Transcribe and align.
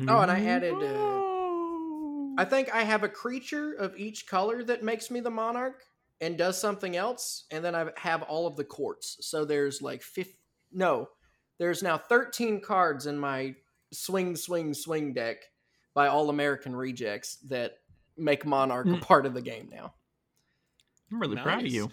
Oh, 0.00 0.20
and 0.20 0.30
I 0.30 0.44
added. 0.44 0.74
Uh, 0.74 2.40
I 2.40 2.44
think 2.46 2.74
I 2.74 2.82
have 2.82 3.02
a 3.02 3.08
creature 3.08 3.72
of 3.74 3.96
each 3.96 4.26
color 4.26 4.64
that 4.64 4.82
makes 4.82 5.10
me 5.10 5.20
the 5.20 5.30
monarch 5.30 5.82
and 6.20 6.38
does 6.38 6.58
something 6.58 6.96
else, 6.96 7.44
and 7.50 7.64
then 7.64 7.74
I 7.74 7.86
have 7.96 8.22
all 8.22 8.46
of 8.46 8.56
the 8.56 8.64
courts. 8.64 9.18
So 9.20 9.44
there's 9.44 9.82
like 9.82 10.02
fifth. 10.02 10.34
No, 10.72 11.08
there's 11.58 11.82
now 11.82 11.98
13 11.98 12.60
cards 12.62 13.06
in 13.06 13.18
my 13.18 13.54
swing, 13.92 14.34
swing, 14.36 14.72
swing 14.72 15.12
deck 15.12 15.36
by 15.94 16.06
All 16.08 16.30
American 16.30 16.74
Rejects 16.74 17.36
that 17.48 17.74
make 18.16 18.46
Monarch 18.46 18.86
a 18.86 18.90
Mm. 18.90 19.02
part 19.02 19.26
of 19.26 19.34
the 19.34 19.42
game 19.42 19.68
now. 19.70 19.92
I'm 21.10 21.20
really 21.20 21.36
proud 21.36 21.58
of 21.58 21.62
Nice. 21.64 21.72
you. 21.72 21.90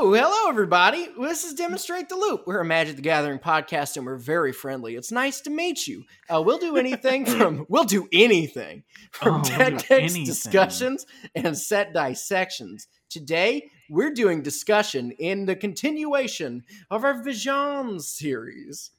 Oh, 0.00 0.14
hello 0.14 0.48
everybody. 0.48 1.08
This 1.18 1.42
is 1.42 1.54
Demonstrate 1.54 2.08
the 2.08 2.14
Loop. 2.14 2.44
We're 2.46 2.60
a 2.60 2.64
Magic 2.64 2.94
the 2.94 3.02
Gathering 3.02 3.40
podcast 3.40 3.96
and 3.96 4.06
we're 4.06 4.14
very 4.14 4.52
friendly. 4.52 4.94
It's 4.94 5.10
nice 5.10 5.40
to 5.40 5.50
meet 5.50 5.88
you. 5.88 6.04
Uh, 6.32 6.40
we'll 6.40 6.58
do 6.58 6.76
anything 6.76 7.26
from 7.26 7.66
we'll 7.68 7.82
do 7.82 8.06
anything 8.12 8.84
from 9.10 9.28
Oh, 9.28 9.34
we'll 9.38 9.58
deck 9.58 9.78
do 9.78 9.88
decks 9.88 10.14
discussions 10.14 11.04
and 11.34 11.58
set 11.58 11.92
dissections. 11.92 12.86
Today 13.10 13.70
we're 13.90 14.14
doing 14.14 14.40
discussion 14.40 15.10
in 15.18 15.46
the 15.46 15.56
continuation 15.56 16.62
of 16.92 17.02
our 17.02 17.20
Visions 17.20 18.08
series. 18.08 18.92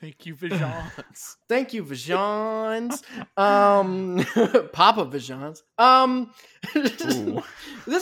Thank 0.00 0.26
you, 0.26 0.34
Vijans. 0.34 1.36
Thank 1.48 1.72
you, 1.72 1.82
Visions. 1.84 3.02
Um, 3.36 4.24
Papa 4.72 5.04
Visions. 5.04 5.62
Um, 5.78 6.32
this 6.74 7.00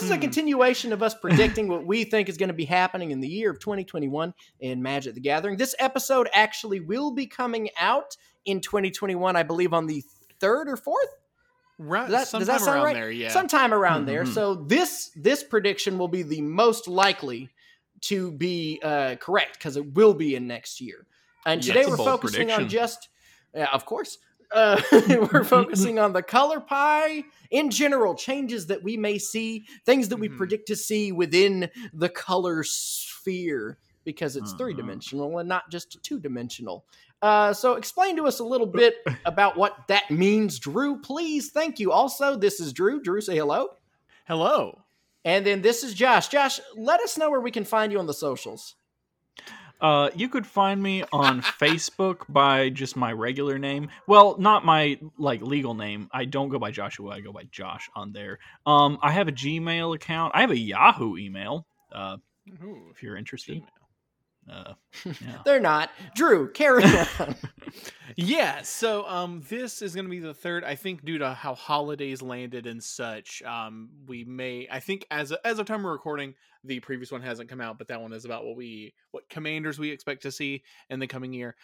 is 0.03 0.09
a 0.11 0.15
Hmm. 0.15 0.21
continuation 0.21 0.91
of 0.91 1.03
us 1.03 1.13
predicting 1.13 1.67
what 1.67 1.85
we 1.85 2.03
think 2.03 2.29
is 2.29 2.37
going 2.37 2.49
to 2.49 2.53
be 2.53 2.65
happening 2.65 3.11
in 3.11 3.19
the 3.19 3.27
year 3.27 3.51
of 3.51 3.59
2021 3.59 4.33
in 4.59 4.81
Magic 4.81 5.13
the 5.13 5.21
Gathering. 5.21 5.55
This 5.57 5.75
episode 5.79 6.27
actually 6.33 6.79
will 6.79 7.11
be 7.11 7.27
coming 7.27 7.69
out 7.79 8.17
in 8.45 8.59
2021, 8.59 9.35
I 9.35 9.43
believe, 9.43 9.71
on 9.71 9.85
the 9.85 10.03
third 10.39 10.67
or 10.67 10.75
fourth, 10.75 11.07
right, 11.77 12.09
Does 12.09 12.31
that- 12.31 12.39
does 12.39 12.47
that 12.47 12.59
sound 12.61 12.77
around 12.77 12.85
right? 12.85 12.93
there, 12.95 13.11
yeah. 13.11 13.29
sometime 13.29 13.73
around 13.73 14.07
there. 14.07 14.23
Mhm. 14.25 14.33
So 14.33 14.55
this 14.55 15.11
this 15.15 15.43
prediction 15.43 15.97
will 15.97 16.09
be 16.09 16.23
the 16.23 16.41
most 16.41 16.87
likely 16.87 17.49
to 18.01 18.31
be 18.31 18.81
uh, 18.83 19.15
correct 19.17 19.57
because 19.59 19.77
it 19.77 19.93
will 19.93 20.13
be 20.13 20.35
in 20.35 20.47
next 20.47 20.81
year. 20.81 21.05
And 21.45 21.61
today 21.61 21.85
we're 21.85 21.97
focusing 21.97 22.51
on 22.51 22.69
just, 22.69 23.09
yeah, 23.53 23.67
of 23.73 23.85
course. 23.85 24.17
Uh, 24.51 24.79
we're 25.31 25.43
focusing 25.43 25.97
on 25.97 26.13
the 26.13 26.21
color 26.21 26.59
pie 26.59 27.23
in 27.49 27.71
general, 27.71 28.13
changes 28.13 28.67
that 28.67 28.83
we 28.83 28.97
may 28.97 29.17
see, 29.17 29.65
things 29.85 30.09
that 30.09 30.17
we 30.17 30.29
Mhm. 30.29 30.37
predict 30.37 30.67
to 30.67 30.75
see 30.75 31.11
within 31.11 31.69
the 31.91 32.09
color 32.09 32.63
sphere 32.63 33.79
because 34.03 34.35
it's 34.35 34.53
Mhm. 34.53 34.57
three 34.57 34.73
dimensional 34.75 35.37
and 35.39 35.49
not 35.49 35.69
just 35.71 35.97
two 36.03 36.19
dimensional. 36.19 36.85
Uh, 37.21 37.53
so 37.53 37.73
explain 37.75 38.15
to 38.17 38.27
us 38.27 38.39
a 38.39 38.43
little 38.43 38.67
bit 38.67 38.97
about 39.25 39.57
what 39.57 39.87
that 39.87 40.11
means, 40.11 40.59
Drew, 40.59 40.99
please. 40.99 41.49
Thank 41.49 41.79
you. 41.79 41.91
Also, 41.91 42.35
this 42.35 42.59
is 42.59 42.73
Drew. 42.73 43.01
Drew, 43.01 43.21
say 43.21 43.37
hello. 43.37 43.69
Hello. 44.27 44.81
And 45.25 45.45
then 45.45 45.61
this 45.61 45.83
is 45.83 45.93
Josh. 45.93 46.27
Josh, 46.27 46.59
let 46.75 46.99
us 46.99 47.17
know 47.17 47.31
where 47.31 47.39
we 47.39 47.49
can 47.51 47.63
find 47.65 47.91
you 47.91 47.97
on 47.99 48.07
the 48.07 48.13
socials. 48.13 48.75
Uh, 49.83 50.09
you 50.15 50.29
could 50.29 50.47
find 50.47 50.81
me 50.81 51.03
on 51.11 51.41
Facebook 51.41 52.21
by 52.29 52.69
just 52.69 52.95
my 52.95 53.11
regular 53.11 53.59
name. 53.59 53.89
Well, 54.07 54.37
not 54.39 54.63
my 54.63 54.97
like 55.17 55.41
legal 55.41 55.73
name. 55.73 56.09
I 56.13 56.23
don't 56.23 56.47
go 56.47 56.57
by 56.57 56.71
Joshua. 56.71 57.09
I 57.11 57.19
go 57.19 57.33
by 57.33 57.43
Josh 57.51 57.89
on 57.93 58.13
there. 58.13 58.39
Um, 58.65 58.97
I 59.01 59.11
have 59.11 59.27
a 59.27 59.31
Gmail 59.33 59.93
account. 59.93 60.31
I 60.35 60.41
have 60.41 60.51
a 60.51 60.57
Yahoo 60.57 61.17
email. 61.17 61.67
Uh, 61.91 62.17
Ooh, 62.63 62.91
if 62.91 63.03
you're 63.03 63.17
interested. 63.17 63.61
Uh, 64.49 64.73
yeah. 65.05 65.13
They're 65.45 65.59
not. 65.59 65.89
Drew, 66.15 66.51
carry 66.51 66.83
on. 67.19 67.35
yeah 68.15 68.61
so 68.61 69.07
um 69.07 69.41
this 69.49 69.81
is 69.81 69.95
gonna 69.95 70.09
be 70.09 70.19
the 70.19 70.33
third 70.33 70.63
i 70.63 70.75
think 70.75 71.03
due 71.03 71.17
to 71.17 71.33
how 71.33 71.55
holidays 71.55 72.21
landed 72.21 72.67
and 72.67 72.83
such 72.83 73.41
um 73.43 73.89
we 74.05 74.23
may 74.25 74.67
i 74.71 74.79
think 74.79 75.05
as 75.09 75.31
a, 75.31 75.47
as 75.47 75.57
of 75.57 75.65
time 75.65 75.81
we're 75.81 75.91
recording 75.91 76.35
the 76.63 76.79
previous 76.81 77.11
one 77.11 77.21
hasn't 77.21 77.49
come 77.49 77.59
out 77.61 77.77
but 77.79 77.87
that 77.87 77.99
one 77.99 78.13
is 78.13 78.25
about 78.25 78.45
what 78.45 78.55
we 78.55 78.93
what 79.11 79.27
commanders 79.29 79.79
we 79.79 79.89
expect 79.89 80.21
to 80.21 80.31
see 80.31 80.61
in 80.89 80.99
the 80.99 81.07
coming 81.07 81.33
year 81.33 81.55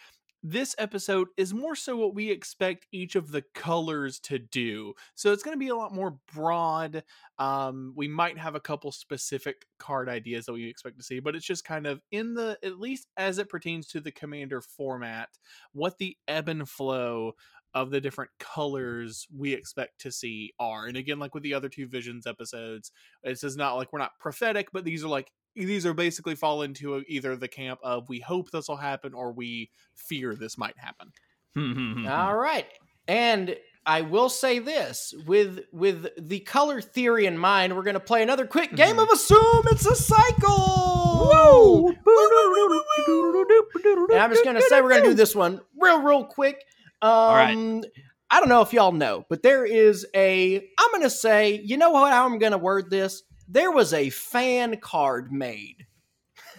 this 0.42 0.74
episode 0.78 1.28
is 1.36 1.52
more 1.52 1.76
so 1.76 1.96
what 1.96 2.14
we 2.14 2.30
expect 2.30 2.86
each 2.92 3.14
of 3.14 3.30
the 3.30 3.42
colors 3.54 4.18
to 4.20 4.38
do 4.38 4.94
so 5.14 5.32
it's 5.32 5.42
going 5.42 5.54
to 5.54 5.58
be 5.58 5.68
a 5.68 5.76
lot 5.76 5.94
more 5.94 6.18
broad 6.32 7.02
um 7.38 7.92
we 7.96 8.08
might 8.08 8.38
have 8.38 8.54
a 8.54 8.60
couple 8.60 8.90
specific 8.90 9.66
card 9.78 10.08
ideas 10.08 10.46
that 10.46 10.52
we 10.52 10.68
expect 10.68 10.96
to 10.96 11.04
see 11.04 11.20
but 11.20 11.34
it's 11.34 11.46
just 11.46 11.64
kind 11.64 11.86
of 11.86 12.00
in 12.10 12.34
the 12.34 12.58
at 12.64 12.78
least 12.78 13.06
as 13.16 13.38
it 13.38 13.48
pertains 13.48 13.86
to 13.86 14.00
the 14.00 14.12
commander 14.12 14.60
format 14.60 15.28
what 15.72 15.98
the 15.98 16.16
ebb 16.26 16.48
and 16.48 16.68
flow 16.68 17.34
of 17.74 17.90
the 17.90 18.00
different 18.00 18.30
colors 18.38 19.26
we 19.36 19.52
expect 19.52 20.00
to 20.00 20.10
see 20.10 20.52
are. 20.58 20.86
And 20.86 20.96
again, 20.96 21.18
like 21.18 21.34
with 21.34 21.42
the 21.42 21.54
other 21.54 21.68
two 21.68 21.86
visions 21.86 22.26
episodes, 22.26 22.90
this 23.22 23.44
is 23.44 23.56
not 23.56 23.74
like 23.74 23.92
we're 23.92 24.00
not 24.00 24.18
prophetic, 24.18 24.68
but 24.72 24.84
these 24.84 25.04
are 25.04 25.08
like 25.08 25.30
these 25.56 25.84
are 25.86 25.94
basically 25.94 26.34
fall 26.34 26.62
into 26.62 27.02
either 27.08 27.36
the 27.36 27.48
camp 27.48 27.80
of 27.82 28.08
we 28.08 28.20
hope 28.20 28.50
this 28.50 28.68
will 28.68 28.76
happen 28.76 29.14
or 29.14 29.32
we 29.32 29.70
fear 29.94 30.34
this 30.34 30.56
might 30.56 30.78
happen. 30.78 31.12
All 32.06 32.36
right. 32.36 32.66
And 33.08 33.56
I 33.86 34.02
will 34.02 34.28
say 34.28 34.58
this 34.60 35.12
with 35.26 35.60
with 35.72 36.06
the 36.18 36.40
color 36.40 36.80
theory 36.80 37.26
in 37.26 37.36
mind, 37.38 37.74
we're 37.74 37.82
going 37.82 37.94
to 37.94 38.00
play 38.00 38.22
another 38.22 38.46
quick 38.46 38.74
game 38.76 38.96
Mhm. 38.96 39.02
of 39.02 39.10
assume 39.10 39.62
it's 39.66 39.86
a 39.86 39.96
cycle. 39.96 41.94
And 44.12 44.20
I'm 44.22 44.30
just 44.30 44.44
going 44.44 44.56
to 44.56 44.62
say 44.62 44.80
we're 44.80 44.90
going 44.90 45.02
to 45.02 45.08
do 45.10 45.14
this 45.14 45.34
one 45.34 45.60
real 45.80 46.02
real 46.02 46.24
quick. 46.24 46.64
Um 47.02 47.34
right. 47.34 47.82
I 48.32 48.38
don't 48.38 48.48
know 48.48 48.60
if 48.60 48.72
y'all 48.72 48.92
know, 48.92 49.24
but 49.28 49.42
there 49.42 49.64
is 49.64 50.06
a 50.14 50.56
I'm 50.56 50.90
going 50.92 51.02
to 51.02 51.10
say, 51.10 51.60
you 51.64 51.76
know 51.76 51.90
what 51.90 52.12
how 52.12 52.26
I'm 52.26 52.38
going 52.38 52.52
to 52.52 52.58
word 52.58 52.90
this? 52.90 53.22
There 53.50 53.70
was 53.72 53.92
a 53.92 54.10
fan 54.10 54.78
card 54.78 55.32
made 55.32 55.86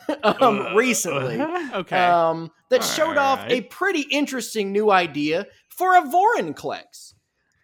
um 0.24 0.62
Uh, 0.62 0.76
recently 0.76 1.40
Okay. 1.74 1.98
um, 1.98 2.52
that 2.70 2.84
showed 2.84 3.18
off 3.18 3.46
a 3.50 3.62
pretty 3.64 4.02
interesting 4.12 4.72
new 4.72 4.92
idea 4.92 5.48
for 5.70 5.96
a 5.98 6.02
Vorinclex. 6.02 7.14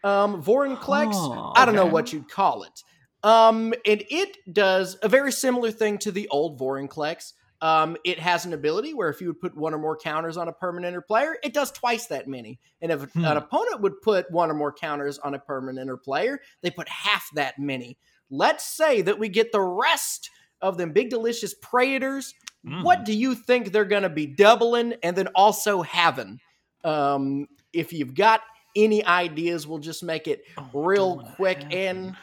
Um, 0.03 0.41
Vorinclex, 0.43 1.29
Oh, 1.29 1.53
I 1.55 1.66
don't 1.66 1.75
know 1.75 1.87
what 1.87 2.13
you'd 2.13 2.29
call 2.29 2.63
it. 2.63 2.83
Um, 3.23 3.73
and 3.85 4.03
it 4.09 4.37
does 4.53 4.95
a 5.01 5.09
very 5.09 5.31
similar 5.31 5.71
thing 5.71 5.97
to 5.99 6.11
the 6.11 6.27
old 6.29 6.59
Vorinclex. 6.59 7.33
Um, 7.61 7.97
it 8.05 8.19
has 8.19 8.45
an 8.45 8.53
ability 8.53 8.93
where 8.93 9.09
if 9.09 9.21
you 9.21 9.27
would 9.27 9.39
put 9.39 9.57
one 9.57 9.73
or 9.73 9.79
more 9.79 9.97
counters 9.97 10.37
on 10.37 10.47
a 10.47 10.53
permanent 10.53 10.95
or 10.95 11.01
player, 11.01 11.37
it 11.43 11.53
does 11.53 11.71
twice 11.71 12.07
that 12.07 12.27
many. 12.27 12.59
And 12.81 12.91
if 12.91 13.03
Hmm. 13.13 13.25
an 13.25 13.37
opponent 13.37 13.81
would 13.81 14.01
put 14.01 14.29
one 14.31 14.51
or 14.51 14.53
more 14.53 14.73
counters 14.73 15.17
on 15.19 15.33
a 15.33 15.39
permanent 15.39 15.89
or 15.89 15.97
player, 15.97 16.39
they 16.61 16.69
put 16.71 16.87
half 16.89 17.27
that 17.33 17.57
many. 17.57 17.97
Let's 18.29 18.65
say 18.65 19.01
that 19.03 19.19
we 19.19 19.29
get 19.29 19.51
the 19.51 19.61
rest 19.61 20.29
of 20.61 20.77
them 20.77 20.91
big 20.93 21.09
delicious 21.09 21.53
Praetors 21.61 22.33
Mm. 22.65 22.83
what 22.83 23.05
do 23.05 23.13
you 23.13 23.33
think 23.35 23.71
they're 23.71 23.85
going 23.85 24.03
to 24.03 24.09
be 24.09 24.25
doubling 24.25 24.95
and 25.03 25.15
then 25.15 25.27
also 25.35 25.83
having? 25.83 26.39
Um, 26.83 27.47
if 27.71 27.93
you've 27.93 28.13
got 28.16 28.41
any 28.75 29.05
ideas, 29.05 29.66
we'll 29.66 29.77
just 29.79 30.03
make 30.03 30.27
it 30.27 30.41
Oh, 30.57 30.69
real 30.73 31.19
quick 31.35 31.63
happen. 31.63 31.77
and 31.77 32.16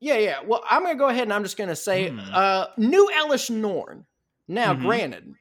yeah, 0.00 0.18
yeah. 0.18 0.40
Well, 0.44 0.62
I'm 0.68 0.82
going 0.82 0.94
to 0.94 0.98
go 0.98 1.08
ahead 1.08 1.22
and 1.22 1.32
I'm 1.32 1.42
just 1.42 1.56
going 1.56 1.68
to 1.70 1.76
say 1.76 2.10
Hmm. 2.10 2.18
uh, 2.34 2.66
new 2.76 3.08
Elish 3.16 3.48
Norn. 3.50 4.04
Now, 4.48 4.74
Mhm. 4.74 4.80
granted, 4.82 5.32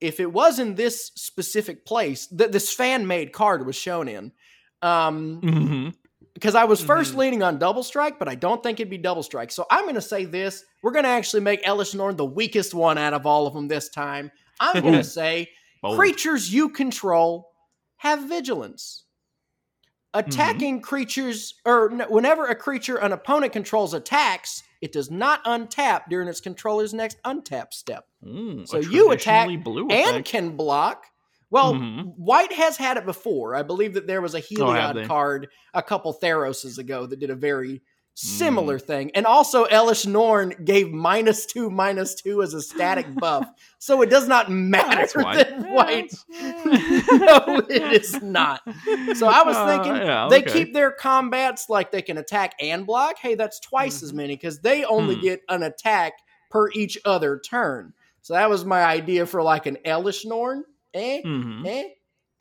if 0.00 0.20
it 0.20 0.30
was 0.32 0.58
in 0.58 0.74
this 0.74 1.06
specific 1.16 1.86
place 1.86 2.26
that 2.28 2.52
this 2.52 2.72
fan 2.74 3.06
made 3.06 3.32
card 3.32 3.64
was 3.64 3.76
shown 3.76 4.06
in, 4.08 4.32
um, 4.82 5.40
Mhm. 5.40 5.94
Because 6.42 6.56
I 6.56 6.64
was 6.64 6.82
1st 6.82 7.14
Mhm. 7.14 7.16
leaning 7.18 7.42
on 7.44 7.58
double 7.58 7.84
strike, 7.84 8.18
but 8.18 8.28
I 8.28 8.34
don't 8.34 8.64
think 8.64 8.80
it'd 8.80 8.90
be 8.90 8.98
double 8.98 9.22
strike. 9.22 9.52
So 9.52 9.64
I'm 9.70 9.84
going 9.84 9.94
to 9.94 10.00
say 10.00 10.24
this: 10.24 10.64
we're 10.82 10.90
going 10.90 11.04
to 11.04 11.08
actually 11.10 11.40
make 11.42 11.62
Elish 11.64 11.94
Norn 11.94 12.16
the 12.16 12.24
weakest 12.24 12.74
one 12.74 12.98
out 12.98 13.14
of 13.14 13.26
all 13.26 13.46
of 13.46 13.54
them 13.54 13.68
this 13.68 13.88
time. 13.88 14.32
I'm 14.58 14.82
going 14.82 14.94
to 15.04 15.04
say 15.04 15.50
Bold. 15.80 15.96
creatures 15.96 16.52
you 16.52 16.68
control 16.70 17.48
have 17.98 18.24
vigilance. 18.28 19.04
Attacking 20.14 20.82
creatures, 20.82 21.54
or 21.64 21.88
whenever 22.08 22.46
a 22.46 22.54
creature 22.56 22.96
an 22.96 23.12
opponent 23.12 23.52
controls 23.52 23.94
attacks, 23.94 24.62
it 24.82 24.92
does 24.92 25.10
not 25.10 25.42
untap 25.44 26.02
during 26.10 26.28
its 26.28 26.40
controller's 26.40 26.92
next 26.92 27.16
untap 27.22 27.72
step 27.72 28.04
a 28.22 28.66
So 28.66 28.78
you 28.78 29.10
attack 29.12 29.48
and 29.48 30.24
can 30.24 30.56
block. 30.56 31.06
Well, 31.52 31.74
Mhm. 31.74 32.14
White 32.16 32.52
has 32.54 32.76
had 32.78 32.96
it 32.96 33.04
before. 33.06 33.54
I 33.54 33.62
believe 33.62 33.94
that 33.94 34.06
there 34.08 34.20
was 34.22 34.34
a 34.34 34.38
Oh, 34.38 34.40
Heliod 34.40 34.94
they? 34.94 35.04
card 35.06 35.48
a 35.74 35.82
couple 35.82 36.12
Theroses 36.18 36.78
ago 36.78 37.04
that 37.06 37.20
did 37.20 37.28
a 37.30 37.34
very 37.36 37.74
Mm. 37.74 37.80
similar 38.14 38.78
thing. 38.78 39.10
And 39.14 39.24
also, 39.26 39.64
Elish 39.66 40.06
Norn 40.06 40.54
gave 40.64 40.90
minus 40.90 41.46
two, 41.46 41.70
minus 41.70 42.14
two 42.14 42.42
as 42.42 42.52
a 42.54 42.60
static 42.62 43.06
buff. 43.20 43.46
So 43.78 44.00
it 44.02 44.08
does 44.10 44.26
not 44.28 44.50
matter 44.50 44.96
That's 44.96 45.14
white. 45.14 45.36
that 45.48 45.70
White. 45.70 46.14
no, 46.30 47.62
it 47.68 47.92
is 48.02 48.22
not. 48.22 48.60
So 49.14 49.26
I 49.28 49.42
was 49.44 49.56
Uh, 49.56 49.66
thinking 49.84 49.96
yeah, 50.06 50.28
they 50.30 50.40
okay. 50.42 50.52
keep 50.52 50.72
their 50.74 50.90
combats 50.90 51.68
like 51.68 51.90
they 51.90 52.02
can 52.02 52.18
attack 52.18 52.54
and 52.60 52.86
block. 52.86 53.16
Hey, 53.18 53.34
that's 53.34 53.60
twice 53.60 54.02
as 54.02 54.12
Mhm. 54.12 54.16
many 54.16 54.36
because 54.36 54.60
they 54.60 54.84
only 54.84 55.14
Hmm. 55.16 55.20
get 55.22 55.40
an 55.48 55.62
attack 55.62 56.14
per 56.50 56.70
each 56.72 56.98
other 57.04 57.38
turn. 57.38 57.92
So 58.22 58.34
that 58.34 58.48
was 58.50 58.64
my 58.64 58.82
idea 58.84 59.26
for 59.26 59.42
like 59.42 59.66
an 59.66 59.78
Elish 59.84 60.24
Norn. 60.26 60.64
Eh, 60.94 61.22
Mhm. 61.24 61.66
eh. 61.66 61.88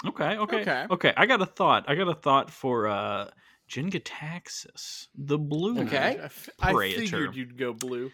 Okay, 0.06 0.38
okay, 0.38 0.62
Okay. 0.62 0.88
okay, 0.90 1.14
I 1.16 1.26
got 1.26 1.42
a 1.42 1.46
thought. 1.46 1.86
I 1.88 1.96
got 1.96 2.08
a 2.08 2.16
thought 2.16 2.50
for 2.50 2.88
uh 2.88 3.30
Jin-Gitaxias, 3.68 5.08
the 5.16 5.38
blue. 5.38 5.80
Okay. 5.82 5.98
I 6.20 6.26
f- 6.26 6.50
I 6.60 6.74
Praetor. 6.74 7.00
figured 7.02 7.36
you'd 7.36 7.58
go 7.58 7.74
blue. 7.74 8.12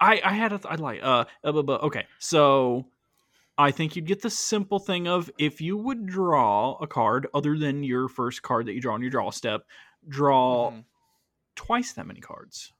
I 0.00 0.20
I 0.24 0.32
had 0.32 0.52
a 0.52 0.58
th- 0.58 0.66
I 0.72 0.76
like 0.76 1.00
uh, 1.02 1.24
uh 1.44 1.52
bu- 1.52 1.62
bu- 1.62 1.72
okay. 1.74 2.06
So 2.18 2.90
I 3.58 3.70
think 3.70 3.94
you'd 3.96 4.06
get 4.06 4.20
the 4.22 4.30
simple 4.30 4.78
thing 4.78 5.06
of 5.08 5.30
if 5.38 5.60
you 5.60 5.76
would 5.76 6.06
draw 6.06 6.74
a 6.80 6.86
card 6.86 7.26
other 7.34 7.56
than 7.56 7.82
your 7.84 8.08
first 8.08 8.42
card 8.42 8.66
that 8.66 8.74
you 8.74 8.80
draw 8.80 8.94
on 8.94 9.00
your 9.00 9.10
draw 9.10 9.30
step, 9.30 9.66
draw 10.08 10.72
Mhm. 10.72 10.84
twice 11.54 11.92
that 11.92 12.06
many 12.06 12.20
cards. 12.20 12.72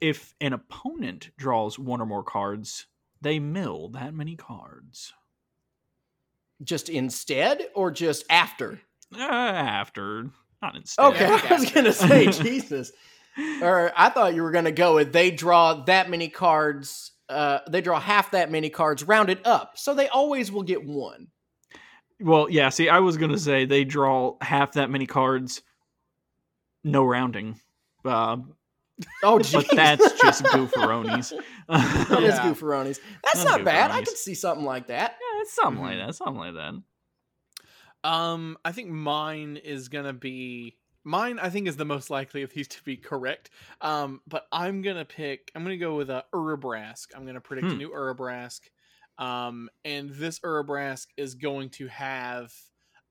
If 0.00 0.34
an 0.40 0.52
opponent 0.52 1.30
draws 1.36 1.78
one 1.78 2.00
or 2.00 2.06
more 2.06 2.22
cards, 2.24 2.86
they 3.20 3.38
mill 3.38 3.88
that 3.90 4.14
many 4.14 4.36
cards. 4.36 5.14
Just 6.62 6.88
instead 6.88 7.62
or 7.74 7.90
just 7.90 8.24
after? 8.28 8.80
Uh, 9.14 9.22
after, 9.22 10.30
not 10.62 10.76
instead. 10.76 11.04
Okay, 11.14 11.24
I 11.24 11.54
was 11.54 11.70
gonna 11.70 11.92
say 11.92 12.26
Jesus. 12.30 12.92
Or 13.62 13.92
I 13.96 14.10
thought 14.10 14.34
you 14.34 14.42
were 14.42 14.50
gonna 14.50 14.72
go 14.72 14.96
with 14.96 15.12
they 15.12 15.30
draw 15.30 15.74
that 15.84 16.10
many 16.10 16.28
cards. 16.28 17.12
Uh, 17.28 17.60
they 17.68 17.80
draw 17.80 18.00
half 18.00 18.32
that 18.32 18.50
many 18.50 18.70
cards 18.70 19.04
rounded 19.04 19.40
up, 19.44 19.78
so 19.78 19.94
they 19.94 20.08
always 20.08 20.50
will 20.52 20.62
get 20.62 20.84
one. 20.84 21.28
Well, 22.20 22.50
yeah. 22.50 22.68
See, 22.68 22.88
I 22.88 22.98
was 22.98 23.16
gonna 23.16 23.38
say 23.38 23.64
they 23.64 23.84
draw 23.84 24.36
half 24.40 24.72
that 24.72 24.90
many 24.90 25.06
cards, 25.06 25.62
no 26.84 27.04
rounding. 27.04 27.58
Uh, 28.04 28.38
Oh, 29.22 29.38
but 29.38 29.66
that's 29.74 30.12
just 30.20 30.42
gooferonies. 30.44 31.32
that 31.68 32.22
is 32.22 32.34
Yeah. 32.34 32.40
gooferonies. 32.44 32.98
That's 33.22 33.34
That's 33.34 33.44
not 33.44 33.64
bad. 33.64 33.90
I 33.90 34.00
gooferonies. 34.00 34.04
could 34.06 34.16
see 34.16 34.34
something 34.34 34.64
like 34.64 34.86
that. 34.88 35.12
Yeah, 35.20 35.40
it's 35.42 35.52
something 35.54 35.82
like 35.82 35.96
Mhm. 35.96 36.06
that. 36.06 36.14
Something 36.14 36.36
like 36.36 36.54
that. 36.54 36.74
Um, 38.02 38.56
I 38.64 38.72
think 38.72 38.88
mine 38.88 39.56
is 39.58 39.88
gonna 39.88 40.12
be 40.12 40.78
mine. 41.04 41.38
I 41.38 41.50
think 41.50 41.68
is 41.68 41.76
the 41.76 41.84
most 41.84 42.08
likely 42.10 42.42
of 42.42 42.52
these 42.52 42.68
to 42.68 42.82
be 42.84 42.96
correct. 42.96 43.50
Um, 43.80 44.22
but 44.26 44.46
I'm 44.52 44.80
gonna 44.82 45.04
pick. 45.04 45.50
I'm 45.54 45.62
gonna 45.62 45.76
go 45.76 45.96
with 45.96 46.10
a 46.10 46.24
Urabrask. 46.34 47.08
I'm 47.14 47.26
gonna 47.26 47.40
predict 47.40 47.68
a 47.68 47.70
Hmm. 47.72 47.78
new 47.78 47.90
Urabrask. 47.90 48.60
Um, 49.18 49.68
and 49.84 50.08
this 50.10 50.38
Urabrask 50.40 51.08
is 51.16 51.34
going 51.34 51.70
to 51.70 51.88
have. 51.88 52.54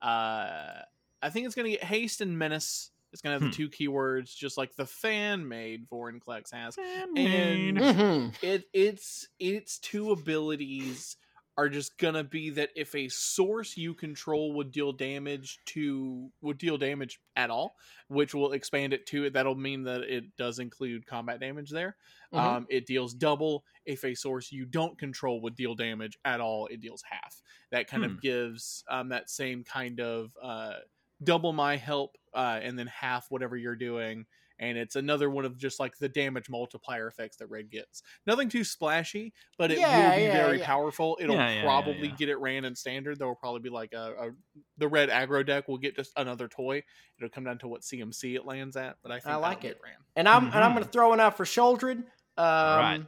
Uh, 0.02 0.82
I 1.22 1.30
think 1.30 1.46
it's 1.46 1.54
gonna 1.54 1.68
get 1.70 1.84
haste 1.84 2.20
and 2.20 2.36
menace. 2.36 2.90
It's 3.12 3.20
gonna 3.22 3.34
have 3.34 3.42
Hmm. 3.42 3.48
the 3.50 3.54
two 3.56 3.68
keywords, 3.70 4.34
just 4.36 4.56
like 4.56 4.74
the 4.76 4.86
fan 4.86 5.46
made 5.46 5.88
Vorinclex 5.88 6.52
has. 6.52 6.76
And 6.78 7.18
And- 7.18 7.78
hmm 7.78 8.28
it 8.46 8.68
its 8.72 9.28
its 9.38 9.78
two 9.78 10.10
abilities 10.12 11.16
are 11.56 11.68
just 11.68 11.98
gonna 11.98 12.24
be 12.24 12.48
that 12.50 12.70
if 12.74 12.94
a 12.94 13.08
source 13.08 13.76
you 13.76 13.92
control 13.92 14.52
would 14.54 14.70
deal 14.70 14.92
damage 14.92 15.58
to 15.66 16.30
would 16.40 16.56
deal 16.56 16.78
damage 16.78 17.20
at 17.36 17.50
all, 17.50 17.76
which 18.08 18.32
will 18.34 18.52
expand 18.52 18.92
it 18.94 19.04
to 19.06 19.24
it. 19.24 19.32
that'll 19.34 19.56
mean 19.56 19.82
that 19.82 20.02
it 20.02 20.34
does 20.36 20.58
include 20.58 21.04
combat 21.06 21.38
damage 21.40 21.68
there. 21.70 21.96
Mhm. 22.32 22.38
Um, 22.38 22.66
it 22.70 22.86
deals 22.86 23.12
double. 23.12 23.64
If 23.84 24.04
a 24.04 24.14
source 24.14 24.52
you 24.52 24.64
don't 24.64 24.96
control 24.98 25.40
would 25.42 25.56
deal 25.56 25.74
damage 25.74 26.16
at 26.24 26.40
all, 26.40 26.66
it 26.68 26.80
deals 26.80 27.02
half. 27.02 27.42
That 27.70 27.88
kind 27.88 28.04
Hmm. 28.04 28.10
of 28.12 28.20
gives 28.22 28.84
um, 28.88 29.08
that 29.08 29.28
same 29.28 29.64
kind 29.64 30.00
of 30.00 30.34
uh, 30.40 30.76
double 31.24 31.52
my 31.52 31.76
help 31.76 32.16
uh, 32.34 32.60
and 32.62 32.78
then 32.78 32.86
half 32.86 33.26
whatever 33.30 33.56
you're 33.56 33.76
doing. 33.76 34.26
And 34.62 34.76
it's 34.76 34.94
another 34.94 35.30
one 35.30 35.46
of 35.46 35.56
just 35.56 35.80
like 35.80 35.96
the 35.96 36.08
damage 36.08 36.50
multiplier 36.50 37.08
effects 37.08 37.38
that 37.38 37.46
red 37.46 37.70
gets. 37.70 38.02
Nothing 38.26 38.50
too 38.50 38.62
splashy, 38.62 39.32
but 39.56 39.70
it 39.70 39.78
Yeah, 39.78 40.10
will 40.10 40.16
be 40.16 40.26
yeah, 40.26 40.32
very 40.36 40.58
yeah. 40.58 40.66
powerful. 40.66 41.16
It'll 41.18 41.34
Yeah, 41.34 41.48
yeah, 41.48 41.54
yeah, 41.54 41.62
probably 41.64 42.08
yeah. 42.08 42.14
get 42.18 42.28
it 42.28 42.36
ran 42.36 42.66
in 42.66 42.76
standard. 42.76 43.18
There 43.18 43.26
will 43.26 43.34
probably 43.36 43.60
be 43.60 43.70
like 43.70 43.94
a, 43.94 44.12
a 44.18 44.30
the 44.76 44.86
red 44.86 45.08
aggro 45.08 45.46
deck 45.46 45.66
will 45.66 45.78
get 45.78 45.96
just 45.96 46.12
another 46.18 46.46
toy. 46.46 46.82
It'll 47.16 47.30
come 47.30 47.44
down 47.44 47.56
to 47.60 47.68
what 47.68 47.80
CMC 47.80 48.34
it 48.36 48.44
lands 48.44 48.76
at, 48.76 48.96
but 49.02 49.10
I 49.10 49.20
think 49.20 49.32
I 49.32 49.36
like 49.36 49.64
it. 49.64 49.68
get 49.68 49.78
ran. 49.82 49.94
And 50.14 50.28
I'm 50.28 50.44
and 50.46 50.56
I'm 50.62 50.72
going 50.72 50.84
to 50.84 50.90
throw 50.90 51.08
one 51.08 51.20
out 51.20 51.38
for 51.38 51.44
Sheoldred. 51.46 52.04
Um, 52.36 52.46
right. 52.46 53.00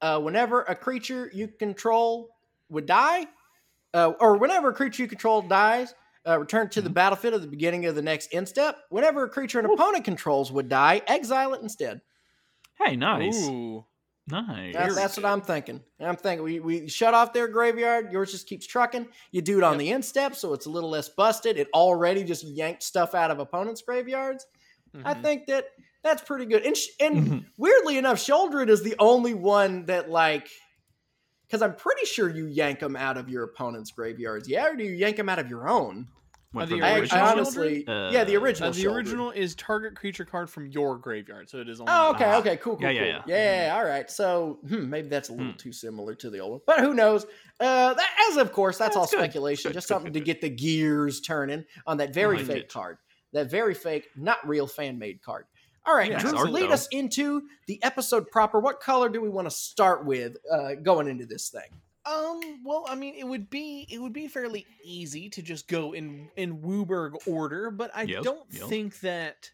uh, 0.00 0.20
whenever 0.20 0.62
a 0.62 0.74
creature 0.74 1.30
you 1.32 1.46
control 1.46 2.30
would 2.70 2.86
die, 2.86 3.26
uh, 3.94 4.12
or 4.18 4.36
whenever 4.36 4.70
a 4.70 4.74
creature 4.74 5.04
you 5.04 5.08
control 5.08 5.42
dies, 5.42 5.94
uh, 6.26 6.38
return 6.38 6.68
to 6.70 6.82
the 6.82 6.90
Mhm. 6.90 6.94
battlefield 6.94 7.34
at 7.34 7.40
the 7.42 7.46
beginning 7.46 7.86
of 7.86 7.94
the 7.94 8.02
next 8.02 8.34
end 8.34 8.48
step. 8.48 8.78
Whenever 8.90 9.24
a 9.24 9.28
creature 9.28 9.58
an 9.60 9.66
opponent 9.66 10.04
controls 10.04 10.50
would 10.52 10.68
die, 10.68 11.02
exile 11.06 11.54
it 11.54 11.62
instead. 11.62 12.00
Hey, 12.78 12.96
nice, 12.96 13.48
Ooh. 13.48 13.84
nice. 14.28 14.74
That's, 14.74 14.94
that's 14.94 15.16
what. 15.16 15.24
I'm 15.26 15.40
thinking. 15.40 15.82
I'm 16.00 16.16
thinking 16.16 16.44
we, 16.44 16.60
we 16.60 16.88
shut 16.88 17.14
off 17.14 17.32
their 17.32 17.48
graveyard. 17.48 18.12
Yours 18.12 18.30
just 18.32 18.46
keeps 18.48 18.66
trucking. 18.66 19.08
You 19.30 19.40
do 19.42 19.58
it 19.58 19.64
on 19.64 19.74
Yep. 19.74 19.78
the 19.80 19.90
end 19.92 20.04
step, 20.04 20.34
so 20.34 20.52
it's 20.52 20.66
a 20.66 20.70
little 20.70 20.90
less 20.90 21.08
busted. 21.08 21.56
It 21.56 21.68
already 21.72 22.24
just 22.24 22.44
yanked 22.44 22.82
stuff 22.82 23.14
out 23.14 23.30
of 23.30 23.38
opponents' 23.38 23.82
graveyards. 23.82 24.46
I 25.04 25.14
Mhm. 25.14 25.22
think 25.22 25.46
that 25.46 25.68
that's 26.02 26.22
pretty 26.22 26.46
good. 26.46 26.64
And 26.64 26.76
sh- 26.76 26.88
and 27.00 27.16
Mhm. 27.16 27.44
weirdly 27.58 27.98
enough, 27.98 28.18
Sheoldred 28.18 28.68
is 28.68 28.82
the 28.82 28.94
only 28.98 29.34
one 29.34 29.86
that 29.86 30.08
like, 30.10 30.48
because 31.46 31.62
I'm 31.62 31.74
pretty 31.74 32.04
sure 32.06 32.28
you 32.28 32.46
yank 32.46 32.80
them 32.80 32.96
out 32.96 33.16
of 33.16 33.28
your 33.28 33.44
opponent's 33.44 33.90
graveyards. 33.90 34.48
Yeah, 34.48 34.68
or 34.68 34.76
do 34.76 34.84
you 34.84 34.92
yank 34.92 35.16
them 35.16 35.28
out 35.28 35.38
of 35.38 35.48
your 35.48 35.68
own? 35.68 36.08
Went 36.52 36.72
Uh, 36.72 36.76
the 36.76 36.82
I, 36.82 36.88
I 36.94 36.98
original 37.00 37.24
honestly, 37.26 37.86
Uh, 37.86 38.10
yeah, 38.10 38.24
the 38.24 38.36
original. 38.36 38.70
Uh, 38.70 38.72
the 38.72 38.84
Sheoldred. 38.84 38.94
original 38.94 39.30
is 39.32 39.54
target 39.56 39.94
creature 39.96 40.24
card 40.24 40.48
from 40.48 40.68
your 40.68 40.96
graveyard, 40.96 41.50
so 41.50 41.58
it 41.58 41.68
is 41.68 41.80
only. 41.80 41.92
Oh, 41.94 42.10
okay, 42.14 42.24
Ah. 42.24 42.38
okay, 42.38 42.56
cool, 42.56 42.76
cool, 42.76 42.84
Yeah, 42.84 42.90
yeah, 43.04 43.18
cool. 43.22 43.30
yeah. 43.32 43.66
yeah. 43.66 43.76
all 43.76 43.84
right. 43.84 44.10
So 44.10 44.60
hmm, 44.68 44.88
maybe 44.88 45.08
that's 45.08 45.28
a 45.28 45.32
little 45.32 45.52
Hmm. 45.52 45.56
too 45.56 45.72
similar 45.72 46.14
to 46.14 46.30
the 46.30 46.38
old 46.38 46.52
one, 46.52 46.60
but 46.66 46.80
who 46.80 46.94
knows? 46.94 47.24
Uh, 47.60 47.94
that, 47.94 48.28
as 48.30 48.36
of 48.38 48.52
course, 48.52 48.78
that's, 48.78 48.96
all 48.96 49.06
good. 49.06 49.18
speculation. 49.18 49.70
Good, 49.70 49.74
Just 49.74 49.88
good, 49.88 49.94
something 49.94 50.12
to 50.14 50.20
get 50.20 50.40
the 50.40 50.48
gears 50.48 51.20
turning 51.20 51.64
on 51.86 51.96
that 51.98 52.14
very 52.14 52.38
like 52.38 52.46
fake 52.46 52.56
it. 52.64 52.72
card, 52.72 52.98
that 53.32 53.50
very 53.50 53.74
fake, 53.74 54.08
not 54.16 54.38
real 54.46 54.66
fan 54.66 54.98
made 54.98 55.20
card. 55.22 55.44
All 55.86 55.94
right, 55.94 56.10
Yeah, 56.10 56.18
Drew, 56.18 56.36
art, 56.36 56.50
lead 56.50 56.70
though. 56.70 56.74
us 56.74 56.88
into 56.88 57.42
the 57.66 57.80
episode 57.82 58.28
proper. 58.30 58.58
What 58.58 58.80
color 58.80 59.08
do 59.08 59.20
we 59.20 59.28
want 59.28 59.46
to 59.46 59.50
start 59.54 60.04
with 60.04 60.36
uh, 60.52 60.74
going 60.74 61.06
into 61.08 61.26
this 61.26 61.48
thing? 61.48 61.68
Um. 62.04 62.40
Well, 62.64 62.84
I 62.88 62.94
mean, 62.94 63.14
it 63.16 63.24
would 63.26 63.50
be 63.50 63.86
it 63.90 64.00
would 64.00 64.12
be 64.12 64.28
fairly 64.28 64.64
easy 64.84 65.28
to 65.30 65.42
just 65.42 65.66
go 65.68 65.92
in 65.92 66.28
in 66.36 66.58
WUBRG 66.58 67.26
order, 67.28 67.70
but 67.70 67.90
I 67.94 68.02
Yep, 68.02 68.22
don't 68.22 68.46
yep. 68.52 68.64
think 68.68 69.00
that, 69.00 69.50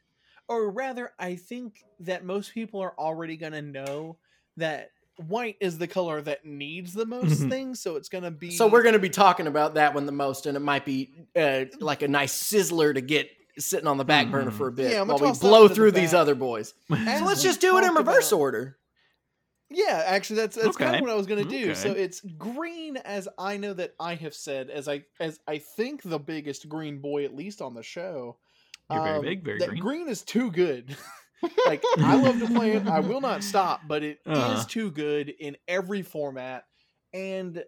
or 0.48 0.70
rather, 0.70 1.12
I 1.18 1.36
think 1.36 1.82
that 2.00 2.24
most 2.24 2.52
people 2.52 2.80
are 2.80 2.94
already 2.98 3.36
gonna 3.38 3.62
know 3.62 4.16
that 4.58 4.90
white 5.28 5.56
is 5.60 5.78
the 5.78 5.86
color 5.86 6.20
that 6.22 6.44
needs 6.44 6.92
the 6.92 7.06
most 7.06 7.40
Mhm. 7.42 7.48
things, 7.50 7.80
so 7.80 7.96
it's 7.96 8.08
gonna 8.10 8.30
be. 8.30 8.50
So 8.50 8.66
we're 8.66 8.82
going 8.82 8.94
to 8.94 8.98
be 8.98 9.10
talking 9.10 9.46
about 9.46 9.74
that 9.74 9.94
one 9.94 10.04
the 10.06 10.12
most, 10.12 10.44
and 10.46 10.56
it 10.56 10.60
might 10.60 10.84
be 10.84 11.10
uh, 11.36 11.66
like 11.80 12.02
a 12.02 12.08
nice 12.08 12.34
sizzler 12.34 12.92
to 12.94 13.00
get 13.00 13.30
sitting 13.58 13.86
on 13.86 13.96
the 13.98 14.04
back 14.04 14.30
burner 14.30 14.50
Mhm. 14.50 14.54
for 14.56 14.68
a 14.68 14.72
bit 14.72 14.92
Yeah, 14.92 15.00
I'm 15.02 15.08
while 15.08 15.18
gonna 15.18 15.28
we 15.30 15.30
toss 15.32 15.38
that 15.40 15.46
blow 15.48 15.60
one 15.60 15.62
to 15.62 15.68
the 15.68 15.74
through 15.74 15.90
these 15.92 16.12
back. 16.12 16.20
other 16.20 16.34
boys. 16.34 16.74
As 16.90 17.18
So 17.20 17.24
let's 17.26 17.42
just 17.42 17.60
do 17.60 17.76
it 17.78 17.84
in 17.84 17.94
reverse 17.94 18.30
about- 18.32 18.38
order. 18.40 18.78
Yeah, 19.74 20.02
actually, 20.06 20.36
that's 20.36 20.56
that's 20.56 20.76
kind 20.76 20.90
Okay. 20.90 20.98
of 20.98 21.02
what 21.02 21.10
I 21.10 21.14
was 21.14 21.26
gonna 21.26 21.44
do. 21.44 21.74
So 21.74 21.90
Okay. 21.90 22.02
it's 22.02 22.20
green, 22.20 22.98
as 22.98 23.26
I 23.38 23.56
know 23.56 23.72
that 23.72 23.94
I 23.98 24.14
have 24.16 24.34
said, 24.34 24.68
as 24.68 24.86
I 24.88 25.04
as 25.18 25.40
I 25.48 25.58
think 25.58 26.02
the 26.02 26.18
biggest 26.18 26.68
green 26.68 26.98
boy, 27.00 27.24
at 27.24 27.34
least 27.34 27.62
on 27.62 27.74
the 27.74 27.82
show. 27.82 28.38
You're 28.90 29.02
very 29.02 29.16
um, 29.16 29.22
big, 29.22 29.44
very 29.44 29.58
that 29.60 29.68
green. 29.70 29.80
green 29.82 30.08
is 30.08 30.22
too 30.22 30.50
good. 30.50 30.94
like 31.66 31.82
I 31.98 32.16
love 32.16 32.38
to 32.40 32.46
play 32.48 32.72
it. 32.72 32.86
I 32.86 33.00
will 33.00 33.22
not 33.22 33.42
stop, 33.42 33.80
but 33.88 34.02
it 34.02 34.18
is 34.26 34.36
Uh-huh. 34.38 34.64
too 34.68 34.90
good 34.90 35.30
in 35.30 35.56
every 35.66 36.02
format, 36.02 36.66
and 37.14 37.64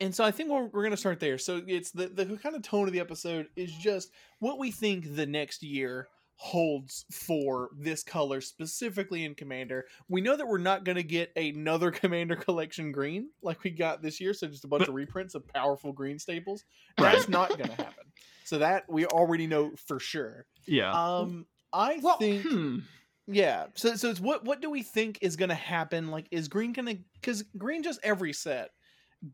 and 0.00 0.14
so 0.14 0.24
I 0.24 0.30
think 0.30 0.50
we're, 0.50 0.66
we're 0.66 0.82
gonna 0.82 0.96
start 0.96 1.20
there. 1.20 1.38
So 1.38 1.62
it's 1.66 1.90
the 1.90 2.08
the 2.08 2.24
kind 2.36 2.54
of 2.54 2.62
tone 2.62 2.86
of 2.86 2.92
the 2.92 3.00
episode 3.00 3.48
is 3.56 3.72
just 3.72 4.10
what 4.38 4.58
we 4.58 4.70
think 4.70 5.14
the 5.16 5.26
next 5.26 5.62
year 5.62 6.08
holds 6.36 7.04
for 7.12 7.70
this 7.78 8.02
color 8.02 8.40
specifically 8.40 9.24
in 9.24 9.34
commander. 9.34 9.84
We 10.08 10.20
know 10.20 10.36
that 10.36 10.46
we're 10.46 10.58
not 10.58 10.84
going 10.84 10.96
to 10.96 11.04
get 11.04 11.32
another 11.36 11.90
commander 11.92 12.36
collection 12.36 12.92
green 12.92 13.30
like 13.42 13.62
we 13.62 13.70
got 13.70 14.02
this 14.02 14.20
year 14.20 14.34
so 14.34 14.48
just 14.48 14.64
a 14.64 14.68
bunch 14.68 14.88
of 14.88 14.94
reprints 14.94 15.34
of 15.34 15.46
powerful 15.48 15.92
green 15.92 16.18
staples. 16.18 16.64
That's 16.98 17.28
not 17.28 17.50
going 17.50 17.70
to 17.70 17.76
happen. 17.76 18.04
So 18.44 18.58
that 18.58 18.84
we 18.88 19.06
already 19.06 19.46
know 19.46 19.72
for 19.86 19.98
sure. 19.98 20.46
Yeah. 20.66 20.92
um 20.92 21.46
i 21.72 21.98
Well, 22.02 22.18
think 22.18 22.42
hmm. 22.42 22.78
yeah. 23.26 23.66
So 23.74 23.94
so 23.96 24.10
it's 24.10 24.20
what 24.20 24.44
what 24.44 24.60
do 24.60 24.70
we 24.70 24.82
think 24.82 25.18
is 25.22 25.36
going 25.36 25.48
to 25.50 25.54
happen? 25.54 26.10
Like 26.10 26.26
is 26.30 26.48
green 26.48 26.72
going 26.72 26.86
to 26.96 27.02
because 27.14 27.44
green 27.56 27.82
just 27.82 28.00
every 28.02 28.32
set 28.32 28.70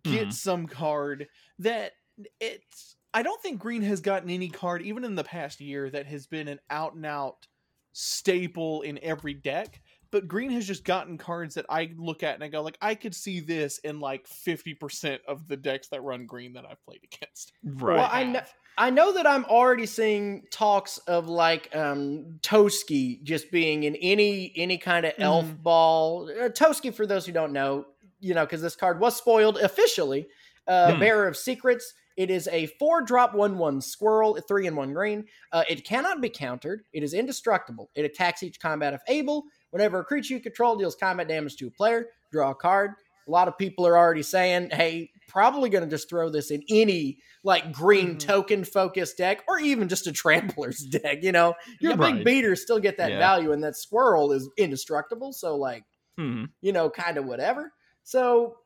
gets 0.04 0.36
Mhm. 0.36 0.40
some 0.40 0.66
card 0.66 1.28
that 1.58 1.92
it's 2.40 2.96
i 3.14 3.22
don't 3.22 3.40
think 3.42 3.58
green 3.60 3.82
has 3.82 4.00
gotten 4.00 4.30
any 4.30 4.48
card 4.48 4.82
even 4.82 5.04
in 5.04 5.14
the 5.14 5.24
past 5.24 5.60
year 5.60 5.90
that 5.90 6.06
has 6.06 6.26
been 6.26 6.48
an 6.48 6.60
out 6.70 6.94
and 6.94 7.06
out 7.06 7.46
staple 7.92 8.82
in 8.82 8.98
every 9.02 9.34
deck 9.34 9.80
but 10.12 10.28
green 10.28 10.50
has 10.50 10.66
just 10.66 10.84
gotten 10.84 11.18
cards 11.18 11.54
that 11.54 11.66
i 11.68 11.90
look 11.96 12.22
at 12.22 12.34
and 12.34 12.44
i 12.44 12.48
go 12.48 12.62
like 12.62 12.78
i 12.80 12.94
could 12.94 13.14
see 13.14 13.40
this 13.40 13.78
in 13.78 13.98
like 14.00 14.26
50% 14.28 15.18
of 15.26 15.48
the 15.48 15.56
decks 15.56 15.88
that 15.88 16.02
run 16.02 16.26
green 16.26 16.52
that 16.52 16.64
i've 16.64 16.82
played 16.84 17.00
against 17.04 17.52
right. 17.64 17.96
Well, 17.96 18.08
I 18.10 18.24
know, 18.24 18.42
I 18.78 18.90
know 18.90 19.12
that 19.12 19.26
I'm 19.26 19.44
already 19.46 19.86
seeing 19.86 20.44
talks 20.50 20.98
of 20.98 21.28
like 21.28 21.74
um 21.74 22.38
Toski 22.40 23.22
just 23.22 23.50
being 23.50 23.82
in 23.82 23.96
any 23.96 24.52
any 24.56 24.78
kind 24.78 25.04
of 25.04 25.12
elf 25.20 25.52
Mhm. 25.52 25.62
ball. 25.62 26.30
Uh, 26.30 26.48
Toski, 26.48 26.94
for 26.94 27.06
those 27.06 27.26
who 27.26 27.32
don't 27.32 27.52
know, 27.52 27.86
you 28.20 28.34
know, 28.34 28.44
because 28.44 28.62
this 28.62 28.76
card 28.76 29.00
was 29.00 29.16
spoiled 29.16 29.58
officially 29.58 30.28
Uh, 30.66 30.92
Hmm. 30.94 31.00
Bearer 31.00 31.26
of 31.26 31.36
Secrets. 31.36 31.94
It 32.16 32.30
is 32.30 32.46
a 32.52 32.66
four 32.78 33.00
drop 33.02 33.34
one 33.34 33.56
one 33.58 33.80
squirrel, 33.80 34.38
three 34.46 34.66
and 34.66 34.76
one 34.76 34.92
green. 34.92 35.24
Uh, 35.52 35.64
it 35.68 35.84
cannot 35.84 36.20
be 36.20 36.28
countered. 36.28 36.82
It 36.92 37.02
is 37.02 37.14
indestructible. 37.14 37.90
It 37.94 38.04
attacks 38.04 38.42
each 38.42 38.60
combat 38.60 38.92
if 38.92 39.00
able. 39.08 39.44
Whenever 39.70 40.00
a 40.00 40.04
creature 40.04 40.34
you 40.34 40.40
control 40.40 40.76
deals 40.76 40.94
combat 40.94 41.26
damage 41.28 41.56
to 41.56 41.66
a 41.68 41.70
player, 41.70 42.08
draw 42.30 42.50
a 42.50 42.54
card. 42.54 42.90
A 43.26 43.30
lot 43.30 43.48
of 43.48 43.56
people 43.58 43.86
are 43.86 43.96
already 43.96 44.22
saying, 44.22 44.68
"Hey, 44.70 45.10
probably 45.28 45.70
going 45.70 45.82
to 45.84 45.90
just 45.90 46.08
throw 46.10 46.28
this 46.28 46.50
in 46.50 46.62
any 46.68 47.18
like 47.42 47.72
green 47.72 48.16
Mhm. 48.16 48.20
token 48.20 48.64
focused 48.64 49.16
deck, 49.16 49.42
or 49.48 49.58
even 49.58 49.88
just 49.88 50.06
a 50.06 50.12
Tramplers 50.12 50.88
deck." 50.90 51.22
You 51.22 51.32
know, 51.32 51.54
your 51.80 51.92
Yeah, 51.92 51.96
big 51.96 52.14
right. 52.16 52.24
beaters 52.24 52.62
still 52.62 52.78
get 52.80 52.98
that 52.98 53.12
Yeah. 53.12 53.18
value, 53.18 53.50
and 53.52 53.64
that 53.64 53.76
squirrel 53.76 54.30
is 54.32 54.48
indestructible. 54.58 55.32
So, 55.32 55.56
like, 55.56 55.84
Hmm. 56.18 56.44
you 56.60 56.72
know, 56.72 56.90
kind 56.90 57.16
of 57.16 57.24
whatever. 57.24 57.72
So 58.04 58.56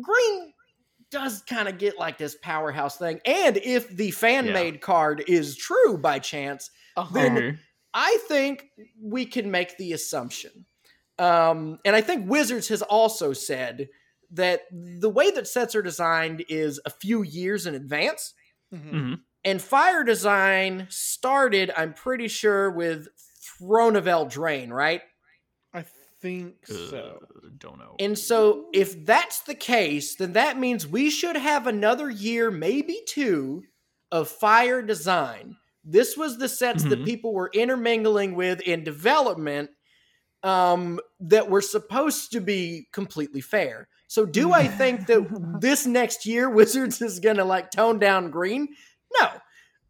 green 0.00 0.52
does 1.10 1.42
kind 1.42 1.68
of 1.68 1.78
get 1.78 1.98
like 1.98 2.18
this 2.18 2.36
powerhouse 2.42 2.96
thing. 2.96 3.20
And 3.26 3.56
if 3.58 3.88
the 3.88 4.12
fan 4.12 4.52
made 4.52 4.80
card 4.80 5.24
is 5.28 5.56
true 5.56 5.98
by 5.98 6.18
chance, 6.20 6.70
Uh-huh. 6.96 7.14
Then-. 7.14 7.58
I 7.94 8.18
think 8.28 8.70
we 9.00 9.26
can 9.26 9.50
make 9.50 9.76
the 9.78 9.92
assumption. 9.92 10.66
Um, 11.18 11.78
and 11.84 11.96
I 11.96 12.00
think 12.00 12.30
Wizards 12.30 12.68
has 12.68 12.82
also 12.82 13.32
said 13.32 13.88
that 14.30 14.62
the 14.70 15.10
way 15.10 15.30
that 15.32 15.48
sets 15.48 15.74
are 15.74 15.82
designed 15.82 16.44
is 16.48 16.80
a 16.86 16.90
few 16.90 17.22
years 17.22 17.66
in 17.66 17.74
advance. 17.74 18.34
Mhm. 18.72 18.92
Mhm. 18.92 19.24
And 19.44 19.60
Fire 19.60 20.04
Design 20.04 20.86
started, 20.90 21.72
I'm 21.76 21.94
pretty 21.94 22.28
sure, 22.28 22.70
with 22.70 23.08
Throne 23.58 23.96
of 23.96 24.04
Eldraine, 24.04 24.70
right? 24.70 25.02
I 26.20 26.22
think 26.22 26.66
so. 26.66 27.18
Uh, 27.34 27.48
don't 27.58 27.78
know. 27.78 27.96
And 27.98 28.18
so, 28.18 28.66
if 28.72 29.04
that's 29.06 29.40
the 29.40 29.54
case, 29.54 30.16
then 30.16 30.34
that 30.34 30.58
means 30.58 30.86
we 30.86 31.10
should 31.10 31.36
have 31.36 31.66
another 31.66 32.10
year, 32.10 32.50
maybe 32.50 33.00
two, 33.06 33.62
of 34.12 34.28
fire 34.28 34.82
design. 34.82 35.56
This 35.84 36.16
was 36.16 36.36
the 36.36 36.48
sets 36.48 36.84
that 36.84 36.98
Mhm. 37.00 37.04
people 37.04 37.32
were 37.32 37.50
intermingling 37.54 38.34
with 38.34 38.60
in 38.60 38.84
development 38.84 39.70
um, 40.42 41.00
that 41.20 41.50
were 41.50 41.60
supposed 41.62 42.32
to 42.32 42.40
be 42.40 42.88
completely 42.92 43.40
fair. 43.42 43.88
So, 44.08 44.26
do 44.26 44.52
I 44.52 44.68
think 44.68 45.06
that 45.06 45.26
this 45.60 45.86
next 45.86 46.26
year 46.26 46.50
Wizards 46.50 47.00
is 47.02 47.20
going 47.20 47.36
to 47.36 47.44
like 47.44 47.70
tone 47.70 47.98
down 47.98 48.30
green? 48.30 48.68
No, 49.20 49.28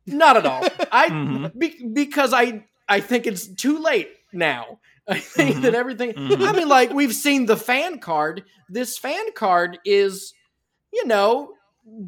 not 0.07 0.37
at 0.37 0.47
all. 0.47 0.65
I 0.93 1.11
Mhm. 1.11 1.59
be, 1.59 1.89
because 1.93 2.33
I 2.33 2.67
I 2.89 3.01
think 3.01 3.27
it's 3.27 3.47
too 3.55 3.79
late 3.79 4.11
now. 4.33 4.81
I 5.11 5.19
think 5.19 5.57
Mhm. 5.57 5.63
that 5.63 5.75
everything. 5.75 6.13
Mhm. 6.13 6.47
I 6.47 6.53
mean, 6.53 6.69
like 6.69 6.93
we've 6.93 7.15
seen 7.15 7.47
the 7.47 7.57
fan 7.57 7.99
card. 7.99 8.45
This 8.69 8.97
fan 8.97 9.33
card 9.35 9.79
is, 9.85 10.33
you 10.93 11.07
know, 11.07 11.55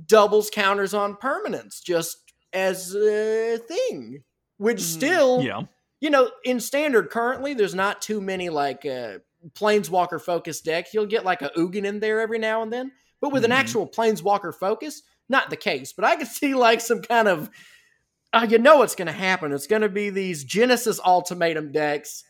doubles 0.06 0.50
counters 0.50 0.94
on 0.94 1.16
permanence 1.16 1.80
just 1.80 2.18
as 2.52 2.94
a 2.94 3.58
thing, 3.58 4.22
which 4.58 4.78
Mhm. 4.78 4.80
still, 4.96 5.42
yeah. 5.42 5.62
you 6.00 6.10
know, 6.10 6.30
in 6.44 6.60
standard 6.60 7.10
currently, 7.10 7.54
there's 7.54 7.74
not 7.74 8.00
too 8.02 8.20
many 8.20 8.48
like 8.50 8.84
uh, 8.86 9.18
planeswalker 9.54 10.20
focus 10.20 10.60
decks. 10.60 10.94
You'll 10.94 11.06
get 11.06 11.24
like 11.24 11.42
a 11.42 11.50
Ugin 11.56 11.84
in 11.84 12.00
there 12.00 12.20
every 12.20 12.38
now 12.38 12.62
and 12.62 12.72
then, 12.72 12.92
but 13.20 13.32
with 13.32 13.44
an 13.44 13.50
Mhm. 13.50 13.56
actual 13.56 13.88
planeswalker 13.88 14.54
focus, 14.54 15.02
not 15.28 15.50
the 15.50 15.56
case. 15.56 15.92
But 15.92 16.04
I 16.04 16.16
could 16.16 16.26
see 16.40 16.54
like 16.54 16.80
some 16.80 17.02
kind 17.02 17.26
of, 17.28 17.50
uh, 18.32 18.46
you 18.48 18.58
know, 18.58 18.76
what's 18.78 18.94
going 18.94 19.06
to 19.06 19.12
happen. 19.12 19.52
It's 19.52 19.66
going 19.66 19.82
to 19.82 19.88
be 19.88 20.10
these 20.10 20.44
Genesis 20.44 21.00
Ultimatum 21.04 21.72
decks 21.72 22.22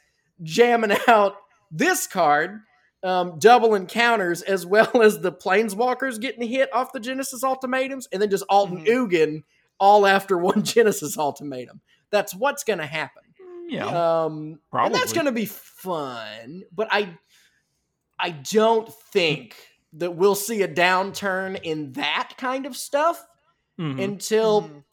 jamming 0.42 0.96
out 1.08 1.36
this 1.70 2.06
card, 2.06 2.60
um, 3.02 3.38
double 3.38 3.74
encounters, 3.74 4.42
as 4.42 4.64
well 4.64 5.02
as 5.02 5.20
the 5.20 5.32
planeswalkers 5.32 6.20
getting 6.20 6.46
hit 6.48 6.72
off 6.72 6.92
the 6.92 7.00
Genesis 7.00 7.42
Ultimatums, 7.42 8.06
and 8.12 8.22
then 8.22 8.30
just 8.30 8.44
Alton 8.48 8.84
Mhm. 8.84 8.86
Ugin 9.10 9.42
all 9.80 10.06
after 10.06 10.38
one 10.38 10.62
Genesis 10.64 11.18
Ultimatum. 11.18 11.80
That's 12.10 12.34
what's 12.34 12.62
going 12.62 12.78
to 12.78 12.86
happen. 12.86 13.22
Yeah. 13.68 13.86
Um, 13.86 14.60
Probably. 14.70 14.86
and 14.86 14.94
that's 14.94 15.12
going 15.12 15.26
to 15.26 15.32
be 15.32 15.46
fun, 15.46 16.62
but 16.72 16.88
I, 16.90 17.16
I 18.18 18.30
don't 18.30 18.92
think 19.12 19.56
that 19.94 20.14
we'll 20.14 20.34
see 20.34 20.62
a 20.62 20.68
downturn 20.68 21.58
in 21.62 21.92
that 21.92 22.34
kind 22.38 22.66
of 22.66 22.76
stuff 22.76 23.24
Mhm. 23.80 24.02
until 24.02 24.62
Mhm. 24.62 24.84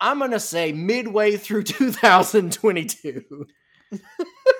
I'm 0.00 0.18
going 0.18 0.30
to 0.32 0.40
say 0.40 0.72
midway 0.72 1.36
through 1.36 1.62
2022. 1.64 3.46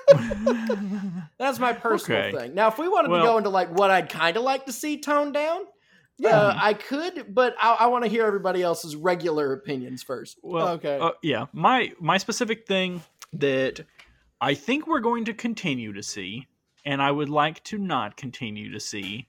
That's 1.37 1.59
my 1.59 1.73
personal 1.73 2.19
Okay. 2.21 2.31
thing. 2.37 2.53
Now, 2.55 2.67
if 2.67 2.77
we 2.77 2.87
wanted 2.87 3.11
Well- 3.11 3.21
to 3.21 3.27
go 3.27 3.37
into 3.37 3.49
like 3.49 3.69
what 3.77 3.91
I'd 3.91 4.09
kind 4.09 4.37
of 4.37 4.43
like 4.43 4.65
to 4.65 4.71
see 4.71 4.99
toned 4.99 5.33
down, 5.33 5.61
yeah, 6.17 6.29
uh, 6.39 6.53
I 6.57 6.73
could, 6.73 7.33
but 7.33 7.55
I, 7.61 7.73
I 7.81 7.87
want 7.87 8.03
to 8.05 8.09
hear 8.09 8.25
everybody 8.25 8.61
else's 8.61 8.95
regular 8.95 9.51
opinions 9.53 10.01
first. 10.03 10.39
well, 10.41 10.69
Okay. 10.69 10.97
uh, 10.99 11.11
yeah. 11.21 11.45
My 11.51 11.91
my 11.99 12.17
specific 12.17 12.65
thing 12.67 13.03
that 13.33 13.81
I 14.39 14.53
think 14.53 14.87
we're 14.87 15.01
going 15.01 15.25
to 15.25 15.33
continue 15.33 15.91
to 15.93 16.01
see, 16.03 16.47
and 16.85 17.01
I 17.01 17.11
would 17.11 17.29
like 17.29 17.63
to 17.65 17.77
not 17.77 18.15
continue 18.15 18.71
to 18.71 18.79
see, 18.79 19.27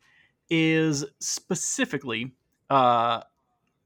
is 0.48 1.04
specifically 1.18 2.32
uh, 2.70 3.22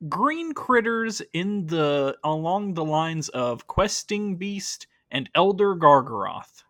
green 0.08 0.52
critters 0.52 1.22
in 1.32 1.66
the 1.68 2.16
along 2.22 2.74
the 2.74 2.84
lines 2.84 3.28
of 3.30 3.66
questing 3.66 4.36
beast 4.36 4.86
and 5.10 5.30
elder 5.34 5.74
gargaroth. 5.74 6.64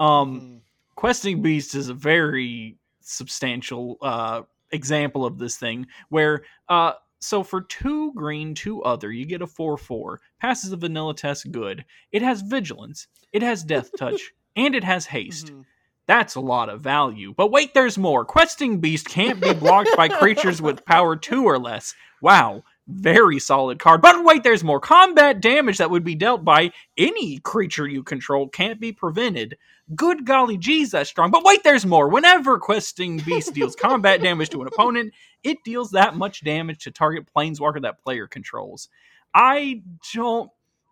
Um, 0.00 0.40
Mhm. 0.40 0.60
questing 0.96 1.42
beast 1.42 1.74
is 1.74 1.88
a 1.88 1.94
very 1.94 2.76
substantial 3.00 3.98
uh 4.02 4.42
example 4.70 5.24
of 5.26 5.36
this 5.38 5.56
thing 5.56 5.86
where 6.08 6.42
uh 6.68 6.92
so 7.20 7.42
for 7.42 7.60
two 7.62 8.12
green 8.14 8.54
two 8.54 8.82
other 8.84 9.10
you 9.12 9.26
get 9.26 9.42
a 9.42 9.46
4-4 9.46 10.18
passes 10.40 10.70
the 10.70 10.76
vanilla 10.76 11.14
test 11.14 11.50
good. 11.52 11.84
It 12.12 12.22
has 12.22 12.42
vigilance 12.42 13.06
it 13.32 13.42
has 13.42 13.64
death 13.64 13.90
touch 13.98 14.32
and 14.56 14.74
it 14.74 14.84
has 14.84 15.06
haste. 15.06 15.46
Mhm. 15.52 15.64
that's 16.06 16.34
a 16.34 16.40
lot 16.40 16.68
of 16.68 16.80
value. 16.80 17.32
But 17.36 17.50
wait 17.52 17.74
there's 17.74 17.96
more. 17.98 18.24
Questing 18.24 18.80
beast 18.80 19.08
can't 19.08 19.40
be 19.40 19.52
blocked 19.54 19.90
by 19.96 20.08
creatures 20.08 20.60
with 20.62 20.84
power 20.84 21.16
2 21.16 21.44
or 21.44 21.58
less. 21.58 21.94
Wow 22.20 22.62
very 22.92 23.38
solid 23.38 23.78
card 23.78 24.02
but 24.02 24.24
wait 24.24 24.42
there's 24.42 24.64
more 24.64 24.80
combat 24.80 25.40
damage 25.40 25.78
that 25.78 25.90
would 25.90 26.04
be 26.04 26.14
dealt 26.14 26.44
by 26.44 26.70
any 26.98 27.38
creature 27.38 27.86
you 27.86 28.02
control 28.02 28.48
can't 28.48 28.80
be 28.80 28.92
prevented 28.92 29.56
Good 29.94 30.24
golly 30.24 30.56
geez, 30.56 30.92
that's 30.92 31.10
strong. 31.10 31.30
But 31.30 31.44
wait, 31.44 31.64
there's 31.64 31.84
more. 31.84 32.08
Whenever 32.08 32.58
Questing 32.58 33.18
Beast 33.18 33.52
deals 33.54 33.74
combat 33.74 34.22
damage 34.22 34.50
to 34.50 34.62
an 34.62 34.68
opponent, 34.68 35.12
it 35.42 35.58
deals 35.64 35.90
that 35.90 36.16
much 36.16 36.44
damage 36.44 36.84
to 36.84 36.90
target 36.90 37.26
planeswalker 37.36 37.82
that 37.82 38.02
player 38.02 38.26
controls. 38.26 38.88
I 39.34 39.82
don't 40.14 40.50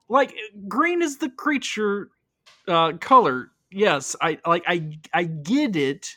like 0.09 0.35
green 0.69 1.03
is 1.03 1.19
the 1.19 1.31
creature 1.31 2.11
uh 2.69 2.93
color. 2.95 3.53
Yes, 3.71 4.17
I 4.21 4.39
like 4.45 4.65
I 4.67 4.99
I 5.15 5.25
get 5.25 5.77
it, 5.77 6.09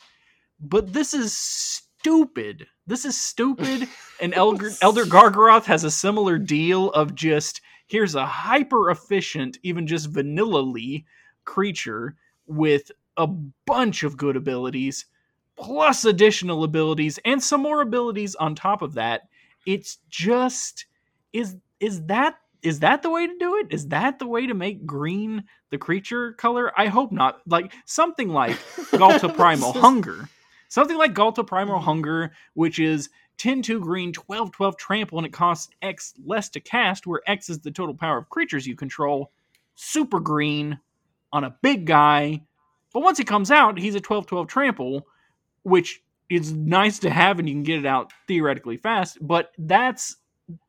but 0.60 0.92
this 0.92 1.14
is 1.14 1.36
stupid. 1.36 2.66
This 2.86 3.04
is 3.04 3.20
stupid. 3.20 3.88
And 4.20 4.32
Elder, 4.32 4.70
Elder 4.80 5.04
Gargaroth 5.06 5.64
has 5.64 5.82
a 5.82 5.90
similar 5.90 6.38
deal 6.38 6.90
of 6.92 7.16
just 7.16 7.60
here's 7.88 8.14
a 8.14 8.24
hyper 8.24 8.90
efficient, 8.90 9.58
even 9.64 9.88
just 9.88 10.08
vanilla 10.08 11.00
creature 11.44 12.14
with 12.46 12.92
a 13.16 13.26
bunch 13.26 14.04
of 14.04 14.16
good 14.16 14.36
abilities, 14.36 15.06
plus 15.56 16.04
additional 16.04 16.62
abilities, 16.62 17.18
and 17.24 17.42
some 17.42 17.60
more 17.60 17.80
abilities 17.80 18.36
on 18.36 18.54
top 18.54 18.82
of 18.82 18.94
that. 18.94 19.22
It's 19.66 19.98
just 20.08 20.86
is 21.32 21.56
is 21.80 22.02
that 22.06 22.36
is 22.62 22.80
that 22.80 23.02
the 23.02 23.10
way 23.10 23.26
to 23.26 23.36
do 23.38 23.56
it? 23.56 23.66
Is 23.70 23.88
that 23.88 24.18
the 24.18 24.26
way 24.26 24.46
to 24.46 24.54
make 24.54 24.86
green 24.86 25.44
the 25.70 25.78
creature 25.78 26.32
color? 26.34 26.72
I 26.78 26.86
hope 26.86 27.12
not. 27.12 27.40
Like 27.46 27.72
something 27.84 28.28
like 28.28 28.52
Ghalta 28.92 29.34
Primal 29.34 29.72
Hunger. 29.72 30.28
Something 30.74 30.98
like 30.98 31.14
Ghalta 31.14 31.46
Primal 31.46 31.78
Mhm. 31.78 31.84
Hunger, 31.84 32.32
which 32.54 32.80
is 32.80 33.08
10 33.36 33.62
2 33.62 33.78
green, 33.78 34.12
12 34.12 34.50
12 34.50 34.76
trample, 34.76 35.18
and 35.18 35.26
it 35.26 35.32
costs 35.32 35.72
X 35.82 36.14
less 36.26 36.48
to 36.48 36.58
cast, 36.58 37.06
where 37.06 37.22
X 37.28 37.48
is 37.48 37.60
the 37.60 37.70
total 37.70 37.94
power 37.94 38.18
of 38.18 38.28
creatures 38.28 38.66
you 38.66 38.74
control. 38.74 39.30
Super 39.76 40.18
green 40.18 40.80
on 41.32 41.44
a 41.44 41.56
big 41.62 41.84
guy. 41.86 42.42
But 42.92 43.04
once 43.04 43.18
he 43.18 43.24
comes 43.24 43.52
out, 43.52 43.78
he's 43.78 43.94
a 43.94 44.00
12 44.00 44.26
12 44.26 44.48
trample, 44.48 45.06
which 45.62 46.02
is 46.28 46.52
nice 46.52 46.98
to 46.98 47.10
have 47.10 47.38
and 47.38 47.48
you 47.48 47.54
can 47.54 47.62
get 47.62 47.78
it 47.78 47.86
out 47.86 48.12
theoretically 48.26 48.76
fast. 48.76 49.18
But 49.20 49.52
that's 49.56 50.16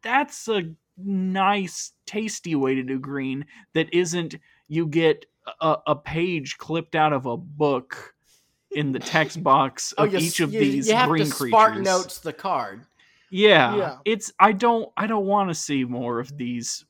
that's 0.03 0.47
a 0.47 0.71
nice, 0.97 1.93
tasty 2.05 2.53
way 2.53 2.75
to 2.75 2.83
do 2.83 2.99
green 2.99 3.43
that 3.73 3.91
isn't 3.91 4.35
you 4.67 4.85
get 4.85 5.25
a, 5.61 5.77
a 5.87 5.95
page 5.95 6.59
clipped 6.59 6.93
out 6.93 7.11
of 7.11 7.25
a 7.25 7.37
book 7.37 8.14
in 8.75 8.91
the 8.91 8.99
text 8.99 9.41
box 9.43 9.91
of 9.93 10.13
you, 10.13 10.19
each 10.19 10.39
of 10.39 10.53
you, 10.53 10.59
these 10.59 10.87
you 10.89 10.95
have 10.95 11.09
green 11.09 11.25
to 11.25 11.31
creatures. 11.33 11.51
spark 11.59 11.77
notes 11.79 12.19
the 12.19 12.33
card. 12.33 12.85
Yeah, 13.31 13.75
Yeah. 13.75 13.97
it's 14.05 14.31
I 14.39 14.51
don't 14.51 14.91
I 14.95 15.07
don't 15.07 15.25
want 15.25 15.49
to 15.49 15.55
see 15.55 15.83
more 15.83 16.19
of 16.19 16.37
these 16.37 16.85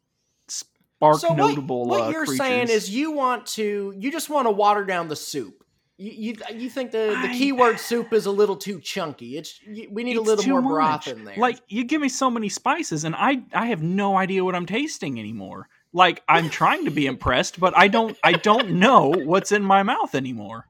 spark 0.48 1.20
so 1.20 1.30
what, 1.30 1.38
notable 1.38 1.86
what 1.88 2.02
uh, 2.02 2.10
you're 2.10 2.26
creatures. 2.26 2.38
saying 2.46 2.70
is 2.70 2.90
you 2.90 3.12
want 3.12 3.46
to 3.48 3.94
you 3.98 4.12
just 4.12 4.30
want 4.30 4.46
to 4.48 4.52
water 4.52 4.84
down 4.86 5.08
the 5.08 5.16
soup 5.16 5.64
You 5.98 6.12
you, 6.12 6.36
you 6.62 6.70
think 6.70 6.92
the, 6.92 7.18
the 7.22 7.30
I- 7.30 7.34
keyword 7.38 7.80
soup 7.80 8.12
is 8.14 8.26
a 8.26 8.32
little 8.32 8.58
too 8.58 8.80
chunky? 8.82 9.38
It's 9.38 9.60
we 9.90 10.04
need 10.04 10.18
a 10.18 10.22
little 10.22 10.46
more 10.48 10.62
broth 10.62 11.08
in 11.08 11.24
there. 11.24 11.36
Like 11.38 11.60
you 11.70 11.84
give 11.86 12.02
me 12.02 12.10
so 12.10 12.30
many 12.30 12.50
spices, 12.50 13.06
and 13.06 13.16
I 13.16 13.42
I 13.54 13.68
have 13.68 13.82
no 13.82 14.18
idea 14.18 14.44
what 14.44 14.56
I'm 14.56 14.66
tasting 14.66 15.20
anymore. 15.20 15.70
Like 15.94 16.22
I'm 16.28 16.50
trying 16.50 16.84
to 16.86 16.92
be 16.92 17.06
impressed, 17.08 17.60
but 17.60 17.76
I 17.78 17.88
don't 17.88 18.18
I 18.24 18.34
don't 18.34 18.72
know 18.72 19.14
what's 19.32 19.54
in 19.54 19.64
my 19.64 19.84
mouth 19.84 20.14
anymore. 20.16 20.68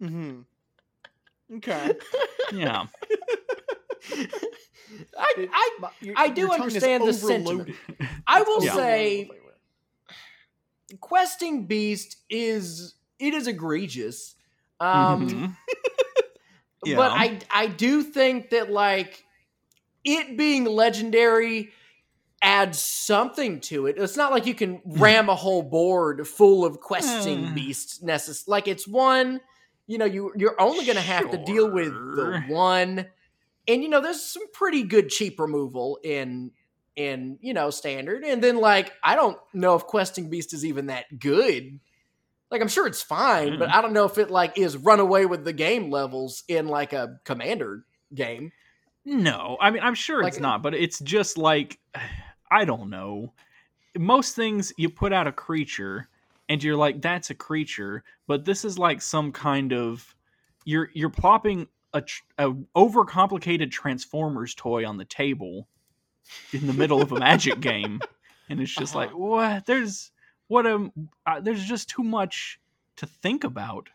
Hmm 0.00 0.40
Okay. 1.56 1.94
Yeah. 2.52 2.86
I, 5.18 5.34
It- 5.36 5.50
I 5.52 5.76
my- 5.80 5.90
your- 6.00 6.14
I 6.16 6.28
do 6.28 6.40
your 6.42 6.48
tongue 6.50 6.56
is 6.68 6.74
understand 6.74 7.06
the 7.06 7.12
sentiment. 7.12 7.76
I 8.26 8.42
will 8.42 8.64
Yeah. 8.64 8.74
say 8.74 9.30
questing 11.00 11.66
beast 11.66 12.16
is 12.28 12.94
it 13.18 13.34
is 13.34 13.46
egregious. 13.46 14.34
Um 14.80 15.28
Mhm. 16.84 16.96
but 16.96 17.12
I 17.12 17.38
I 17.50 17.66
do 17.66 18.02
think 18.02 18.50
that 18.50 18.70
like 18.70 19.24
it 20.04 20.36
being 20.36 20.64
legendary 20.64 21.70
adds 22.42 22.78
something 22.80 23.60
to 23.60 23.86
it. 23.86 23.96
It's 23.98 24.16
not 24.16 24.32
like 24.32 24.46
you 24.46 24.54
can 24.54 24.80
ram 24.84 25.28
a 25.28 25.34
whole 25.36 25.62
board 25.62 26.26
full 26.26 26.64
of 26.64 26.80
questing 26.80 27.46
Eh. 27.46 27.52
beasts 27.54 27.98
necess 28.02 28.48
like 28.48 28.66
it's 28.66 28.88
one, 28.88 29.40
you 29.90 29.98
know, 29.98 30.04
you 30.04 30.32
you're 30.36 30.54
only 30.60 30.84
going 30.84 30.94
to 30.94 31.02
have 31.02 31.32
to 31.32 31.36
deal 31.36 31.68
with 31.68 31.92
the 31.92 32.44
one. 32.46 33.06
And 33.66 33.82
you 33.82 33.88
know, 33.88 34.00
there's 34.00 34.22
some 34.22 34.44
pretty 34.52 34.84
good 34.84 35.08
cheap 35.08 35.40
removal 35.40 35.98
in 36.04 36.52
in, 36.94 37.38
you 37.40 37.52
know, 37.54 37.70
standard. 37.70 38.22
And 38.22 38.40
then 38.40 38.58
like 38.58 38.92
I 39.02 39.16
don't 39.16 39.36
know 39.52 39.74
if 39.74 39.82
questing 39.82 40.30
beast 40.30 40.54
is 40.54 40.64
even 40.64 40.86
that 40.86 41.18
good. 41.18 41.80
Like 42.52 42.60
I'm 42.60 42.68
sure 42.68 42.86
it's 42.86 43.02
fine, 43.02 43.58
but 43.58 43.68
Mm. 43.68 43.74
I 43.74 43.82
don't 43.82 43.92
know 43.92 44.04
if 44.04 44.16
it 44.16 44.30
like 44.30 44.56
is 44.56 44.76
run 44.76 45.00
away 45.00 45.26
with 45.26 45.44
the 45.44 45.52
game 45.52 45.90
levels 45.90 46.44
in 46.46 46.68
like 46.68 46.92
a 46.92 47.18
commander 47.24 47.84
game. 48.14 48.52
No, 49.04 49.56
I 49.60 49.72
mean 49.72 49.82
I'm 49.82 49.96
sure 49.96 50.22
it's 50.22 50.38
not, 50.38 50.62
but 50.62 50.72
it's 50.72 51.00
just 51.00 51.36
like 51.36 51.80
I 52.50 52.64
don't 52.64 52.90
know. 52.90 53.32
Most 53.98 54.36
things 54.36 54.72
you 54.76 54.88
put 54.88 55.12
out 55.12 55.26
a 55.26 55.32
creature 55.32 56.08
and 56.50 56.62
you're 56.62 56.76
like 56.76 57.00
that's 57.00 57.30
a 57.30 57.34
creature, 57.36 58.04
but 58.28 58.44
this 58.44 58.66
is 58.66 58.78
like 58.78 59.00
some 59.02 59.32
kind 59.32 59.72
of 59.72 60.14
you're 60.66 60.90
you're 60.94 61.10
plopping 61.10 61.68
a, 61.94 62.02
a 62.38 62.52
overcomplicated 62.76 63.70
Transformers 63.70 64.54
toy 64.54 64.86
on 64.86 64.98
the 64.98 65.06
table 65.06 65.68
in 66.52 66.66
the 66.66 66.74
middle 66.74 67.02
of 67.02 67.12
a 67.12 67.16
Magic 67.16 67.60
game, 67.60 68.04
and 68.48 68.60
it's 68.60 68.74
just 68.74 68.94
like 68.94 69.10
Uh-huh. 69.10 69.16
what? 69.16 69.66
There's 69.66 70.12
what 70.48 70.66
a 70.66 70.90
uh, 71.26 71.40
there's 71.40 71.64
just 71.64 71.88
too 71.88 72.02
much 72.04 72.60
to 72.96 73.06
think 73.06 73.44
about, 73.44 73.88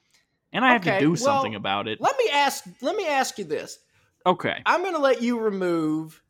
and 0.54 0.66
I 0.66 0.74
have 0.74 0.82
Okay, 0.82 0.92
to 0.98 0.98
do 0.98 1.16
well, 1.20 1.42
something 1.42 1.56
about 1.56 1.88
it. 1.88 2.00
Let 2.00 2.18
me 2.18 2.30
ask 2.34 2.66
let 2.82 2.96
me 2.96 3.08
ask 3.08 3.38
you 3.38 3.46
this. 3.46 3.80
Okay, 4.26 4.66
I'm 4.66 4.82
going 4.82 4.96
to 4.96 5.00
let 5.02 5.22
you 5.22 5.40
remove 5.40 6.24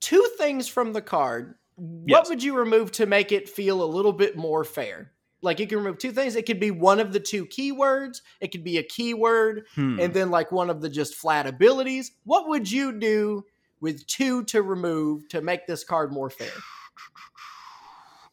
two 0.00 0.26
things 0.38 0.68
from 0.68 0.92
the 0.92 1.02
card. 1.02 1.56
What 1.76 2.24
Yes. 2.24 2.28
would 2.28 2.42
you 2.42 2.56
remove 2.56 2.92
to 2.92 3.06
make 3.06 3.32
it 3.32 3.48
feel 3.48 3.82
a 3.82 3.86
little 3.86 4.12
bit 4.12 4.36
more 4.36 4.64
fair? 4.64 5.11
Like 5.42 5.58
you 5.58 5.66
can 5.66 5.78
remove 5.78 5.98
two 5.98 6.12
things. 6.12 6.36
It 6.36 6.46
could 6.46 6.60
be 6.60 6.70
one 6.70 7.00
of 7.00 7.12
the 7.12 7.20
two 7.20 7.46
keywords. 7.46 8.20
It 8.40 8.52
could 8.52 8.62
be 8.62 8.78
a 8.78 8.82
keyword, 8.82 9.66
Hmm. 9.74 9.98
and 10.00 10.14
then 10.14 10.30
like 10.30 10.52
one 10.52 10.70
of 10.70 10.80
the 10.80 10.88
just 10.88 11.14
flat 11.16 11.46
abilities. 11.46 12.12
What 12.24 12.48
would 12.48 12.70
you 12.70 12.92
do 12.92 13.44
with 13.80 14.06
two 14.06 14.44
to 14.44 14.62
remove 14.62 15.28
to 15.30 15.40
make 15.40 15.66
this 15.66 15.82
card 15.84 16.12
more 16.12 16.30
fair? 16.30 16.52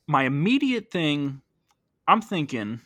my 0.07 0.23
immediate 0.23 0.89
thing, 0.91 1.41
I'm 2.07 2.21
thinking 2.21 2.81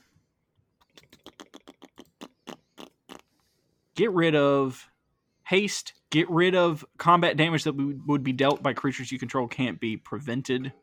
get 3.96 4.12
rid 4.12 4.36
of 4.36 4.90
haste, 5.46 5.94
get 6.10 6.30
rid 6.30 6.56
of 6.56 6.84
combat 6.98 7.38
damage 7.38 7.64
that 7.64 7.76
would 7.76 8.08
would 8.08 8.24
be 8.24 8.34
dealt 8.34 8.64
by 8.64 8.74
creatures 8.74 9.12
you 9.12 9.20
control 9.20 9.48
can't 9.48 9.80
be 9.80 9.98
prevented. 9.98 10.74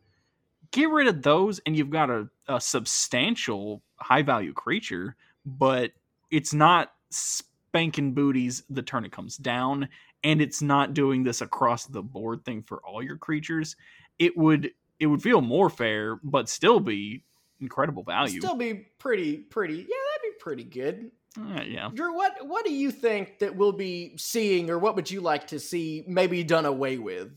Get 0.72 0.88
rid 0.88 1.08
of 1.08 1.22
those, 1.22 1.60
and 1.66 1.76
you've 1.76 1.90
got 1.90 2.10
a, 2.10 2.28
a 2.48 2.60
substantial 2.60 3.82
high 3.96 4.22
value 4.22 4.52
creature, 4.52 5.16
but 5.44 5.92
it's 6.30 6.54
not 6.54 6.92
spanking 7.10 8.14
booties 8.14 8.62
the 8.70 8.82
turn 8.82 9.04
it 9.04 9.12
comes 9.12 9.36
down, 9.36 9.88
and 10.22 10.40
it's 10.40 10.62
not 10.62 10.94
doing 10.94 11.22
this 11.22 11.40
across 11.40 11.86
the 11.86 12.02
board 12.02 12.44
thing 12.44 12.62
for 12.62 12.78
all 12.78 13.02
your 13.02 13.16
creatures. 13.16 13.76
It 14.18 14.36
would 14.36 14.70
it 15.00 15.06
would 15.06 15.22
feel 15.22 15.40
more 15.40 15.70
fair, 15.70 16.16
but 16.22 16.48
still 16.48 16.78
be 16.78 17.24
incredible 17.60 18.02
value. 18.02 18.40
Still 18.40 18.54
be 18.54 18.74
pretty, 18.98 19.38
pretty. 19.38 19.74
Yeah, 19.74 19.82
that'd 19.82 20.22
be 20.22 20.38
pretty 20.38 20.64
good. 20.64 21.10
Uh, 21.38 21.62
yeah. 21.62 21.90
Drew, 21.94 22.14
what 22.14 22.46
what 22.46 22.64
do 22.64 22.72
you 22.72 22.90
think 22.90 23.38
that 23.38 23.56
we'll 23.56 23.72
be 23.72 24.14
seeing, 24.16 24.68
or 24.70 24.78
what 24.78 24.96
would 24.96 25.10
you 25.10 25.20
like 25.20 25.48
to 25.48 25.58
see 25.58 26.04
maybe 26.06 26.42
done 26.44 26.66
away 26.66 26.98
with? 26.98 27.32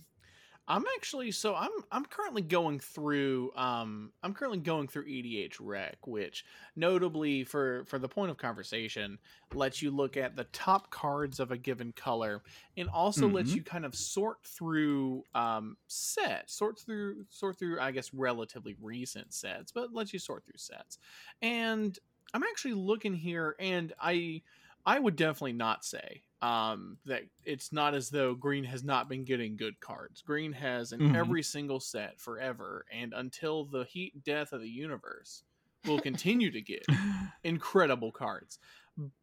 I'm 0.66 0.86
actually 0.96 1.32
so 1.32 1.56
I'm 1.56 1.72
I'm 1.92 2.06
currently 2.06 2.42
going 2.42 2.80
through 2.80 3.52
um 3.56 4.14
I'm 4.24 4.34
currently 4.34 4.60
going 4.60 4.88
through 4.88 5.06
EDHREC, 5.08 5.96
which 6.08 6.46
notably 6.78 7.44
for 7.44 7.84
for 7.86 8.00
the 8.00 8.08
point 8.08 8.32
of 8.32 8.38
conversation 8.38 9.20
lets 9.52 9.82
you 9.82 9.92
look 9.92 10.16
at 10.16 10.38
the 10.38 10.46
top 10.46 10.90
cards 10.90 11.42
of 11.42 11.52
a 11.52 11.58
given 11.58 11.92
color 11.92 12.44
and 12.78 12.88
also 12.90 13.28
lets 13.28 13.54
Mhm. 13.54 13.58
you 13.58 13.64
kind 13.64 13.84
of 13.86 13.94
sort 13.94 14.46
through 14.46 15.26
um 15.36 15.76
sets, 15.88 16.54
sort 16.54 16.80
through 16.80 17.26
sort 17.30 17.60
through 17.60 17.82
I 17.82 17.92
guess 17.92 18.14
relatively 18.14 18.78
recent 18.80 19.34
sets, 19.34 19.70
but 19.74 19.92
lets 19.94 20.14
you 20.14 20.20
sort 20.20 20.46
through 20.46 20.58
sets. 20.60 20.98
And 21.42 22.00
I'm 22.34 22.44
actually 22.44 22.74
looking 22.76 23.14
here 23.14 23.56
and 23.60 23.92
I 24.00 24.44
I 24.86 25.00
would 25.00 25.16
definitely 25.16 25.54
not 25.54 25.86
say 25.86 26.24
um, 26.42 27.00
that 27.06 27.24
it's 27.46 27.72
not 27.72 27.94
as 27.96 28.10
though 28.10 28.36
Green 28.36 28.66
has 28.66 28.84
not 28.84 29.08
been 29.08 29.24
getting 29.24 29.56
good 29.56 29.80
cards. 29.80 30.22
Green 30.22 30.52
has 30.54 30.92
in 30.92 31.04
Mhm. 31.04 31.14
every 31.14 31.42
single 31.44 31.80
set 31.80 32.20
forever 32.20 32.86
and 32.92 33.14
until 33.14 33.66
the 33.66 33.86
heat 33.86 34.24
death 34.24 34.52
of 34.52 34.62
the 34.62 34.70
universe 34.70 35.44
will 35.86 36.00
continue 36.00 36.52
to 36.52 36.62
get 36.62 36.88
incredible 37.44 38.12
cards. 38.12 38.60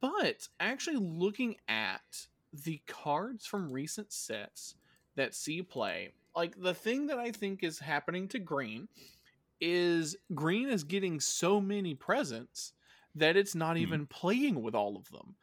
But 0.01 0.49
actually 0.59 0.96
looking 0.96 1.57
at 1.68 2.27
the 2.53 2.83
cards 2.87 3.46
from 3.46 3.70
recent 3.73 4.12
sets 4.12 4.77
that 5.14 5.35
see 5.35 5.62
play, 5.62 6.14
like 6.35 6.57
the 6.59 6.75
thing 6.75 7.07
that 7.09 7.18
I 7.18 7.33
think 7.33 7.62
is 7.62 7.79
happening 7.81 8.29
to 8.29 8.38
Green 8.38 8.88
is 9.61 10.16
Green 10.35 10.68
is 10.68 10.85
getting 10.85 11.20
so 11.20 11.61
many 11.61 11.94
presents 11.94 12.73
that 13.16 13.37
it's 13.37 13.55
not 13.55 13.77
Hmm. 13.77 13.83
even 13.83 14.07
playing 14.07 14.62
with 14.62 14.75
all 14.75 14.96
of 14.96 15.09
them. 15.11 15.37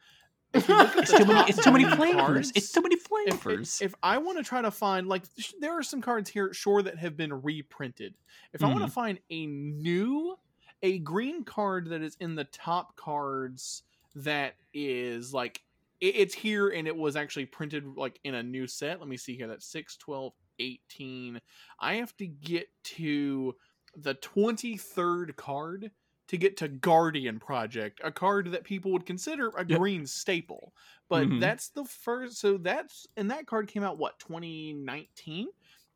If 0.54 0.66
you 0.66 0.76
look 0.76 0.96
at 0.96 1.02
It's 1.02 1.12
too 1.16 1.24
many. 1.26 1.48
It's 1.50 1.62
too 1.62 1.70
many 1.72 1.84
90 1.84 1.96
flavors. 1.96 2.20
cards, 2.22 2.52
It's 2.54 2.72
too 2.72 2.80
many 2.80 2.94
if, 2.94 3.02
flavors. 3.02 3.82
if 3.82 3.94
I 4.02 4.16
want 4.18 4.38
to 4.38 4.44
try 4.44 4.62
to 4.62 4.70
find 4.70 5.06
like 5.06 5.24
sh- 5.38 5.52
there 5.60 5.72
are 5.78 5.82
some 5.82 6.00
cards 6.00 6.30
here 6.30 6.54
sure 6.54 6.80
that 6.82 6.96
have 6.98 7.16
been 7.18 7.42
reprinted. 7.42 8.14
If 8.54 8.62
I 8.64 8.68
want 8.72 8.82
to 8.84 8.90
find 8.90 9.18
a 9.30 9.46
new 9.46 10.38
a 10.82 11.00
green 11.00 11.44
card 11.44 11.90
that 11.90 12.00
is 12.02 12.16
in 12.20 12.34
the 12.34 12.44
top 12.44 12.96
cards 12.96 13.82
that 14.14 14.54
is 14.72 15.34
like 15.34 15.60
it, 16.00 16.14
it's 16.16 16.34
here 16.34 16.68
and 16.70 16.86
it 16.88 16.96
was 16.96 17.14
actually 17.16 17.44
printed 17.46 17.84
like 17.96 18.18
in 18.24 18.34
a 18.34 18.42
new 18.42 18.66
set. 18.66 19.00
Let 19.00 19.08
me 19.08 19.18
see 19.18 19.36
here. 19.36 19.48
That's 19.48 19.66
6 19.66 19.96
12 19.98 20.32
18. 20.60 21.40
I 21.78 21.94
have 21.96 22.16
to 22.16 22.26
get 22.26 22.68
to 22.84 23.54
the 23.96 24.14
23rd 24.14 25.36
card 25.36 25.90
to 26.28 26.36
get 26.38 26.56
to 26.58 26.68
Guardian 26.68 27.38
Project, 27.40 28.00
a 28.04 28.12
card 28.12 28.52
that 28.52 28.64
people 28.64 28.92
would 28.92 29.06
consider 29.06 29.48
a 29.56 29.64
Yep. 29.68 29.78
green 29.78 30.06
staple. 30.06 30.74
But 31.08 31.28
Mhm. 31.28 31.40
that's 31.40 31.70
the 31.70 31.84
first 31.84 32.38
so 32.38 32.58
that's 32.58 33.06
and 33.16 33.30
that 33.30 33.46
card 33.46 33.68
came 33.68 33.82
out 33.82 33.98
what 33.98 34.18
2019 34.18 35.48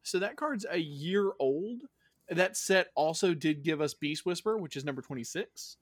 so 0.03 0.19
that 0.19 0.37
card's 0.37 0.67
a 0.71 0.79
year 0.79 1.33
old 1.39 1.83
that 2.29 2.57
set 2.57 2.89
also 2.97 3.35
did 3.35 3.63
give 3.63 3.81
us 3.81 3.95
beast 3.95 4.25
whisper 4.27 4.57
which 4.59 4.77
is 4.77 4.85
number 4.85 5.03
26 5.03 5.77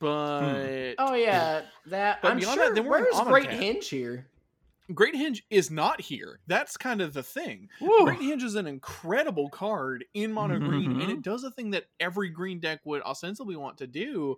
but 0.00 0.70
Oh 0.98 1.14
yeah, 1.14 1.62
that 1.86 2.20
But 2.22 2.28
I'm 2.28 2.36
beyond 2.36 2.60
sure. 2.60 2.64
that, 2.64 2.74
then 2.74 2.86
we're 2.86 2.98
where's 2.98 3.12
Autumn 3.12 3.34
Great 3.34 3.50
Henge 3.50 3.88
here? 3.88 4.30
Great 4.94 5.14
henge 5.14 5.42
is 5.50 5.70
not 5.70 6.00
here 6.00 6.40
that's 6.46 6.78
kind 6.78 7.02
of 7.02 7.12
the 7.12 7.22
thing 7.22 7.68
Woo. 7.80 7.98
great 8.00 8.20
henge 8.20 8.42
is 8.42 8.54
an 8.54 8.66
incredible 8.66 9.50
card 9.50 10.02
in 10.14 10.32
mono 10.32 10.58
green 10.60 10.92
and 10.98 11.10
Mhm. 11.10 11.10
it 11.10 11.20
does 11.20 11.44
a 11.44 11.50
thing 11.50 11.70
that 11.70 11.84
every 12.00 12.30
green 12.30 12.58
deck 12.58 12.80
would 12.84 13.02
ostensibly 13.02 13.54
want 13.54 13.76
to 13.76 13.86
do 13.86 14.34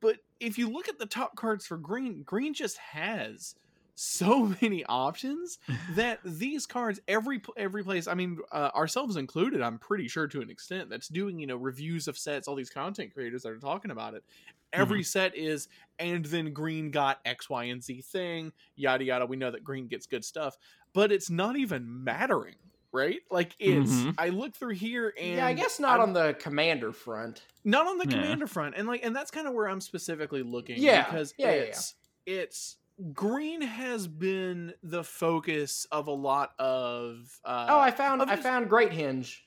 but 0.00 0.18
if 0.40 0.58
you 0.58 0.70
look 0.70 0.88
at 0.88 0.98
the 0.98 1.06
top 1.06 1.36
cards 1.36 1.66
for 1.66 1.78
green 1.78 2.22
green 2.24 2.54
just 2.54 2.78
has 2.78 3.54
so 3.94 4.46
many 4.62 4.84
options 4.86 5.58
that 5.88 6.20
these 6.24 6.66
cards 6.66 7.00
every 7.08 7.42
every 7.56 7.84
place 7.84 8.06
i 8.06 8.14
mean 8.14 8.38
uh, 8.52 8.70
ourselves 8.74 9.16
included 9.16 9.62
i'm 9.62 9.78
pretty 9.78 10.08
sure 10.08 10.28
to 10.28 10.42
an 10.42 10.50
extent 10.50 10.90
that's 10.90 11.08
doing 11.08 11.38
you 11.38 11.46
know 11.46 11.56
reviews 11.56 12.08
of 12.08 12.18
sets 12.18 12.48
all 12.48 12.54
these 12.56 12.70
content 12.70 13.12
creators 13.14 13.42
that 13.42 13.52
are 13.52 13.58
talking 13.58 13.90
about 13.90 14.14
it 14.14 14.24
every 14.72 15.02
set 15.02 15.36
is 15.36 15.68
and 15.98 16.24
then 16.24 16.52
green 16.52 16.90
got 16.90 17.18
x 17.24 17.48
y 17.50 17.64
and 17.64 17.82
z 17.82 18.00
thing 18.00 18.52
yada 18.76 19.04
yada 19.04 19.26
we 19.26 19.36
know 19.36 19.50
that 19.50 19.62
green 19.64 19.86
gets 19.86 20.06
good 20.06 20.24
stuff 20.24 20.56
but 20.94 21.12
it's 21.12 21.30
not 21.30 21.56
even 21.56 22.04
mattering 22.04 22.54
right 22.92 23.20
like 23.30 23.54
it's 23.58 23.90
Mhm. 23.90 24.14
i 24.18 24.28
look 24.28 24.54
through 24.54 24.74
here 24.74 25.12
and 25.18 25.36
yeah, 25.36 25.46
I 25.46 25.52
guess 25.54 25.78
not 25.80 26.00
I'm- 26.00 26.08
on 26.08 26.12
the 26.12 26.34
commander 26.34 26.92
front. 26.92 27.42
not 27.64 27.86
on 27.86 27.98
the 27.98 28.04
Yeah. 28.06 28.20
commander 28.22 28.46
front 28.46 28.74
and 28.76 28.86
like 28.88 29.04
and 29.04 29.14
that's 29.14 29.30
kind 29.30 29.46
of 29.46 29.54
where 29.54 29.68
i'm 29.68 29.80
specifically 29.80 30.42
looking 30.42 30.76
Yeah, 30.78 31.04
because 31.04 31.32
yeah, 31.38 31.46
yeah, 31.48 31.54
yeah. 31.54 31.60
it's 31.62 31.94
it's 32.26 32.76
green 33.12 33.62
has 33.62 34.06
been 34.06 34.74
the 34.82 35.02
focus 35.02 35.86
of 35.90 36.06
a 36.06 36.12
lot 36.12 36.52
of. 36.58 37.40
Uh, 37.44 37.66
oh, 37.70 37.80
I 37.80 37.90
found 37.90 38.22
I 38.22 38.26
just- 38.26 38.42
found 38.42 38.68
Great 38.68 38.90
Henge. 38.90 39.38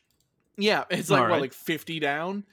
yeah, 0.57 0.83
it's 0.89 1.09
like 1.09 1.29
what, 1.29 1.39
like 1.39 1.53
fifty 1.53 1.99
down. 1.99 2.43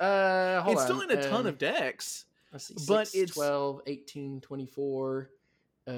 Uh, 0.00 0.62
hold 0.62 0.72
it's 0.74 0.82
on. 0.82 0.86
still 0.88 1.00
in 1.02 1.10
a 1.18 1.22
ton 1.22 1.40
um, 1.42 1.46
of 1.46 1.58
decks. 1.58 2.24
Let's 2.52 2.66
see, 2.66 2.74
but 2.88 3.06
6, 3.08 3.14
it's- 3.14 3.34
12, 3.34 3.82
18, 3.86 4.40
24, 4.40 5.30
uh, 5.86 5.92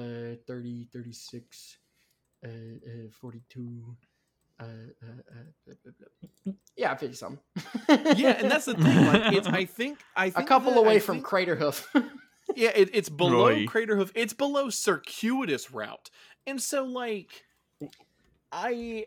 30, 0.45 0.87
36, 0.91 1.77
uh, 2.45 2.47
uh, 2.47 2.51
42. 3.21 3.95
Uh, 4.59 4.63
uh, 4.65 5.05
uh, 6.47 6.51
yeah, 6.77 6.93
50 6.95 7.15
something. 7.15 7.39
Yeah, 8.15 8.37
and 8.39 8.51
that's 8.51 8.65
the 8.65 8.75
thing. 8.75 9.05
Like, 9.07 9.33
it's 9.33 9.47
I 9.47 9.65
think 9.65 9.99
I 10.15 10.27
a 10.27 10.31
think 10.31 10.47
couple 10.47 10.73
away 10.77 10.97
I 10.97 10.99
from 10.99 11.17
think- 11.17 11.27
Craterhoof. 11.27 11.87
Yeah, 12.57 12.71
it, 12.75 12.89
it's 12.93 13.07
below 13.07 13.47
Roy. 13.47 13.65
Craterhoof. 13.65 14.11
It's 14.15 14.33
below 14.33 14.69
Circuitous 14.69 15.71
Route, 15.71 16.11
and 16.45 16.61
so 16.61 16.83
like, 16.83 17.45
I, 18.51 19.05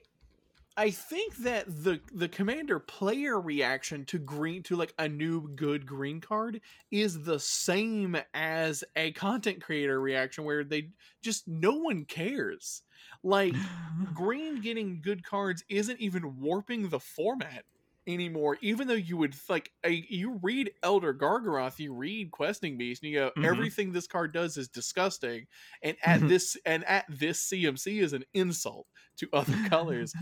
I 0.78 0.90
think 0.90 1.36
that 1.36 1.66
the 1.68 2.02
the 2.12 2.28
commander 2.28 2.78
player 2.78 3.40
reaction 3.40 4.04
to 4.06 4.18
green 4.18 4.62
to 4.64 4.76
like 4.76 4.92
a 4.98 5.08
new 5.08 5.48
good 5.54 5.86
green 5.86 6.20
card 6.20 6.60
is 6.90 7.22
the 7.24 7.40
same 7.40 8.16
as 8.34 8.84
a 8.94 9.12
content 9.12 9.62
creator 9.62 9.98
reaction 10.00 10.44
where 10.44 10.64
they 10.64 10.90
just 11.22 11.48
no 11.48 11.72
one 11.76 12.04
cares. 12.04 12.82
Like 13.22 13.62
green 14.12 14.60
getting 14.60 15.00
good 15.00 15.24
cards 15.24 15.64
isn't 15.70 15.98
even 16.00 16.36
warping 16.40 16.90
the 16.90 17.00
format 17.00 17.64
anymore 18.08 18.56
even 18.60 18.86
though 18.86 18.94
you 18.94 19.16
would 19.16 19.34
like 19.48 19.72
I, 19.84 20.04
you 20.08 20.38
read 20.40 20.70
elder 20.84 21.12
gargaroth 21.12 21.80
you 21.80 21.92
read 21.92 22.30
questing 22.30 22.78
beast 22.78 23.02
and 23.02 23.10
you 23.10 23.18
go 23.18 23.32
Mhm. 23.36 23.36
everything 23.42 23.90
this 23.90 24.06
card 24.06 24.32
does 24.32 24.56
is 24.56 24.68
disgusting 24.68 25.48
and 25.82 25.96
at 26.04 26.24
Mhm. 26.24 26.28
this 26.28 26.56
and 26.64 26.84
at 26.84 27.04
this 27.08 27.48
cmc 27.50 28.00
is 28.00 28.12
an 28.12 28.22
insult 28.32 28.86
to 29.16 29.28
other 29.32 29.56
colors 29.64 30.14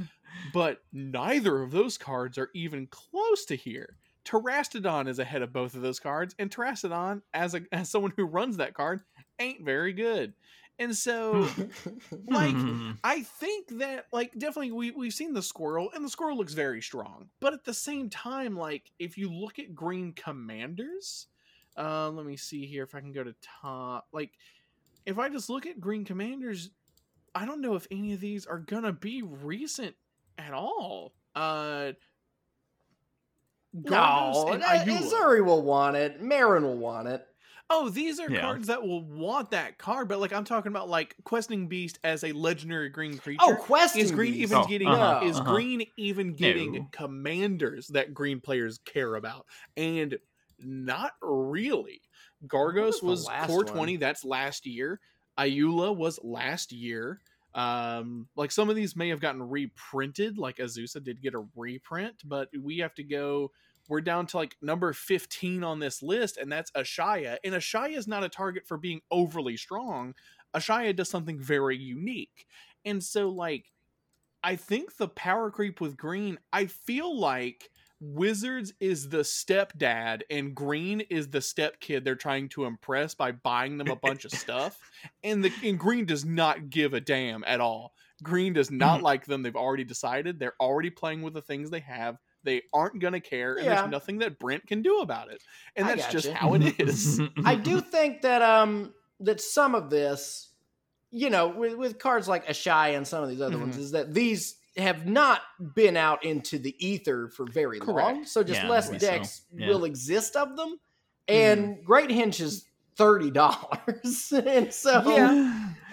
but 0.52 0.82
neither 0.92 1.62
of 1.62 1.70
those 1.70 1.98
cards 1.98 2.38
are 2.38 2.50
even 2.54 2.86
close 2.86 3.44
to 3.46 3.56
here 3.56 3.96
Terastodon 4.24 5.06
is 5.06 5.18
ahead 5.18 5.42
of 5.42 5.52
both 5.52 5.74
of 5.74 5.82
those 5.82 6.00
cards, 6.00 6.34
and 6.38 6.50
Terastodon, 6.50 7.22
as 7.32 7.54
a 7.54 7.62
as 7.72 7.90
someone 7.90 8.12
who 8.16 8.24
runs 8.24 8.56
that 8.56 8.74
card, 8.74 9.02
ain't 9.38 9.64
very 9.64 9.92
good. 9.92 10.34
And 10.78 10.94
so 10.96 11.48
like. 12.26 12.56
I 13.04 13.22
think 13.22 13.78
that 13.78 14.06
like 14.12 14.32
definitely 14.32 14.72
we 14.72 14.90
we've 14.92 15.12
seen 15.12 15.34
the 15.34 15.42
squirrel 15.42 15.90
and 15.94 16.04
the 16.04 16.08
squirrel 16.08 16.36
looks 16.36 16.54
very 16.54 16.80
strong. 16.80 17.28
But 17.40 17.52
at 17.52 17.64
the 17.64 17.74
same 17.74 18.08
time, 18.08 18.56
like 18.56 18.90
if 18.98 19.18
you 19.18 19.30
look 19.30 19.58
at 19.58 19.74
green 19.74 20.12
commanders, 20.12 21.26
uh 21.76 22.08
let 22.10 22.24
me 22.24 22.36
see 22.36 22.66
here 22.66 22.84
if 22.84 22.94
I 22.94 23.00
can 23.00 23.12
go 23.12 23.24
to 23.24 23.34
top. 23.42 24.08
Like 24.12 24.32
if 25.04 25.18
I 25.18 25.28
just 25.28 25.50
look 25.50 25.66
at 25.66 25.80
green 25.80 26.04
commanders, 26.04 26.70
I 27.34 27.44
don't 27.44 27.60
know 27.60 27.74
if 27.74 27.86
any 27.90 28.14
of 28.14 28.20
these 28.20 28.46
are 28.46 28.58
gonna 28.58 28.92
be 28.92 29.22
recent 29.22 29.94
at 30.38 30.52
all. 30.52 31.14
Uh 31.34 31.92
Gargos 33.76 34.44
no, 34.46 34.52
and 34.52 34.62
uh, 34.62 34.68
Ayula. 34.68 35.10
Zuri 35.10 35.44
will 35.44 35.62
want 35.62 35.96
it. 35.96 36.22
Marin 36.22 36.62
will 36.62 36.78
want 36.78 37.08
it. 37.08 37.26
Oh, 37.70 37.88
these 37.88 38.20
are 38.20 38.30
Yeah. 38.30 38.42
cards 38.42 38.68
that 38.68 38.82
will 38.82 39.02
want 39.02 39.50
that 39.50 39.78
card, 39.78 40.06
but 40.06 40.20
like 40.20 40.32
I'm 40.32 40.44
talking 40.44 40.70
about 40.70 40.88
like 40.88 41.16
Questing 41.24 41.66
Beast 41.66 41.98
as 42.04 42.22
a 42.22 42.30
legendary 42.32 42.88
green 42.88 43.18
creature. 43.18 43.40
Oh, 43.42 43.56
questing 43.56 44.02
is 44.02 44.12
green 44.12 44.34
Beast. 44.34 44.52
even 44.52 44.58
Oh, 44.58 44.66
getting 44.68 44.88
uh-huh, 44.88 45.26
is 45.26 45.40
uh-huh. 45.40 45.52
green 45.54 45.84
even 45.96 46.34
getting 46.34 46.72
No. 46.72 46.88
commanders 46.92 47.88
that 47.88 48.14
green 48.14 48.40
players 48.40 48.78
care 48.84 49.16
about 49.16 49.46
and 49.76 50.16
not 50.60 51.12
really 51.20 52.00
gargos 52.46 53.02
was 53.02 53.02
the 53.02 53.08
was 53.08 53.28
core 53.46 53.64
one? 53.64 53.66
20 53.66 53.96
that's 53.96 54.24
last 54.24 54.66
year 54.66 55.00
ayula 55.38 55.96
was 55.96 56.20
last 56.22 56.70
year 56.72 57.20
um 57.54 58.28
like 58.36 58.50
some 58.50 58.68
of 58.68 58.76
these 58.76 58.96
may 58.96 59.08
have 59.08 59.20
gotten 59.20 59.42
reprinted 59.42 60.38
like 60.38 60.56
azusa 60.56 61.02
did 61.02 61.22
get 61.22 61.34
a 61.34 61.46
reprint 61.54 62.16
but 62.24 62.48
we 62.60 62.78
have 62.78 62.94
to 62.94 63.04
go 63.04 63.50
we're 63.88 64.00
down 64.00 64.26
to 64.26 64.36
like 64.36 64.56
number 64.62 64.92
15 64.92 65.62
on 65.62 65.78
this 65.78 66.02
list 66.02 66.36
and 66.36 66.50
that's 66.50 66.70
ashaya 66.72 67.36
and 67.44 67.54
ashaya 67.54 67.96
is 67.96 68.08
not 68.08 68.24
a 68.24 68.28
target 68.28 68.66
for 68.66 68.78
being 68.78 69.00
overly 69.10 69.56
strong. 69.56 70.14
Ashaya 70.54 70.94
does 70.94 71.10
something 71.10 71.40
very 71.40 71.76
unique 71.76 72.46
and 72.84 73.02
so 73.02 73.28
like 73.28 73.72
I 74.42 74.56
think 74.56 74.96
the 74.96 75.08
power 75.08 75.50
creep 75.50 75.80
with 75.80 75.96
green, 75.96 76.38
I 76.52 76.66
feel 76.66 77.18
like 77.18 77.70
Wizards 78.12 78.72
is 78.80 79.08
the 79.08 79.18
stepdad 79.18 80.22
and 80.28 80.54
Green 80.54 81.00
is 81.00 81.28
the 81.30 81.38
stepkid 81.38 82.04
they're 82.04 82.14
trying 82.14 82.48
to 82.50 82.64
impress 82.66 83.14
by 83.14 83.32
buying 83.32 83.78
them 83.78 83.88
a 83.88 83.96
bunch 83.96 84.24
of 84.24 84.30
stuff. 84.32 84.78
And 85.22 85.42
the 85.44 85.50
and 85.62 85.78
Green 85.78 86.04
does 86.04 86.24
not 86.24 86.68
give 86.68 86.92
a 86.92 87.00
damn 87.00 87.44
at 87.44 87.60
all. 87.60 87.94
Green 88.22 88.52
does 88.52 88.70
not 88.70 89.02
like 89.02 89.24
them. 89.26 89.42
They've 89.42 89.56
already 89.56 89.84
decided. 89.84 90.38
They're 90.38 90.54
already 90.60 90.90
playing 90.90 91.22
with 91.22 91.34
the 91.34 91.42
things 91.42 91.70
they 91.70 91.80
have. 91.80 92.18
They 92.42 92.62
aren't 92.74 93.00
gonna 93.00 93.20
care, 93.20 93.54
and 93.56 93.64
Yeah. 93.64 93.76
there's 93.76 93.90
nothing 93.90 94.18
that 94.18 94.38
Brent 94.38 94.66
can 94.66 94.82
do 94.82 94.98
about 95.00 95.32
it. 95.32 95.42
And 95.76 95.88
that's 95.88 96.06
just 96.08 96.26
gotcha. 96.26 96.38
how 96.38 96.54
it 96.54 96.74
is. 96.80 97.20
I 97.44 97.54
do 97.54 97.80
think 97.80 98.20
that 98.22 98.42
um 98.42 98.92
that 99.20 99.40
some 99.40 99.74
of 99.74 99.88
this, 99.88 100.50
you 101.10 101.30
know, 101.30 101.48
with, 101.48 101.74
with 101.74 101.98
cards 101.98 102.28
like 102.28 102.46
Ashai 102.46 102.96
and 102.96 103.06
some 103.08 103.22
of 103.22 103.30
these 103.30 103.40
other 103.40 103.56
ones, 103.58 103.76
Mhm. 103.76 103.80
is 103.80 103.90
that 103.92 104.12
these 104.12 104.56
have 104.76 105.06
not 105.06 105.42
been 105.74 105.96
out 105.96 106.24
into 106.24 106.58
the 106.58 106.74
ether 106.84 107.28
for 107.28 107.46
very 107.46 107.80
long. 107.80 108.24
So 108.24 108.42
just 108.42 108.62
Yeah, 108.62 108.68
less 108.68 108.88
maybe 108.88 108.98
so. 108.98 109.00
decks 109.00 109.42
Yeah. 109.56 109.66
will 109.66 109.84
exist 109.84 110.36
of 110.36 110.56
them. 110.56 110.78
And 111.28 111.84
Great 111.84 112.10
Henge 112.10 112.40
is 112.40 112.66
thirty 112.96 113.30
dollars. 113.30 114.32
and 114.46 114.72
so 114.72 115.30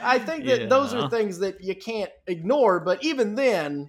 I 0.04 0.20
think 0.20 0.46
that 0.48 0.70
those 0.70 0.94
are 0.94 1.04
things 1.04 1.40
that 1.40 1.62
you 1.62 1.76
can't 1.76 2.12
ignore. 2.28 2.80
But 2.80 3.04
even 3.04 3.36
then, 3.36 3.88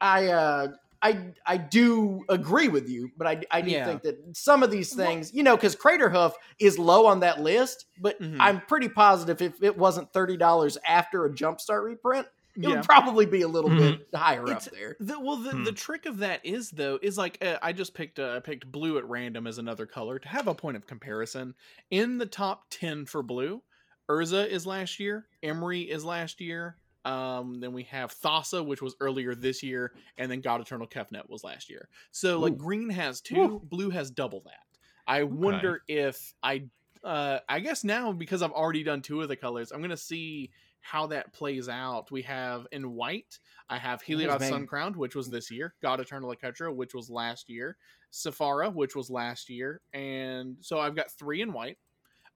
I 0.00 0.28
uh, 0.28 0.68
I 1.02 1.32
I 1.46 1.56
do 1.56 2.24
agree 2.28 2.68
with 2.68 2.88
you, 2.88 3.10
but 3.16 3.26
I 3.26 3.42
I 3.50 3.62
do 3.62 3.70
Yeah. 3.70 3.84
think 3.84 4.02
that 4.02 4.16
some 4.36 4.62
of 4.62 4.70
these 4.70 4.94
things, 4.94 5.32
you 5.32 5.42
know, 5.42 5.56
because 5.56 5.76
Craterhoof 5.76 6.34
is 6.60 6.78
low 6.78 7.06
on 7.06 7.20
that 7.20 7.40
list, 7.40 7.86
but 7.98 8.18
Mhm. 8.20 8.36
I'm 8.38 8.60
pretty 8.62 8.88
positive 8.88 9.40
if 9.42 9.62
it 9.62 9.76
wasn't 9.76 10.12
thirty 10.12 10.36
dollars 10.36 10.78
after 10.86 11.24
a 11.24 11.30
Jumpstart 11.32 11.84
reprint, 11.84 12.26
it 12.56 12.62
Yeah. 12.62 12.68
would 12.76 12.84
probably 12.84 13.26
be 13.26 13.42
a 13.42 13.48
little 13.48 13.70
Mhm. 13.70 13.98
bit 13.98 14.08
higher 14.14 14.44
It's- 14.44 14.66
up 14.66 14.72
there. 14.72 14.96
The, 15.00 15.20
well, 15.20 15.36
the, 15.36 15.50
Hmm. 15.52 15.64
the 15.64 15.72
trick 15.72 16.06
of 16.06 16.18
that 16.18 16.44
is 16.44 16.70
though 16.70 16.98
is 17.02 17.16
like 17.18 17.38
uh, 17.44 17.58
I 17.62 17.72
just 17.72 17.94
picked 17.94 18.18
uh, 18.18 18.34
I 18.36 18.40
picked 18.40 18.70
blue 18.70 18.98
at 18.98 19.04
random 19.08 19.46
as 19.46 19.58
another 19.58 19.86
color 19.86 20.18
to 20.18 20.28
have 20.28 20.48
a 20.48 20.54
point 20.54 20.76
of 20.76 20.86
comparison. 20.86 21.54
In 21.90 22.18
the 22.18 22.26
top 22.26 22.66
ten 22.70 23.04
for 23.06 23.22
blue, 23.22 23.62
Urza 24.08 24.46
is 24.48 24.66
last 24.66 24.98
year, 25.00 25.26
Emry 25.42 25.86
is 25.88 26.04
last 26.04 26.40
year. 26.40 26.76
Um, 27.04 27.60
then 27.60 27.72
we 27.72 27.84
have 27.84 28.12
Thassa, 28.12 28.64
which 28.66 28.82
was 28.82 28.96
earlier 29.00 29.34
this 29.36 29.62
year, 29.62 29.92
and 30.18 30.28
then 30.30 30.40
God 30.40 30.60
Eternal 30.60 30.88
Kefnet 30.88 31.28
was 31.28 31.44
last 31.44 31.70
year. 31.70 31.88
So 32.10 32.40
like 32.40 32.56
green 32.56 32.90
has 32.90 33.20
two, 33.20 33.40
Ooh. 33.40 33.60
blue 33.62 33.90
has 33.90 34.10
double 34.10 34.40
that. 34.46 34.64
I 35.06 35.22
wonder 35.22 35.82
if 35.86 36.34
I 36.42 36.64
uh 37.04 37.38
I 37.48 37.60
guess 37.60 37.84
now 37.84 38.10
because 38.10 38.42
I've 38.42 38.50
already 38.50 38.82
done 38.82 39.02
two 39.02 39.20
of 39.22 39.28
the 39.28 39.36
colors, 39.36 39.70
I'm 39.70 39.80
gonna 39.82 39.96
see 39.96 40.50
how 40.90 41.06
that 41.08 41.32
plays 41.32 41.68
out. 41.68 42.10
We 42.10 42.22
have 42.22 42.66
in 42.72 42.92
white, 42.92 43.38
I 43.68 43.78
have 43.78 44.02
Heliod 44.02 44.40
man. 44.40 44.48
Sun 44.50 44.66
Crowned, 44.66 44.96
which 44.96 45.14
was 45.16 45.28
this 45.28 45.50
year, 45.50 45.74
God 45.82 46.00
Eternal 46.00 46.34
Oketra, 46.34 46.74
which 46.74 46.94
was 46.94 47.10
last 47.10 47.48
year, 47.48 47.76
Sephara, 48.12 48.72
which 48.72 48.94
was 48.94 49.10
last 49.10 49.48
year, 49.50 49.80
and 49.92 50.56
so 50.60 50.78
I've 50.78 50.94
got 50.96 51.10
three 51.10 51.42
in 51.42 51.52
white. 51.52 51.78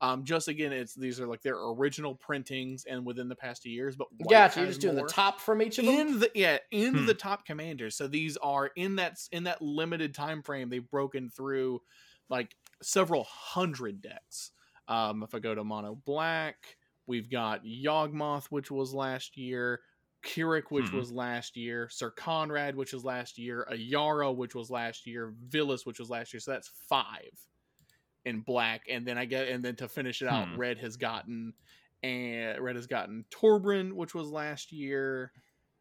Um, 0.03 0.25
just 0.25 0.49
again, 0.49 0.73
it's 0.73 0.95
these 0.95 1.21
are 1.21 1.27
like 1.27 1.43
their 1.43 1.59
original 1.59 2.15
printings 2.15 2.87
and 2.89 3.05
within 3.05 3.29
the 3.29 3.37
past 3.37 3.67
years, 3.67 3.97
but 3.97 4.09
white 4.19 4.31
Gotcha. 4.31 4.61
You're 4.61 4.69
just 4.69 4.81
doing 4.81 4.97
the 4.97 5.03
top 5.05 5.41
from 5.41 5.61
each 5.61 5.79
of 5.79 5.85
them. 5.85 5.95
in 5.95 6.19
the 6.21 6.31
yeah 6.35 6.57
in 6.71 6.95
Hmm. 6.95 7.07
the 7.07 7.15
top 7.15 7.45
commanders 7.45 7.97
so 7.97 8.09
these 8.09 8.37
are 8.39 8.71
in 8.77 8.97
that 8.97 9.19
in 9.31 9.45
that 9.45 9.61
limited 9.61 10.15
time 10.15 10.43
frame 10.43 10.71
they've 10.71 10.91
broken 10.91 11.29
through 11.29 11.83
like 12.31 12.57
several 12.83 13.25
hundred 13.25 14.01
decks 14.01 14.53
um 14.89 15.23
if 15.23 15.35
i 15.35 15.39
go 15.39 15.55
to 15.55 15.63
mono 15.65 15.95
black 16.07 16.77
we've 17.11 17.31
got 17.31 17.65
yawgmoth 17.65 18.47
which 18.47 18.71
was 18.71 18.95
last 18.95 19.37
year 19.37 19.83
Kirik, 20.23 20.65
which 20.71 20.93
Hmm. 20.93 20.95
was 20.95 21.11
last 21.11 21.57
year, 21.57 21.89
Syr 21.91 22.11
Konrad, 22.11 22.75
which 22.75 22.93
was 22.93 23.05
last 23.07 23.39
year, 23.39 23.67
Ayara, 23.73 24.37
which 24.37 24.55
was 24.55 24.71
last 24.71 25.07
year, 25.07 25.35
Vilis, 25.49 25.87
which 25.87 25.99
was 25.99 26.11
last 26.11 26.35
year. 26.35 26.41
So 26.41 26.51
that's 26.53 26.69
five 26.69 27.31
in 28.25 28.41
black. 28.41 28.83
And 28.89 29.07
then 29.07 29.19
I 29.19 29.25
get 29.25 29.49
and 29.49 29.65
then 29.65 29.77
to 29.77 29.89
finish 29.89 30.23
it 30.23 30.29
out, 30.29 30.49
Hmm. 30.49 30.57
red 30.57 30.79
has 30.79 30.97
gotten 30.97 31.55
and 32.03 32.61
red 32.61 32.77
has 32.77 32.87
gotten 32.87 33.25
Torbran, 33.31 33.93
which 33.93 34.15
was 34.15 34.29
last 34.31 34.73
year, 34.73 35.33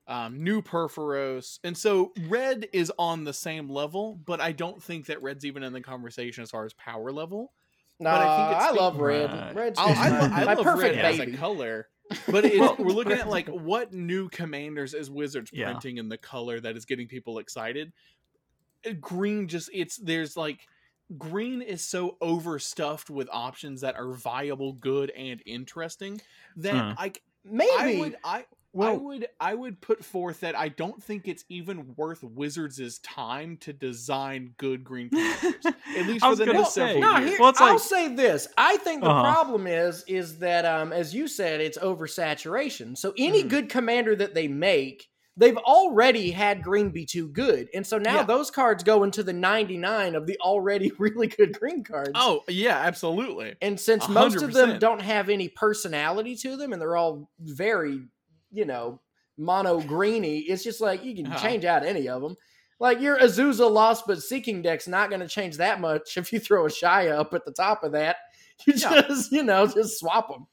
um, 0.07 0.43
new 0.43 0.61
Purphoros, 0.61 1.59
and 1.63 1.77
so 1.77 2.13
red 2.27 2.67
is 2.73 2.91
on 2.99 3.23
the 3.25 3.33
same 3.33 3.69
level, 3.69 4.15
but 4.25 4.41
I 4.41 4.51
don't 4.53 4.81
think 4.83 5.05
that 5.07 5.21
red's 5.21 5.45
even 5.45 5.63
in 5.63 5.73
the 5.73 5.81
conversation 5.81 6.43
as 6.43 6.51
far 6.51 6.65
as 6.65 6.73
power 6.73 7.11
level. 7.11 7.53
No, 7.99 8.09
but 8.12 8.21
I 8.21 8.25
I, 8.25 8.49
think 8.53 8.62
it's 8.62 8.71
the- 8.71 8.81
love 8.81 8.97
red. 8.99 9.29
Right. 9.31 9.55
Red's 9.55 9.79
I, 9.79 9.88
just 9.89 9.99
I, 10.01 10.09
my, 10.09 10.19
lo- 10.19 10.25
I 10.25 10.29
my 10.45 10.53
love 10.53 10.63
perfect 10.63 10.95
red 10.95 11.05
as 11.05 11.19
a 11.19 11.38
color, 11.38 11.88
but 12.29 12.45
it's, 12.45 12.57
Well, 12.59 12.75
we're 12.79 12.91
looking 12.91 13.13
at 13.13 13.27
like 13.29 13.47
what 13.49 13.93
new 13.93 14.29
commanders 14.29 14.93
is 14.93 15.09
Wizards 15.12 15.51
Yeah. 15.53 15.65
printing 15.71 15.97
in 15.97 16.09
the 16.09 16.17
color 16.17 16.59
that 16.59 16.75
is 16.77 16.85
getting 16.85 17.07
people 17.07 17.39
excited. 17.39 17.91
Uh, 18.88 18.93
Green 18.99 19.47
just 19.47 19.69
it's 19.73 19.97
there's 19.97 20.38
like 20.38 20.62
green 21.17 21.62
is 21.62 21.83
so 21.83 22.17
overstuffed 22.21 23.09
with 23.09 23.27
options 23.31 23.81
that 23.81 23.95
are 23.95 24.12
viable, 24.13 24.73
good, 24.73 25.09
and 25.12 25.41
interesting 25.45 26.21
that. 26.57 26.95
I 26.97 27.12
Maybe 27.45 27.71
I 27.77 27.99
would 27.99 28.17
I 28.23 28.45
I 28.77 28.91
would 28.93 29.27
I 29.39 29.55
would 29.55 29.82
put 29.82 30.05
forth 30.05 30.41
that 30.41 30.55
I 30.58 30.69
don't 30.69 31.01
think 31.03 31.27
it's 31.27 31.43
even 31.49 31.93
worth 31.95 32.23
Wizards' 32.23 32.99
time 32.99 33.58
to 33.62 33.73
design 33.73 34.53
good 34.58 34.84
green 34.84 35.10
commanders. 35.10 35.65
At 35.97 36.05
least 36.05 36.23
for 36.25 36.36
the 36.36 36.45
gonna 36.45 36.60
next 36.60 36.73
say, 36.73 36.93
several 36.93 37.01
No, 37.01 37.17
years. 37.17 37.29
here, 37.32 37.39
Well, 37.39 37.53
I'll 37.58 37.73
like- 37.73 37.79
say 37.79 38.13
this. 38.15 38.47
I 38.58 38.77
think 38.77 39.01
the 39.01 39.10
Uh-huh. 39.10 39.23
problem 39.34 39.65
is 39.67 40.03
is 40.08 40.38
that 40.39 40.65
um, 40.65 40.93
as 40.93 41.13
you 41.15 41.27
said, 41.27 41.62
it's 41.62 41.77
oversaturation. 41.79 42.97
So 42.97 43.13
any 43.17 43.43
Mhm. 43.43 43.49
good 43.49 43.69
commander 43.69 44.15
that 44.15 44.34
they 44.34 44.47
make, 44.47 45.08
they've 45.36 45.58
already 45.58 46.32
had 46.32 46.62
green 46.62 46.89
be 46.91 47.05
too 47.05 47.27
good, 47.29 47.69
and 47.73 47.88
so 47.88 47.97
now 47.97 48.17
Yeah. 48.17 48.23
those 48.23 48.51
cards 48.51 48.84
go 48.84 49.03
into 49.03 49.23
the 49.23 49.34
ninety 49.34 49.77
nine 49.77 50.13
of 50.15 50.27
the 50.27 50.38
already 50.41 50.91
really 50.99 51.27
good 51.27 51.58
green 51.58 51.84
cards. 51.84 52.12
Oh 52.13 52.43
yeah, 52.47 52.77
absolutely. 52.77 53.55
and 53.62 53.79
since 53.79 54.05
a 54.08 54.12
most 54.12 54.41
of 54.41 54.53
them 54.53 54.77
don't 54.79 55.01
have 55.01 55.29
any 55.29 55.47
personality 55.49 56.36
to 56.38 56.55
them, 56.58 56.71
and 56.73 56.82
they're 56.82 56.97
all 56.97 57.29
very, 57.39 58.01
you 58.51 58.65
know, 58.65 58.99
mono 59.38 59.79
greeny, 59.81 60.39
it's 60.39 60.63
just 60.63 60.81
like 60.81 61.03
you 61.03 61.15
can 61.15 61.27
Uh-huh. 61.27 61.39
change 61.41 61.65
out 61.65 61.85
any 61.85 62.07
of 62.09 62.21
them. 62.21 62.35
Like 62.79 63.01
your 63.01 63.19
Azusa 63.19 63.69
Lost 63.69 64.05
but 64.07 64.21
Seeking 64.23 64.62
deck's 64.62 64.88
not 64.88 65.09
going 65.09 65.19
to 65.21 65.27
change 65.27 65.57
that 65.57 65.81
much 65.81 66.15
if 66.17 66.31
you 66.31 66.39
throw 66.39 66.65
a 66.65 66.69
Shia 66.69 67.12
up 67.12 67.33
at 67.33 67.43
the 67.45 67.51
top 67.51 67.83
of 67.83 67.91
that. 67.93 68.17
You 68.65 68.73
Yeah. 68.75 69.01
just, 69.07 69.31
you 69.31 69.43
know, 69.43 69.67
just 69.67 69.99
swap 69.99 70.27
them. 70.29 70.45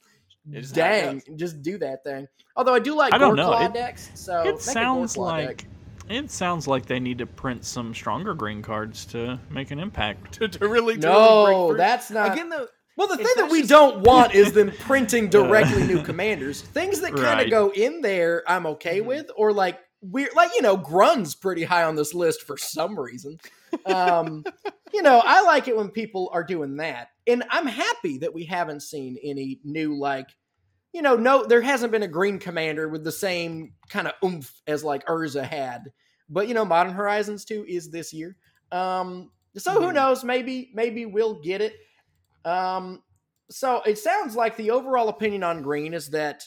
It's 0.52 0.68
just 0.68 0.80
how 0.80 0.86
it 0.86 1.24
Dang, 1.26 1.36
just 1.36 1.60
do 1.62 1.76
that 1.78 2.04
thing. 2.04 2.28
Although 2.54 2.74
I 2.74 2.78
do 2.78 2.94
like 2.94 3.12
I 3.12 3.18
don't 3.18 3.34
know. 3.34 3.52
It- 3.58 3.74
decks, 3.74 4.10
so 4.14 4.42
it 4.42 4.60
sounds 4.60 5.16
like 5.16 5.58
deck. 5.64 5.66
it 6.08 6.30
sounds 6.30 6.68
like 6.68 6.86
they 6.86 7.00
need 7.00 7.18
to 7.18 7.26
print 7.26 7.64
some 7.64 7.92
stronger 7.92 8.32
green 8.32 8.62
cards 8.62 9.04
to 9.06 9.40
make 9.50 9.72
an 9.72 9.80
impact. 9.80 10.34
To, 10.38 10.46
to 10.48 10.68
really, 10.68 10.96
to 10.98 11.08
really 11.08 11.14
no, 11.52 11.66
break 11.70 11.78
that's 11.78 12.10
not. 12.12 12.32
again 12.32 12.48
though. 12.48 12.68
Well, 12.96 13.08
the 13.08 13.16
thing 13.18 13.26
that 13.36 13.50
we 13.50 13.58
just- 13.60 13.70
don't 13.70 14.00
want 14.06 14.34
is 14.34 14.52
them 14.52 14.72
printing 14.80 15.28
directly 15.28 15.86
new 15.86 16.02
commanders. 16.02 16.62
Things 16.62 17.00
that 17.00 17.10
kind 17.14 17.40
of 17.40 17.44
Right. 17.44 17.50
go 17.50 17.70
in 17.70 18.00
there, 18.00 18.42
I'm 18.46 18.66
okay 18.66 19.00
Mhm. 19.00 19.06
with, 19.06 19.30
or 19.36 19.52
like 19.52 19.78
we're 20.02 20.30
like 20.36 20.50
you 20.54 20.62
know, 20.62 20.76
Grun's 20.76 21.34
pretty 21.34 21.64
high 21.64 21.82
on 21.84 21.96
this 21.96 22.14
list 22.14 22.42
for 22.42 22.56
some 22.56 22.98
reason. 22.98 23.38
Um, 23.86 24.44
you 24.94 25.02
know, 25.02 25.20
I 25.24 25.42
like 25.42 25.68
it 25.68 25.76
when 25.76 25.90
people 25.90 26.30
are 26.32 26.44
doing 26.44 26.76
that, 26.76 27.08
and 27.26 27.44
I'm 27.50 27.66
happy 27.66 28.18
that 28.18 28.32
we 28.32 28.44
haven't 28.44 28.80
seen 28.80 29.16
any 29.22 29.60
new 29.64 29.98
like. 29.98 30.28
You 30.92 31.02
know, 31.02 31.16
no, 31.16 31.44
there 31.44 31.60
hasn't 31.60 31.92
been 31.92 32.04
a 32.04 32.08
green 32.08 32.38
commander 32.38 32.88
with 32.88 33.04
the 33.04 33.12
same 33.12 33.74
kind 33.90 34.06
of 34.08 34.14
oomph 34.24 34.62
as 34.66 34.82
like 34.82 35.04
Urza 35.06 35.44
had. 35.46 35.92
But 36.30 36.48
you 36.48 36.54
know, 36.54 36.64
Modern 36.64 36.94
Horizons 36.94 37.44
2 37.44 37.66
is 37.68 37.90
this 37.90 38.14
year. 38.14 38.36
Um, 38.72 39.30
so 39.58 39.72
who 39.72 39.88
Mhm. 39.88 39.94
knows? 39.94 40.24
Maybe, 40.24 40.70
maybe 40.74 41.04
we'll 41.04 41.40
get 41.42 41.60
it. 41.60 41.74
Um, 42.46 43.02
so 43.50 43.82
it 43.82 43.98
sounds 43.98 44.36
like 44.36 44.56
the 44.56 44.70
overall 44.70 45.08
opinion 45.08 45.42
on 45.42 45.62
green 45.62 45.92
is 45.92 46.10
that 46.10 46.44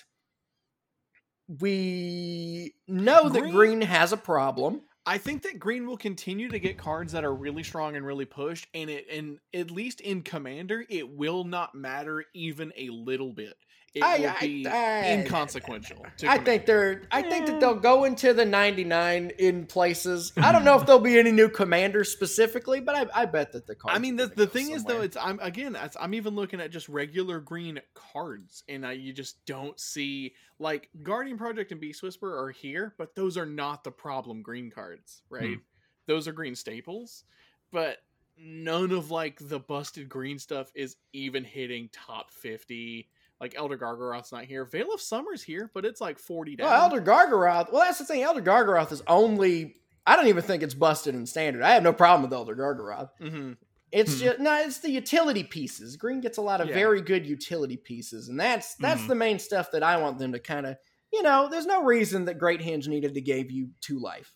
we 1.60 2.74
know 2.88 3.30
that 3.30 3.40
Green- 3.42 3.54
green 3.54 3.82
has 3.82 4.12
a 4.14 4.18
problem. 4.18 4.82
I 5.06 5.18
think 5.18 5.42
that 5.44 5.60
green 5.60 5.88
will 5.88 5.98
continue 5.98 6.50
to 6.50 6.60
get 6.60 6.78
cards 6.78 7.14
that 7.14 7.24
are 7.24 7.34
really 7.34 7.64
strong 7.64 7.96
and 7.96 8.06
really 8.06 8.26
pushed, 8.26 8.68
and 8.76 8.90
it 8.90 9.08
and 9.10 9.40
at 9.54 9.72
least 9.72 10.02
in 10.02 10.22
commander, 10.22 10.86
it 10.88 11.10
will 11.10 11.44
not 11.44 11.74
matter 11.74 12.26
even 12.36 12.72
a 12.78 12.90
little 12.90 13.34
bit. 13.34 13.56
It 13.94 14.04
I- 14.04 14.20
will 14.20 14.34
be 14.40 14.68
I- 14.68 15.14
inconsequential. 15.14 16.06
to 16.18 16.30
I 16.30 16.38
think 16.38 16.66
they're. 16.66 17.04
I 17.12 17.24
think 17.24 17.48
that 17.48 17.60
they'll 17.60 17.74
go 17.80 18.04
into 18.04 18.34
the 18.34 18.46
ninety 18.46 18.84
nine 18.84 19.32
in 19.40 19.66
places. 19.66 20.32
I 20.38 20.52
don't 20.52 20.64
know 20.64 20.80
if 20.80 20.86
there'll 20.86 21.02
be 21.02 21.18
any 21.18 21.32
new 21.32 21.50
commanders 21.50 22.12
specifically, 22.12 22.80
but 22.82 22.96
I, 22.96 23.22
I 23.22 23.26
bet 23.26 23.52
that 23.54 23.66
the 23.66 23.76
cards. 23.76 23.96
I 23.96 24.00
mean, 24.00 24.16
the, 24.16 24.28
the 24.28 24.46
go 24.46 24.52
thing 24.52 24.72
is 24.72 24.84
though, 24.84 25.02
it's 25.02 25.18
I'm 25.18 25.40
again, 25.42 25.76
it's, 25.76 25.98
I'm 26.00 26.14
even 26.14 26.36
looking 26.36 26.62
at 26.62 26.72
just 26.72 26.88
regular 26.88 27.40
green 27.40 27.80
cards, 27.96 28.64
and 28.70 28.86
I, 28.86 28.92
you 28.94 29.12
just 29.12 29.44
don't 29.46 29.80
see 29.80 30.36
like 30.60 30.90
Guardian 31.02 31.38
Project 31.38 31.72
and 31.72 31.82
Beast 31.82 32.04
Whisper 32.04 32.38
are 32.46 32.52
here, 32.52 32.94
but 32.98 33.16
those 33.16 33.38
are 33.38 33.46
not 33.46 33.84
the 33.84 33.92
problem 33.92 34.42
green 34.44 34.70
cards, 34.70 35.24
right? 35.30 35.56
Hmm. 35.56 35.62
Those 36.06 36.28
are 36.28 36.32
green 36.34 36.56
staples, 36.56 37.24
but 37.72 37.98
none 38.38 38.92
of 38.92 39.10
like 39.12 39.38
the 39.42 39.60
busted 39.60 40.10
green 40.10 40.38
stuff 40.40 40.72
is 40.76 40.96
even 41.14 41.44
hitting 41.44 41.90
top 41.92 42.30
fifty. 42.32 43.10
Like 43.42 43.56
Elder 43.58 43.78
Gargaroth's 43.78 44.32
not 44.32 44.46
here. 44.46 44.66
Veil 44.66 44.94
of 44.94 45.00
Summer's 45.02 45.42
here, 45.42 45.72
but 45.74 45.86
it's 45.86 46.02
like 46.02 46.20
forty 46.20 46.56
down. 46.56 46.68
Well, 46.70 46.84
Elder 46.84 47.02
Gargaroth. 47.02 47.72
Well, 47.72 47.82
that's 47.84 47.98
the 48.00 48.06
thing. 48.06 48.22
Elder 48.24 48.42
Gargaroth 48.42 48.92
is 48.92 49.02
only. 49.08 49.76
I 50.06 50.16
don't 50.16 50.28
even 50.28 50.44
think 50.44 50.64
it's 50.64 50.74
busted 50.74 51.14
in 51.16 51.26
standard. 51.26 51.62
I 51.62 51.72
have 51.72 51.84
no 51.84 51.94
problem 51.94 52.24
with 52.24 52.34
Elder 52.34 52.56
Gargaroth. 52.56 53.10
hmm 53.20 53.54
It's 53.92 54.14
Hmm. 54.16 54.20
just 54.20 54.40
no. 54.40 54.56
It's 54.62 54.80
the 54.80 54.92
utility 54.92 55.44
pieces. 55.44 55.96
Green 55.96 56.20
gets 56.20 56.38
a 56.38 56.42
lot 56.42 56.60
of 56.62 56.68
Yeah. 56.68 56.74
very 56.76 57.02
good 57.02 57.26
utility 57.26 57.78
pieces, 57.78 58.28
and 58.30 58.40
that's 58.40 58.76
that's 58.76 59.02
Mhm. 59.02 59.08
the 59.08 59.16
main 59.16 59.40
stuff 59.40 59.72
that 59.72 59.84
I 59.84 59.98
want 59.98 60.20
them 60.20 60.34
to 60.34 60.40
kind 60.40 60.66
of. 60.66 60.76
You 61.14 61.24
know, 61.24 61.48
there's 61.50 61.66
no 61.66 61.84
reason 61.84 62.26
that 62.26 62.38
Great 62.38 62.60
Henge 62.60 62.88
needed 62.88 63.14
to 63.16 63.22
give 63.22 63.50
you 63.50 63.70
two 63.82 64.00
life. 64.00 64.36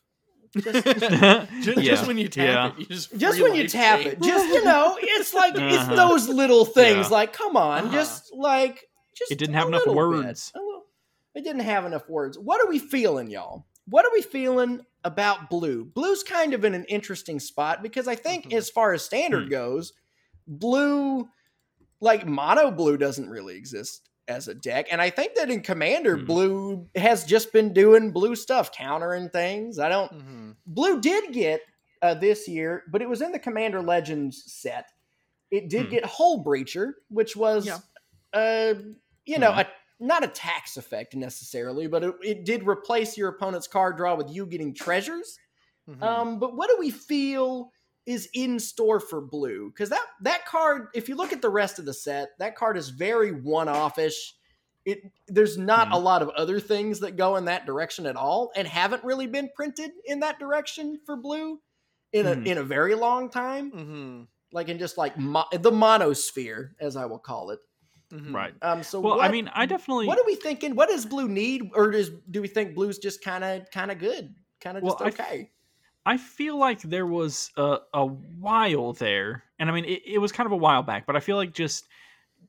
Just, 0.58 0.84
Just, 1.62 1.78
Yeah, 1.78 1.92
just 1.96 2.08
when 2.08 2.18
you 2.18 2.28
tap 2.30 2.46
yeah. 2.48 2.68
it, 2.68 2.80
you 2.80 2.86
just 2.86 3.18
just 3.18 3.42
when 3.42 3.54
you 3.56 3.68
tap 3.68 4.00
gain. 4.00 4.08
it, 4.10 4.22
just 4.22 4.48
you 4.48 4.63
know, 4.63 4.98
it's 5.02 5.34
like 5.34 5.54
it's 5.56 5.84
Uh-huh. 5.84 5.96
those 5.96 6.28
little 6.30 6.63
things. 6.66 7.08
Yeah. 7.10 7.16
Like, 7.18 7.34
come 7.34 7.58
on, 7.58 7.86
Uh-huh. 7.86 7.92
just 7.94 8.34
like 8.34 8.84
just 9.15 9.32
It 9.32 9.38
didn't 9.38 9.56
have 9.56 9.67
enough 9.67 9.86
words. 9.88 10.52
Little- 10.56 10.86
It 11.36 11.43
didn't 11.43 11.62
have 11.62 11.86
enough 11.86 12.08
words. 12.10 12.38
What 12.38 12.62
are 12.63 12.67
we 12.69 12.78
feeling, 12.80 13.30
y'all? 13.30 13.65
What 13.88 14.06
are 14.06 14.12
we 14.13 14.21
feeling 14.21 14.86
about 15.04 15.49
blue? 15.49 15.84
Blue's 15.84 16.23
kind 16.23 16.54
of 16.54 16.63
in 16.63 16.73
an 16.73 16.86
interesting 16.86 17.39
spot 17.39 17.82
because 17.84 18.08
I 18.08 18.15
think, 18.15 18.45
Mhm. 18.45 18.54
as 18.54 18.69
far 18.69 18.93
as 18.93 19.04
standard 19.04 19.45
Hmm. 19.45 19.49
goes, 19.49 19.93
blue, 20.47 21.28
like 21.99 22.26
mono 22.26 22.71
blue, 22.71 22.97
doesn't 22.97 23.30
really 23.30 23.56
exist 23.56 24.10
as 24.28 24.47
a 24.47 24.54
deck. 24.54 24.88
And 24.91 25.02
I 25.02 25.10
think 25.10 25.36
that 25.36 25.49
in 25.49 25.62
Commander, 25.62 26.17
Hmm. 26.17 26.26
blue 26.26 26.89
has 26.95 27.26
just 27.26 27.52
been 27.52 27.73
doing 27.73 28.12
blue 28.12 28.36
stuff, 28.36 28.71
countering 28.71 29.30
things. 29.30 29.80
I 29.80 29.89
don't. 29.89 30.12
Mhm. 30.13 30.56
Blue 30.65 31.02
did 31.02 31.34
get 31.34 31.62
uh, 32.02 32.13
this 32.13 32.49
year, 32.49 32.84
but 32.91 33.02
it 33.02 33.08
was 33.08 33.21
in 33.21 33.32
the 33.32 33.39
Commander 33.39 33.82
Legends 33.82 34.43
set. 34.52 34.91
It 35.49 35.69
did 35.69 35.86
Hmm. 35.86 35.91
get 35.91 36.06
Hull 36.06 36.43
Breacher, 36.43 36.95
which 37.10 37.34
was, 37.38 37.65
Yeah. 37.65 37.78
uh, 38.34 38.73
you 39.25 39.39
know, 39.39 39.51
Hmm. 39.51 39.59
a, 39.59 39.67
not 39.99 40.23
a 40.23 40.27
tax 40.27 40.77
effect 40.77 41.15
necessarily, 41.15 41.88
but 41.88 42.03
it, 42.03 42.15
it 42.21 42.45
did 42.45 42.67
replace 42.67 43.17
your 43.17 43.29
opponent's 43.29 43.67
card 43.67 43.95
draw 43.97 44.15
with 44.15 44.29
you 44.29 44.45
getting 44.45 44.73
treasures. 44.73 45.38
Mhm. 45.89 46.01
Um, 46.01 46.39
but 46.39 46.55
what 46.55 46.69
do 46.69 46.77
we 46.79 46.89
feel 46.89 47.71
is 48.05 48.27
in 48.33 48.59
store 48.59 48.99
for 48.99 49.21
blue? 49.21 49.69
Because 49.69 49.89
that 49.89 50.05
that 50.21 50.45
card, 50.45 50.88
if 50.93 51.07
you 51.07 51.15
look 51.15 51.31
at 51.33 51.41
the 51.41 51.49
rest 51.49 51.79
of 51.79 51.86
the 51.86 51.93
set, 51.93 52.29
that 52.39 52.55
card 52.55 52.75
is 52.77 52.89
very 52.89 53.31
one-offish. 53.31 54.36
It 54.86 54.99
there's 55.27 55.57
not 55.57 55.88
Hmm. 55.88 55.93
a 55.93 55.99
lot 55.99 56.21
of 56.21 56.29
other 56.29 56.59
things 56.59 56.99
that 56.99 57.15
go 57.15 57.38
in 57.38 57.45
that 57.45 57.65
direction 57.65 58.05
at 58.05 58.15
all, 58.17 58.51
and 58.55 58.67
haven't 58.67 59.03
really 59.05 59.27
been 59.27 59.49
printed 59.55 59.91
in 60.05 60.19
that 60.21 60.39
direction 60.39 60.99
for 61.05 61.15
blue 61.15 61.62
in 62.12 62.25
a 62.27 62.36
Hmm. 62.36 62.45
in 62.45 62.57
a 62.57 62.63
very 62.63 62.95
long 62.95 63.29
time. 63.29 63.71
Mhm. 63.71 64.27
Like 64.51 64.67
in 64.69 64.79
just 64.79 64.97
like 64.97 65.17
mo- 65.17 65.47
the 65.51 65.71
monosphere, 65.71 66.71
as 66.79 66.95
I 66.97 67.05
will 67.05 67.19
call 67.19 67.51
it. 67.51 67.59
Mhm. 68.13 68.34
right. 68.34 68.54
Um, 68.62 68.84
so 68.84 69.02
Well, 69.02 69.17
what, 69.17 69.26
I 69.26 69.32
mean, 69.32 69.47
I 69.54 69.65
definitely. 69.65 70.08
what 70.08 70.19
are 70.19 70.26
we 70.26 70.36
thinking? 70.36 70.76
What 70.76 70.89
does 70.89 71.06
blue 71.06 71.28
need, 71.28 71.71
or 71.73 71.91
does 71.91 72.12
do 72.32 72.41
we 72.41 72.47
think 72.47 72.76
blue's 72.76 72.99
just 72.99 73.23
kind 73.23 73.43
of 73.43 73.69
kind 73.71 73.91
of 73.91 73.97
good, 73.99 74.36
kind 74.62 74.78
of 74.78 74.84
Well, 74.84 74.93
just 74.99 75.02
I- 75.02 75.08
okay? 75.23 75.52
I 76.06 76.17
feel 76.17 76.58
like 76.58 76.82
there 76.82 77.08
was 77.08 77.52
a, 77.58 77.80
a 77.93 78.06
while 78.06 78.93
there, 78.93 79.43
and 79.60 79.69
I 79.69 79.73
mean, 79.73 79.86
it, 79.86 80.02
it 80.06 80.17
was 80.19 80.32
kind 80.34 80.45
of 80.47 80.52
a 80.54 80.58
while 80.58 80.84
back, 80.84 81.06
but 81.06 81.15
I 81.15 81.21
feel 81.21 81.38
like 81.38 81.54
just 81.54 81.88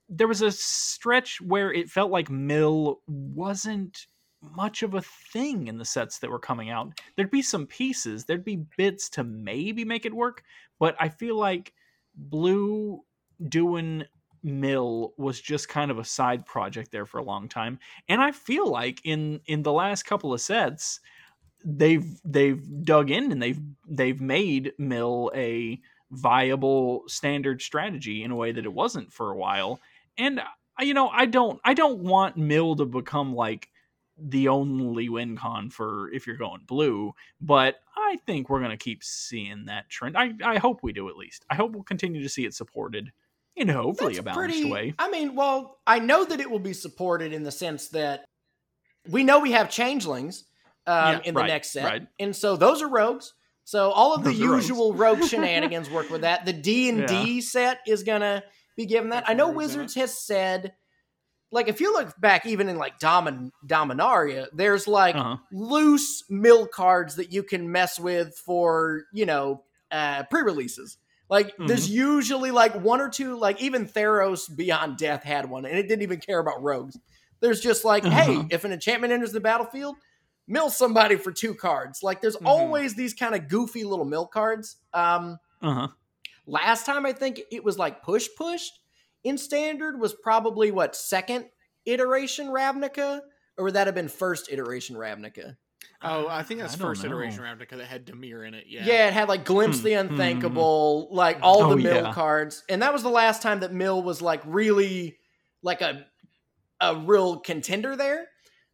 there 0.08 0.28
was 0.28 0.42
a 0.42 0.52
stretch 0.52 1.40
where 1.40 1.72
it 1.72 1.90
felt 1.90 2.10
like 2.10 2.30
Mill 2.30 3.02
wasn't 3.06 4.06
much 4.42 4.82
of 4.82 4.94
a 4.94 5.02
thing 5.02 5.68
in 5.68 5.78
the 5.78 5.84
sets 5.84 6.18
that 6.20 6.30
were 6.30 6.38
coming 6.40 6.70
out. 6.70 7.00
There'd 7.16 7.30
be 7.30 7.42
some 7.42 7.66
pieces, 7.66 8.24
there'd 8.26 8.44
be 8.44 8.64
bits 8.76 9.08
to 9.10 9.24
maybe 9.24 9.84
make 9.84 10.06
it 10.06 10.14
work, 10.14 10.44
but 10.78 10.96
I 11.00 11.08
feel 11.08 11.36
like 11.38 11.74
Blue 12.14 13.04
doing 13.48 14.04
Mill 14.44 15.14
was 15.16 15.40
just 15.40 15.68
kind 15.68 15.90
of 15.90 15.98
a 15.98 16.04
side 16.04 16.46
project 16.46 16.92
there 16.92 17.06
for 17.06 17.18
a 17.18 17.24
long 17.24 17.48
time. 17.48 17.78
And 18.08 18.20
I 18.22 18.32
feel 18.32 18.70
like 18.70 19.00
in 19.04 19.40
in 19.46 19.62
the 19.62 19.72
last 19.72 20.04
couple 20.04 20.32
of 20.34 20.40
sets, 20.40 21.00
they've 21.64 22.06
they've 22.24 22.62
dug 22.84 23.10
in 23.10 23.32
and 23.32 23.42
they've 23.42 23.60
they've 23.88 24.20
made 24.20 24.72
mill 24.78 25.30
a 25.34 25.80
viable 26.10 27.02
standard 27.08 27.62
strategy 27.62 28.22
in 28.22 28.30
a 28.30 28.36
way 28.36 28.52
that 28.52 28.64
it 28.64 28.72
wasn't 28.72 29.12
for 29.12 29.30
a 29.30 29.36
while. 29.36 29.80
And 30.18 30.40
I- 30.40 30.82
you 30.82 30.92
know 30.92 31.08
i 31.10 31.24
don't 31.24 31.60
i 31.64 31.72
don't 31.72 32.00
want 32.00 32.36
mill 32.36 32.74
to 32.74 32.84
become 32.84 33.32
like 33.32 33.68
the 34.18 34.48
only 34.48 35.08
win 35.08 35.36
con 35.36 35.70
for 35.70 36.10
if 36.12 36.26
you're 36.26 36.36
going 36.36 36.62
blue 36.66 37.12
but 37.40 37.76
i 37.96 38.18
think 38.26 38.48
we're 38.50 38.58
going 38.58 38.70
to 38.72 38.76
keep 38.76 39.04
seeing 39.04 39.66
that 39.66 39.88
trend. 39.88 40.16
I 40.16 40.32
i 40.44 40.58
hope 40.58 40.80
we 40.82 40.92
do 40.92 41.08
at 41.08 41.16
least. 41.16 41.44
I 41.50 41.54
hope 41.54 41.72
we'll 41.72 41.84
continue 41.84 42.22
to 42.22 42.28
see 42.28 42.44
it 42.44 42.54
supported 42.54 43.12
in 43.56 43.68
hopefully 43.68 44.14
That's 44.14 44.20
a 44.20 44.22
balanced 44.22 44.64
way 44.68 44.94
I 44.98 45.10
mean, 45.10 45.34
well, 45.34 45.78
I 45.86 45.98
know 45.98 46.24
that 46.24 46.40
it 46.40 46.50
will 46.50 46.58
be 46.58 46.72
supported 46.72 47.32
in 47.32 47.42
the 47.44 47.52
sense 47.52 47.88
that 47.88 48.24
we 49.08 49.22
know 49.24 49.38
we 49.40 49.52
have 49.52 49.70
changelings 49.70 50.44
um, 50.86 51.14
Yeah, 51.14 51.20
in 51.24 51.34
the 51.34 51.40
right, 51.40 51.48
next 51.48 51.70
set, 51.72 51.84
right. 51.84 52.06
and 52.18 52.34
so 52.34 52.56
those 52.56 52.82
are 52.82 52.88
rogues. 52.88 53.32
So 53.64 53.90
all 53.90 54.14
of 54.14 54.24
the 54.24 54.30
Those 54.30 54.40
rogues. 54.40 54.68
usual 54.68 54.92
rogue 54.94 55.22
shenanigans 55.28 55.88
work 55.90 56.10
with 56.10 56.22
that. 56.22 56.44
The 56.46 56.52
D 56.52 56.88
and 56.90 57.06
D 57.06 57.40
set 57.40 57.78
is 57.86 58.02
gonna 58.02 58.42
be 58.76 58.86
given 58.86 59.10
that. 59.10 59.20
That's 59.20 59.30
I 59.30 59.34
know 59.34 59.50
Wizards 59.50 59.94
has 59.94 60.18
said, 60.18 60.74
like 61.52 61.68
if 61.68 61.80
you 61.80 61.92
look 61.92 62.18
back 62.20 62.44
even 62.46 62.68
in 62.68 62.76
like 62.76 62.98
Domin 62.98 63.50
Dominaria, 63.66 64.48
there's 64.52 64.86
like 64.88 65.14
Uh-huh. 65.14 65.36
loose 65.52 66.24
mill 66.28 66.66
cards 66.66 67.16
that 67.16 67.32
you 67.32 67.42
can 67.42 67.70
mess 67.72 67.98
with 68.00 68.36
for 68.36 69.04
you 69.12 69.24
know 69.26 69.62
uh, 69.90 70.24
pre-releases. 70.24 70.98
Like 71.34 71.52
there's 71.66 71.88
Mm-hmm. 71.88 71.94
usually 71.96 72.52
like 72.52 72.74
one 72.80 73.00
or 73.00 73.08
two, 73.08 73.36
like 73.36 73.60
even 73.60 73.88
Theros 73.88 74.54
Beyond 74.54 74.98
Death 74.98 75.24
had 75.24 75.50
one, 75.50 75.64
and 75.66 75.76
it 75.76 75.88
didn't 75.88 76.02
even 76.02 76.20
care 76.20 76.38
about 76.38 76.62
rogues. 76.62 76.96
There's 77.40 77.60
just 77.60 77.84
like, 77.84 78.06
hey, 78.06 78.36
Uh-huh. 78.36 78.48
if 78.50 78.62
an 78.64 78.70
enchantment 78.70 79.12
enters 79.12 79.32
the 79.32 79.40
battlefield, 79.40 79.96
mill 80.46 80.70
somebody 80.70 81.16
for 81.16 81.32
two 81.32 81.54
cards. 81.56 82.04
Like 82.04 82.20
there's 82.20 82.36
Mhm. 82.36 82.46
always 82.46 82.94
these 82.94 83.14
kind 83.14 83.34
of 83.34 83.48
goofy 83.48 83.82
little 83.82 84.04
mill 84.04 84.26
cards. 84.28 84.76
Um, 84.92 85.40
Uh-huh. 85.60 85.88
last 86.46 86.86
time 86.86 87.04
I 87.04 87.12
think 87.12 87.40
it 87.50 87.64
was 87.64 87.78
like 87.78 88.02
push 88.04 88.28
push 88.36 88.68
in 89.24 89.36
standard 89.36 89.98
was 89.98 90.14
probably 90.14 90.70
what 90.70 90.94
second 90.94 91.50
iteration 91.84 92.46
Ravnica, 92.46 93.22
or 93.58 93.64
would 93.64 93.74
that 93.74 93.88
have 93.88 93.96
been 93.96 94.08
first 94.08 94.48
iteration 94.52 94.94
Ravnica? 94.96 95.56
Oh, 96.02 96.28
I 96.28 96.42
think 96.42 96.60
that's 96.60 96.74
I 96.74 96.76
don't 96.76 96.98
first 96.98 97.04
know. 97.04 97.04
iteration 97.04 97.44
Ravnica 97.44 97.76
that 97.76 97.86
had 97.86 98.06
Dimir 98.06 98.46
in 98.46 98.54
it. 98.54 98.66
Yeah. 98.66 98.96
Yeah, 98.96 99.06
it 99.08 99.14
had 99.14 99.28
like 99.28 99.44
glimpse 99.44 99.80
Hmm, 99.80 99.82
the 99.82 99.92
hmm, 100.08 100.64
unthinkable, 100.72 101.08
like 101.12 101.38
all 101.42 101.64
Oh, 101.64 101.66
the 101.66 101.76
mill 101.76 102.08
yeah. 102.08 102.08
cards, 102.08 102.64
and 102.68 102.82
that 102.82 102.92
was 102.92 103.02
the 103.04 103.08
last 103.08 103.40
time 103.40 103.60
that 103.60 103.72
mill 103.72 104.02
was 104.02 104.20
like 104.20 104.42
really 104.44 105.18
like 105.62 105.80
a 105.80 106.06
a 106.80 106.96
real 106.96 107.40
contender 107.40 107.96
there. 107.96 108.28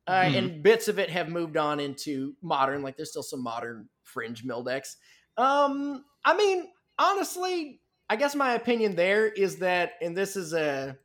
Uh, 0.08 0.30
Mhm. 0.30 0.32
And 0.34 0.62
bits 0.62 0.88
of 0.88 0.98
it 0.98 1.10
have 1.10 1.28
moved 1.28 1.56
on 1.56 1.80
into 1.80 2.36
modern. 2.42 2.82
Like 2.82 2.96
there's 2.96 3.10
still 3.10 3.22
some 3.24 3.42
modern 3.42 3.88
fringe 4.04 4.44
mill 4.44 4.64
decks. 4.64 4.96
Um, 5.36 6.04
I 6.24 6.36
mean, 6.36 6.72
honestly, 6.98 7.82
I 8.10 8.16
guess 8.16 8.34
my 8.34 8.54
opinion 8.54 8.96
there 8.96 9.28
is 9.28 9.58
that, 9.58 9.92
and 10.02 10.16
this 10.16 10.36
is 10.36 10.54
a, 10.54 10.98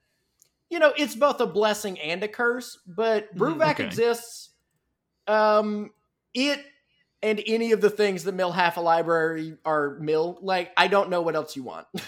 you 0.69 0.79
know, 0.79 0.93
it's 0.97 1.15
both 1.15 1.39
a 1.41 1.47
blessing 1.47 1.99
and 1.99 2.23
a 2.23 2.27
curse. 2.27 2.79
But 2.87 3.35
Mhm, 3.35 3.37
Bruvac 3.37 3.79
okay. 3.79 3.91
exists. 3.91 4.51
Um, 5.27 5.91
it 6.35 6.63
and 7.23 7.41
any 7.47 7.71
of 7.71 7.81
the 7.81 7.89
things 7.89 8.25
that 8.25 8.33
mill 8.35 8.51
half 8.51 8.77
a 8.77 8.81
library 8.81 9.57
are 9.65 9.97
mill. 9.99 10.37
Like 10.41 10.71
I 10.77 10.87
don't 10.87 11.09
know 11.09 11.21
what 11.21 11.35
else 11.35 11.55
you 11.55 11.63
want. 11.63 11.87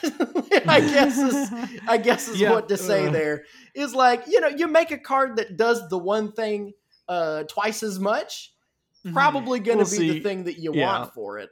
I 0.67 0.79
guess 0.81 1.17
is 1.17 1.49
I 1.87 1.97
guess 1.97 2.27
is 2.27 2.39
Yeah, 2.39 2.51
what 2.51 2.69
to 2.69 2.77
say 2.77 3.07
uh. 3.07 3.11
there 3.11 3.43
is 3.73 3.93
like 3.95 4.23
you 4.27 4.39
know 4.41 4.47
you 4.49 4.67
make 4.67 4.91
a 4.91 4.97
card 4.97 5.37
that 5.37 5.57
does 5.57 5.87
the 5.89 5.97
one 5.97 6.31
thing 6.33 6.73
uh 7.07 7.43
twice 7.43 7.83
as 7.83 7.99
much 7.99 8.53
Mhm. 9.05 9.13
probably 9.13 9.59
going 9.59 9.77
to 9.77 9.83
We'll 9.83 9.99
be 9.99 10.09
the 10.13 10.19
thing 10.21 10.43
that 10.45 10.57
you 10.57 10.73
Yeah. 10.73 10.85
want 11.01 11.13
for 11.13 11.37
it 11.39 11.49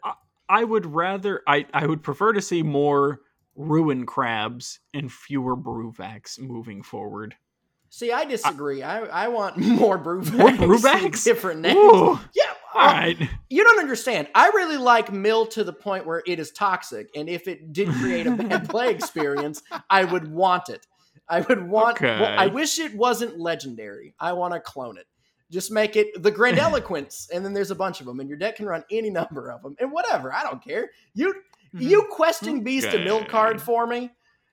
I 0.49 0.63
would 0.63 0.85
rather 0.88 1.41
I 1.47 1.65
I 1.73 1.85
would 1.85 2.01
prefer 2.03 2.33
to 2.33 2.41
see 2.41 2.61
more 2.63 3.21
ruin 3.55 4.05
crabs 4.05 4.79
and 4.93 5.11
fewer 5.11 5.55
Bruvacs 5.55 6.39
moving 6.39 6.81
forward. 6.83 7.35
see 7.89 8.11
i 8.11 8.25
disagree 8.25 8.83
i 8.83 8.99
i 9.05 9.27
want 9.29 9.57
more 9.81 9.97
brewbacks 9.97 10.33
More 10.33 10.49
brewbacks? 10.49 11.23
different 11.23 11.61
names 11.61 11.77
Ooh, 11.77 12.19
yeah 12.33 12.51
all 12.75 12.88
uh, 12.88 13.13
you 13.49 13.63
don't 13.63 13.79
understand. 13.79 14.27
I 14.35 14.47
really 14.49 14.77
like 14.77 15.11
mill 15.11 15.45
to 15.47 15.63
the 15.63 15.73
point 15.73 16.05
where 16.05 16.21
it 16.27 16.39
is 16.39 16.51
toxic 16.51 17.09
and 17.15 17.29
if 17.29 17.47
it 17.47 17.73
did 17.73 17.89
create 17.89 18.27
a 18.27 18.31
bad 18.31 18.69
play 18.69 18.91
experience 18.91 19.63
i 19.89 20.03
would 20.03 20.29
want 20.31 20.69
it. 20.69 20.85
I 21.27 21.41
would 21.41 21.67
want 21.67 21.97
Okay. 21.97 22.19
well, 22.19 22.38
i 22.39 22.47
wish 22.47 22.77
it 22.79 22.93
wasn't 22.95 23.39
legendary. 23.39 24.13
I 24.19 24.33
want 24.33 24.53
to 24.53 24.59
clone 24.59 24.97
it. 24.97 25.07
Just 25.51 25.71
make 25.71 25.95
it 25.95 26.21
the 26.21 26.31
grandiloquence 26.31 27.29
and 27.33 27.45
then 27.45 27.53
there's 27.53 27.71
a 27.71 27.75
bunch 27.75 27.99
of 27.99 28.05
them 28.05 28.19
and 28.19 28.27
your 28.29 28.38
deck 28.38 28.57
can 28.57 28.65
run 28.65 28.83
any 28.91 29.09
number 29.19 29.49
of 29.49 29.61
them 29.63 29.75
and 29.79 29.91
whatever 29.91 30.33
i 30.33 30.43
don't 30.43 30.63
care. 30.63 30.89
You 31.13 31.33
Mhm. 31.73 31.81
you 31.81 32.07
questing 32.11 32.63
beast 32.63 32.88
a 32.93 32.99
mill 32.99 33.25
card 33.25 33.61
for 33.61 33.85
me? 33.88 34.11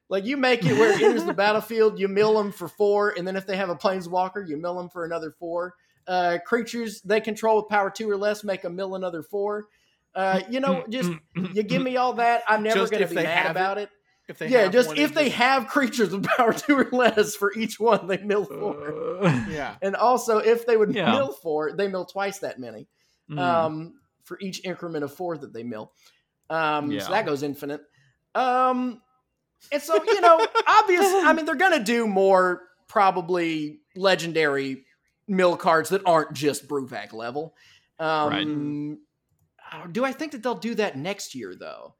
Like 0.08 0.24
you 0.24 0.36
make 0.36 0.64
it 0.64 0.72
where 0.78 0.92
it 0.92 1.00
enters 1.02 1.24
the 1.24 1.32
battlefield 1.34 1.98
you 1.98 2.08
mill 2.08 2.34
them 2.34 2.50
for 2.52 2.68
four 2.68 3.10
and 3.16 3.26
then 3.26 3.36
if 3.36 3.46
they 3.46 3.56
have 3.56 3.70
a 3.70 3.76
planeswalker 3.76 4.46
you 4.48 4.56
mill 4.56 4.76
them 4.76 4.88
for 4.88 5.04
another 5.04 5.30
four 5.38 5.74
uh, 6.06 6.38
creatures 6.46 7.00
they 7.02 7.20
control 7.20 7.56
with 7.56 7.68
power 7.68 7.90
two 7.90 8.08
or 8.10 8.16
less 8.16 8.42
make 8.44 8.64
a 8.64 8.70
mill 8.70 8.94
another 8.94 9.22
four 9.22 9.66
uh, 10.14 10.40
you 10.50 10.60
know 10.60 10.84
just 10.90 11.10
you 11.34 11.62
give 11.62 11.80
me 11.82 11.96
all 11.96 12.12
that 12.14 12.42
i'm 12.48 12.62
never 12.62 12.86
going 12.88 13.02
to 13.02 13.08
be 13.08 13.14
they 13.16 13.22
mad 13.22 13.46
have 13.46 13.50
about 13.52 13.78
it, 13.78 13.88
If 14.28 14.38
they 14.38 14.48
yeah 14.48 14.68
just 14.68 14.96
if 14.98 15.14
they 15.14 15.24
just- 15.26 15.36
have 15.36 15.66
creatures 15.74 16.10
with 16.10 16.24
power 16.24 16.52
two 16.52 16.76
or 16.78 16.88
less 16.92 17.34
for 17.36 17.52
each 17.54 17.78
one 17.80 18.06
they 18.06 18.18
mill 18.18 18.44
four 18.44 19.24
Uh, 19.24 19.44
yeah. 19.48 19.76
and 19.80 19.94
also 19.96 20.38
if 20.38 20.66
they 20.66 20.76
would 20.76 20.94
Yeah. 20.94 21.12
mill 21.12 21.32
four 21.32 21.72
they 21.72 21.88
mill 21.88 22.04
twice 22.04 22.40
that 22.40 22.58
many 22.58 22.88
mm, 23.30 23.38
um, 23.38 23.94
for 24.24 24.38
each 24.40 24.64
increment 24.64 25.04
of 25.04 25.12
four 25.14 25.36
that 25.38 25.52
they 25.52 25.62
mill. 25.62 25.92
Um, 26.50 26.90
Yeah. 26.92 27.00
So 27.00 27.12
that 27.12 27.24
goes 27.26 27.42
infinite. 27.42 27.80
Um, 28.34 29.00
and 29.70 29.80
so 29.82 30.02
you 30.04 30.20
know, 30.20 30.46
obviously, 30.66 31.20
I 31.20 31.32
mean, 31.36 31.44
they're 31.46 31.54
gonna 31.54 31.82
do 31.82 32.06
more 32.06 32.62
probably 32.88 33.80
legendary 33.96 34.84
mill 35.28 35.56
cards 35.56 35.90
that 35.90 36.02
aren't 36.06 36.32
just 36.32 36.68
Bruvac 36.68 37.12
level. 37.12 37.54
Um, 37.98 38.98
uh, 39.70 39.86
Do 39.86 40.04
I 40.04 40.12
think 40.12 40.32
that 40.32 40.42
they'll 40.42 40.54
do 40.54 40.74
that 40.76 40.96
next 40.96 41.34
year 41.34 41.54
though? 41.54 41.94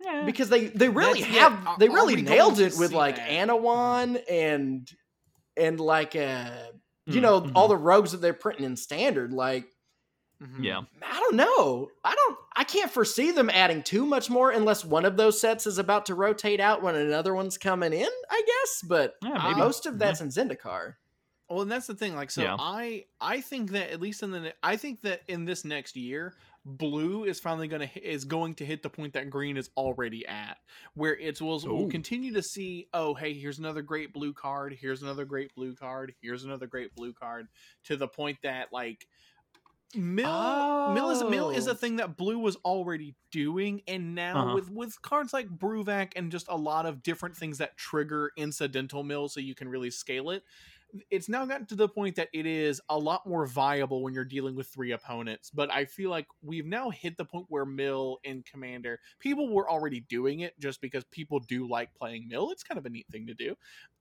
yeah. 0.00 0.24
Because 0.24 0.48
they 0.48 0.66
they 0.66 0.88
really 0.88 1.20
That's- 1.22 1.38
have 1.38 1.66
are- 1.66 1.78
they 1.78 1.88
really 1.88 2.22
nailed 2.22 2.60
it 2.60 2.74
with 2.78 2.92
like 2.92 3.16
that? 3.16 3.28
Anowon 3.28 4.22
and 4.30 4.88
and 5.56 5.80
like 5.80 6.14
uh 6.16 6.50
you 7.06 7.18
Mm, 7.20 7.22
know 7.22 7.40
mhm. 7.40 7.52
all 7.54 7.68
the 7.68 7.76
rogues 7.76 8.12
that 8.12 8.18
they're 8.18 8.32
printing 8.34 8.64
in 8.64 8.76
standard 8.76 9.32
like 9.32 9.66
Mhm. 10.42 10.62
yeah. 10.64 10.82
I 11.02 11.18
don't 11.18 11.34
know. 11.34 11.88
I 12.04 12.14
don't. 12.14 12.38
I 12.54 12.62
can't 12.62 12.90
foresee 12.92 13.32
them 13.32 13.50
adding 13.50 13.82
too 13.82 14.06
much 14.06 14.30
more 14.30 14.52
unless 14.52 14.84
one 14.84 15.04
of 15.04 15.16
those 15.16 15.40
sets 15.40 15.66
is 15.66 15.78
about 15.78 16.06
to 16.06 16.14
rotate 16.14 16.60
out 16.60 16.80
when 16.80 16.94
another 16.94 17.34
one's 17.34 17.58
coming 17.58 17.92
in. 17.92 18.08
I 18.30 18.42
guess, 18.46 18.82
but 18.88 19.14
Yeah, 19.22 19.42
maybe. 19.48 19.58
most 19.58 19.84
of 19.86 19.98
that's 19.98 20.20
in 20.20 20.28
Zendikar. 20.28 20.94
Well, 21.48 21.62
and 21.62 21.70
that's 21.70 21.86
the 21.86 21.94
thing. 21.94 22.14
Like, 22.14 22.30
so 22.30 22.42
Yeah. 22.42 22.56
I 22.58 23.06
I 23.20 23.40
think 23.40 23.70
that 23.72 23.90
at 23.90 24.00
least 24.00 24.22
in 24.22 24.30
the 24.30 24.54
I 24.62 24.76
think 24.76 25.00
that 25.02 25.22
in 25.28 25.44
this 25.46 25.64
next 25.64 25.96
year, 25.96 26.34
blue 26.66 27.24
is 27.24 27.40
finally 27.40 27.68
going 27.68 27.88
to 27.88 28.06
is 28.06 28.26
going 28.26 28.54
to 28.56 28.66
hit 28.66 28.82
the 28.82 28.90
point 28.90 29.14
that 29.14 29.30
green 29.30 29.56
is 29.56 29.70
already 29.76 30.26
at, 30.26 30.58
where 30.94 31.16
it's 31.16 31.40
we'll, 31.40 31.60
we'll 31.64 31.88
continue 31.88 32.34
to 32.34 32.42
see. 32.42 32.88
Oh, 32.92 33.14
hey, 33.14 33.32
here's 33.32 33.58
another 33.58 33.80
great 33.82 34.12
blue 34.12 34.34
card. 34.34 34.76
Here's 34.78 35.02
another 35.02 35.24
great 35.24 35.54
blue 35.54 35.74
card. 35.74 36.14
Here's 36.20 36.44
another 36.44 36.66
great 36.66 36.94
blue 36.94 37.14
card. 37.14 37.48
To 37.84 37.96
the 37.96 38.08
point 38.08 38.38
that 38.42 38.68
like. 38.72 39.06
Mill 39.94 40.92
mill 40.92 41.08
is 41.08 41.22
mill 41.24 41.48
is 41.48 41.66
Oh. 41.66 41.70
a 41.70 41.74
thing 41.74 41.96
that 41.96 42.18
blue 42.18 42.38
was 42.38 42.56
already 42.56 43.14
doing, 43.30 43.80
and 43.88 44.14
now 44.14 44.36
Uh-huh. 44.48 44.54
with 44.56 44.70
with 44.70 45.00
cards 45.00 45.32
like 45.32 45.48
Bruvac 45.48 46.12
and 46.14 46.30
just 46.30 46.46
a 46.50 46.56
lot 46.56 46.84
of 46.84 47.02
different 47.02 47.34
things 47.34 47.56
that 47.56 47.78
trigger 47.78 48.30
incidental 48.36 49.02
mill, 49.02 49.30
so 49.30 49.40
you 49.40 49.54
can 49.54 49.66
really 49.66 49.90
scale 49.90 50.28
it 50.28 50.44
it's 51.10 51.28
now 51.28 51.44
gotten 51.44 51.66
to 51.66 51.74
the 51.76 51.88
point 51.88 52.16
that 52.16 52.30
it 52.32 52.46
is 52.46 52.80
a 52.88 52.98
lot 52.98 53.26
more 53.26 53.46
viable 53.46 54.02
when 54.02 54.14
you're 54.14 54.24
dealing 54.24 54.54
with 54.56 54.68
three 54.68 54.92
opponents. 54.92 55.50
But 55.50 55.70
I 55.70 55.84
feel 55.84 56.08
like 56.10 56.26
we've 56.40 56.64
now 56.64 56.88
hit 56.90 57.16
the 57.18 57.26
point 57.26 57.46
where 57.48 57.66
Mill 57.66 58.18
and 58.24 58.44
Commander, 58.44 58.98
people 59.18 59.52
were 59.52 59.70
already 59.70 60.00
doing 60.00 60.40
it 60.40 60.58
just 60.58 60.80
because 60.80 61.04
people 61.10 61.40
do 61.40 61.68
like 61.68 61.94
playing 61.94 62.28
Mill. 62.28 62.50
It's 62.50 62.62
kind 62.62 62.78
of 62.78 62.86
a 62.86 62.90
neat 62.90 63.06
thing 63.10 63.26
to 63.26 63.34
do. 63.34 63.54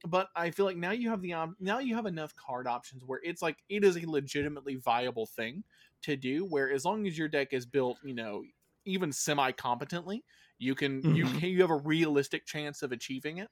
But 0.07 0.29
I 0.35 0.51
feel 0.51 0.65
like 0.65 0.77
now 0.77 0.91
you 0.91 1.09
have 1.09 1.21
the 1.21 1.33
um, 1.33 1.55
now 1.59 1.79
you 1.79 1.95
have 1.95 2.05
enough 2.05 2.35
card 2.35 2.67
options 2.67 3.03
where 3.03 3.19
it's 3.23 3.41
like 3.41 3.63
it 3.69 3.83
is 3.83 3.97
a 3.97 4.09
legitimately 4.09 4.75
viable 4.75 5.25
thing 5.25 5.63
to 6.03 6.15
do. 6.15 6.45
Where 6.45 6.71
as 6.71 6.85
long 6.85 7.07
as 7.07 7.17
your 7.17 7.27
deck 7.27 7.51
is 7.51 7.65
built, 7.65 7.99
you 8.03 8.13
know, 8.13 8.43
even 8.85 9.11
semi 9.11 9.51
competently, 9.51 10.23
you 10.59 10.75
can 10.75 11.05
you 11.09 11.25
Mhm. 11.25 11.31
can, 11.31 11.49
you 11.49 11.61
have 11.61 11.69
a 11.71 11.75
realistic 11.77 12.45
chance 12.45 12.81
of 12.83 12.91
achieving 12.91 13.39
it. 13.39 13.49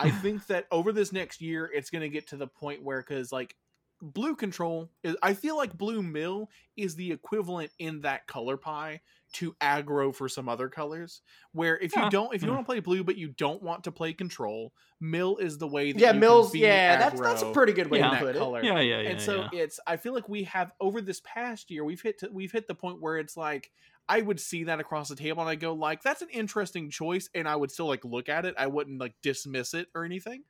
I 0.00 0.10
think 0.10 0.46
that 0.46 0.66
over 0.70 0.92
this 0.92 1.12
next 1.12 1.40
year, 1.40 1.70
it's 1.72 1.90
going 1.90 2.02
to 2.02 2.08
get 2.08 2.28
to 2.28 2.36
the 2.36 2.46
point 2.46 2.82
where, 2.82 3.04
because 3.06 3.32
like 3.32 3.54
blue 4.02 4.34
control 4.34 4.90
is, 5.02 5.16
I 5.22 5.34
feel 5.34 5.56
like 5.56 5.76
blue 5.76 6.02
mill 6.02 6.48
is 6.76 6.96
the 6.96 7.12
equivalent 7.12 7.70
in 7.78 8.00
that 8.02 8.26
color 8.26 8.56
pie 8.56 9.00
to 9.32 9.54
aggro 9.60 10.14
for 10.14 10.28
some 10.28 10.48
other 10.48 10.68
colors. 10.68 11.22
Where 11.52 11.78
if 11.78 11.94
you 11.94 12.10
don't, 12.10 12.34
if 12.34 12.42
you 12.42 12.46
hmm. 12.46 12.52
yeah. 12.52 12.54
want 12.56 12.66
to 12.66 12.72
play 12.72 12.80
blue 12.80 13.04
but 13.04 13.16
you 13.16 13.28
don't 13.28 13.62
want 13.62 13.84
to 13.84 13.92
play 13.92 14.12
control, 14.12 14.72
mill 15.00 15.36
is 15.36 15.58
the 15.58 15.66
way. 15.66 15.92
That 15.92 16.00
Yeah, 16.00 16.06
you 16.08 16.12
can 16.12 16.20
Mills. 16.20 16.50
be 16.52 16.60
Yeah, 16.60 16.96
that's 16.96 17.20
that's 17.20 17.42
a 17.42 17.52
pretty 17.52 17.72
good 17.72 17.90
way 17.90 17.98
Yeah. 17.98 18.06
in 18.06 18.10
to 18.10 18.16
that 18.16 18.32
put 18.32 18.36
it. 18.36 18.38
color 18.38 18.64
Yeah, 18.64 18.80
yeah, 18.80 19.00
yeah. 19.00 19.10
and 19.10 19.20
so 19.20 19.48
yeah. 19.52 19.60
it's 19.60 19.80
i 19.86 19.96
feel 19.96 20.12
like 20.12 20.28
we 20.28 20.44
have 20.44 20.72
over 20.80 21.00
this 21.00 21.20
past 21.24 21.70
year 21.70 21.84
we've 21.84 22.00
hit 22.00 22.18
to, 22.20 22.30
we've 22.32 22.52
hit 22.52 22.66
the 22.66 22.74
point 22.74 23.00
where 23.00 23.18
it's 23.18 23.36
like 23.36 23.70
i 24.08 24.20
would 24.20 24.40
see 24.40 24.64
that 24.64 24.80
across 24.80 25.08
the 25.08 25.16
table 25.16 25.40
and 25.40 25.50
i 25.50 25.54
go 25.54 25.72
like 25.72 26.02
that's 26.02 26.22
an 26.22 26.28
interesting 26.32 26.90
choice 26.90 27.28
and 27.34 27.48
i 27.48 27.56
would 27.56 27.70
still 27.70 27.86
like 27.86 28.04
look 28.04 28.28
at 28.28 28.44
it 28.44 28.54
i 28.58 28.66
wouldn't 28.66 29.00
like 29.00 29.14
dismiss 29.22 29.74
it 29.74 29.88
or 29.94 30.04
anything 30.04 30.42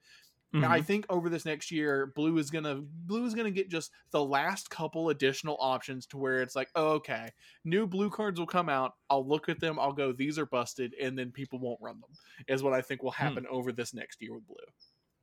And 0.62 0.72
I 0.72 0.80
think 0.80 1.06
over 1.08 1.28
this 1.28 1.44
next 1.46 1.70
year, 1.70 2.12
blue 2.14 2.36
is 2.38 2.50
gonna 2.50 2.76
blue 2.82 3.24
is 3.24 3.34
gonna 3.34 3.50
get 3.50 3.70
just 3.70 3.90
the 4.10 4.24
last 4.24 4.68
couple 4.70 5.08
additional 5.10 5.56
options 5.60 6.06
to 6.08 6.18
where 6.18 6.42
it's 6.42 6.54
like, 6.56 6.70
oh, 6.74 6.90
okay, 6.92 7.30
new 7.64 7.86
blue 7.86 8.10
cards 8.10 8.38
will 8.38 8.46
come 8.46 8.68
out. 8.68 8.92
I'll 9.08 9.26
look 9.26 9.48
at 9.48 9.60
them. 9.60 9.78
I'll 9.78 9.92
go, 9.92 10.12
these 10.12 10.38
are 10.38 10.46
busted, 10.46 10.94
and 11.00 11.18
then 11.18 11.32
people 11.32 11.58
won't 11.60 11.80
run 11.80 12.00
them. 12.00 12.18
Is 12.48 12.62
what 12.62 12.74
I 12.74 12.82
think 12.82 13.02
will 13.02 13.10
happen 13.10 13.46
over 13.48 13.72
this 13.72 13.94
next 13.94 14.20
year 14.20 14.34
with 14.34 14.46
blue. 14.46 14.56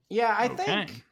Yeah, 0.09 0.34
I 0.38 0.47
Okay. 0.47 0.47
think 0.47 1.05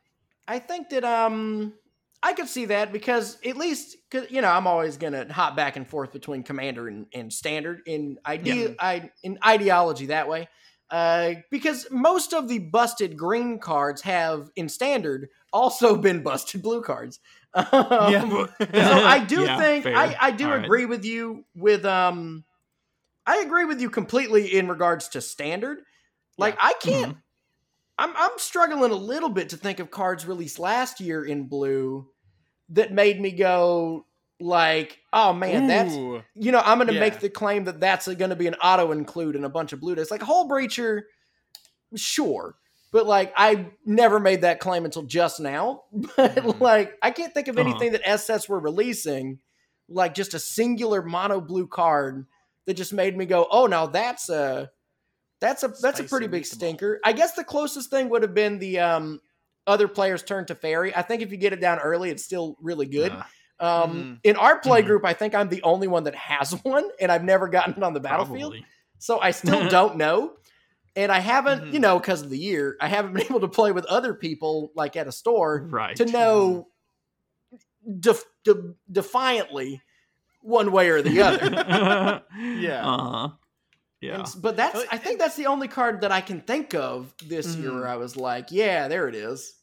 I 0.48 0.60
think 0.60 0.90
that 0.90 1.04
um 1.04 1.78
I 2.24 2.34
could 2.34 2.48
see 2.48 2.66
that 2.66 2.92
because 2.92 3.40
at 3.46 3.56
least, 3.56 3.98
cause, 4.10 4.26
you 4.32 4.42
know, 4.42 4.50
I'm 4.50 4.66
always 4.68 4.98
gonna 4.98 5.32
hop 5.32 5.56
back 5.56 5.76
and 5.76 5.88
forth 5.88 6.12
between 6.12 6.44
commander 6.44 6.88
and, 6.88 7.08
and 7.14 7.32
standard 7.32 7.82
in 7.86 8.18
idea, 8.26 8.70
I 8.80 9.12
in 9.24 9.38
ideology 9.46 10.08
that 10.08 10.28
way. 10.28 10.48
Uh, 10.92 11.36
because 11.50 11.88
most 11.92 12.34
of 12.34 12.48
the 12.48 12.60
busted 12.60 13.18
green 13.18 13.60
cards 13.60 14.02
have 14.04 14.52
in 14.56 14.70
standard 14.70 15.30
also 15.52 15.98
been 16.02 16.22
busted 16.24 16.62
blue 16.62 16.82
cards. 16.82 17.20
Um, 17.56 17.74
Yeah. 17.98 18.48
so 18.80 19.00
I 19.04 19.24
do 19.26 19.48
Yeah, 19.48 19.58
think 19.58 19.88
fair. 19.88 19.94
I, 19.94 20.16
I 20.20 20.32
do 20.32 20.52
All 20.52 20.58
right. 20.58 20.72
agree 20.72 20.86
with 20.86 21.06
you 21.06 21.46
with 21.56 21.86
um 21.86 22.46
I 23.26 23.38
agree 23.40 23.66
with 23.66 23.82
you 23.82 23.90
completely 23.90 24.56
in 24.58 24.68
regards 24.68 25.10
to 25.10 25.22
standard. 25.22 25.80
Like 26.38 26.58
I 26.60 26.74
can't 26.82 27.10
Mm-hmm. 27.10 27.12
I'm 27.98 28.14
I'm 28.16 28.38
struggling 28.38 28.92
a 28.92 28.96
little 28.96 29.30
bit 29.30 29.50
to 29.50 29.58
think 29.58 29.80
of 29.80 29.92
cards 29.92 30.26
released 30.26 30.60
last 30.60 31.00
year 31.00 31.24
in 31.26 31.48
blue 31.48 32.10
that 32.70 32.94
made 32.94 33.22
me 33.22 33.32
go 33.32 34.08
like, 34.40 35.00
oh 35.14 35.34
man, 35.34 35.66
that's 35.68 36.00
you 36.36 36.52
know, 36.52 36.62
I'm 36.64 36.78
going 36.78 36.88
to 36.88 36.94
Yeah. 36.94 37.00
make 37.00 37.20
the 37.20 37.30
claim 37.30 37.64
that 37.66 37.80
that's 37.80 38.08
going 38.08 38.30
to 38.30 38.36
be 38.36 38.48
an 38.48 38.56
auto 38.56 38.92
include 38.92 39.36
in 39.38 39.46
a 39.46 39.50
bunch 39.50 39.72
of 39.74 39.80
blue 39.80 39.96
decks. 39.96 40.12
Like 40.12 40.22
Hullbreacher, 40.22 41.04
sure. 41.96 42.56
But 42.92 43.06
like 43.08 43.34
I 43.36 43.72
never 43.86 44.20
made 44.20 44.42
that 44.42 44.60
claim 44.60 44.86
until 44.86 45.04
just 45.04 45.40
now. 45.40 45.84
But 46.18 46.46
Mhm. 46.46 46.62
like 46.62 46.94
I 47.02 47.12
can't 47.12 47.34
think 47.34 47.48
of 47.48 47.58
Uh-huh. 47.58 47.60
anything 47.60 47.92
that 47.94 48.02
SS 48.08 48.48
were 48.48 48.60
releasing, 48.60 49.40
like 49.90 50.14
just 50.14 50.34
a 50.34 50.40
singular 50.40 51.02
mono 51.02 51.42
blue 51.42 51.68
card 51.68 52.26
that 52.66 52.76
just 52.76 52.94
made 52.94 53.16
me 53.18 53.26
go, 53.26 53.48
oh, 53.52 53.68
now 53.68 53.88
that's 53.88 54.30
a 54.30 54.72
that's 55.42 55.64
a 55.64 55.70
that's 55.82 56.00
a 56.00 56.04
pretty 56.06 56.28
big 56.28 56.46
stinker. 56.46 57.00
I 57.04 57.14
guess 57.14 57.34
the 57.34 57.44
closest 57.44 57.90
thing 57.90 58.10
would 58.10 58.24
have 58.24 58.34
been 58.34 58.60
the 58.60 58.80
um 58.80 59.22
other 59.68 59.88
players 59.88 60.24
turn 60.24 60.46
to 60.48 60.56
fairy. 60.56 60.96
I 60.96 61.02
think 61.02 61.22
if 61.22 61.32
you 61.32 61.38
get 61.38 61.54
it 61.54 61.62
down 61.62 61.80
early, 61.80 62.10
it's 62.10 62.24
still 62.24 62.58
really 62.62 62.86
good. 62.88 63.12
Um, 63.60 63.94
Mhm. 63.94 64.20
in 64.24 64.36
our 64.36 64.60
play 64.60 64.82
Mhm. 64.82 64.86
group, 64.86 65.06
I 65.06 65.14
think 65.14 65.34
I'm 65.34 65.48
the 65.50 65.64
only 65.64 65.88
one 65.88 66.04
that 66.04 66.16
has 66.16 66.52
one, 66.64 66.90
and 67.00 67.12
I've 67.12 67.24
never 67.24 67.48
gotten 67.48 67.74
it 67.76 67.84
on 67.84 67.94
the 67.94 68.00
battlefield. 68.02 68.52
probably. 68.54 68.66
So 69.00 69.20
I 69.22 69.32
still 69.32 69.68
don't 69.70 69.96
know. 69.98 70.34
And 70.98 71.12
I 71.12 71.20
haven't, 71.20 71.66
Mhm. 71.66 71.74
you 71.74 71.80
know, 71.80 72.00
because 72.00 72.22
of 72.22 72.30
the 72.30 72.38
year, 72.38 72.78
I 72.82 72.88
haven't 72.88 73.14
been 73.14 73.24
able 73.24 73.42
to 73.42 73.48
play 73.48 73.72
with 73.72 73.86
other 73.86 74.14
people 74.14 74.72
like 74.76 74.96
at 74.96 75.08
a 75.08 75.12
store 75.12 75.68
Right. 75.70 75.96
to 75.98 76.06
know 76.06 76.68
def- 78.00 78.26
de- 78.44 78.74
defiantly 78.92 79.82
one 80.42 80.72
way 80.72 80.90
or 80.90 81.02
the 81.02 81.22
other. 81.22 82.22
Yeah. 82.38 82.88
Uh 82.88 82.98
huh. 83.12 83.30
Yeah. 84.02 84.16
And 84.20 84.28
but 84.42 84.56
that's, 84.56 84.84
I 84.92 84.98
think 84.98 85.20
that's 85.20 85.36
the 85.36 85.48
only 85.48 85.68
card 85.68 86.02
that 86.02 86.12
I 86.12 86.22
can 86.22 86.42
think 86.42 86.76
of 86.76 87.14
this 87.26 87.56
year 87.56 87.74
where 87.74 87.88
I 87.88 87.96
was 87.96 88.16
like, 88.16 88.52
yeah, 88.52 88.88
there 88.88 89.08
it 89.08 89.16
is. 89.16 89.56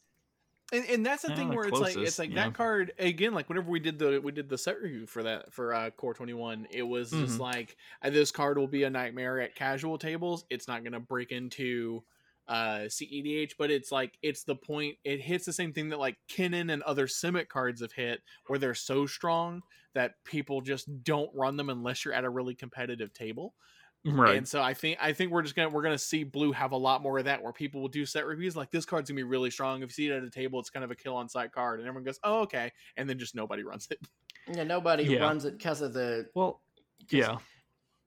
And, 0.73 0.85
and 0.89 1.05
that's 1.05 1.21
the 1.21 1.29
Yeah, 1.29 1.35
thing 1.35 1.51
the 1.51 1.53
where 1.53 1.67
it's 1.67 1.79
like 1.79 1.99
it's 2.01 2.19
like 2.19 2.33
yeah. 2.33 2.35
that 2.35 2.53
card 2.55 2.93
again. 2.97 3.33
Like 3.33 3.47
whenever 3.47 3.69
we 3.69 3.79
did 3.79 3.99
the 3.99 4.19
we 4.19 4.31
did 4.31 4.49
the 4.49 4.57
set 4.57 4.81
review 4.81 5.05
for 5.05 5.23
that 5.23 5.53
for 5.53 5.73
uh, 5.73 5.91
Core 5.91 6.15
Twenty 6.15 6.33
One, 6.33 6.67
it 6.71 6.83
was 6.83 7.15
just 7.15 7.39
Mhm. 7.39 7.39
like 7.39 7.77
uh, 8.01 8.09
this 8.09 8.31
card 8.31 8.57
will 8.57 8.67
be 8.67 8.83
a 8.83 8.89
nightmare 8.89 9.39
at 9.39 9.55
casual 9.55 9.97
tables. 9.99 10.45
It's 10.49 10.67
not 10.67 10.83
gonna 10.83 10.99
break 10.99 11.31
into 11.31 12.03
uh 12.47 12.89
CEDH, 12.89 13.55
but 13.57 13.71
it's 13.71 13.91
like 13.91 14.17
it's 14.23 14.43
the 14.45 14.55
point. 14.55 14.97
It 15.03 15.21
hits 15.21 15.45
the 15.45 15.53
same 15.53 15.73
thing 15.73 15.89
that 15.89 15.99
like 15.99 16.17
Kinnan 16.27 16.73
and 16.73 16.81
other 16.83 17.07
Simic 17.07 17.49
cards 17.49 17.81
have 17.81 17.93
hit, 17.93 18.21
where 18.47 18.59
they're 18.59 18.73
so 18.75 19.05
strong 19.05 19.61
that 19.93 20.15
people 20.25 20.61
just 20.61 21.03
don't 21.03 21.33
run 21.35 21.55
them 21.55 21.69
unless 21.69 22.03
you're 22.03 22.15
at 22.15 22.25
a 22.25 22.29
really 22.29 22.55
competitive 22.55 23.13
table. 23.13 23.55
Right. 24.05 24.35
And 24.35 24.45
so 24.47 24.61
I 24.61 24.73
think 24.73 24.97
I 25.01 25.13
think 25.13 25.31
we're 25.31 25.43
just 25.43 25.55
gonna 25.55 25.69
we're 25.69 25.81
gonna 25.81 25.97
see 25.97 26.23
blue 26.25 26.51
have 26.51 26.73
a 26.73 26.77
lot 26.77 27.01
more 27.01 27.19
of 27.19 27.25
that 27.25 27.41
where 27.41 27.53
people 27.53 27.79
will 27.81 27.87
do 27.87 28.05
set 28.05 28.25
reviews 28.25 28.53
like 28.55 28.69
this 28.69 28.85
card's 28.85 29.09
gonna 29.09 29.15
be 29.17 29.23
really 29.23 29.49
strong. 29.49 29.81
If 29.81 29.89
you 29.89 29.93
see 29.93 30.07
it 30.09 30.11
at 30.17 30.23
a 30.23 30.29
table, 30.29 30.59
it's 30.59 30.69
kind 30.69 30.83
of 30.83 30.91
a 30.91 30.95
kill 30.95 31.15
on 31.15 31.29
site 31.29 31.53
card, 31.53 31.79
and 31.79 31.87
everyone 31.87 32.03
goes, 32.03 32.19
Oh, 32.23 32.41
okay, 32.41 32.71
and 32.97 33.09
then 33.09 33.17
just 33.17 33.33
nobody 33.35 33.63
runs 33.63 33.87
it. 33.91 33.99
Yeah, 34.53 34.63
nobody 34.65 35.05
Yeah. 35.05 35.19
runs 35.19 35.45
it 35.45 35.57
because 35.57 35.79
of 35.81 35.93
the 35.93 36.29
well, 36.35 36.61
yeah. 37.09 37.37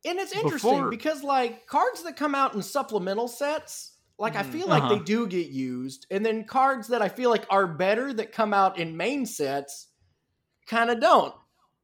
And 0.05 0.19
it's 0.21 0.33
interesting 0.33 0.71
Before- 0.77 0.91
because 0.91 1.23
like 1.23 1.67
cards 1.67 2.03
that 2.05 2.17
come 2.17 2.35
out 2.35 2.55
in 2.55 2.63
supplemental 2.63 3.29
sets, 3.29 3.99
like 4.19 4.37
I 4.37 4.43
Mhm. 4.43 4.53
feel 4.53 4.69
like 4.69 4.89
they 4.89 4.97
Uh-huh. 4.97 5.05
do 5.05 5.27
get 5.27 5.49
used, 5.49 6.07
and 6.11 6.25
then 6.27 6.45
cards 6.45 6.89
that 6.89 7.03
I 7.03 7.09
feel 7.09 7.31
like 7.31 7.47
are 7.51 7.67
better 7.67 8.13
that 8.15 8.33
come 8.33 8.55
out 8.55 8.79
in 8.79 8.97
main 8.97 9.27
sets 9.27 9.89
kind 10.67 10.91
of 10.91 11.01
don't. 11.01 11.35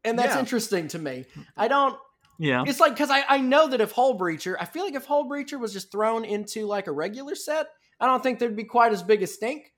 And 0.04 0.18
that's 0.18 0.34
Yeah. 0.34 0.40
interesting 0.40 0.88
to 0.88 0.98
me. 0.98 1.26
I 1.56 1.68
don't. 1.68 1.98
Yeah. 2.39 2.64
It's 2.66 2.80
like 2.80 2.93
because 2.95 3.11
I 3.11 3.22
I 3.28 3.39
know 3.39 3.68
that 3.68 3.80
if 3.80 3.95
Hullbreacher, 3.95 4.57
I 4.59 4.64
feel 4.64 4.85
like 4.85 4.95
if 4.95 5.07
Hullbreacher 5.07 5.59
was 5.61 5.72
just 5.72 5.93
thrown 5.93 6.24
into 6.24 6.66
like 6.66 6.87
a 6.87 6.93
regular 6.93 7.35
set, 7.35 7.68
I 8.01 8.07
don't 8.07 8.22
think 8.22 8.39
there'd 8.39 8.57
be 8.57 8.64
quite 8.64 8.93
as 8.93 9.03
big 9.03 9.22
a 9.22 9.26
stink. 9.26 9.72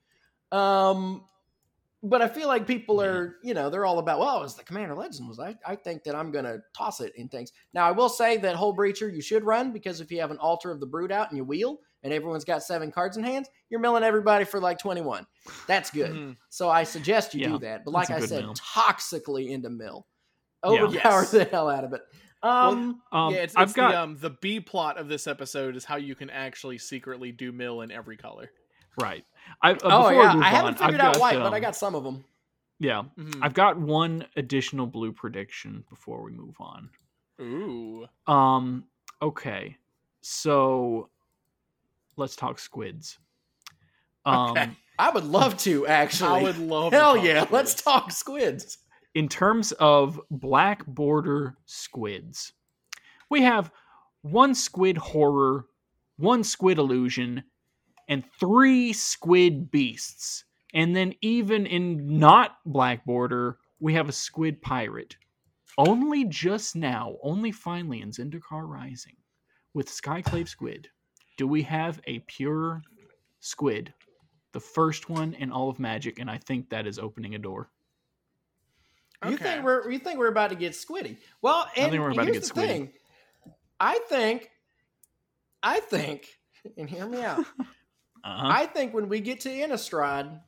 Um, 0.52 1.24
but 2.02 2.20
I 2.20 2.28
feel 2.28 2.48
like 2.48 2.66
people 2.66 3.00
are, 3.02 3.36
you 3.42 3.54
know, 3.54 3.70
they're 3.70 3.86
all 3.86 3.98
about, 3.98 4.18
well, 4.20 4.42
it's 4.42 4.54
the 4.54 4.62
Commander 4.62 4.94
Legend 4.94 5.26
was, 5.26 5.40
I, 5.40 5.56
I 5.66 5.74
think 5.74 6.04
that 6.04 6.14
I'm 6.14 6.30
going 6.30 6.44
to 6.44 6.58
toss 6.76 7.00
it 7.00 7.14
in 7.16 7.28
things. 7.28 7.50
Now, 7.72 7.88
I 7.88 7.92
will 7.92 8.10
say 8.10 8.36
that 8.36 8.56
Hullbreacher 8.56 9.12
you 9.12 9.22
should 9.22 9.42
run 9.42 9.72
because 9.72 10.02
if 10.02 10.10
you 10.12 10.20
have 10.20 10.30
an 10.30 10.36
Altar 10.38 10.70
of 10.70 10.80
the 10.80 10.86
Brood 10.86 11.10
out 11.10 11.30
and 11.30 11.38
you 11.38 11.44
wheel 11.44 11.78
and 12.02 12.12
everyone's 12.12 12.44
got 12.44 12.62
seven 12.62 12.92
cards 12.92 13.16
in 13.16 13.24
hands, 13.24 13.48
you're 13.70 13.80
milling 13.80 14.04
everybody 14.04 14.44
for 14.44 14.60
like 14.60 14.78
21. 14.78 15.26
That's 15.66 15.90
good. 15.90 16.12
Mhm. 16.12 16.36
So 16.50 16.68
I 16.68 16.84
suggest 16.84 17.32
you 17.32 17.40
Yeah, 17.40 17.48
do 17.48 17.58
that. 17.60 17.86
But 17.86 17.92
like 17.92 18.10
I 18.10 18.20
said, 18.20 18.42
mill. 18.44 18.54
toxically 18.54 19.48
into 19.48 19.70
mill. 19.70 20.06
Yeah. 20.62 20.70
Overpower 20.70 21.20
Yes. 21.22 21.30
the 21.30 21.44
hell 21.44 21.70
out 21.70 21.84
of 21.84 21.94
it. 21.94 22.02
Um, 22.44 23.00
Um, 23.10 23.32
yeah, 23.34 23.40
it's, 23.40 23.56
I've 23.56 23.68
it's 23.68 23.72
got 23.72 23.90
the 23.92 24.00
um 24.00 24.16
the 24.20 24.30
B 24.30 24.60
plot 24.60 24.98
of 24.98 25.08
this 25.08 25.26
episode 25.26 25.76
is 25.76 25.84
how 25.84 25.96
you 25.96 26.14
can 26.14 26.28
actually 26.30 26.78
secretly 26.78 27.32
do 27.32 27.50
mill 27.52 27.80
in 27.80 27.90
every 27.90 28.16
color. 28.16 28.50
right. 29.00 29.24
I, 29.62 29.72
uh, 29.72 29.76
oh 29.84 30.10
yeah, 30.10 30.34
move 30.34 30.42
I 30.42 30.48
haven't 30.48 30.74
on, 30.80 30.86
figured 30.88 31.00
I've 31.00 31.06
out 31.08 31.12
got, 31.14 31.20
white, 31.20 31.36
but 31.38 31.52
I 31.52 31.56
um, 31.56 31.62
got 31.62 31.76
some 31.76 31.94
of 31.94 32.04
them. 32.04 32.24
Yeah, 32.80 33.04
Mhm. 33.18 33.38
I've 33.40 33.54
got 33.54 33.78
one 33.78 34.26
additional 34.36 34.86
blue 34.86 35.12
prediction 35.12 35.84
before 35.88 36.22
we 36.22 36.32
move 36.32 36.56
on. 36.60 36.90
Ooh, 37.40 38.06
Um. 38.26 38.84
Okay. 39.22 39.76
So, 40.22 41.08
let's 42.16 42.36
talk 42.36 42.58
squids. 42.58 43.18
Um. 44.26 44.50
Okay. 44.50 44.70
I 44.98 45.10
would 45.10 45.24
love 45.24 45.56
to 45.58 45.86
actually. 45.86 46.40
I 46.40 46.42
would 46.42 46.58
love. 46.58 46.92
to 46.92 46.96
Hell 46.98 47.14
talk 47.16 47.24
yeah, 47.24 47.38
squids. 47.44 47.52
let's 47.52 47.74
talk 47.82 48.12
squids. 48.12 48.78
In 49.14 49.28
terms 49.28 49.72
of 49.72 50.20
black 50.30 50.84
border 50.86 51.56
squids, 51.66 52.52
we 53.30 53.42
have 53.42 53.70
one 54.22 54.54
squid 54.54 54.96
horror, 54.96 55.66
one 56.16 56.44
squid 56.44 56.78
illusion, 56.78 57.44
and 58.08 58.24
three 58.38 58.92
squid 58.92 59.70
beasts. 59.70 60.44
And 60.74 60.94
then, 60.94 61.14
even 61.22 61.66
in 61.66 62.18
not 62.18 62.58
black 62.66 63.04
border, 63.04 63.58
we 63.78 63.94
have 63.94 64.08
a 64.08 64.12
squid 64.12 64.60
pirate. 64.60 65.16
Only 65.78 66.24
just 66.24 66.74
now, 66.74 67.16
only 67.22 67.52
finally 67.52 68.00
in 68.00 68.10
Zendikar 68.10 68.66
Rising, 68.68 69.16
with 69.72 69.88
Skyclave 69.88 70.48
Squid, 70.48 70.88
do 71.36 71.46
we 71.46 71.62
have 71.62 72.00
a 72.06 72.20
pure 72.20 72.82
squid, 73.40 73.92
the 74.52 74.60
first 74.60 75.10
one 75.10 75.34
in 75.34 75.50
all 75.50 75.68
of 75.68 75.78
Magic, 75.78 76.18
and 76.18 76.30
I 76.30 76.38
think 76.38 76.70
that 76.70 76.86
is 76.86 76.98
opening 76.98 77.34
a 77.34 77.38
door. 77.38 77.70
You 79.30 79.36
think 79.36 79.64
we're 79.64 79.90
you 79.90 79.98
think 79.98 80.18
we're 80.18 80.28
about 80.28 80.50
to 80.50 80.56
get 80.56 80.72
squiddy? 80.72 81.16
Well, 81.42 81.66
and 81.76 81.90
think 81.90 82.02
we're 82.02 82.10
about 82.10 82.26
to 82.26 82.32
here's 82.32 82.50
get 82.50 82.54
the 82.54 82.60
squiddy. 82.60 82.66
thing. 82.68 82.92
I 83.80 83.98
think, 84.08 84.50
I 85.62 85.80
think, 85.80 86.28
and 86.76 86.88
hear 86.88 87.06
me 87.06 87.22
out. 87.22 87.40
Uh-huh. 87.40 88.48
I 88.48 88.66
think 88.66 88.94
when 88.94 89.08
we 89.08 89.20
get 89.20 89.40
to 89.40 89.48
Innistrad, 89.50 90.40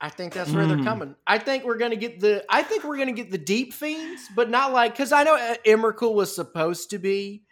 I 0.00 0.08
think 0.08 0.32
that's 0.32 0.50
where 0.50 0.66
they're 0.66 0.76
Mm. 0.78 0.84
coming. 0.84 1.14
I 1.26 1.38
think 1.38 1.64
we're 1.64 1.76
gonna 1.76 1.96
get 1.96 2.20
the. 2.20 2.44
I 2.48 2.62
think 2.62 2.84
we're 2.84 2.96
gonna 2.98 3.12
get 3.12 3.30
the 3.30 3.38
deep 3.38 3.72
fiends, 3.74 4.28
but 4.34 4.48
not 4.48 4.72
like 4.72 4.92
because 4.92 5.12
I 5.12 5.24
know 5.24 5.36
uh, 5.36 5.56
Emrakul 5.66 6.14
was 6.14 6.34
supposed 6.34 6.90
to 6.90 6.98
be 6.98 7.42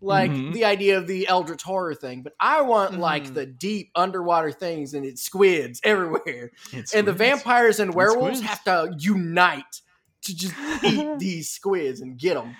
like 0.00 0.30
Mhm. 0.30 0.52
the 0.52 0.66
idea 0.66 0.98
of 0.98 1.06
the 1.06 1.26
Eldritch 1.28 1.62
horror 1.62 1.94
thing, 1.94 2.22
but 2.22 2.34
I 2.38 2.60
want 2.60 2.98
like 2.98 3.24
Mhm. 3.24 3.34
the 3.34 3.46
deep 3.46 3.90
underwater 3.94 4.52
things 4.52 4.92
and 4.92 5.06
it's 5.06 5.22
squids 5.22 5.80
everywhere, 5.82 6.50
It's 6.72 6.94
and 6.94 7.08
the 7.08 7.12
vampires 7.14 7.80
and 7.80 7.94
werewolves 7.94 8.42
have 8.42 8.62
to 8.64 8.94
unite 8.98 9.80
to 10.24 10.36
just 10.36 10.54
eat 10.84 11.18
these 11.18 11.50
squids 11.50 12.00
and 12.00 12.18
get 12.18 12.34
them. 12.34 12.54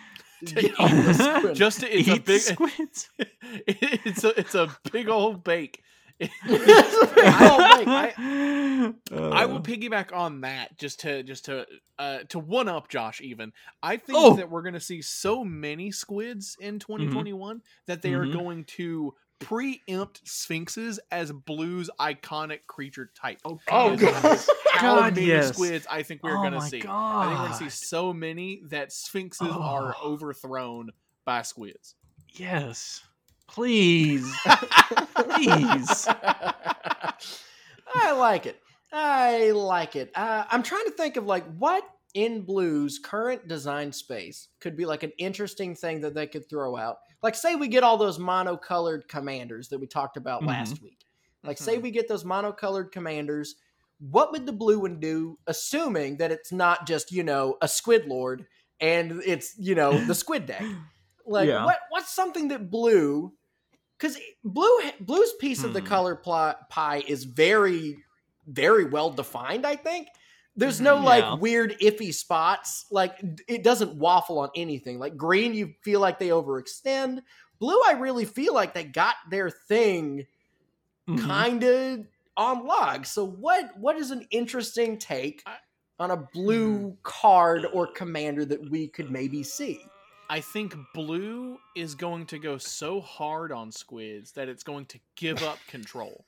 To 0.46 0.54
Get 0.54 0.64
eat 0.64 0.76
the 0.78 1.40
the. 1.48 1.54
Just 1.54 1.80
to, 1.80 1.98
it's 1.98 2.08
a 2.08 2.14
Eat 2.14 2.24
big. 2.24 2.40
squids. 2.52 3.08
it's 3.66 4.24
a 4.24 4.38
it's 4.40 4.54
a 4.54 4.68
big 4.92 5.08
old 5.08 5.42
bake. 5.44 5.82
It's 6.20 6.32
a 7.02 7.14
big 7.14 7.24
old 7.42 7.78
thing. 7.78 7.88
I- 7.88 8.92
I 9.40 9.46
will 9.46 9.56
Uh, 9.56 9.62
piggyback 9.62 10.12
on 10.14 10.42
that 10.42 10.76
just 10.78 11.00
to 11.00 11.22
just 11.22 11.46
to 11.46 11.66
uh 11.98 12.18
to 12.28 12.38
one 12.38 12.68
up 12.68 12.88
Josh 12.88 13.20
even. 13.20 13.52
I 13.82 13.96
think 13.96 14.18
Oh. 14.18 14.36
that 14.36 14.50
we're 14.50 14.62
going 14.62 14.74
to 14.74 14.80
see 14.80 15.00
so 15.02 15.44
many 15.44 15.90
squids 15.90 16.56
in 16.60 16.78
2021 16.78 17.62
that 17.86 18.02
they 18.02 18.12
are 18.14 18.26
Mhm. 18.26 18.32
going 18.32 18.64
to 18.76 19.14
preempt 19.40 20.20
sphinxes 20.26 20.98
as 21.10 21.30
blue's 21.32 21.90
iconic 22.00 22.66
creature 22.66 23.10
type. 23.20 23.38
Oh, 23.44 23.58
Oh, 23.70 23.96
God. 23.96 24.24
is 24.34 24.48
How 24.72 24.96
God, 25.00 25.14
many 25.16 25.26
yes. 25.28 25.48
squids 25.48 25.86
I 25.90 26.02
think 26.02 26.22
we're 26.22 26.36
oh 26.36 26.40
going 26.42 26.52
to 26.54 26.60
see. 26.62 26.80
God. 26.80 26.92
I 26.92 27.26
think 27.26 27.30
we're 27.40 27.46
going 27.48 27.52
to 27.52 27.70
see 27.70 27.86
so 27.86 28.12
many 28.12 28.62
that 28.70 28.92
sphinxes 28.92 29.48
are 29.50 29.94
Oh. 30.00 30.12
overthrown 30.12 30.90
by 31.24 31.42
squids. 31.42 31.94
Yes. 32.32 33.02
Please. 33.48 34.32
Please. 35.14 36.08
I 37.94 38.12
like 38.16 38.46
it. 38.46 38.60
I 38.92 39.50
like 39.50 39.96
it. 39.96 40.10
Uh, 40.14 40.44
I'm 40.48 40.62
trying 40.62 40.84
to 40.84 40.90
think 40.92 41.16
of 41.16 41.26
like 41.26 41.44
what 41.56 41.82
in 42.14 42.42
Blue's 42.42 42.98
current 42.98 43.48
design 43.48 43.92
space 43.92 44.48
could 44.60 44.76
be 44.76 44.86
like 44.86 45.02
an 45.02 45.12
interesting 45.18 45.74
thing 45.74 46.00
that 46.02 46.14
they 46.14 46.26
could 46.26 46.48
throw 46.48 46.76
out. 46.76 46.98
Like, 47.22 47.34
say 47.34 47.56
we 47.56 47.68
get 47.68 47.82
all 47.82 47.96
those 47.96 48.18
monocolored 48.18 49.08
commanders 49.08 49.68
that 49.68 49.80
we 49.80 49.86
talked 49.86 50.16
about 50.16 50.42
Mhm. 50.42 50.46
last 50.48 50.80
week. 50.82 51.04
Like, 51.42 51.58
say 51.58 51.76
Mhm. 51.76 51.82
we 51.82 51.90
get 51.90 52.08
those 52.08 52.24
monocolored 52.24 52.92
commanders. 52.92 53.56
What 53.98 54.32
would 54.32 54.46
the 54.46 54.52
blue 54.52 54.80
one 54.80 55.00
do, 55.00 55.38
assuming 55.46 56.18
that 56.18 56.30
it's 56.32 56.52
not 56.52 56.86
just 56.86 57.10
you 57.12 57.22
know 57.22 57.56
a 57.60 57.68
squid 57.68 58.06
lord 58.06 58.46
and 58.80 59.20
it's 59.24 59.54
you 59.58 59.74
know 59.74 60.04
the 60.06 60.14
squid 60.14 60.46
deck? 60.46 60.62
Like, 61.26 61.48
Yeah. 61.48 61.64
what 61.64 61.78
what's 61.90 62.14
something 62.14 62.48
that 62.48 62.70
blue? 62.70 63.32
Because 63.98 64.18
blue 64.44 64.80
blue's 65.00 65.32
piece 65.40 65.64
of 65.64 65.72
the 65.72 65.80
Hmm. 65.80 65.86
color 65.86 66.14
pie 66.16 67.02
is 67.06 67.24
very 67.24 68.04
very 68.46 68.84
well 68.84 69.10
defined. 69.10 69.66
I 69.66 69.74
think 69.76 70.08
there's 70.56 70.80
no 70.80 70.96
Mhm. 70.96 71.04
like 71.04 71.40
weird 71.40 71.76
iffy 71.80 72.12
spots. 72.14 72.86
Like 72.90 73.20
it 73.48 73.62
doesn't 73.62 73.94
waffle 73.96 74.38
on 74.38 74.50
anything. 74.54 74.98
Like 74.98 75.16
green, 75.16 75.54
you 75.54 75.74
feel 75.82 76.00
like 76.00 76.18
they 76.18 76.28
overextend. 76.28 77.22
Blue, 77.58 77.80
I 77.86 77.92
really 77.92 78.24
feel 78.24 78.54
like 78.54 78.74
they 78.74 78.84
got 78.84 79.16
their 79.30 79.50
thing 79.50 80.26
Mhm. 81.08 81.20
kind 81.26 81.62
of 81.64 82.06
on 82.36 82.66
log. 82.66 83.06
So 83.06 83.24
what 83.24 83.76
what 83.78 83.96
is 83.96 84.10
an 84.10 84.26
interesting 84.30 84.98
take 84.98 85.42
on 85.98 86.10
a 86.10 86.16
blue 86.16 86.96
card 87.02 87.66
or 87.72 87.86
commander 87.86 88.44
that 88.44 88.70
we 88.70 88.88
could 88.88 89.10
maybe 89.10 89.42
see? 89.42 89.80
I 90.30 90.40
think 90.40 90.74
blue 90.94 91.58
is 91.76 91.94
going 91.94 92.26
to 92.26 92.38
go 92.38 92.56
so 92.58 93.00
hard 93.00 93.52
on 93.52 93.70
squids 93.70 94.32
that 94.32 94.48
it's 94.48 94.62
going 94.64 94.86
to 94.86 94.98
give 95.16 95.42
up 95.42 95.58
control. 95.68 96.24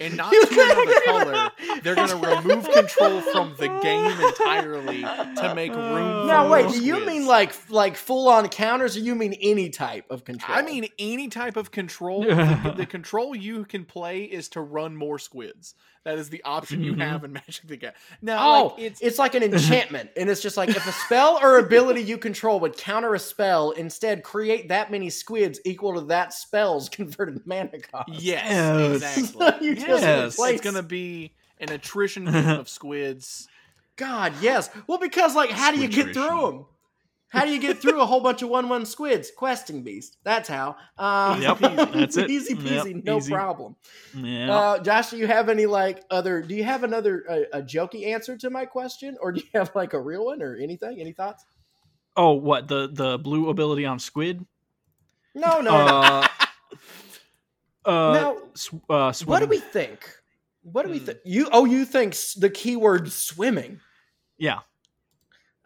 And 0.00 0.16
not 0.16 0.32
You 0.32 0.46
to 0.46 0.52
another 0.54 0.84
could- 0.86 1.04
color, 1.04 1.50
they're 1.82 1.94
going 1.96 2.08
to 2.08 2.16
remove 2.16 2.70
control 2.70 3.20
from 3.20 3.54
the 3.58 3.66
game 3.82 4.20
entirely 4.20 5.02
to 5.02 5.52
make 5.56 5.72
room 5.74 5.80
uh, 5.80 6.22
for 6.22 6.26
Now 6.28 6.42
more 6.48 6.52
wait, 6.52 6.68
do 6.70 6.80
you 6.84 6.94
squids. 6.94 7.06
mean 7.06 7.26
like 7.26 7.70
like 7.70 7.96
full 7.96 8.28
on 8.28 8.48
counters, 8.48 8.96
or 8.96 9.00
you 9.00 9.14
mean 9.16 9.34
any 9.40 9.70
type 9.70 10.04
of 10.10 10.24
control? 10.24 10.56
I 10.56 10.62
mean 10.62 10.86
any 10.98 11.28
type 11.28 11.56
of 11.56 11.70
control. 11.72 12.22
the, 12.24 12.74
the 12.76 12.86
control 12.86 13.34
you 13.34 13.64
can 13.64 13.84
play 13.84 14.22
is 14.22 14.48
to 14.50 14.60
run 14.60 14.96
more 14.96 15.18
squids. 15.18 15.74
That 16.08 16.18
is 16.18 16.30
the 16.30 16.42
option 16.44 16.82
you 16.82 16.94
Mhm. 16.94 17.00
have 17.02 17.22
in 17.24 17.34
Magic 17.34 17.66
the 17.66 17.76
Gathering. 17.76 18.00
Now, 18.22 18.38
oh, 18.40 18.66
like, 18.68 18.78
it's 18.78 19.00
it's 19.02 19.18
like 19.18 19.34
an 19.34 19.42
enchantment, 19.42 20.08
and 20.16 20.30
it's 20.30 20.40
just 20.40 20.56
like 20.56 20.70
if 20.70 20.86
a 20.86 20.92
spell 20.92 21.38
or 21.42 21.58
ability 21.58 22.00
you 22.00 22.16
control 22.16 22.60
would 22.60 22.78
counter 22.78 23.12
a 23.14 23.18
spell, 23.18 23.72
instead 23.72 24.22
create 24.22 24.68
that 24.70 24.90
many 24.90 25.10
squids 25.10 25.60
equal 25.66 25.92
to 25.96 26.00
that 26.06 26.32
spell's 26.32 26.88
converted 26.98 27.46
mana 27.46 27.78
cost. 27.80 28.08
yes, 28.08 28.42
Yes. 29.02 29.18
exactly. 29.18 29.66
You 29.68 29.74
just 29.74 30.02
Yes. 30.02 30.32
replace- 30.34 30.52
It's 30.54 30.62
going 30.62 30.76
to 30.76 30.82
be 30.82 31.34
an 31.60 31.70
attrition 31.72 32.26
of 32.58 32.70
squids. 32.70 33.46
God, 33.96 34.32
yes. 34.40 34.70
Well, 34.86 34.96
because 34.98 35.34
like, 35.34 35.50
how 35.50 35.72
do 35.72 35.78
you 35.78 35.88
get 35.88 36.06
Squidrition. 36.06 36.12
through 36.14 36.40
them? 36.52 36.66
How 37.30 37.44
do 37.44 37.52
you 37.52 37.60
get 37.60 37.78
through 37.78 38.00
a 38.00 38.06
whole 38.06 38.20
bunch 38.20 38.40
of 38.42 38.48
one-one 38.48 38.86
squids? 38.86 39.30
Questing 39.36 39.82
beast. 39.82 40.16
That's 40.24 40.48
how. 40.48 40.76
Um, 40.96 41.42
Yep, 41.42 41.58
that's 41.92 42.16
it. 42.16 42.30
Easy 42.30 42.54
Yep, 42.54 42.62
peasy, 42.86 43.04
no 43.04 43.18
easy. 43.18 43.32
problem. 43.32 43.76
Yeah. 44.14 44.54
Uh, 44.56 44.78
Josh, 44.82 45.10
do 45.10 45.18
you 45.18 45.26
have 45.26 45.48
any 45.50 45.66
like 45.66 46.02
other? 46.10 46.40
Do 46.40 46.54
you 46.54 46.64
have 46.64 46.84
another 46.84 47.24
a, 47.28 47.58
a 47.58 47.62
jokey 47.62 48.06
answer 48.06 48.36
to 48.38 48.48
my 48.50 48.64
question, 48.64 49.16
or 49.20 49.32
do 49.32 49.40
you 49.40 49.48
have 49.54 49.70
like 49.74 49.92
a 49.92 50.00
real 50.00 50.24
one 50.26 50.40
or 50.42 50.56
anything? 50.56 51.00
Any 51.00 51.12
thoughts? 51.12 51.44
oh, 52.16 52.32
what 52.32 52.66
the 52.66 52.88
the 52.92 53.18
blue 53.18 53.48
ability 53.50 53.84
on 53.84 53.98
squid? 53.98 54.44
No, 55.34 55.60
no. 55.60 55.70
Uh, 55.70 56.28
uh, 57.84 58.12
now, 58.12 58.36
uh, 58.88 59.12
what 59.26 59.40
do 59.40 59.46
we 59.46 59.58
think? 59.58 60.08
What 60.62 60.84
do 60.84 60.90
we 60.90 60.98
Hmm. 60.98 61.04
think? 61.04 61.18
You 61.24 61.48
oh, 61.52 61.64
you 61.64 61.84
think 61.84 62.16
the 62.36 62.50
keyword 62.50 63.12
swimming? 63.12 63.80
Yeah. 64.38 64.60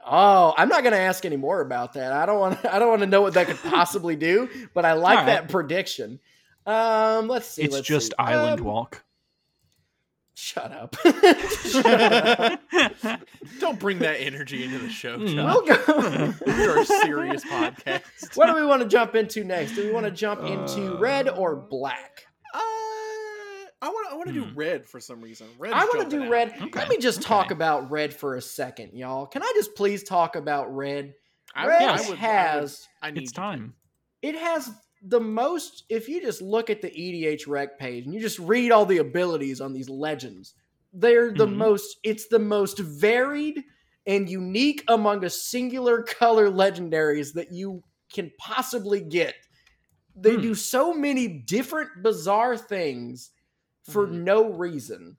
Oh, 0.05 0.53
I'm 0.57 0.69
not 0.69 0.83
going 0.83 0.93
to 0.93 0.99
ask 0.99 1.25
any 1.25 1.37
more 1.37 1.61
about 1.61 1.93
that. 1.95 2.13
I 2.13 2.27
don't 2.27 2.39
want. 2.41 2.65
I 2.73 2.79
don't 2.79 2.89
want 2.89 3.01
to 3.03 3.07
know 3.07 3.23
what 3.23 3.35
that 3.35 3.47
could 3.47 3.59
possibly 3.71 4.17
do. 4.17 4.49
But 4.75 4.85
I 4.85 4.95
like 4.95 5.19
All 5.19 5.25
right. 5.25 5.27
that 5.27 5.49
prediction. 5.49 6.19
Um, 6.67 7.29
let's 7.29 7.47
see. 7.47 7.63
It's 7.63 7.75
let's 7.75 7.87
just 7.87 8.07
see. 8.09 8.13
island 8.19 8.61
Um, 8.61 8.67
walk. 8.67 9.05
Shut 10.35 10.73
up. 10.73 10.97
Shut 11.05 11.87
up. 12.73 13.21
Don't 13.61 13.79
bring 13.79 13.99
that 14.01 14.17
energy 14.19 14.65
into 14.65 14.79
the 14.79 14.89
show, 14.89 15.19
Mm. 15.19 15.35
Chuck. 15.35 15.47
We'll 15.47 15.77
go. 15.77 16.35
We're 16.47 16.81
a 16.81 16.85
serious 16.87 17.45
podcast. 17.45 18.03
what 18.37 18.47
do 18.47 18.55
we 18.55 18.65
want 18.67 18.83
to 18.83 18.89
jump 18.89 19.15
into 19.15 19.45
next? 19.45 19.73
Do 19.77 19.85
we 19.87 19.93
want 19.93 20.07
to 20.07 20.11
jump 20.11 20.43
into 20.45 20.97
red 20.97 21.29
or 21.29 21.55
black? 21.55 22.25
Uh, 22.55 22.61
I 23.83 23.89
want 23.89 24.09
to. 24.09 24.15
I 24.15 24.17
want 24.17 24.29
to 24.29 24.33
do 24.35 24.45
Hmm. 24.45 24.55
red 24.57 24.87
for 24.87 25.01
some 25.01 25.21
reason. 25.21 25.49
Red. 25.59 25.73
I 25.73 25.85
want 25.85 26.09
to 26.09 26.17
do 26.17 26.31
red. 26.31 26.55
Okay, 26.63 26.79
Let 26.79 26.89
me 26.89 26.97
just 26.99 27.21
talk 27.21 27.51
about 27.51 27.91
red 27.91 28.15
for 28.15 28.37
a 28.37 28.41
second, 28.41 28.93
y'all. 28.97 29.27
Can 29.27 29.43
I 29.43 29.53
just 29.57 29.75
please 29.75 30.05
talk 30.05 30.37
about 30.37 30.75
red? 30.75 31.15
I, 31.55 31.67
Red 31.67 31.83
I 31.83 32.09
would, 32.09 32.19
has 32.19 32.89
I, 33.03 33.09
would, 33.09 33.13
I 33.13 33.15
need 33.19 33.23
It's 33.25 33.33
time. 33.33 33.75
it 34.23 34.37
has 34.37 34.71
the 35.03 35.21
most 35.21 35.85
if 35.91 36.09
you 36.09 36.23
just 36.23 36.41
look 36.41 36.71
at 36.71 36.81
the 36.81 36.89
EDHREC 36.91 37.77
page 37.79 38.05
and 38.07 38.15
you 38.15 38.21
just 38.21 38.39
read 38.39 38.71
all 38.73 38.87
the 38.87 38.99
abilities 38.99 39.61
on 39.61 39.73
these 39.75 39.91
legends, 39.91 40.55
they're 40.95 41.33
the 41.33 41.47
Mhm. 41.47 41.57
most 41.57 41.99
it's 42.05 42.29
the 42.29 42.39
most 42.39 42.79
varied 42.79 43.65
and 44.07 44.31
unique 44.31 44.83
among 44.89 45.25
a 45.25 45.31
singular 45.31 46.03
color 46.03 46.49
legendaries 46.49 47.35
that 47.35 47.53
you 47.53 47.83
can 48.15 48.31
possibly 48.39 49.01
get. 49.01 49.35
They 50.15 50.37
Hmm. 50.37 50.41
do 50.43 50.55
so 50.55 50.95
many 50.95 51.27
different 51.29 52.03
bizarre 52.03 52.57
things 52.57 53.31
for 53.83 54.07
Mhm. 54.07 54.23
no 54.25 54.51
reason. 54.51 55.17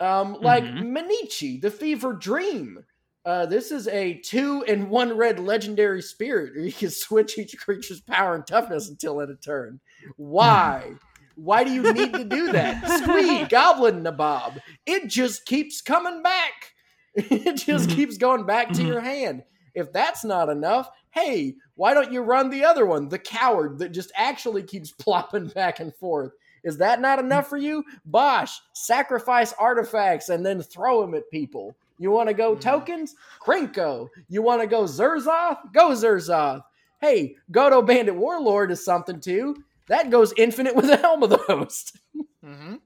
Um, 0.00 0.38
like 0.40 0.64
Mhm. 0.64 0.92
Mannichi, 0.92 1.60
the 1.60 1.70
Fever 1.70 2.12
Dream. 2.12 2.84
Uh, 3.24 3.46
this 3.46 3.70
is 3.72 3.88
a 3.88 4.14
two 4.18 4.62
and 4.64 4.90
one 4.90 5.16
red 5.16 5.38
legendary 5.38 6.02
spirit. 6.02 6.52
You 6.62 6.72
can 6.72 6.90
switch 6.90 7.38
each 7.38 7.56
creature's 7.58 8.00
power 8.00 8.34
and 8.34 8.46
toughness 8.46 8.88
until 8.88 9.20
end 9.20 9.30
of 9.30 9.40
turn. 9.40 9.80
Why? 10.16 10.92
Why 11.36 11.64
do 11.64 11.72
you 11.72 11.92
need 11.92 12.12
to 12.14 12.24
do 12.24 12.52
that? 12.52 12.86
Squee, 13.02 13.44
Goblin 13.46 14.02
Nabob. 14.04 14.60
It 14.86 15.08
just 15.08 15.46
keeps 15.46 15.80
coming 15.80 16.22
back. 16.22 16.72
It 17.16 17.54
just 17.56 17.88
Mhm. 17.90 17.94
keeps 17.94 18.18
going 18.18 18.44
back 18.44 18.72
to 18.72 18.82
your 18.82 19.00
hand. 19.00 19.44
If 19.74 19.92
that's 19.92 20.24
not 20.24 20.48
enough, 20.48 20.90
hey, 21.10 21.54
why 21.76 21.94
don't 21.94 22.12
you 22.12 22.22
run 22.22 22.50
the 22.50 22.64
other 22.64 22.86
one, 22.86 23.08
the 23.08 23.18
coward 23.20 23.78
that 23.78 23.90
just 23.90 24.10
actually 24.16 24.64
keeps 24.64 24.90
plopping 24.92 25.46
back 25.48 25.78
and 25.80 25.94
forth? 25.96 26.32
Is 26.64 26.76
that 26.78 27.00
not 27.00 27.18
enough 27.18 27.48
for 27.48 27.56
you? 27.58 27.84
Bosh, 28.06 28.60
sacrifice 28.72 29.52
artifacts 29.58 30.28
and 30.30 30.44
then 30.44 30.62
throw 30.62 31.00
them 31.02 31.14
at 31.14 31.30
people. 31.30 31.74
You 31.98 32.10
want 32.10 32.28
to 32.28 32.34
go 32.34 32.56
Mhm. 32.56 32.60
tokens? 32.60 33.14
Krenko. 33.40 34.08
You 34.28 34.42
want 34.42 34.60
to 34.62 34.66
go 34.66 34.82
Zerzoth? 34.84 35.72
Go 35.72 35.90
Zerzoth. 35.90 36.64
Hey, 37.00 37.36
Godo 37.52 37.86
Bandit 37.86 38.16
Warlord 38.16 38.70
is 38.70 38.84
something 38.84 39.20
too. 39.20 39.62
That 39.88 40.10
goes 40.10 40.32
infinite 40.36 40.74
with 40.74 40.86
the 40.86 40.96
Helm 40.96 41.22
of 41.22 41.30
the 41.30 41.36
Host. 41.38 41.98
Mhm. 42.44 42.80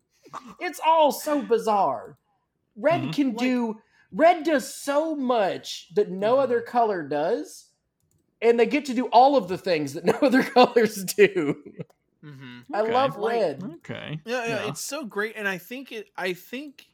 It's 0.61 0.79
all 0.87 1.11
so 1.11 1.43
bizarre. 1.43 2.17
Red 2.77 3.03
Mhm. 3.03 3.13
can 3.15 3.33
do 3.35 3.81
red 4.13 4.45
does 4.45 4.73
so 4.73 5.15
much 5.17 5.89
that 5.95 6.11
no 6.11 6.37
Mhm. 6.37 6.43
other 6.43 6.61
color 6.61 7.03
does. 7.03 7.67
And 8.41 8.59
they 8.59 8.67
get 8.67 8.85
to 8.87 8.95
do 8.95 9.07
all 9.07 9.37
of 9.37 9.49
the 9.49 9.59
things 9.59 9.95
that 9.95 10.05
no 10.05 10.13
other 10.23 10.43
colors 10.45 11.03
do. 11.05 11.57
Mhm. 12.25 12.65
I 12.75 12.81
Okay. 12.81 12.93
love 12.93 13.17
Like- 13.17 13.33
red. 13.35 13.63
Okay. 13.77 14.21
Yeah, 14.25 14.45
yeah, 14.47 14.49
Yeah. 14.65 14.69
it's 14.69 14.81
so 14.81 15.05
great, 15.05 15.37
and 15.37 15.47
I 15.47 15.59
think 15.59 15.93
it. 15.93 16.11
I 16.17 16.33
think. 16.33 16.89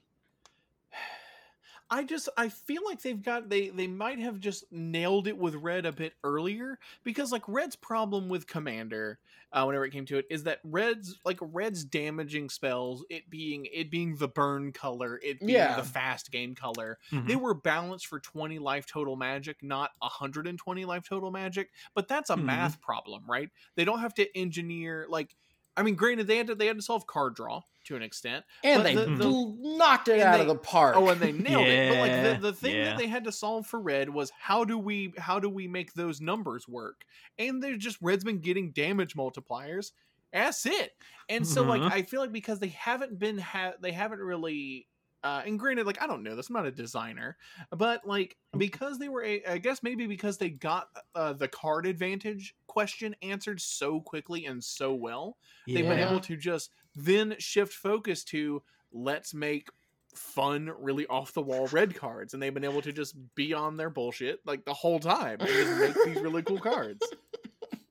I 1.91 2.03
just 2.03 2.29
I 2.37 2.49
feel 2.49 2.83
like 2.85 3.03
they've 3.03 3.23
got 3.23 3.49
they 3.51 3.69
they 3.69 3.87
might 3.87 4.19
have 4.19 4.41
just 4.41 4.65
nailed 4.73 5.29
it 5.29 5.37
with 5.37 5.55
red 5.55 5.85
a 5.85 5.93
bit 5.93 6.15
earlier 6.25 6.79
because 7.05 7.31
like 7.31 7.47
red's 7.47 7.77
problem 7.77 8.29
with 8.29 8.47
commander 8.47 9.21
uh, 9.53 9.65
whenever 9.65 9.85
it 9.85 9.91
came 9.91 10.07
to 10.07 10.17
it 10.17 10.27
is 10.31 10.45
that 10.45 10.61
red's 10.65 11.21
like 11.27 11.39
red's 11.41 11.85
damaging 11.85 12.49
spells 12.49 13.05
it 13.11 13.29
being 13.31 13.67
it 13.67 13.91
being 13.91 14.17
the 14.17 14.27
burn 14.27 14.73
color 14.73 15.21
it 15.23 15.45
being 15.45 15.75
Yeah. 15.75 15.75
the 15.75 15.85
fast 15.85 16.33
game 16.33 16.55
color 16.55 16.99
Mhm. 17.13 17.27
they 17.27 17.37
were 17.37 17.55
balanced 17.55 18.07
for 18.07 18.19
20 18.19 18.59
life 18.59 18.87
total 18.87 19.15
magic 19.15 19.63
not 19.63 19.91
120 20.01 20.85
life 20.87 21.07
total 21.07 21.31
magic 21.31 21.71
but 21.95 22.09
that's 22.09 22.31
a 22.31 22.37
Mhm. 22.37 22.39
math 22.39 22.81
problem 22.81 23.25
right 23.29 23.51
they 23.77 23.85
don't 23.85 24.01
have 24.01 24.15
to 24.15 24.37
engineer 24.37 25.07
like 25.11 25.37
i 25.77 25.83
mean 25.83 25.95
granted 25.97 26.27
they 26.27 26.39
had 26.39 26.47
to 26.47 26.55
they 26.55 26.67
had 26.67 26.77
to 26.77 26.83
solve 26.83 27.07
card 27.07 27.35
draw 27.37 27.61
to 27.85 27.97
an 27.97 28.03
extent 28.03 28.45
And 28.63 28.83
but 28.83 28.85
they 28.85 28.95
the- 28.95 29.05
the- 29.17 29.57
knocked 29.77 30.09
it 30.09 30.21
out 30.21 30.37
they- 30.37 30.41
of 30.43 30.47
the 30.49 30.55
park. 30.57 30.97
oh 30.97 31.09
and 31.09 31.21
they 31.21 31.33
nailed 31.49 31.67
it 31.67 31.91
but 31.91 31.99
like 31.99 32.41
the, 32.41 32.49
the 32.49 32.53
thing 32.53 32.77
yeah. 32.77 32.85
that 32.85 32.99
they 32.99 33.07
had 33.07 33.25
to 33.25 33.33
solve 33.33 33.67
for 33.67 33.81
red 33.81 34.09
was 34.09 34.31
how 34.39 34.65
do 34.65 34.79
we 34.79 35.13
how 35.19 35.39
do 35.39 35.49
we 35.49 35.69
make 35.69 35.93
those 35.95 36.21
numbers 36.21 36.67
work 36.69 37.05
and 37.39 37.63
they're 37.63 37.77
just 37.77 37.99
red's 38.01 38.25
been 38.25 38.41
getting 38.41 38.73
damage 38.73 39.15
multipliers 39.15 39.93
that's 40.33 40.67
it 40.67 40.93
and 41.29 41.47
so 41.47 41.63
like 41.63 41.81
Mhm. 41.83 41.93
i 41.93 42.03
feel 42.03 42.21
like 42.21 42.33
because 42.33 42.59
they 42.59 42.69
haven't 42.69 43.19
been 43.19 43.39
ha- 43.39 43.75
they 43.81 43.93
haven't 43.93 44.21
really 44.21 44.87
uh, 45.23 45.41
and 45.47 45.59
granted, 45.59 45.87
like 45.87 46.03
I 46.03 46.07
don't 46.07 46.23
know 46.23 46.37
this, 46.37 46.51
I'm 46.51 46.53
not 46.57 46.67
a 46.67 46.71
designer, 46.71 47.39
but 47.71 48.07
like 48.07 48.37
because 48.59 48.99
they 48.99 49.09
were, 49.09 49.25
a, 49.25 49.43
I 49.49 49.57
guess 49.57 49.83
maybe 49.83 50.07
because 50.07 50.37
they 50.37 50.51
got 50.51 50.89
uh, 51.15 51.33
the 51.33 51.49
card 51.49 51.87
advantage 51.87 52.55
question 52.67 53.17
answered 53.23 53.59
so 53.63 54.03
quickly 54.03 54.45
and 54.45 54.63
so 54.63 54.93
well, 54.93 55.39
they've 55.67 55.77
been 55.89 55.99
able 55.99 56.21
to 56.21 56.37
just 56.37 56.73
then 56.95 57.35
shift 57.39 57.73
focus 57.73 58.25
to 58.25 58.63
let's 58.93 59.35
make 59.35 59.69
fun, 60.15 60.71
really 60.79 61.07
off 61.09 61.33
the 61.33 61.43
wall 61.43 61.67
red 61.69 61.95
cards, 61.95 62.35
and 62.35 62.43
they've 62.43 62.55
been 62.55 62.65
able 62.65 62.83
to 62.83 62.93
just 62.93 63.17
be 63.35 63.53
on 63.53 63.77
their 63.77 63.91
bullshit 63.91 64.41
like 64.47 64.65
the 64.65 64.75
whole 64.75 65.01
time 65.01 65.41
and 65.41 65.49
just 65.49 65.81
make 65.81 65.95
these 66.05 66.23
really 66.23 66.43
cool 66.43 66.61
cards. 66.61 67.13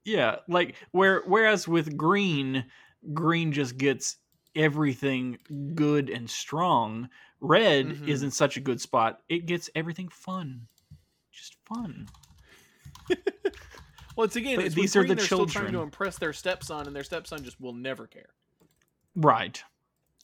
Yeah, 0.05 0.37
like 0.47 0.75
where 0.91 1.21
whereas 1.25 1.67
with 1.67 1.97
green, 1.97 2.65
green 3.13 3.51
just 3.51 3.77
gets 3.77 4.17
everything 4.55 5.37
good 5.75 6.09
and 6.09 6.29
strong. 6.29 7.09
Red 7.39 7.87
Mhm. 7.87 8.07
is 8.07 8.23
in 8.23 8.31
such 8.31 8.57
a 8.57 8.61
good 8.61 8.79
spot; 8.81 9.21
it 9.29 9.45
gets 9.45 9.69
everything 9.75 10.09
fun, 10.09 10.67
just 11.31 11.55
fun. 11.65 12.07
Well, 14.15 14.25
it's 14.25 14.35
again, 14.35 14.59
it's 14.61 14.75
these 14.75 14.95
are 14.95 15.03
the 15.03 15.19
still 15.19 15.47
trying 15.47 15.73
to 15.73 15.81
impress 15.81 16.19
their 16.19 16.33
stepson, 16.33 16.85
and 16.85 16.95
their 16.95 17.03
stepson 17.03 17.43
just 17.43 17.59
will 17.59 17.73
never 17.73 18.05
care. 18.05 18.29
Right. 19.15 19.63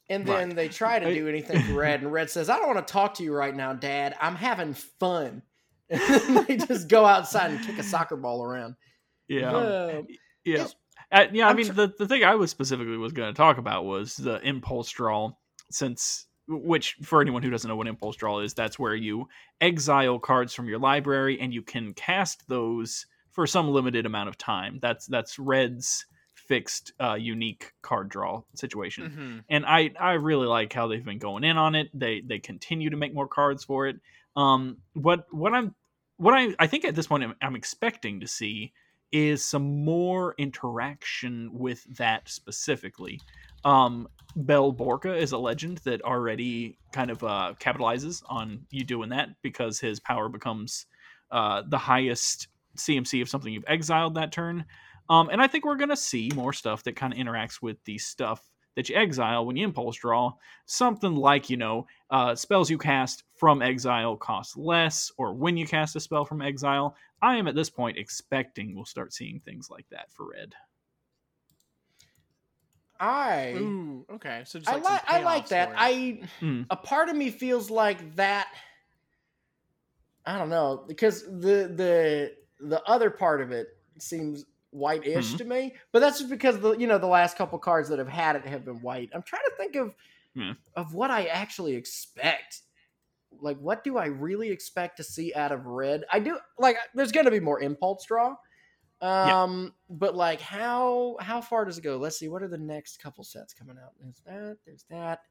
And 0.09 0.25
then 0.25 0.49
they 0.49 0.67
try 0.67 0.97
to 0.99 1.13
do 1.13 1.27
anything 1.29 1.75
Red, 1.75 2.01
and 2.01 2.11
Red 2.11 2.29
says, 2.29 2.49
"I 2.49 2.57
don't 2.57 2.73
want 2.73 2.85
to 2.85 2.91
talk 2.91 3.15
to 3.15 3.23
you 3.23 3.33
right 3.33 3.55
now, 3.55 3.73
Dad. 3.73 4.15
I'm 4.19 4.35
having 4.35 4.73
fun." 4.73 5.41
And 5.91 6.45
they 6.45 6.57
just 6.57 6.87
go 6.87 7.03
outside 7.03 7.49
and 7.49 7.65
kick 7.65 7.79
a 7.79 7.83
soccer 7.83 8.15
ball 8.15 8.43
around. 8.43 8.75
Yeah. 9.27 9.51
Uh, 9.51 10.01
yeah. 10.45 10.67
Uh, 11.11 11.25
yeah, 11.33 11.47
I 11.47 11.49
I'm 11.49 11.55
mean 11.55 11.65
tr- 11.65 11.73
the, 11.73 11.93
the 11.97 12.07
thing 12.07 12.23
I 12.23 12.35
was 12.35 12.51
specifically 12.51 12.97
was 12.97 13.11
going 13.11 13.33
to 13.33 13.37
talk 13.37 13.57
about 13.57 13.85
was 13.85 14.15
the 14.15 14.39
impulse 14.47 14.91
draw, 14.91 15.31
since 15.71 16.27
which 16.47 16.95
for 17.03 17.21
anyone 17.21 17.43
who 17.43 17.49
doesn't 17.49 17.67
know 17.67 17.75
what 17.75 17.87
impulse 17.87 18.15
draw 18.15 18.39
is, 18.39 18.53
that's 18.53 18.79
where 18.79 18.95
you 18.95 19.27
exile 19.61 20.19
cards 20.19 20.53
from 20.53 20.67
your 20.67 20.79
library 20.79 21.39
and 21.39 21.53
you 21.53 21.61
can 21.61 21.93
cast 21.93 22.47
those 22.47 23.05
for 23.31 23.45
some 23.45 23.69
limited 23.69 24.05
amount 24.05 24.29
of 24.29 24.37
time. 24.37 24.79
That's 24.81 25.05
that's 25.05 25.39
Red's 25.39 26.05
fixed 26.49 26.91
uh, 26.99 27.13
unique 27.13 27.71
card 27.81 28.09
draw 28.09 28.41
situation 28.55 29.03
Mm-hmm. 29.09 29.37
and 29.49 29.65
I 29.65 29.91
I 29.99 30.13
really 30.13 30.47
like 30.47 30.73
how 30.73 30.87
they've 30.87 31.05
been 31.05 31.19
going 31.19 31.43
in 31.45 31.57
on 31.57 31.75
it. 31.75 31.87
They 31.93 32.21
they 32.25 32.39
continue 32.39 32.89
to 32.89 32.97
make 32.97 33.13
more 33.13 33.27
cards 33.27 33.63
for 33.63 33.87
it. 33.87 33.97
Um, 34.35 34.77
what 34.93 35.25
what 35.31 35.53
I'm 35.53 35.75
what 36.17 36.33
I 36.33 36.55
I 36.59 36.67
think 36.67 36.83
at 36.83 36.95
this 36.95 37.07
point 37.07 37.23
I'm, 37.23 37.35
I'm 37.41 37.55
expecting 37.55 38.19
to 38.19 38.27
see 38.27 38.73
is 39.11 39.43
some 39.45 39.83
more 39.85 40.35
interaction 40.37 41.49
with 41.53 41.83
that 41.97 42.27
specifically. 42.29 43.21
Um, 43.63 44.07
Bell 44.35 44.71
Borca 44.73 45.17
is 45.17 45.31
a 45.31 45.37
legend 45.37 45.79
that 45.79 46.01
already 46.03 46.77
kind 46.93 47.09
of 47.11 47.23
uh, 47.23 47.53
capitalizes 47.59 48.21
on 48.27 48.65
you 48.69 48.83
doing 48.83 49.09
that 49.09 49.29
because 49.41 49.79
his 49.79 49.99
power 49.99 50.29
becomes 50.29 50.85
uh, 51.31 51.63
the 51.67 51.77
highest 51.77 52.47
CMC 52.77 53.21
of 53.21 53.29
something 53.29 53.51
you've 53.51 53.63
exiled 53.67 54.15
that 54.15 54.31
turn. 54.31 54.65
Um, 55.09 55.29
and 55.29 55.41
I 55.41 55.47
think 55.47 55.65
we're 55.65 55.75
going 55.75 55.89
to 55.89 55.97
see 55.97 56.29
more 56.35 56.53
stuff 56.53 56.83
that 56.83 56.95
kind 56.95 57.13
of 57.13 57.19
interacts 57.19 57.61
with 57.61 57.83
the 57.85 57.97
stuff 57.97 58.47
that 58.75 58.87
you 58.87 58.95
exile 58.95 59.45
when 59.45 59.57
you 59.57 59.65
impulse 59.65 59.97
draw. 59.97 60.31
Something 60.65 61.15
like, 61.15 61.49
you 61.49 61.57
know, 61.57 61.87
uh, 62.11 62.35
spells 62.35 62.69
you 62.69 62.77
cast 62.77 63.23
from 63.35 63.61
exile 63.61 64.15
cost 64.15 64.57
less, 64.57 65.11
or 65.17 65.33
when 65.33 65.57
you 65.57 65.65
cast 65.65 65.95
a 65.95 65.99
spell 65.99 66.25
from 66.25 66.41
exile. 66.41 66.95
I 67.21 67.35
am 67.35 67.47
at 67.47 67.55
this 67.55 67.69
point 67.69 67.97
expecting 67.97 68.73
we'll 68.73 68.85
start 68.85 69.13
seeing 69.13 69.39
things 69.39 69.69
like 69.69 69.85
that 69.89 70.11
for 70.11 70.29
red. 70.29 70.53
I 72.99 73.53
Ooh, 73.55 74.05
okay. 74.13 74.43
So 74.45 74.59
just 74.59 74.71
I 74.71 74.75
like 74.75 74.83
some 74.83 74.93
like 74.93 75.03
I 75.07 75.23
like 75.23 75.47
that. 75.49 75.69
for 75.69 75.73
it. 75.73 75.77
I 75.79 76.21
Hmm. 76.39 76.61
a 76.69 76.75
part 76.75 77.09
of 77.09 77.15
me 77.15 77.31
feels 77.31 77.69
like 77.69 78.15
that. 78.15 78.47
I 80.25 80.37
don't 80.37 80.49
know 80.49 80.83
because 80.87 81.23
the 81.23 81.71
the 81.75 82.35
the 82.59 82.83
other 82.85 83.09
part 83.09 83.41
of 83.41 83.51
it 83.51 83.67
seems 83.99 84.45
white-ish 84.71 85.33
Mhm. 85.33 85.37
to 85.39 85.45
me, 85.45 85.75
but 85.91 85.99
that's 85.99 86.19
just 86.19 86.29
because 86.29 86.59
the 86.59 86.71
you 86.77 86.87
know 86.87 86.97
the 86.97 87.07
last 87.07 87.37
couple 87.37 87.57
cards 87.59 87.89
that 87.89 87.99
have 87.99 88.07
had 88.07 88.35
it 88.35 88.45
have 88.45 88.65
been 88.65 88.81
white. 88.81 89.09
I'm 89.13 89.23
trying 89.23 89.43
to 89.45 89.55
think 89.57 89.75
of 89.75 89.95
Yeah. 90.35 90.53
of 90.75 90.93
what 90.93 91.09
I 91.11 91.25
actually 91.25 91.75
expect. 91.75 92.61
Like, 93.41 93.57
what 93.59 93.83
do 93.83 93.97
I 93.97 94.05
really 94.07 94.49
expect 94.49 94.97
to 94.97 95.03
see 95.03 95.33
out 95.33 95.51
of 95.51 95.65
red? 95.65 96.03
I 96.11 96.19
do 96.19 96.39
like. 96.57 96.77
There's 96.95 97.11
going 97.11 97.25
to 97.25 97.31
be 97.31 97.39
more 97.39 97.59
impulse 97.61 98.05
draw. 98.05 98.35
Um, 99.01 99.73
but 99.89 100.15
like, 100.15 100.41
how 100.41 101.15
how 101.19 101.39
far 101.41 101.63
does 101.65 101.77
it 101.77 101.81
go? 101.83 101.97
Let's 101.97 102.17
see. 102.19 102.27
What 102.27 102.43
are 102.43 102.47
the 102.47 102.57
next 102.57 103.01
couple 103.01 103.23
sets 103.23 103.53
coming 103.53 103.77
out? 103.77 103.93
There's 103.99 104.21
that. 104.25 104.57
There's 104.65 104.83
that. 104.89 105.21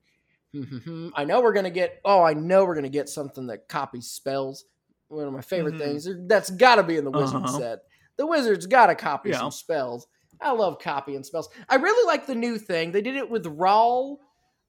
I 1.15 1.25
know 1.25 1.41
we're 1.43 1.53
gonna 1.53 1.71
get. 1.71 2.01
Oh, 2.05 2.23
I 2.23 2.33
know 2.35 2.65
we're 2.65 2.75
gonna 2.75 2.89
get 2.89 3.09
something 3.09 3.47
that 3.49 3.69
copies 3.69 4.07
spells. 4.11 4.65
One 5.09 5.27
of 5.27 5.33
my 5.33 5.43
favorite 5.43 5.75
Mhm. 5.75 5.79
things. 5.79 6.09
That's 6.27 6.51
got 6.51 6.77
to 6.77 6.83
be 6.83 6.97
in 6.97 7.05
the 7.05 7.11
wizard 7.11 7.43
Uh-huh. 7.43 7.59
set. 7.59 7.79
The 8.19 8.27
wizard's 8.27 8.67
got 8.67 8.87
to 8.87 8.95
copy 8.95 9.31
Yeah. 9.31 9.39
some 9.39 9.51
spells. 9.51 10.07
I 10.41 10.53
love 10.53 10.79
copying 10.79 11.25
spells. 11.25 11.49
I 11.69 11.77
really 11.77 12.07
like 12.07 12.27
the 12.27 12.35
new 12.35 12.59
thing. 12.59 12.93
They 12.93 13.01
did 13.03 13.17
it 13.17 13.29
with 13.31 13.45
Rawl 13.45 14.19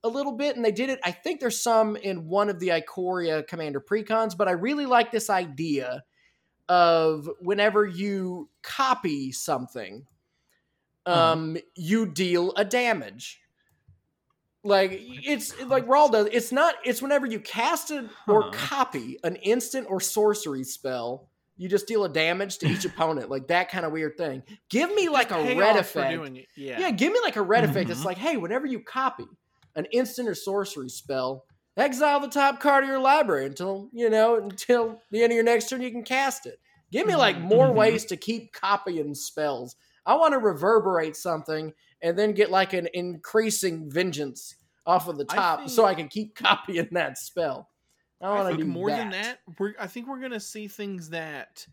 a 0.04 0.08
little 0.08 0.32
bit, 0.32 0.56
and 0.56 0.64
they 0.64 0.72
did 0.72 0.90
it. 0.90 1.00
I 1.04 1.12
think 1.12 1.40
there's 1.42 1.62
some 1.62 1.96
in 1.98 2.28
one 2.28 2.50
of 2.50 2.60
the 2.60 2.70
Ikoria 2.70 3.46
Commander 3.46 3.82
precons, 3.82 4.36
but 4.38 4.48
I 4.48 4.52
really 4.52 4.86
like 4.86 5.12
this 5.12 5.30
idea 5.30 6.04
of 6.70 7.30
whenever 7.42 7.86
you 7.86 8.50
copy 8.64 9.32
something, 9.32 10.06
Uh-huh. 11.06 11.34
um, 11.34 11.58
you 11.76 12.06
deal 12.06 12.54
a 12.56 12.64
damage. 12.64 13.42
Like 14.64 14.92
it's 15.02 15.60
like 15.64 15.88
Rawl 15.88 16.12
does. 16.12 16.28
It's 16.32 16.52
not. 16.52 16.76
It's 16.84 17.02
whenever 17.02 17.26
you 17.26 17.40
cast 17.40 17.92
it 17.92 18.06
or 18.28 18.44
Huh. 18.44 18.52
copy 18.52 19.18
an 19.24 19.38
instant 19.38 19.88
or 19.90 20.02
sorcery 20.02 20.64
spell, 20.66 21.29
you 21.60 21.70
just 21.70 21.86
deal 21.88 22.04
a 22.06 22.10
damage 22.10 22.58
to 22.60 22.68
each 22.68 22.86
opponent. 22.92 23.30
Like 23.30 23.48
that 23.50 23.70
kind 23.70 23.86
of 23.86 23.92
weird 23.92 24.18
thing. 24.18 24.42
Give 24.70 24.94
me 24.96 25.10
like 25.10 25.30
a 25.32 25.36
red 25.60 25.76
effect. 25.82 26.14
Yeah. 26.56 26.80
Yeah, 26.80 26.92
give 26.92 27.14
me 27.14 27.20
like 27.22 27.36
a 27.36 27.42
red 27.42 27.64
effect. 27.66 27.90
It's 27.92 28.06
like, 28.06 28.18
hey, 28.18 28.38
whenever 28.38 28.66
you 28.66 28.80
copy 28.80 29.26
an 29.76 29.86
instant 29.92 30.28
or 30.28 30.34
sorcery 30.36 30.90
spell, 30.90 31.46
exile 31.78 32.20
the 32.22 32.28
top 32.28 32.60
card 32.60 32.84
of 32.84 32.90
your 32.90 33.00
library 33.00 33.46
until 33.46 33.90
you 33.94 34.10
know 34.10 34.36
until 34.38 35.00
the 35.12 35.22
end 35.22 35.32
of 35.32 35.36
your 35.36 35.44
next 35.44 35.70
turn 35.70 35.82
you 35.82 35.92
can 35.92 36.04
cast 36.04 36.46
it. 36.46 36.60
Give 36.92 37.06
me 37.06 37.16
like 37.16 37.40
more 37.40 37.68
Mhm. 37.68 37.76
ways 37.76 38.06
to 38.06 38.18
keep 38.18 38.52
copying 38.54 39.14
spells. 39.14 39.76
I 40.06 40.16
want 40.16 40.34
to 40.34 40.40
reverberate 40.40 41.16
something 41.16 41.74
and 42.02 42.18
then 42.18 42.32
get 42.32 42.50
like 42.50 42.74
an 42.74 42.88
increasing 42.94 43.92
vengeance 43.92 44.56
off 44.86 45.08
of 45.08 45.18
the 45.18 45.26
I 45.30 45.36
top 45.36 45.70
so 45.70 45.86
I 45.86 45.94
can 45.94 46.08
keep 46.08 46.36
copying 46.36 46.88
that 46.94 47.18
spell. 47.18 47.70
I 48.22 48.28
I 48.42 48.50
think 48.50 48.66
more 48.66 48.90
than 48.90 49.10
that, 49.12 49.40
we're 49.58 49.74
I 49.80 49.88
think 49.88 50.08
we're 50.08 50.20
gonna 50.20 50.40
see 50.40 50.68
things 50.68 51.10
that 51.12 51.66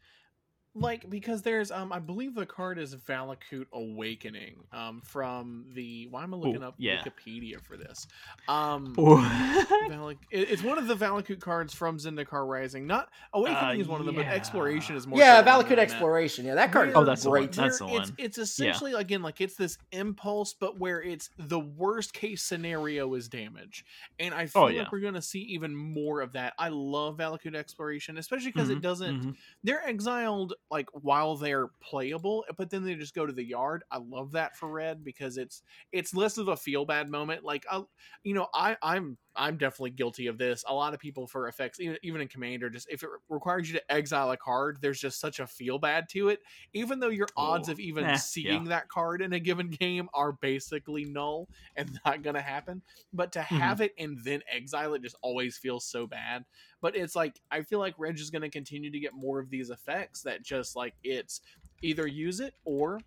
like 0.78 1.08
because 1.10 1.42
there's 1.42 1.70
um 1.70 1.92
I 1.92 1.98
believe 1.98 2.34
the 2.34 2.46
card 2.46 2.78
is 2.78 2.94
Valakut 2.94 3.66
Awakening 3.72 4.56
um 4.72 5.00
from 5.04 5.64
the 5.72 6.06
why 6.10 6.22
am 6.22 6.34
I 6.34 6.36
looking 6.36 6.62
Ooh, 6.62 6.66
up 6.66 6.74
yeah. 6.78 7.02
Wikipedia 7.02 7.60
for 7.60 7.76
this 7.76 8.06
um 8.48 8.94
Valak- 8.94 10.18
it- 10.30 10.50
it's 10.50 10.62
one 10.62 10.78
of 10.78 10.86
the 10.86 10.94
Valakut 10.96 11.40
cards 11.40 11.74
from 11.74 11.98
Zendikar 11.98 12.46
Rising 12.46 12.86
not 12.86 13.08
Awakening 13.32 13.78
Uh, 13.78 13.82
is 13.82 13.88
one 13.88 14.00
of 14.00 14.06
them 14.06 14.14
but. 14.16 14.26
Exploration 14.26 14.96
is 14.96 15.06
more 15.06 15.18
Yeah, 15.18 15.38
so 15.38 15.44
the 15.44 15.50
one 15.50 15.64
Valakut 15.64 15.68
that 15.70 15.78
Exploration. 15.78 16.44
Yeah, 16.44 16.54
that 16.56 16.72
card 16.72 16.88
Where- 16.88 16.98
Oh, 16.98 17.04
that's 17.04 17.22
the 17.22 17.30
one. 17.30 17.40
great. 17.40 17.52
That's 17.52 17.78
the 17.78 17.86
it's, 17.86 17.92
one. 18.10 18.14
it's 18.18 18.38
essentially 18.38 18.92
again 18.92 19.22
like 19.22 19.40
it's 19.40 19.56
this 19.56 19.78
impulse, 19.92 20.52
but 20.52 20.78
where 20.78 21.00
it's 21.02 21.30
the 21.38 21.60
worst 21.60 22.12
case 22.12 22.42
scenario 22.42 23.14
is 23.14 23.28
damage, 23.28 23.84
and 24.18 24.34
I 24.34 24.46
feel 24.46 24.62
Oh, 24.62 24.66
like 24.66 24.90
we're 24.92 25.00
gonna 25.00 25.22
see 25.22 25.40
even 25.40 25.74
more 25.74 26.20
of 26.20 26.32
that. 26.32 26.54
I 26.58 26.68
love 26.68 27.16
Valakut 27.16 27.54
Exploration, 27.54 28.18
especially 28.18 28.52
because 28.52 28.68
it 28.70 28.78
Mhm, 28.78 28.82
doesn't. 28.82 29.22
mhm. 29.22 29.36
They're 29.64 29.86
exiled 29.86 30.54
like 30.70 30.88
while 30.92 31.36
they're 31.36 31.68
playable, 31.82 32.44
eh, 32.48 32.52
but 32.56 32.70
then 32.70 32.84
they 32.84 32.94
just 32.94 33.14
go 33.14 33.26
to 33.26 33.32
the 33.32 33.44
yard. 33.44 33.84
I 33.90 33.98
love 33.98 34.32
that 34.32 34.56
for 34.56 34.70
red 34.70 35.04
because 35.04 35.36
it's 35.36 35.62
it's 35.92 36.14
less 36.14 36.38
of 36.38 36.48
a 36.48 36.56
feel 36.56 36.84
bad 36.84 37.08
moment. 37.08 37.44
Like 37.44 37.64
I, 37.70 37.82
you 38.24 38.34
know, 38.34 38.48
I 38.54 38.76
I'm 38.82 39.18
I'm 39.36 39.58
definitely 39.58 39.90
guilty 39.90 40.26
of 40.28 40.38
this. 40.38 40.64
A 40.66 40.74
lot 40.74 40.94
of 40.94 41.00
people 41.00 41.26
for 41.26 41.48
effects, 41.48 41.80
even 41.80 41.98
even 42.02 42.20
in 42.20 42.28
Commander, 42.28 42.70
just 42.70 42.88
if 42.90 43.02
it 43.02 43.10
requires 43.28 43.68
you 43.70 43.78
to 43.78 43.92
exile 43.92 44.30
a 44.30 44.36
card, 44.36 44.78
there's 44.80 45.00
just 45.00 45.20
such 45.20 45.40
a 45.40 45.46
feel 45.46 45.78
bad 45.78 46.08
to 46.10 46.28
it. 46.28 46.40
Even 46.72 47.00
though 47.00 47.08
your 47.08 47.32
odds 47.36 47.68
Oh, 47.68 47.70
of 47.70 47.78
even 47.80 48.12
eh, 48.12 48.20
yeah. 48.42 48.54
seeing 48.54 48.64
that 48.64 48.88
card 48.88 49.22
in 49.22 49.32
a 49.32 49.40
given 49.40 49.68
game 49.70 50.08
are 50.14 50.32
basically 50.32 51.04
null 51.04 51.48
and 51.74 51.98
not 52.06 52.22
gonna 52.22 52.40
happen, 52.42 52.82
but 53.12 53.32
to 53.32 53.42
Mhm. 53.50 53.76
have 53.76 53.80
it 53.80 53.92
and 53.98 54.18
then 54.24 54.42
exile 54.50 54.94
it 54.94 55.02
just 55.02 55.16
always 55.22 55.56
feels 55.58 55.86
so 55.86 56.06
bad. 56.06 56.44
But 56.80 56.96
it's 56.96 57.14
like 57.14 57.40
I 57.50 57.62
feel 57.62 57.78
like 57.78 57.98
Reg 57.98 58.18
is 58.18 58.30
gonna 58.30 58.50
continue 58.50 58.90
to 58.90 59.00
get 59.00 59.14
more 59.14 59.38
of 59.40 59.50
these 59.50 59.70
effects 59.70 60.22
that 60.22 60.42
just 60.42 60.76
like 60.76 60.94
it's 61.02 61.40
either 61.82 62.06
use 62.06 62.40
it 62.40 62.54
or 62.64 63.04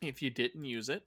if 0.00 0.22
you 0.22 0.30
didn't 0.30 0.64
use 0.64 0.88
it 0.88 1.04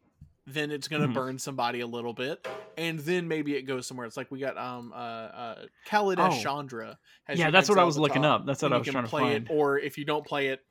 then 0.48 0.72
it's 0.72 0.88
going 0.88 1.02
to 1.02 1.08
Mhm. 1.08 1.14
burn 1.14 1.40
somebody 1.40 1.82
a 1.82 1.88
little 1.88 2.14
bit 2.14 2.46
and 2.78 2.98
then 3.00 3.28
maybe 3.28 3.56
it 3.56 3.62
goes 3.64 3.86
somewhere 3.86 4.08
it's 4.08 4.18
like 4.18 4.32
we 4.32 4.40
got 4.40 4.58
um 4.58 4.92
uh 4.94 4.96
uh 4.96 5.66
Khalid 5.86 6.20
Oh. 6.20 6.32
Chandra 6.42 6.98
Yeah, 7.34 7.52
that's 7.52 7.70
what 7.70 7.78
I 7.78 7.84
was 7.84 7.98
looking 7.98 8.26
up. 8.26 8.46
That's 8.46 8.62
what 8.62 8.74
I 8.74 8.78
was 8.78 8.88
trying 8.88 9.04
to 9.04 9.10
play 9.10 9.22
find. 9.34 9.46
it 9.48 9.54
or 9.54 9.78
if 9.78 9.98
you 9.98 10.06
don't 10.06 10.26
play 10.26 10.48
it 10.48 10.62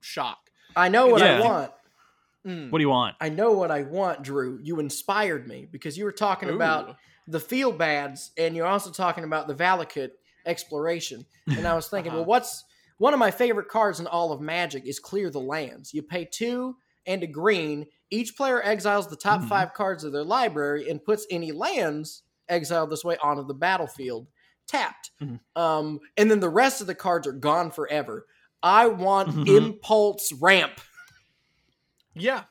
shock 0.00 0.38
I 0.76 0.88
know 0.88 1.06
what 1.06 1.22
I 1.22 1.40
want. 1.40 1.72
Mm. 2.46 2.70
What 2.70 2.78
do 2.78 2.82
you 2.82 2.88
want? 2.90 3.16
I 3.20 3.28
know 3.30 3.52
what 3.52 3.70
I 3.70 3.82
want, 3.82 4.22
Drew. 4.22 4.58
You 4.62 4.78
inspired 4.80 5.46
me 5.48 5.66
because 5.70 5.96
you 5.96 6.04
were 6.04 6.12
talking 6.12 6.50
about 6.50 6.96
the 7.26 7.40
feel 7.40 7.72
bads 7.72 8.32
and 8.36 8.54
you're 8.54 8.66
also 8.66 8.90
talking 8.90 9.24
about 9.24 9.46
the 9.48 9.54
Valakut 9.54 10.10
exploration. 10.44 11.24
And 11.46 11.66
I 11.66 11.74
was 11.74 11.88
thinking, 11.88 12.10
Uh-huh. 12.10 12.18
well, 12.20 12.26
what's 12.26 12.64
one 12.98 13.12
of 13.14 13.18
my 13.18 13.30
favorite 13.30 13.68
cards 13.68 13.98
in 14.00 14.06
all 14.06 14.30
of 14.32 14.40
Magic 14.42 14.84
is 14.84 14.98
Clear 14.98 15.30
the 15.30 15.40
Lands. 15.40 15.94
You 15.94 16.02
pay 16.02 16.24
two 16.26 16.76
and 17.06 17.22
a 17.22 17.26
green. 17.26 17.86
Each 18.10 18.36
player 18.36 18.62
exiles 18.62 19.08
the 19.08 19.16
top 19.16 19.42
Mhm. 19.42 19.48
five 19.48 19.74
cards 19.74 20.04
of 20.04 20.12
their 20.12 20.24
library 20.24 20.88
and 20.88 21.02
puts 21.04 21.26
any 21.30 21.52
lands 21.52 22.22
exiled 22.48 22.90
this 22.90 23.04
way 23.04 23.16
onto 23.18 23.44
the 23.46 23.54
battlefield, 23.54 24.28
tapped. 24.66 25.10
Mhm. 25.20 25.40
Um, 25.56 26.00
and 26.16 26.30
then 26.30 26.40
the 26.40 26.48
rest 26.50 26.80
of 26.80 26.86
the 26.86 26.94
cards 26.94 27.26
are 27.26 27.32
gone 27.32 27.70
forever. 27.70 28.26
I 28.62 28.86
want 28.88 29.30
Mhm. 29.30 29.46
impulse 29.46 30.32
ramp. 30.32 30.80
Yeah. 32.14 32.44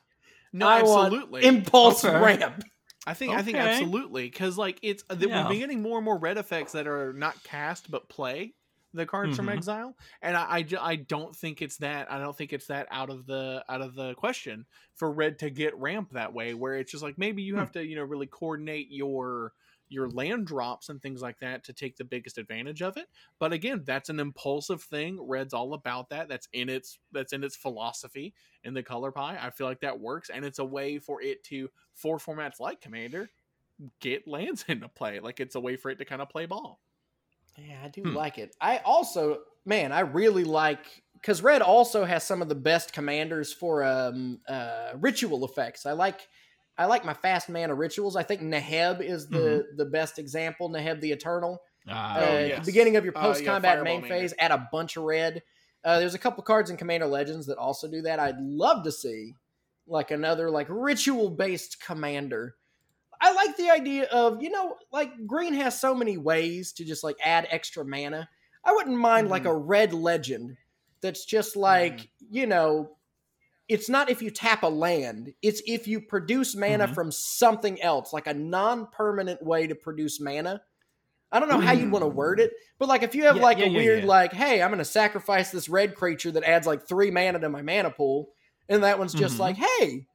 No, 0.54 0.68
I 0.68 0.84
want 0.84 1.14
absolutely. 1.14 1.45
Impulse 1.45 2.04
Okay. 2.06 2.20
ramp. 2.20 2.64
I 3.06 3.14
think 3.14 3.34
I 3.34 3.41
think 3.41 3.58
absolutely 3.58 4.24
because 4.30 4.58
like 4.58 4.80
it's 4.82 5.04
that 5.10 5.20
Yeah. 5.22 5.39
we've 5.39 5.47
been 5.49 5.60
getting 5.60 5.82
more 5.82 5.97
and 5.97 6.06
more 6.06 6.18
red 6.18 6.38
effects 6.38 6.72
that 6.74 6.88
are 6.88 7.12
not 7.14 7.41
cast 7.43 7.91
but 7.91 8.08
play 8.10 8.54
the 8.94 9.06
cards 9.06 9.36
from 9.36 9.48
Mhm. 9.48 9.50
exile, 9.50 9.98
and 10.22 10.38
I, 10.38 10.60
I 10.60 10.66
I 10.80 10.96
don't 10.98 11.36
think 11.36 11.62
it's 11.62 11.78
that 11.78 12.12
I 12.12 12.20
don't 12.20 12.38
think 12.38 12.54
it's 12.54 12.68
that 12.68 12.88
out 12.91 13.10
of 13.10 13.26
the 13.26 13.64
out 13.70 13.82
of 13.82 13.96
the 13.96 14.14
question 14.16 14.66
for 14.94 15.12
red 15.12 15.39
to 15.39 15.50
get 15.50 15.76
ramp 15.78 16.12
that 16.12 16.34
way 16.34 16.54
where 16.54 16.76
it's 16.76 16.91
just 16.91 17.04
like 17.04 17.18
maybe 17.18 17.41
you 17.44 17.56
Hmm. 17.56 17.64
have 17.64 17.72
to 17.72 17.86
you 17.86 17.96
know 17.96 18.04
really 18.04 18.28
coordinate 18.28 18.88
your 18.89 19.54
your 19.89 20.10
land 20.10 20.48
drops 20.48 20.89
and 20.89 21.02
things 21.02 21.22
like 21.22 21.39
that 21.39 21.64
to 21.66 21.74
take 21.74 21.98
the 21.98 22.04
biggest 22.06 22.38
advantage 22.38 22.82
of 22.82 22.98
it. 22.98 23.08
But 23.39 23.54
again 23.54 23.84
that's 23.86 24.10
an 24.10 24.20
impulsive 24.20 24.82
thing. 24.82 25.22
Red's 25.22 25.54
all 25.54 25.74
about 25.74 26.10
that. 26.10 26.28
That's 26.30 26.48
in 26.54 26.70
its 26.70 27.00
that's 27.12 27.34
in 27.34 27.44
its 27.44 27.56
philosophy 27.56 28.34
in 28.64 28.74
the 28.74 28.84
color 28.84 29.12
pie. 29.12 29.38
I 29.39 29.50
feel 29.52 29.68
like 29.68 29.82
that 29.82 30.00
works 30.00 30.30
and 30.30 30.46
it's 30.46 30.60
a 30.60 30.66
way 30.66 31.00
for 31.00 31.22
it 31.22 31.44
to 31.46 31.70
for 31.94 32.18
formats 32.18 32.60
like 32.60 32.82
commander 32.82 33.30
get 34.00 34.28
lands 34.28 34.66
into 34.70 34.89
play. 34.89 35.20
Like 35.20 35.39
it's 35.39 35.56
a 35.56 35.60
way 35.62 35.76
for 35.78 35.91
it 35.91 35.98
to 36.00 36.06
kind 36.06 36.22
of 36.22 36.30
play 36.30 36.46
ball 36.46 36.82
Yeah, 37.58 37.82
I 37.84 37.88
do 37.88 38.01
Hmm. 38.04 38.16
like 38.16 38.38
it. 38.39 38.56
I 38.60 38.78
also, 38.80 39.43
man, 39.66 39.91
I 39.91 40.01
really 40.01 40.43
like 40.43 41.04
because 41.14 41.41
red 41.41 41.62
also 41.62 42.04
has 42.04 42.24
some 42.26 42.41
of 42.41 42.49
the 42.49 42.56
best 42.56 42.91
commanders 42.93 43.54
for 43.54 43.84
um 43.84 44.41
uh 44.47 44.93
ritual 44.95 45.45
effects. 45.45 45.86
I 45.86 45.91
like 45.93 46.28
I 46.78 46.86
like 46.86 47.06
my 47.06 47.14
fast 47.14 47.49
mana 47.49 47.76
rituals. 47.76 48.16
I 48.16 48.24
think 48.24 48.41
Neheb 48.41 49.01
is 49.01 49.28
the 49.28 49.66
the 49.78 49.86
best 49.86 50.18
example. 50.20 50.70
Neheb 50.70 50.99
the 51.01 51.12
Eternal. 51.12 51.62
Uh, 51.88 52.16
Oh, 52.18 52.38
yes. 52.39 52.60
the 52.60 52.66
beginning 52.72 52.95
of 52.95 53.04
your 53.04 53.16
Uh, 53.16 53.22
post 53.22 53.43
combat 53.45 53.74
Fireball 53.78 53.84
main 53.84 54.01
Maker. 54.01 54.14
phase, 54.16 54.34
add 54.39 54.51
a 54.51 54.68
bunch 54.72 54.95
of 54.97 55.04
red. 55.04 55.43
Uh, 55.84 55.99
there's 55.99 56.14
a 56.16 56.20
couple 56.20 56.41
cards 56.43 56.70
in 56.70 56.78
Commander 56.78 57.06
Legends 57.08 57.45
that 57.47 57.58
also 57.58 57.89
do 57.89 58.01
that. 58.04 58.18
I'd 58.20 58.39
love 58.39 58.84
to 58.86 58.91
see 58.91 59.36
like 59.86 60.12
another 60.12 60.49
like 60.49 60.68
ritual 60.70 61.30
based 61.30 61.84
commander. 61.84 62.56
I 63.24 63.34
like 63.34 63.57
the 63.57 63.71
idea 63.71 64.05
of 64.11 64.43
you 64.43 64.51
know 64.51 64.78
like 64.91 65.28
green 65.28 65.55
has 65.55 65.80
so 65.82 65.95
many 65.95 66.17
ways 66.17 66.74
to 66.74 66.86
just 66.86 67.03
like 67.03 67.17
add 67.24 67.47
extra 67.49 67.86
mana. 67.86 68.30
I 68.65 68.74
wouldn't 68.74 68.97
mind 68.97 69.30
like 69.30 69.45
Mhm. 69.45 69.47
a 69.47 69.55
red 69.55 69.93
legend 69.93 70.57
that's 71.01 71.26
just 71.26 71.55
like 71.57 72.01
Mm-hmm. 72.01 72.07
you 72.32 72.47
know. 72.47 72.97
It's 73.69 73.89
not 73.89 74.09
if 74.09 74.21
you 74.21 74.32
tap 74.32 74.63
a 74.63 74.67
land. 74.67 75.34
It's 75.41 75.61
if 75.65 75.88
you 75.88 76.01
produce 76.01 76.55
mana 76.55 76.88
Mhm. 76.88 76.89
from 76.89 77.11
something 77.11 77.82
else, 77.82 78.13
like 78.13 78.28
a 78.28 78.34
non-permanent 78.34 79.41
way 79.43 79.67
to 79.67 79.76
produce 79.76 80.19
mana. 80.19 80.61
I 81.32 81.39
don't 81.39 81.49
know 81.49 81.59
how 81.59 81.74
you'd 81.74 81.91
want 81.91 82.03
to 82.03 82.07
word 82.09 82.39
it, 82.39 82.51
but 82.80 82.89
like 82.89 83.03
if 83.03 83.15
you 83.15 83.26
have 83.26 83.38
Yeah, 83.38 83.41
like 83.41 83.59
yeah, 83.59 83.65
a 83.65 83.67
yeah, 83.67 83.80
weird 83.80 84.03
like, 84.05 84.34
hey, 84.34 84.61
I'm 84.61 84.69
gonna 84.71 84.86
sacrifice 84.86 85.51
this 85.51 85.69
red 85.69 85.95
creature 85.95 86.32
that 86.32 86.43
adds 86.43 86.67
like 86.67 86.88
three 86.88 87.11
mana 87.11 87.39
to 87.39 87.49
my 87.49 87.61
mana 87.63 87.91
pool, 87.91 88.34
and 88.69 88.84
that 88.84 88.99
one's 88.99 89.15
just 89.15 89.39
Mhm. 89.39 89.39
like, 89.39 89.57
hey, 89.57 90.07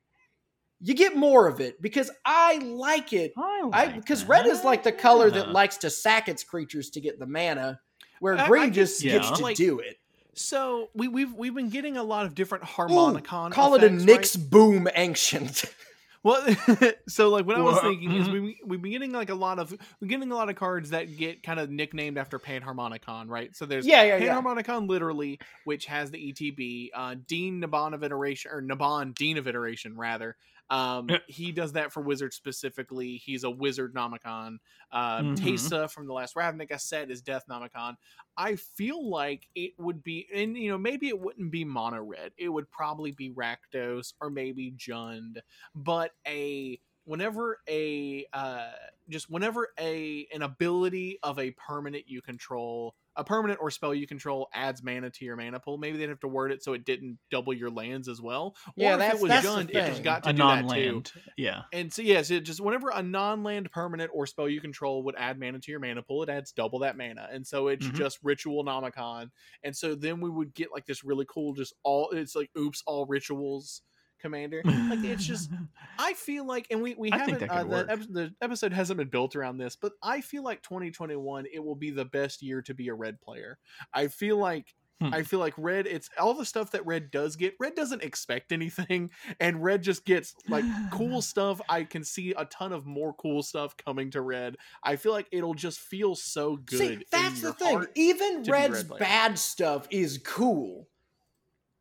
you 0.80 0.94
get 0.94 1.16
more 1.16 1.48
of 1.48 1.60
it 1.60 1.80
because 1.82 2.10
I 2.24 2.58
like 2.58 3.12
it. 3.12 3.32
I 3.36 3.70
I 3.72 3.84
like 3.86 3.94
because 3.96 4.24
red 4.24 4.46
is 4.46 4.62
like 4.64 4.82
the 4.82 4.92
color 4.92 5.30
that 5.30 5.50
likes 5.50 5.78
to 5.78 5.90
sack 5.90 6.28
its 6.28 6.44
creatures 6.44 6.90
to 6.90 7.00
get 7.00 7.18
the 7.18 7.26
mana, 7.26 7.80
where 8.20 8.36
I- 8.38 8.44
I 8.44 8.48
green 8.48 8.64
can 8.64 8.72
just 8.74 8.98
see 8.98 9.08
gets 9.08 9.30
it. 9.30 9.34
to 9.36 9.42
Like, 9.42 9.56
do 9.56 9.80
it. 9.80 9.96
so 10.34 10.88
we, 10.94 11.08
we've 11.08 11.32
we've 11.34 11.54
been 11.54 11.68
getting 11.70 11.96
a 11.96 12.02
lot 12.04 12.26
of 12.26 12.34
different 12.34 12.64
Ooh, 12.64 12.66
harmonicon 12.66 13.50
call 13.50 13.74
it 13.74 13.82
a 13.82 13.86
effects, 13.86 14.04
Nyx 14.04 14.36
right? 14.38 14.50
boom 14.50 14.88
ancient. 14.94 15.64
Well, 16.22 16.44
so 17.08 17.28
like 17.28 17.46
what 17.46 17.56
I 17.56 17.60
was 17.60 17.76
Wha- 17.76 17.82
thinking 17.82 18.12
is 18.16 18.28
mhm. 18.28 18.32
we 18.32 18.60
we've 18.64 18.82
been 18.82 18.90
getting 18.92 19.12
like 19.12 19.30
a 19.30 19.34
lot 19.34 19.58
of 19.58 19.72
we're 20.00 20.08
getting 20.08 20.30
a 20.30 20.34
lot 20.34 20.48
of 20.48 20.56
cards 20.56 20.90
that 20.90 21.16
get 21.16 21.42
kind 21.42 21.60
of 21.60 21.70
nicknamed 21.70 22.18
after 22.18 22.38
Panharmonicon, 22.38 23.28
right? 23.28 23.54
So 23.56 23.66
there's 23.66 23.86
yeah, 23.86 24.02
yeah, 24.02 24.16
yeah. 24.16 24.34
Panharmonicon 24.40 24.88
literally, 24.88 25.38
which 25.64 25.86
has 25.86 26.10
the 26.10 26.32
ETB, 26.32 26.88
uh, 26.94 27.14
Dean 27.26 27.62
Naban 27.62 27.94
of 27.94 28.02
Iteration 28.02 28.50
or 28.52 28.62
Naban 28.62 29.14
Dean 29.14 29.38
of 29.38 29.46
Iteration 29.46 29.96
rather. 29.96 30.36
Um, 30.70 31.08
he 31.28 31.50
does 31.52 31.72
that 31.72 31.92
for 31.92 32.02
wizards 32.02 32.36
specifically. 32.36 33.16
He's 33.24 33.42
a 33.44 33.50
wizard 33.50 33.94
Nomicon. 33.94 34.58
Uh, 34.92 35.20
Mhm. 35.20 35.36
Teysa 35.38 35.90
from 35.90 36.06
the 36.06 36.12
last 36.12 36.34
Ravnica 36.34 36.78
set 36.78 37.10
is 37.10 37.22
Death 37.22 37.44
Nomicon. 37.48 37.94
I 38.36 38.56
feel 38.56 39.08
like 39.08 39.48
it 39.54 39.72
would 39.78 40.02
be, 40.04 40.28
and 40.32 40.56
you 40.58 40.70
know, 40.70 40.76
maybe 40.78 41.08
it 41.08 41.18
wouldn't 41.18 41.50
be 41.50 41.64
mono 41.64 42.02
red. 42.02 42.32
It 42.36 42.50
would 42.50 42.70
probably 42.70 43.12
be 43.12 43.30
Rakdos 43.30 44.12
or 44.20 44.28
maybe 44.30 44.70
Jund. 44.76 45.38
But 45.74 46.07
a 46.26 46.80
whenever 47.04 47.58
a 47.68 48.26
uh, 48.34 48.70
just 49.08 49.30
whenever 49.30 49.68
a 49.80 50.26
an 50.34 50.42
ability 50.42 51.18
of 51.22 51.38
a 51.38 51.50
permanent 51.52 52.04
you 52.06 52.20
control, 52.20 52.94
a 53.16 53.24
permanent 53.24 53.58
or 53.62 53.70
spell 53.70 53.94
you 53.94 54.06
control 54.06 54.46
adds 54.52 54.82
mana 54.82 55.08
to 55.08 55.24
your 55.24 55.34
mana 55.34 55.58
pool, 55.58 55.78
maybe 55.78 55.96
they'd 55.96 56.10
have 56.10 56.20
to 56.20 56.28
word 56.28 56.52
it 56.52 56.62
so 56.62 56.74
it 56.74 56.84
didn't 56.84 57.18
double 57.30 57.54
your 57.54 57.70
lands 57.70 58.08
as 58.08 58.20
well. 58.20 58.54
Yeah, 58.76 58.90
or 58.90 58.92
if 58.92 58.98
that's- 58.98 59.14
it 59.18 59.22
was 59.22 59.28
that's 59.30 59.46
the 59.46 59.60
it 59.78 59.86
just 59.86 60.02
got 60.02 60.24
to 60.24 60.28
a 60.28 60.32
do 60.34 60.38
that 60.42 60.56
too. 60.60 60.66
non-land. 60.66 61.12
Yeah. 61.38 61.62
And 61.72 61.90
so 61.90 62.02
yes, 62.02 62.30
it 62.30 62.40
just 62.40 62.60
whenever 62.60 62.90
a 62.90 63.02
non-land 63.02 63.70
permanent 63.72 64.10
or 64.12 64.26
spell 64.26 64.46
you 64.48 64.60
control 64.60 65.02
would 65.04 65.14
add 65.16 65.40
mana 65.40 65.60
to 65.60 65.70
your 65.70 65.80
mana 65.80 66.02
pool, 66.02 66.22
it 66.24 66.28
adds 66.28 66.52
double 66.52 66.80
that 66.80 66.98
mana. 66.98 67.26
And 67.32 67.46
so 67.46 67.68
it's 67.68 67.86
Mhm. 67.86 67.94
just 67.94 68.18
ritual 68.22 68.66
nomicon. 68.66 69.30
And 69.62 69.74
so 69.74 69.94
then 69.94 70.20
we 70.20 70.28
would 70.28 70.52
get 70.52 70.72
like 70.72 70.84
this 70.84 71.02
really 71.04 71.24
cool 71.26 71.54
just 71.54 71.72
all 71.84 72.10
it's 72.10 72.34
like 72.36 72.50
oops 72.56 72.82
all 72.86 73.06
rituals 73.06 73.80
commander. 74.18 74.62
Like 74.64 75.04
it's 75.04 75.24
just 75.24 75.50
I 75.98 76.14
feel 76.14 76.46
like 76.46 76.66
and 76.70 76.82
we 76.82 76.94
we 76.94 77.10
I 77.12 77.18
haven't 77.18 77.40
that 77.40 77.50
uh, 77.50 77.64
the, 77.64 77.86
ep- 77.90 78.08
the 78.10 78.34
episode 78.42 78.72
hasn't 78.72 78.98
been 78.98 79.08
built 79.08 79.36
around 79.36 79.58
this, 79.58 79.76
but 79.76 79.92
I 80.02 80.20
feel 80.20 80.42
like 80.42 80.62
2021 80.62 81.46
it 81.52 81.62
will 81.62 81.74
be 81.76 81.90
the 81.90 82.04
best 82.04 82.42
year 82.42 82.62
to 82.62 82.74
be 82.74 82.88
a 82.88 82.94
red 82.94 83.20
player. 83.20 83.58
I 83.92 84.08
feel 84.08 84.36
like 84.36 84.74
Hmm. 85.00 85.14
I 85.14 85.22
feel 85.22 85.38
like 85.38 85.54
red 85.56 85.86
it's 85.86 86.10
all 86.18 86.34
the 86.34 86.44
stuff 86.44 86.72
that 86.72 86.84
red 86.84 87.12
does 87.12 87.36
get. 87.36 87.54
Red 87.60 87.76
doesn't 87.76 88.02
expect 88.02 88.50
anything 88.50 89.10
and 89.38 89.62
red 89.62 89.80
just 89.80 90.04
gets 90.04 90.34
like 90.48 90.64
cool 90.90 91.22
stuff. 91.22 91.60
I 91.68 91.84
can 91.84 92.02
see 92.02 92.34
a 92.36 92.44
ton 92.46 92.72
of 92.72 92.84
more 92.84 93.12
cool 93.14 93.44
stuff 93.44 93.76
coming 93.76 94.10
to 94.10 94.20
red. 94.20 94.56
I 94.82 94.96
feel 94.96 95.12
like 95.12 95.28
it'll 95.30 95.54
just 95.54 95.78
feel 95.78 96.16
so 96.16 96.56
good. 96.56 96.78
See, 96.78 97.04
that's 97.12 97.42
the 97.42 97.52
thing. 97.52 97.86
Even 97.94 98.42
Red's 98.42 98.84
red 98.88 98.98
bad 98.98 99.38
stuff 99.38 99.86
is 99.90 100.18
cool. 100.18 100.88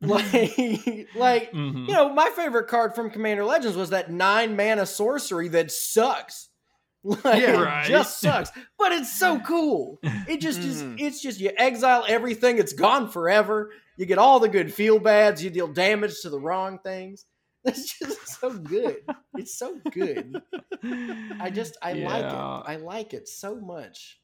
Like, 0.00 0.32
like 1.16 1.52
Mhm. 1.52 1.88
you 1.88 1.92
know, 1.94 2.08
my 2.12 2.30
favorite 2.36 2.68
card 2.68 2.94
from 2.94 3.10
Commander 3.10 3.44
Legends 3.44 3.76
was 3.76 3.90
that 3.90 4.10
nine 4.12 4.54
mana 4.56 4.86
sorcery 4.86 5.48
that 5.48 5.70
sucks. 5.72 6.48
Like, 7.04 7.42
Yeah, 7.42 7.82
it 7.84 7.88
just 7.88 8.20
sucks, 8.20 8.50
but 8.78 8.92
it's 8.92 9.18
so 9.18 9.40
cool. 9.40 9.98
It 10.28 10.40
just 10.40 10.60
is. 10.60 10.82
Mhm. 10.82 11.00
It's 11.00 11.20
just 11.22 11.40
you 11.40 11.50
exile 11.56 12.04
everything. 12.06 12.58
It's 12.58 12.72
gone 12.72 13.08
forever. 13.08 13.72
You 13.96 14.04
get 14.06 14.18
all 14.18 14.38
the 14.40 14.48
good 14.48 14.72
feel 14.72 14.98
bads. 15.00 15.42
You 15.42 15.50
deal 15.50 15.68
damage 15.68 16.20
to 16.22 16.30
the 16.30 16.38
wrong 16.40 16.78
things. 16.78 17.24
It's 17.64 17.98
just 17.98 18.40
so 18.40 18.50
good. 18.50 18.98
It's 19.36 19.58
so 19.58 19.78
good. 19.90 20.40
I 21.40 21.50
just 21.50 21.76
I 21.82 21.92
like 21.94 22.24
it. 22.24 22.32
I 22.32 22.76
like 22.76 23.14
it 23.14 23.28
so 23.28 23.56
much. 23.60 24.20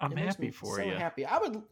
I'm 0.00 0.12
It 0.12 0.18
happy 0.18 0.50
for 0.50 0.76
so 0.76 0.82
you. 0.82 0.92
happy. 0.94 1.24
I 1.24 1.38
would, 1.38 1.62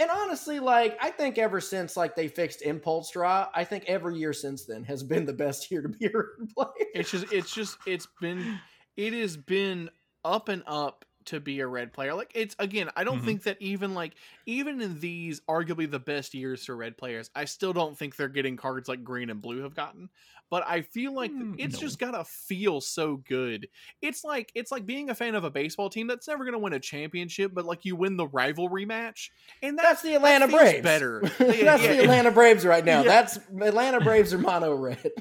and 0.00 0.10
honestly, 0.10 0.60
like 0.60 0.96
I 1.00 1.10
think 1.10 1.38
ever 1.38 1.60
since 1.60 1.96
like 1.96 2.16
they 2.16 2.28
fixed 2.28 2.62
impulse 2.62 3.10
draw, 3.10 3.48
I 3.54 3.64
think 3.64 3.84
every 3.86 4.16
year 4.18 4.32
since 4.32 4.64
then 4.66 4.84
has 4.84 5.02
been 5.04 5.26
the 5.26 5.32
best 5.34 5.70
year 5.72 5.82
to 5.82 5.88
be 5.88 6.06
a 6.06 6.10
red 6.14 6.48
player. 6.56 6.86
It's 6.92 7.10
just 7.10 7.26
it's 7.30 7.52
just 7.52 7.78
it's 7.84 8.06
been 8.20 8.50
it 8.96 9.12
has 9.12 9.36
been 9.36 9.90
up 10.24 10.48
and 10.48 10.62
up 10.66 11.04
to 11.26 11.38
be 11.38 11.60
a 11.60 11.66
red 11.66 11.92
player. 11.92 12.14
Like 12.14 12.32
it's 12.34 12.56
again, 12.58 12.90
I 12.96 13.04
don't 13.04 13.22
Mhm. 13.22 13.22
think 13.22 13.44
that 13.44 13.58
even 13.60 13.94
like 13.94 14.16
even 14.46 14.80
in 14.80 14.98
these 14.98 15.40
arguably 15.42 15.88
the 15.88 16.00
best 16.00 16.34
years 16.34 16.64
for 16.64 16.76
red 16.76 16.96
players, 16.96 17.30
I 17.34 17.44
still 17.44 17.72
don't 17.72 17.96
think 17.96 18.16
they're 18.16 18.28
getting 18.28 18.56
cards 18.56 18.88
like 18.88 19.04
green 19.04 19.30
and 19.30 19.40
blue 19.40 19.62
have 19.62 19.74
gotten. 19.74 20.10
But 20.50 20.64
I 20.66 20.82
feel 20.82 21.14
like 21.14 21.30
Mm, 21.30 21.54
it's 21.58 21.74
no. 21.74 21.80
just 21.80 21.98
gotta 21.98 22.24
feel 22.24 22.80
so 22.80 23.16
good. 23.16 23.68
It's 24.02 24.24
like 24.24 24.50
it's 24.54 24.72
like 24.72 24.84
being 24.84 25.08
a 25.10 25.14
fan 25.14 25.34
of 25.36 25.44
a 25.44 25.50
baseball 25.50 25.88
team 25.88 26.06
that's 26.08 26.26
never 26.26 26.44
gonna 26.44 26.58
win 26.58 26.72
a 26.72 26.80
championship, 26.80 27.52
but 27.54 27.64
like 27.64 27.84
you 27.84 27.94
win 27.96 28.16
the 28.16 28.26
rivalry 28.26 28.84
match, 28.84 29.30
and 29.62 29.78
that, 29.78 29.82
That's 29.82 30.02
the 30.02 30.14
Atlanta 30.16 30.48
feels 30.48 30.60
Braves. 30.60 30.82
better. 30.82 31.20
That's 31.38 31.58
Yeah, 31.60 31.76
the. 31.76 32.02
Atlanta 32.02 32.30
Braves 32.32 32.66
right 32.66 32.84
now. 32.84 33.02
Yeah. 33.04 33.08
That's 33.08 33.36
Atlanta 33.36 34.00
Braves 34.00 34.34
are 34.34 34.38
mono 34.38 34.74
red. 34.74 35.12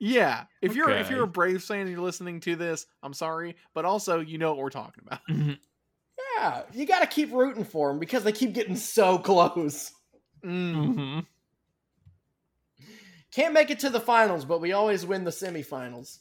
yeah. 0.00 0.44
If 0.60 0.74
you're 0.74 0.90
if 0.90 1.08
you're 1.10 1.22
a 1.22 1.28
Braves 1.28 1.64
fan 1.66 1.80
and 1.82 1.90
you're 1.90 2.00
listening 2.00 2.40
to 2.40 2.56
this, 2.56 2.86
I'm 3.02 3.14
sorry, 3.14 3.56
but 3.74 3.84
also 3.84 4.20
you 4.20 4.38
know 4.38 4.50
what 4.54 4.58
we're 4.58 4.70
talking 4.70 5.04
about. 5.06 5.20
Mhm. 5.30 5.58
Yeah, 6.36 6.62
you 6.72 6.84
got 6.86 7.00
to 7.00 7.06
keep 7.06 7.32
rooting 7.32 7.64
for 7.64 7.88
them 7.90 7.98
because 8.00 8.22
they 8.24 8.32
keep 8.32 8.52
getting 8.52 8.76
so 8.76 9.18
close. 9.18 9.92
Mm. 10.44 11.24
Can't 13.32 13.52
make 13.54 13.70
it 13.70 13.80
to 13.80 13.90
the 13.90 14.00
finals, 14.00 14.44
but 14.44 14.60
we 14.60 14.72
always 14.72 15.04
win 15.04 15.24
the 15.24 15.30
semifinals. 15.30 16.18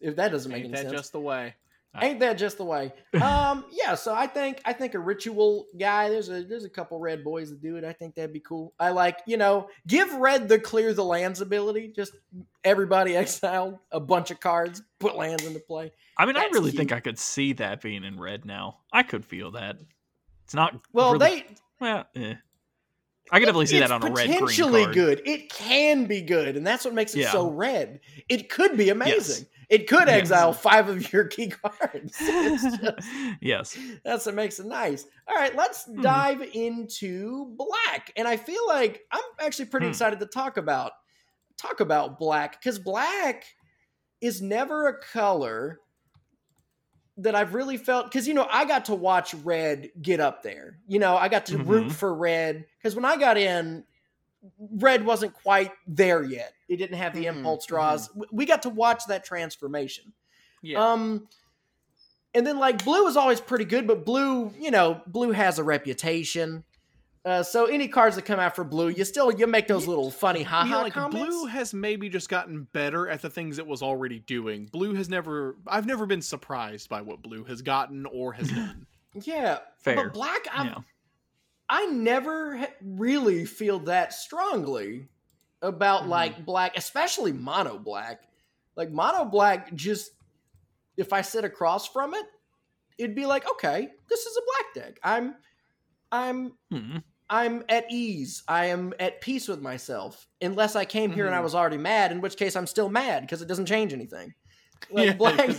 If 0.00 0.16
that 0.16 0.30
doesn't 0.30 0.50
make 0.52 0.64
Ain't 0.64 0.74
any 0.74 0.82
that 0.84 0.90
sense. 0.90 1.00
just 1.00 1.12
the 1.12 1.20
way? 1.20 1.54
Ain't 2.02 2.20
that 2.20 2.36
just 2.36 2.58
the 2.58 2.64
way? 2.64 2.92
Um, 3.22 3.64
yeah. 3.72 3.94
So 3.94 4.14
I 4.14 4.26
think 4.26 4.60
I 4.66 4.74
think 4.74 4.92
a 4.92 4.98
ritual 4.98 5.64
guy. 5.80 6.10
There's 6.10 6.28
a 6.28 6.42
there's 6.42 6.66
a 6.66 6.68
couple 6.68 7.00
red 7.00 7.24
boys 7.24 7.48
that 7.48 7.62
do 7.62 7.76
it. 7.76 7.84
I 7.84 7.94
think 7.94 8.14
that'd 8.14 8.34
be 8.34 8.40
cool. 8.40 8.74
I 8.78 8.90
like 8.90 9.20
you 9.26 9.38
know 9.38 9.70
give 9.86 10.12
red 10.12 10.46
the 10.50 10.58
clear 10.58 10.92
the 10.92 11.02
lands 11.04 11.40
ability. 11.40 11.92
Just 11.96 12.12
everybody 12.62 13.16
exile 13.22 13.80
a 13.90 13.98
bunch 14.00 14.30
of 14.30 14.38
cards, 14.40 14.82
put 14.98 15.16
lands 15.16 15.46
into 15.46 15.60
play. 15.60 15.90
I 16.18 16.26
mean, 16.26 16.36
I 16.36 16.44
really 16.52 16.70
cute. 16.72 16.76
think 16.76 16.92
I 16.92 17.00
could 17.00 17.18
see 17.18 17.54
that 17.54 17.80
being 17.80 18.04
in 18.04 18.20
red 18.20 18.44
now. 18.44 18.80
I 18.92 19.02
could 19.02 19.24
feel 19.24 19.52
that. 19.52 19.76
It's 20.44 20.54
not 20.54 20.78
Well, 20.92 21.14
really- 21.14 21.46
they 21.46 21.46
well, 21.80 22.04
eh. 22.14 22.34
I 23.32 23.38
could 23.38 23.46
definitely 23.46 23.66
see 23.66 23.80
that 23.80 23.90
on 23.90 24.02
a 24.02 24.06
red 24.06 24.14
green 24.28 24.32
potentially 24.38 24.84
card. 24.84 24.94
good. 24.94 25.22
It 25.24 25.48
can 25.50 26.06
be 26.06 26.20
good, 26.22 26.56
and 26.56 26.66
that's 26.66 26.84
what 26.84 26.94
makes 26.94 27.14
it 27.14 27.20
Yeah. 27.20 27.32
so 27.32 27.50
red. 27.50 28.00
It 28.28 28.48
could 28.48 28.76
be 28.76 28.88
amazing. 28.90 29.46
It 29.68 29.88
could 29.88 30.06
Yes. 30.06 30.18
exile 30.20 30.52
five 30.52 30.88
of 30.88 31.12
your 31.12 31.24
key 31.24 31.48
cards. 31.48 32.16
It's 32.20 32.62
just- 32.80 33.08
yes. 33.40 33.76
That's 34.04 34.26
what 34.26 34.36
makes 34.36 34.60
it 34.60 34.66
nice. 34.66 35.06
All 35.26 35.34
right, 35.34 35.54
let's 35.56 35.84
Hmm. 35.86 36.02
dive 36.02 36.42
into 36.54 37.46
black. 37.56 38.12
And 38.16 38.28
I 38.28 38.36
feel 38.36 38.64
like 38.68 39.02
I'm 39.10 39.24
actually 39.40 39.64
pretty 39.66 39.86
Hmm. 39.86 39.90
excited 39.90 40.20
to 40.20 40.26
talk 40.26 40.56
about 40.56 40.92
talk 41.58 41.80
about 41.80 42.18
black 42.18 42.60
because 42.60 42.78
black 42.78 43.44
is 44.20 44.40
never 44.42 44.86
a 44.88 45.00
color 45.00 45.80
that 47.18 47.34
I've 47.34 47.54
really 47.54 47.76
felt 47.78 48.06
because 48.06 48.28
you 48.28 48.34
know 48.34 48.46
I 48.50 48.64
got 48.66 48.86
to 48.86 48.94
watch 48.94 49.32
red 49.34 49.90
get 50.00 50.20
up 50.20 50.42
there. 50.42 50.78
You 50.86 50.98
know, 50.98 51.16
I 51.16 51.28
got 51.28 51.46
to 51.46 51.58
root 51.58 51.88
Mhm. 51.88 51.92
for 51.92 52.14
red 52.14 52.66
because 52.78 52.94
when 52.94 53.04
I 53.04 53.16
got 53.16 53.36
in, 53.38 53.84
red 54.58 55.04
wasn't 55.04 55.32
quite 55.34 55.72
there 55.86 56.22
yet. 56.22 56.52
It 56.68 56.76
didn't 56.76 56.98
have 56.98 57.14
the 57.14 57.24
Mhm, 57.24 57.36
impulse 57.38 57.66
draws. 57.66 58.08
W- 58.08 58.28
We 58.32 58.44
got 58.44 58.62
to 58.62 58.70
watch 58.70 59.04
that 59.06 59.24
transformation. 59.24 60.12
Yeah. 60.62 60.84
Um, 60.92 61.28
and 62.34 62.46
then 62.46 62.58
like 62.58 62.84
blue 62.84 63.06
is 63.06 63.16
always 63.16 63.40
pretty 63.40 63.64
good, 63.64 63.86
but 63.86 64.04
blue, 64.04 64.52
you 64.58 64.70
know, 64.70 65.00
blue 65.06 65.32
has 65.32 65.58
a 65.58 65.64
reputation. 65.64 66.64
Uh, 67.26 67.42
so 67.42 67.64
any 67.66 67.88
cards 67.88 68.14
that 68.14 68.22
come 68.22 68.38
out 68.38 68.54
for 68.54 68.62
blue, 68.62 68.86
you 68.88 69.04
still 69.04 69.32
you 69.32 69.48
make 69.48 69.66
those 69.66 69.86
little 69.88 70.12
funny 70.12 70.40
I 70.44 70.48
haha 70.48 70.66
feel 70.68 70.78
like 70.82 70.92
comments. 70.92 71.26
blue 71.26 71.46
has 71.46 71.74
maybe 71.74 72.08
just 72.08 72.28
gotten 72.28 72.68
better 72.72 73.08
at 73.08 73.20
the 73.20 73.28
things 73.28 73.58
it 73.58 73.66
was 73.66 73.82
already 73.82 74.20
doing. 74.20 74.66
Blue 74.66 74.94
has 74.94 75.08
never 75.08 75.56
I've 75.66 75.86
never 75.86 76.06
been 76.06 76.22
surprised 76.22 76.88
by 76.88 77.00
what 77.02 77.22
blue 77.22 77.42
has 77.44 77.62
gotten 77.62 78.06
or 78.06 78.32
has 78.34 78.48
done. 78.52 78.86
yeah, 79.24 79.58
Fair. 79.78 79.96
but 79.96 80.14
black, 80.14 80.46
I 80.54 80.66
Yeah. 80.66 80.78
I 81.68 81.86
never 81.86 82.64
really 82.80 83.44
feel 83.44 83.80
that 83.80 84.12
strongly 84.12 85.08
about 85.62 86.04
Mhm. 86.04 86.08
like 86.08 86.44
black, 86.46 86.76
especially 86.78 87.32
mono 87.32 87.76
black. 87.76 88.22
Like 88.76 88.92
mono 88.92 89.24
black, 89.24 89.74
just 89.74 90.12
if 90.96 91.12
I 91.12 91.22
sit 91.22 91.44
across 91.44 91.88
from 91.88 92.14
it, 92.14 92.24
it'd 92.98 93.16
be 93.16 93.26
like, 93.26 93.50
okay, 93.50 93.88
this 94.08 94.26
is 94.26 94.36
a 94.36 94.42
black 94.46 94.86
deck. 94.86 95.00
I'm, 95.02 95.34
I'm 96.12 96.52
Hmm. 96.70 96.98
I'm 97.28 97.64
at 97.68 97.86
ease. 97.90 98.42
I 98.46 98.66
am 98.66 98.94
at 99.00 99.20
peace 99.20 99.48
with 99.48 99.60
myself. 99.60 100.28
Unless 100.40 100.76
I 100.76 100.84
came 100.84 101.10
here 101.12 101.26
and 101.26 101.34
I 101.34 101.40
Mhm. 101.40 101.44
was 101.44 101.54
already 101.54 101.76
mad, 101.78 102.12
in 102.12 102.20
which 102.20 102.36
case 102.36 102.54
I'm 102.54 102.66
still 102.66 102.88
mad 102.88 103.22
because 103.22 103.42
it 103.42 103.48
doesn't 103.48 103.66
change 103.66 103.92
anything. 103.92 104.34
Like 104.90 105.06
Yeah. 105.06 105.12
black, 105.14 105.50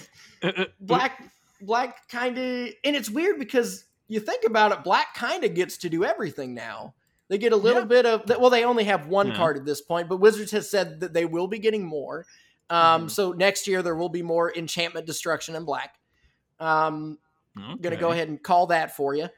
black, 0.80 1.24
black 1.60 2.08
kind 2.08 2.38
of, 2.38 2.70
and 2.84 2.96
it's 2.96 3.10
weird 3.10 3.40
because 3.40 3.86
you 4.08 4.20
think 4.20 4.44
about 4.46 4.72
it, 4.72 4.84
black 4.84 5.14
kind 5.16 5.44
of 5.44 5.54
gets 5.56 5.78
to 5.80 5.90
do 5.90 6.06
everything 6.06 6.54
now. 6.54 6.94
They 7.28 7.38
get 7.38 7.52
a 7.52 7.58
little 7.58 7.82
Yeah. 7.82 7.88
bit 7.88 8.06
of, 8.06 8.30
well, 8.40 8.50
they 8.52 8.64
only 8.64 8.86
have 8.86 9.08
one 9.08 9.30
Yeah. 9.30 9.36
card 9.36 9.58
at 9.58 9.66
this 9.66 9.82
point, 9.82 10.08
but 10.08 10.18
Wizards 10.18 10.52
has 10.52 10.70
said 10.70 11.00
that 11.02 11.14
they 11.14 11.26
will 11.26 11.48
be 11.48 11.60
getting 11.60 11.84
more. 11.84 12.26
Um, 12.70 13.08
Mhm. 13.08 13.12
So 13.12 13.32
next 13.34 13.68
year 13.68 13.82
there 13.82 13.96
will 13.96 14.08
be 14.10 14.22
more 14.22 14.56
enchantment 14.56 15.06
destruction 15.08 15.56
in 15.56 15.66
black. 15.66 15.96
Um, 16.60 17.18
I'm 17.58 17.78
gonna 17.80 17.98
go 17.98 18.12
ahead 18.12 18.30
and 18.30 18.42
call 18.42 18.68
that 18.68 18.96
for 18.96 19.16
you. 19.16 19.30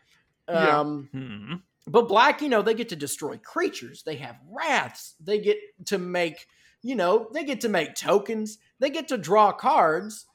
Yeah. 0.48 0.80
Um, 0.80 1.10
Hmm. 1.12 1.54
But 1.92 2.08
black, 2.08 2.42
you 2.42 2.50
know, 2.50 2.62
they 2.62 2.74
get 2.74 2.90
to 2.90 2.96
destroy 2.96 3.38
creatures. 3.38 4.04
They 4.04 4.16
have 4.18 4.38
wraths. 4.50 5.16
They 5.20 5.40
get 5.40 5.58
to 5.88 5.98
make, 5.98 6.48
you 6.82 6.96
know, 6.96 7.30
they 7.34 7.44
get 7.44 7.62
to 7.62 7.70
make 7.70 7.96
tokens. 7.96 8.60
They 8.80 8.90
get 8.90 9.08
to 9.10 9.18
draw 9.18 9.52
cards. 9.52 10.26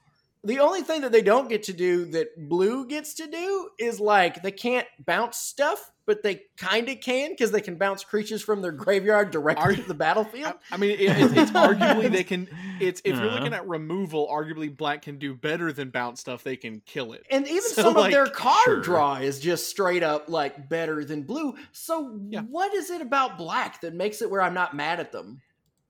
The 0.45 0.59
only 0.59 0.81
thing 0.81 1.01
that 1.01 1.11
they 1.11 1.21
don't 1.23 1.49
get 1.49 1.63
to 1.63 1.73
do 1.73 2.05
that 2.11 2.47
blue 2.49 2.85
gets 2.87 3.15
to 3.15 3.27
do 3.27 3.69
is 3.79 3.99
like 3.99 4.43
they 4.43 4.51
can't 4.51 4.87
bounce 5.03 5.37
stuff, 5.37 5.91
but 6.05 6.21
they 6.21 6.43
kind 6.55 6.87
of 6.87 6.99
can 7.01 7.31
because 7.31 7.49
they 7.51 7.61
can 7.61 7.77
bounce 7.77 8.03
creatures 8.03 8.43
from 8.43 8.61
their 8.61 8.71
graveyard 8.71 9.31
directly 9.31 9.63
Are- 9.63 9.75
to 9.75 9.81
the 9.81 9.95
battlefield. 9.95 10.53
I, 10.71 10.75
I 10.75 10.77
mean, 10.77 10.91
it, 10.91 10.99
it's, 11.01 11.33
it's 11.33 11.51
arguably 11.51 12.11
they 12.11 12.23
can. 12.23 12.47
It's 12.79 13.01
if 13.03 13.15
you're 13.17 13.27
Uh. 13.29 13.33
looking 13.35 13.53
at 13.55 13.67
removal, 13.67 14.27
arguably 14.31 14.75
black 14.75 15.01
can 15.01 15.17
do 15.17 15.33
better 15.33 15.73
than 15.73 15.89
bounce 15.89 16.19
stuff. 16.21 16.43
They 16.43 16.57
can 16.57 16.81
kill 16.85 17.13
it. 17.13 17.25
And 17.31 17.47
even 17.47 17.61
So, 17.75 17.81
some 17.81 17.97
of 17.97 18.11
their 18.11 18.27
card 18.27 18.63
sure. 18.65 18.81
draw 18.81 19.15
is 19.15 19.39
just 19.39 19.67
straight 19.67 20.03
up 20.03 20.29
like 20.29 20.69
better 20.69 21.03
than 21.03 21.23
blue. 21.23 21.55
So 21.71 22.19
Yeah. 22.29 22.41
what 22.41 22.71
is 22.75 22.91
it 22.91 23.01
about 23.01 23.39
black 23.39 23.81
that 23.81 23.95
makes 23.95 24.21
it 24.21 24.29
where 24.29 24.41
I'm 24.43 24.53
not 24.53 24.75
mad 24.75 24.99
at 24.99 25.11
them? 25.11 25.41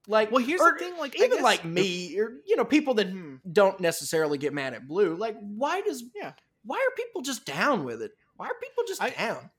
Like, 0.07 0.31
Well, 0.31 0.43
here's 0.43 0.61
the 0.61 0.75
thing. 0.77 0.97
Like 0.97 1.19
even 1.19 1.41
like 1.41 1.65
me, 1.65 2.17
or 2.19 2.39
you 2.45 2.55
know, 2.55 2.65
people 2.65 2.93
that 2.95 3.07
Mhm. 3.11 3.39
don't 3.51 3.79
necessarily 3.79 4.37
get 4.37 4.53
mad 4.53 4.73
at 4.73 4.87
blue. 4.87 5.15
Like, 5.15 5.37
why 5.39 5.81
does 5.81 6.03
Yeah. 6.15 6.33
Why 6.63 6.77
are 6.77 6.95
people 6.95 7.21
just 7.21 7.45
down 7.45 7.83
with 7.83 8.01
it? 8.01 8.11
Why 8.37 8.47
are 8.47 8.55
people 8.61 8.83
just 8.87 9.01
I- 9.01 9.11
down? 9.11 9.49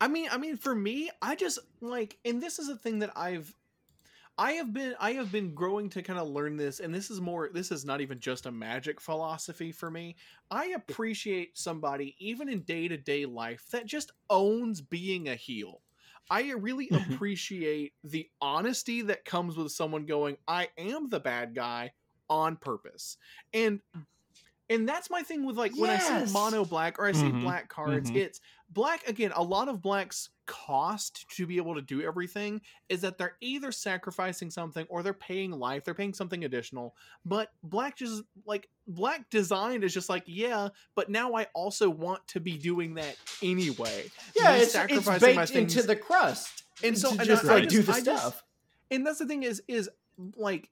I 0.00 0.08
mean, 0.08 0.28
I 0.30 0.36
mean, 0.36 0.56
for 0.56 0.74
me, 0.74 1.10
I 1.22 1.36
just 1.36 1.58
like, 1.80 2.18
and 2.24 2.42
this 2.42 2.58
is 2.58 2.68
a 2.68 2.76
thing 2.76 2.98
that 2.98 3.12
I've, 3.16 3.54
I 4.36 4.52
have 4.52 4.72
been, 4.74 4.94
I 5.00 5.14
have 5.14 5.32
been 5.32 5.54
growing 5.54 5.88
to 5.90 6.02
kind 6.02 6.18
of 6.18 6.28
learn 6.28 6.56
this, 6.58 6.80
and 6.80 6.94
this 6.94 7.10
is 7.10 7.20
more, 7.20 7.48
this 7.52 7.70
is 7.72 7.86
not 7.86 8.02
even 8.02 8.20
just 8.20 8.44
a 8.44 8.52
magic 8.52 9.00
philosophy 9.00 9.72
for 9.72 9.90
me. 9.90 10.16
I 10.50 10.66
appreciate 10.66 11.56
somebody, 11.56 12.14
even 12.18 12.48
in 12.50 12.60
day 12.62 12.88
to 12.88 12.98
day 12.98 13.24
life, 13.24 13.64
that 13.70 13.86
just 13.86 14.12
owns 14.28 14.82
being 14.82 15.28
a 15.28 15.34
heel. 15.34 15.80
I 16.30 16.50
really 16.52 16.90
appreciate 16.94 17.94
the 18.04 18.28
honesty 18.40 19.02
that 19.02 19.24
comes 19.24 19.56
with 19.56 19.72
someone 19.72 20.06
going, 20.06 20.38
"I 20.48 20.70
am 20.78 21.08
the 21.08 21.20
bad 21.20 21.54
guy 21.54 21.92
on 22.28 22.56
purpose," 22.56 23.16
and 23.52 23.82
and 24.68 24.88
that's 24.88 25.10
my 25.10 25.22
thing 25.22 25.44
with 25.46 25.56
like 25.58 25.76
when 25.76 25.90
I 25.90 25.98
Yes. 25.98 25.98
see 25.98 26.24
mono 26.24 26.64
black 26.64 26.98
or 26.98 27.06
I 27.06 27.12
see 27.12 27.32
Mhm, 27.32 27.32
black 27.32 27.68
cards, 27.68 28.10
mhm. 28.10 28.14
it's 28.14 28.40
black 28.68 29.06
again. 29.08 29.32
A 29.34 29.42
lot 29.42 29.68
of 29.68 29.82
black's 29.82 30.30
cost 30.46 31.26
to 31.36 31.46
be 31.46 31.56
able 31.56 31.74
to 31.74 31.82
do 31.82 32.02
everything 32.02 32.60
is 32.88 33.00
that 33.02 33.18
they're 33.18 33.36
either 33.40 33.70
sacrificing 33.72 34.50
something 34.50 34.86
or 34.88 35.02
they're 35.02 35.12
paying 35.12 35.50
life, 35.50 35.84
they're 35.84 35.94
paying 35.94 36.14
something 36.14 36.44
additional. 36.44 36.94
But 37.24 37.50
black 37.62 37.96
just 37.96 38.22
like 38.46 38.68
black 38.86 39.28
design 39.30 39.82
is 39.82 39.92
just 39.92 40.08
like 40.08 40.22
yeah, 40.26 40.68
but 40.94 41.08
now 41.10 41.34
I 41.34 41.46
also 41.54 41.90
want 41.90 42.26
to 42.28 42.40
be 42.40 42.56
doing 42.56 42.94
that 42.94 43.16
anyway. 43.42 44.10
Yeah, 44.34 44.52
Me 44.52 44.56
it's, 44.56 44.64
it's 44.64 44.72
sacrificing 44.72 45.34
my 45.36 45.44
baked 45.44 45.56
into 45.56 45.82
the 45.82 45.96
crust, 45.96 46.64
And 46.82 46.96
so- 46.98 47.10
and 47.10 47.20
just 47.24 47.44
I- 47.44 47.48
I 47.48 47.54
like 47.54 47.64
just- 47.64 47.76
do 47.76 47.82
the 47.82 47.92
I 47.92 48.00
just- 48.00 48.22
stuff. 48.22 48.42
and 48.90 49.06
that's 49.06 49.18
the 49.18 49.26
thing 49.26 49.42
is 49.42 49.62
is 49.68 49.90
like 50.36 50.70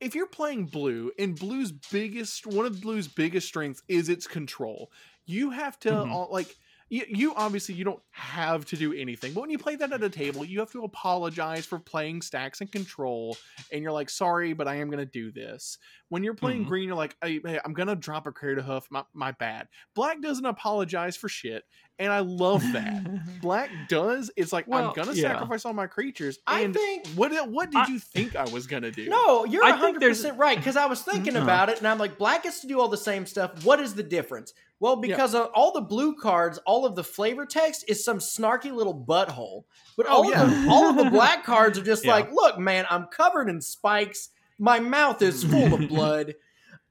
if 0.00 0.14
you're 0.16 0.26
playing 0.26 0.66
blue 0.66 1.12
and 1.18 1.38
blue's 1.38 1.70
biggest 1.70 2.46
one 2.46 2.66
of 2.66 2.80
blue's 2.80 3.06
biggest 3.08 3.46
strengths 3.46 3.82
is 3.88 4.08
its 4.08 4.26
control 4.26 4.90
you 5.24 5.50
have 5.50 5.78
to 5.78 5.88
Mhm. 5.90 6.10
all, 6.10 6.28
like 6.32 6.56
you, 6.92 7.04
you 7.08 7.34
obviously 7.36 7.74
you 7.74 7.84
don't 7.84 8.02
have 8.10 8.64
to 8.66 8.76
do 8.76 8.92
anything 8.92 9.32
but 9.32 9.40
when 9.40 9.48
you 9.50 9.56
play 9.58 9.76
that 9.76 9.92
at 9.92 10.02
a 10.02 10.10
table 10.10 10.44
you 10.44 10.58
have 10.60 10.70
to 10.70 10.84
apologize 10.84 11.64
for 11.64 11.78
playing 11.78 12.20
stacks 12.20 12.60
and 12.60 12.70
control 12.70 13.36
and 13.72 13.82
you're 13.82 13.92
like 13.92 14.10
sorry 14.10 14.52
but 14.52 14.68
i 14.68 14.74
am 14.76 14.88
going 14.88 14.98
to 14.98 15.06
do 15.06 15.32
this 15.32 15.78
when 16.10 16.22
you're 16.22 16.34
playing 16.34 16.64
Mhm. 16.64 16.68
green 16.68 16.86
you're 16.88 16.96
like 16.96 17.16
hey, 17.22 17.40
hey, 17.44 17.58
i'm 17.64 17.72
going 17.72 17.88
to 17.88 17.96
drop 17.96 18.26
a 18.26 18.32
creative 18.32 18.64
hoof 18.64 18.86
my, 18.90 19.02
my 19.14 19.32
bad 19.32 19.68
black 19.94 20.20
doesn't 20.20 20.44
apologize 20.44 21.16
for 21.16 21.28
shit 21.30 21.64
and 21.98 22.12
i 22.12 22.18
love 22.20 22.62
that 22.74 23.40
black 23.40 23.70
does 23.88 24.30
it's 24.36 24.52
like 24.52 24.66
Well, 24.68 24.88
i'm 24.88 24.94
gonna 24.94 25.12
yeah. 25.14 25.32
sacrifice 25.32 25.64
all 25.64 25.72
my 25.72 25.86
creatures 25.86 26.38
I 26.46 26.66
think 26.72 27.06
what 27.14 27.32
what 27.50 27.70
did 27.70 27.80
I- 27.80 27.86
you 27.88 27.98
think 27.98 28.36
I 28.36 28.44
was 28.44 28.66
gonna 28.66 28.90
do? 28.90 29.08
No, 29.08 29.44
you're 29.46 29.64
I 29.64 29.70
hundred 29.70 30.00
there's- 30.02 30.18
percent 30.18 30.38
right 30.38 30.56
because 30.58 30.76
I 30.76 30.86
was 30.86 31.02
thinking 31.02 31.34
Mhm. 31.34 31.42
about 31.42 31.68
it 31.70 31.78
and 31.78 31.86
I'm 31.88 31.98
like, 31.98 32.18
black 32.18 32.42
gets 32.42 32.60
to 32.60 32.66
do 32.66 32.78
all 32.80 32.88
the 32.88 32.96
same 32.96 33.24
stuff. 33.26 33.64
What 33.64 33.80
is 33.80 33.94
the 33.94 34.02
difference? 34.02 34.52
Well, 34.82 34.96
because 34.96 35.32
of 35.36 35.50
all 35.54 35.70
the 35.72 35.80
blue 35.80 36.16
cards, 36.16 36.58
all 36.66 36.84
of 36.84 36.96
the 36.96 37.04
flavor 37.04 37.46
text 37.46 37.84
is 37.86 38.04
some 38.04 38.18
snarky 38.18 38.72
little 38.74 38.92
butthole. 38.94 39.62
But 39.96 40.06
Oh, 40.08 40.24
all 40.24 40.30
yeah. 40.30 40.42
of 40.42 40.50
the 40.50 40.68
all 40.68 40.88
of 40.90 40.96
the 40.96 41.08
black 41.10 41.44
cards 41.44 41.78
are 41.78 41.84
just 41.84 42.04
Yeah. 42.06 42.14
like, 42.14 42.32
look, 42.32 42.58
man, 42.58 42.84
I'm 42.90 43.06
covered 43.06 43.48
in 43.48 43.60
spikes. 43.60 44.30
My 44.58 44.80
mouth 44.80 45.22
is 45.22 45.44
full 45.52 45.72
of 45.72 45.88
blood. 45.88 46.34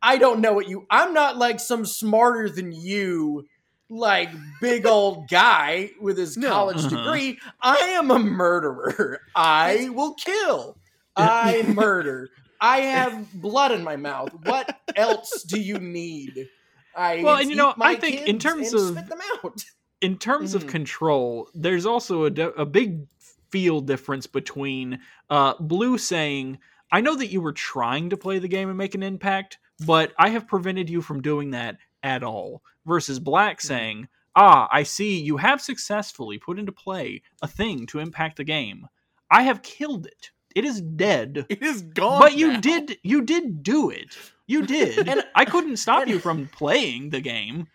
I 0.02 0.18
don't 0.18 0.40
know 0.40 0.54
what 0.54 0.70
you. 0.70 0.88
I'm 0.90 1.14
not 1.14 1.36
like 1.36 1.60
some 1.60 1.86
smarter 1.86 2.48
than 2.48 2.72
you, 2.72 3.46
like 3.90 4.30
big 4.62 4.86
old 4.88 5.28
guy 5.30 5.90
with 6.00 6.18
his 6.18 6.38
No. 6.38 6.48
college 6.48 6.78
Uh-huh. 6.78 6.90
degree. 6.90 7.40
I 7.62 7.76
am 7.76 8.10
a 8.10 8.20
murderer. 8.20 9.20
I 9.36 9.90
will 9.90 10.14
kill. 10.14 10.78
I 11.18 11.64
murder. 11.68 12.30
I 12.62 12.78
have 12.82 13.34
blood 13.34 13.74
in 13.74 13.84
my 13.84 13.98
mouth. 13.98 14.30
What 14.46 14.74
else 14.96 15.44
do 15.44 15.60
you 15.60 15.78
need? 15.78 16.48
I 16.96 17.24
Well, 17.24 17.38
and 17.38 17.50
you 17.50 17.56
know, 17.56 17.74
I 17.80 17.96
think 17.96 18.28
in 18.28 18.40
terms 18.40 18.74
of- 18.74 18.92
spit 18.98 19.08
them 19.08 19.20
out. 19.44 19.64
in 20.02 20.18
terms 20.18 20.56
of 20.56 20.64
Mhm. 20.66 20.70
control, 20.70 21.50
there's 21.54 21.86
also 21.86 22.26
a, 22.26 22.30
di- 22.30 22.52
a 22.58 22.66
big 22.66 23.06
feel 23.50 23.82
difference 23.82 24.28
between 24.28 25.00
uh, 25.30 25.54
Blue 25.60 25.98
saying, 25.98 26.58
I 26.92 27.02
know 27.02 27.16
that 27.16 27.28
you 27.32 27.40
were 27.42 27.54
trying 27.54 28.10
to 28.10 28.18
play 28.18 28.40
the 28.40 28.48
game 28.48 28.68
and 28.70 28.78
make 28.78 28.96
an 28.96 29.04
impact, 29.04 29.58
but 29.86 30.14
I 30.18 30.30
have 30.30 30.48
prevented 30.48 30.90
you 30.90 31.02
from 31.02 31.22
doing 31.22 31.52
that 31.52 31.78
at 32.04 32.24
all. 32.24 32.64
Versus 32.86 33.20
black 33.20 33.62
saying, 33.62 34.08
"Ah, 34.36 34.68
I 34.72 34.84
see 34.84 35.20
you 35.22 35.38
have 35.38 35.62
successfully 35.62 36.38
put 36.40 36.58
into 36.58 36.72
play 36.72 37.22
a 37.44 37.48
thing 37.48 37.86
to 37.88 38.00
impact 38.00 38.38
the 38.38 38.44
game. 38.44 38.88
I 39.30 39.44
have 39.44 39.62
killed 39.62 40.08
it. 40.08 40.32
It 40.56 40.66
is 40.66 40.82
dead." 40.82 41.46
It 41.48 41.62
is 41.62 41.84
gone. 41.84 42.20
but 42.20 42.36
you 42.36 42.54
now. 42.54 42.60
did 42.60 42.98
you 43.04 43.22
did 43.22 43.62
do 43.64 43.90
it. 43.92 44.18
You 44.52 44.66
did. 44.66 45.08
And- 45.08 45.24
I 45.36 45.46
couldn't 45.46 45.78
stop 45.78 46.02
and- 46.04 46.12
you 46.12 46.20
from 46.20 46.48
playing 46.48 47.10
the 47.10 47.22
game. 47.22 47.68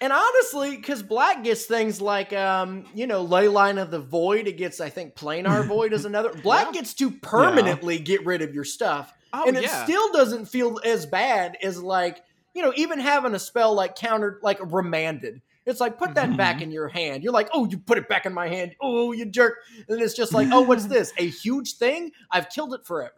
And 0.00 0.12
honestly, 0.12 0.76
because 0.76 1.02
Black 1.02 1.42
gets 1.42 1.64
things 1.64 2.02
like, 2.02 2.32
um, 2.34 2.84
you 2.94 3.06
know, 3.06 3.26
Leyline 3.26 3.80
of 3.80 3.90
the 3.90 3.98
Void. 3.98 4.46
It 4.46 4.58
gets, 4.58 4.78
I 4.80 4.90
think, 4.90 5.14
Planar 5.14 5.66
Void 5.68 5.92
is 5.94 6.04
another. 6.04 6.34
Black 6.34 6.66
Yeah. 6.66 6.72
gets 6.80 6.92
to 6.94 7.10
permanently 7.10 7.98
get 7.98 8.24
rid 8.26 8.42
of 8.42 8.54
your 8.54 8.64
stuff, 8.64 9.12
Oh, 9.32 9.48
and 9.48 9.56
it 9.56 9.62
yeah. 9.64 9.84
still 9.84 10.12
doesn't 10.12 10.46
feel 10.46 10.78
as 10.84 11.06
bad 11.06 11.56
as 11.62 11.82
like, 11.82 12.22
you 12.54 12.62
know, 12.62 12.74
even 12.76 12.98
having 12.98 13.34
a 13.34 13.38
spell 13.38 13.74
like 13.74 13.96
countered, 13.96 14.40
like 14.42 14.58
remanded. 14.60 15.40
It's 15.64 15.80
like 15.80 15.98
put 15.98 16.14
that 16.14 16.36
back 16.36 16.58
Mhm. 16.58 16.62
in 16.62 16.70
your 16.72 16.88
hand. 16.88 17.24
You're 17.24 17.32
like, 17.32 17.48
oh, 17.54 17.66
you 17.66 17.78
put 17.78 17.96
it 17.98 18.06
back 18.08 18.24
in 18.26 18.32
my 18.34 18.48
hand. 18.48 18.76
Oh, 18.82 19.12
you 19.12 19.24
jerk. 19.24 19.54
And 19.88 20.00
it's 20.00 20.14
just 20.14 20.32
like, 20.34 20.48
oh, 20.52 20.60
what's 20.60 20.84
this? 20.86 21.12
A 21.18 21.26
huge 21.26 21.78
thing? 21.78 22.12
I've 22.30 22.50
killed 22.50 22.74
it 22.74 22.86
forever. 22.86 23.14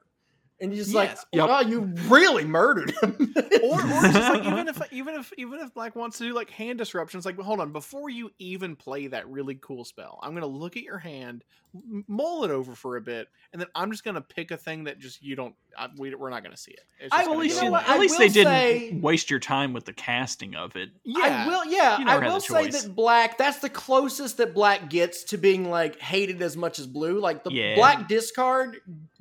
And 0.60 0.74
you're 0.74 0.82
just 0.84 0.94
like, 0.94 1.10
Yes. 1.10 1.26
Yep. 1.32 1.48
oh, 1.50 1.60
you 1.60 1.80
really 2.08 2.44
murdered 2.44 2.90
him. 3.00 3.16
or, 3.62 3.74
or 3.74 4.02
just 4.02 4.14
like 4.34 4.44
even 4.44 4.66
if 4.68 4.82
even 4.92 5.14
if 5.14 5.32
even 5.38 5.60
if 5.60 5.72
Black 5.72 5.94
wants 5.94 6.18
to 6.18 6.24
do 6.24 6.34
like 6.34 6.50
hand 6.50 6.78
disruptions, 6.78 7.24
like 7.24 7.36
well, 7.36 7.46
hold 7.46 7.60
on, 7.60 7.72
before 7.72 8.10
you 8.10 8.30
even 8.40 8.74
play 8.74 9.06
that 9.06 9.28
really 9.28 9.54
cool 9.60 9.84
spell, 9.84 10.18
I'm 10.22 10.34
gonna 10.34 10.46
look 10.46 10.76
at 10.76 10.82
your 10.82 10.98
hand, 10.98 11.44
mull 12.08 12.42
it 12.44 12.50
over 12.50 12.74
for 12.74 12.96
a 12.96 13.00
bit, 13.00 13.28
and 13.52 13.60
then 13.62 13.68
I'm 13.74 13.92
just 13.92 14.02
gonna 14.02 14.20
pick 14.20 14.50
a 14.50 14.56
thing 14.56 14.84
that 14.84 14.98
just 14.98 15.22
you 15.22 15.36
don't. 15.36 15.54
I, 15.78 15.88
we, 15.96 16.12
we're 16.14 16.30
not 16.30 16.42
gonna 16.42 16.56
see 16.56 16.72
it. 16.72 16.80
It's 16.98 17.14
I- 17.14 17.18
just 17.18 17.30
Well, 17.30 17.36
gonna 17.36 17.38
at 17.38 17.42
least, 17.44 17.54
go 17.56 17.60
know 17.60 17.66
you- 17.66 17.72
what? 17.72 17.88
at 17.88 18.00
least 18.00 18.18
will 18.18 18.28
they 18.28 18.32
didn't 18.88 19.00
waste 19.00 19.30
your 19.30 19.38
time 19.40 19.72
with 19.72 19.84
the 19.84 19.92
casting 19.92 20.56
of 20.56 20.74
it. 20.74 20.90
yeah, 21.04 21.44
I 21.44 21.48
will, 21.48 21.64
yeah, 21.66 21.98
You 22.00 22.04
never 22.04 22.24
I 22.24 22.28
will 22.28 22.40
say 22.40 22.66
that 22.68 22.96
black. 22.96 23.38
That's 23.38 23.58
the 23.60 23.70
closest 23.70 24.38
that 24.38 24.54
black 24.54 24.90
gets 24.90 25.22
to 25.24 25.38
being 25.38 25.70
like 25.70 26.00
hated 26.00 26.42
as 26.42 26.56
much 26.56 26.80
as 26.80 26.86
blue. 26.88 27.20
Like 27.20 27.44
the 27.44 27.50
Yeah. 27.52 27.76
black 27.76 28.08
discard, 28.08 28.78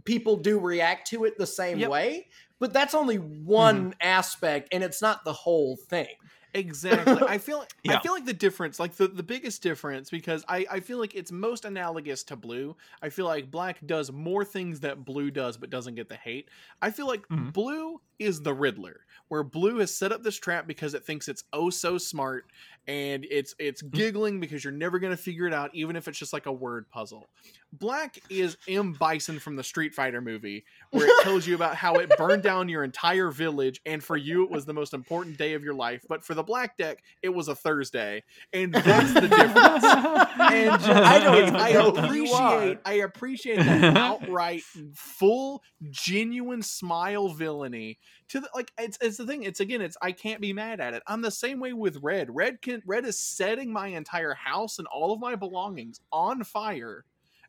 people 0.08 0.38
do 0.38 0.60
react 0.60 1.08
to 1.10 1.26
it 1.26 1.38
the 1.38 1.48
same 1.48 1.84
Yep. 1.84 1.88
way, 1.88 2.30
but 2.60 2.74
that's 2.74 2.96
only 2.96 3.18
one 3.18 3.94
aspect, 4.02 4.70
and 4.74 4.84
it's 4.84 5.04
not 5.04 5.26
the 5.26 5.34
whole 5.34 5.78
thing. 5.78 6.16
Exactly. 6.54 7.22
I 7.28 7.38
feel 7.38 7.66
I 7.88 7.98
feel 7.98 8.14
like 8.14 8.26
the 8.26 8.34
difference, 8.34 8.80
like 8.80 8.96
the, 8.96 9.08
the 9.08 9.22
biggest 9.22 9.62
difference, 9.62 10.10
because 10.10 10.44
I, 10.48 10.66
I 10.72 10.80
feel 10.80 10.98
like 10.98 11.14
it's 11.14 11.32
most 11.32 11.66
analogous 11.66 12.24
to 12.26 12.36
blue. 12.36 12.76
I 13.02 13.10
feel 13.10 13.26
like 13.26 13.52
black 13.52 13.86
does 13.86 14.12
more 14.12 14.44
things 14.44 14.80
that 14.80 15.06
blue 15.06 15.30
does 15.30 15.58
but 15.58 15.70
doesn't 15.70 15.96
get 15.96 16.10
the 16.10 16.16
hate. 16.16 16.50
I 16.82 16.90
feel 16.92 17.06
like 17.06 17.26
Mhm. 17.30 17.52
blue 17.54 18.02
is 18.18 18.42
the 18.42 18.54
Riddler, 18.56 19.06
where 19.28 19.44
blue 19.44 19.78
has 19.80 19.94
set 19.96 20.12
up 20.12 20.24
this 20.24 20.38
trap 20.38 20.66
because 20.68 20.94
it 20.96 21.06
thinks 21.06 21.28
it's 21.28 21.44
oh 21.54 21.70
so 21.70 21.98
smart 21.98 22.52
and 22.88 23.26
it's 23.30 23.54
it's 23.60 23.84
mm-hmm. 23.84 23.96
giggling 23.96 24.40
because 24.40 24.64
you're 24.64 24.74
never 24.74 25.00
gonna 25.00 25.18
figure 25.18 25.46
it 25.46 25.54
out, 25.54 25.72
even 25.74 25.96
if 25.96 26.08
it's 26.08 26.18
just 26.18 26.34
like 26.34 26.46
a 26.46 26.52
word 26.52 26.90
puzzle. 26.90 27.28
Black 27.74 28.20
is 28.30 28.56
M. 28.68 28.94
Bison 28.94 29.40
from 29.40 29.58
the 29.58 29.64
Street 29.64 29.94
Fighter 29.94 30.22
movie, 30.22 30.64
where 30.92 31.06
it 31.06 31.24
tells 31.24 31.46
you 31.46 31.54
about 31.54 31.76
how 31.76 31.96
it 31.96 32.10
burned 32.18 32.44
down 32.44 32.70
your 32.70 32.84
entire 32.84 33.30
village, 33.30 33.82
and 33.86 34.04
for 34.04 34.16
you 34.16 34.44
it 34.44 34.50
was 34.50 34.66
the 34.66 34.74
most 34.74 34.94
important 34.94 35.38
day 35.38 35.54
of 35.54 35.64
your 35.64 35.74
life, 35.74 36.06
but 36.08 36.24
for 36.24 36.34
the 36.34 36.44
black 36.44 36.78
deck 36.78 37.04
it 37.22 37.30
was 37.30 37.50
a 37.50 37.56
Thursday, 37.56 38.24
and 38.54 38.74
that's 38.74 39.14
the 39.14 39.28
difference. 39.28 39.84
And 39.84 40.72
just, 40.82 40.90
I 40.90 41.20
don't, 41.20 41.56
I 41.56 41.72
know 41.72 41.92
who 41.92 42.14
you 42.14 42.34
appreciate. 42.34 42.80
I 42.86 42.94
appreciate 42.94 43.58
that 43.58 43.98
outright, 43.98 44.62
full, 44.94 45.62
genuine 45.90 46.62
smile 46.62 47.30
villainy. 47.30 48.00
To 48.30 48.42
the 48.42 48.50
like, 48.54 48.72
it's 48.78 48.98
it's 49.02 49.18
the 49.18 49.26
thing. 49.26 49.44
It's 49.44 49.60
again, 49.62 49.82
it's 49.82 49.98
I 50.02 50.12
can't 50.12 50.42
be 50.42 50.52
mad 50.54 50.80
at 50.82 50.94
it. 50.94 51.04
I'm 51.08 51.22
the 51.22 51.32
same 51.32 51.60
way 51.60 51.74
with 51.74 51.98
red. 52.04 52.34
Red 52.36 52.62
can 52.62 52.82
red 52.86 53.06
is 53.06 53.20
setting 53.20 53.72
my 53.72 53.88
entire 53.88 54.34
house 54.34 54.80
and 54.80 54.88
all 54.88 55.14
of 55.14 55.20
my 55.20 55.36
belongings 55.36 56.02
on 56.12 56.44
fire 56.44 57.06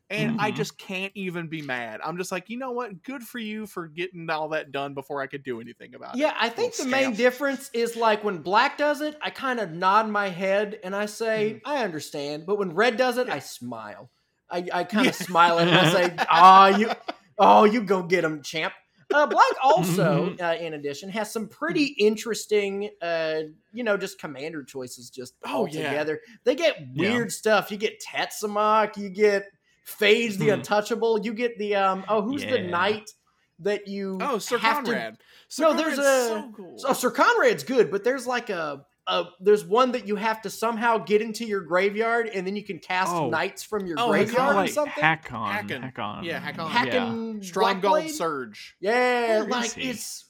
and 0.09 0.31
I 0.39 0.51
Mhm. 0.51 0.51
just 0.51 0.77
can't 0.77 1.11
even 1.15 1.47
be 1.49 1.61
mad. 1.61 2.01
I'm 2.03 2.17
just 2.17 2.31
like, 2.31 2.49
you 2.49 2.57
know 2.57 2.71
what? 2.71 3.03
Good 3.03 3.23
for 3.23 3.39
you 3.39 3.67
for 3.67 3.87
getting 3.87 4.29
all 4.29 4.49
that 4.49 4.71
done 4.71 4.93
before 4.93 5.21
I 5.21 5.27
could 5.27 5.43
do 5.43 5.61
anything 5.61 5.95
about 5.95 6.19
it. 6.21 6.21
Yeah, 6.21 6.33
I 6.39 6.49
think 6.49 6.75
the 6.75 6.85
Little 6.85 6.85
main 6.85 7.15
difference 7.15 7.69
is 7.71 7.95
like 7.95 8.23
when 8.23 8.39
black 8.41 8.77
does 8.77 9.01
it, 9.01 9.15
I 9.21 9.29
kind 9.29 9.59
of 9.59 9.71
nod 9.71 10.09
my 10.09 10.27
head 10.29 10.79
and 10.83 10.95
I 10.95 11.05
say, 11.05 11.59
Mhm. 11.59 11.61
I 11.63 11.83
understand. 11.83 12.47
But 12.47 12.57
when 12.57 12.73
red 12.73 12.97
does 12.97 13.17
it, 13.19 13.27
Yeah. 13.27 13.31
I 13.31 13.39
smile. 13.39 14.09
I, 14.49 14.67
I 14.73 14.83
kind 14.85 15.07
of 15.07 15.13
Yeah. 15.13 15.15
smile 15.15 15.59
and 15.59 15.69
I 15.77 15.83
say, 15.83 16.21
"Ah, 16.27 16.69
you, 16.69 16.89
oh, 17.37 17.65
you 17.65 17.83
go 17.83 18.01
get 18.01 18.23
him, 18.23 18.41
champ." 18.41 18.73
Uh, 19.13 19.25
black 19.25 19.51
also, 19.63 20.29
Mm-hmm. 20.29 20.43
uh, 20.43 20.53
in 20.53 20.75
addition, 20.75 21.09
has 21.09 21.31
some 21.31 21.47
pretty 21.47 21.85
interesting, 21.97 22.89
uh, 23.01 23.41
you 23.73 23.83
know, 23.83 23.97
just 23.97 24.19
commander 24.19 24.63
choices 24.63 25.09
just 25.09 25.33
Oh, 25.45 25.65
yeah. 25.65 25.81
altogether. 25.85 26.21
They 26.43 26.55
get 26.55 26.77
Yeah. 26.93 27.13
weird 27.13 27.31
stuff. 27.31 27.71
You 27.71 27.77
get 27.77 28.01
Tetsamok, 28.07 28.97
you 28.97 29.09
get 29.09 29.45
Phage 29.85 30.37
the 30.37 30.49
Mhm. 30.49 30.53
Untouchable, 30.55 31.19
you 31.25 31.33
get 31.33 31.57
the 31.57 31.75
um, 31.75 32.05
oh, 32.07 32.21
who's 32.21 32.43
the 32.45 32.59
knight 32.59 33.09
that 33.57 33.87
you 33.87 34.19
Oh, 34.21 34.37
Sir 34.37 34.57
have 34.59 34.83
to 34.83 34.91
Conrad. 34.91 35.17
Sir 35.47 35.63
No, 35.63 35.73
there's 35.73 35.97
a- 35.97 36.01
so 36.27 36.53
cool. 36.55 36.77
so 36.77 36.93
Syr 36.93 37.09
Konrad's 37.11 37.63
good, 37.63 37.89
but 37.89 38.03
there's 38.03 38.27
like 38.27 38.49
a, 38.51 38.85
a 39.09 39.25
there's 39.39 39.65
one 39.65 39.91
that 39.93 40.07
you 40.07 40.15
have 40.15 40.41
to 40.43 40.49
somehow 40.49 40.97
get 40.99 41.21
into 41.21 41.43
your 41.45 41.61
graveyard, 41.61 42.27
and 42.27 42.45
then 42.45 42.55
you 42.55 42.63
can 42.63 42.79
cast 42.79 43.11
Oh. 43.13 43.29
knights 43.29 43.63
from 43.63 43.85
your 43.87 43.97
Oh, 43.99 44.11
They 44.11 44.21
it's 44.21 44.31
graveyard 44.31 44.53
call 44.53 44.61
or 44.61 44.65
it 44.65 44.73
something. 44.73 45.03
Haakon. 45.03 45.51
Hackin'. 45.51 45.81
Haakon. 45.93 46.23
Yeah, 46.23 46.39
Haakon. 46.39 46.69
Hacking 46.69 47.39
Stromgald 47.41 47.81
Blackblade? 47.81 48.09
Surge. 48.11 48.75
Yeah, 48.79 49.39
Where 49.39 49.43
is 49.43 49.49
like 49.49 49.77
it's. 49.77 50.25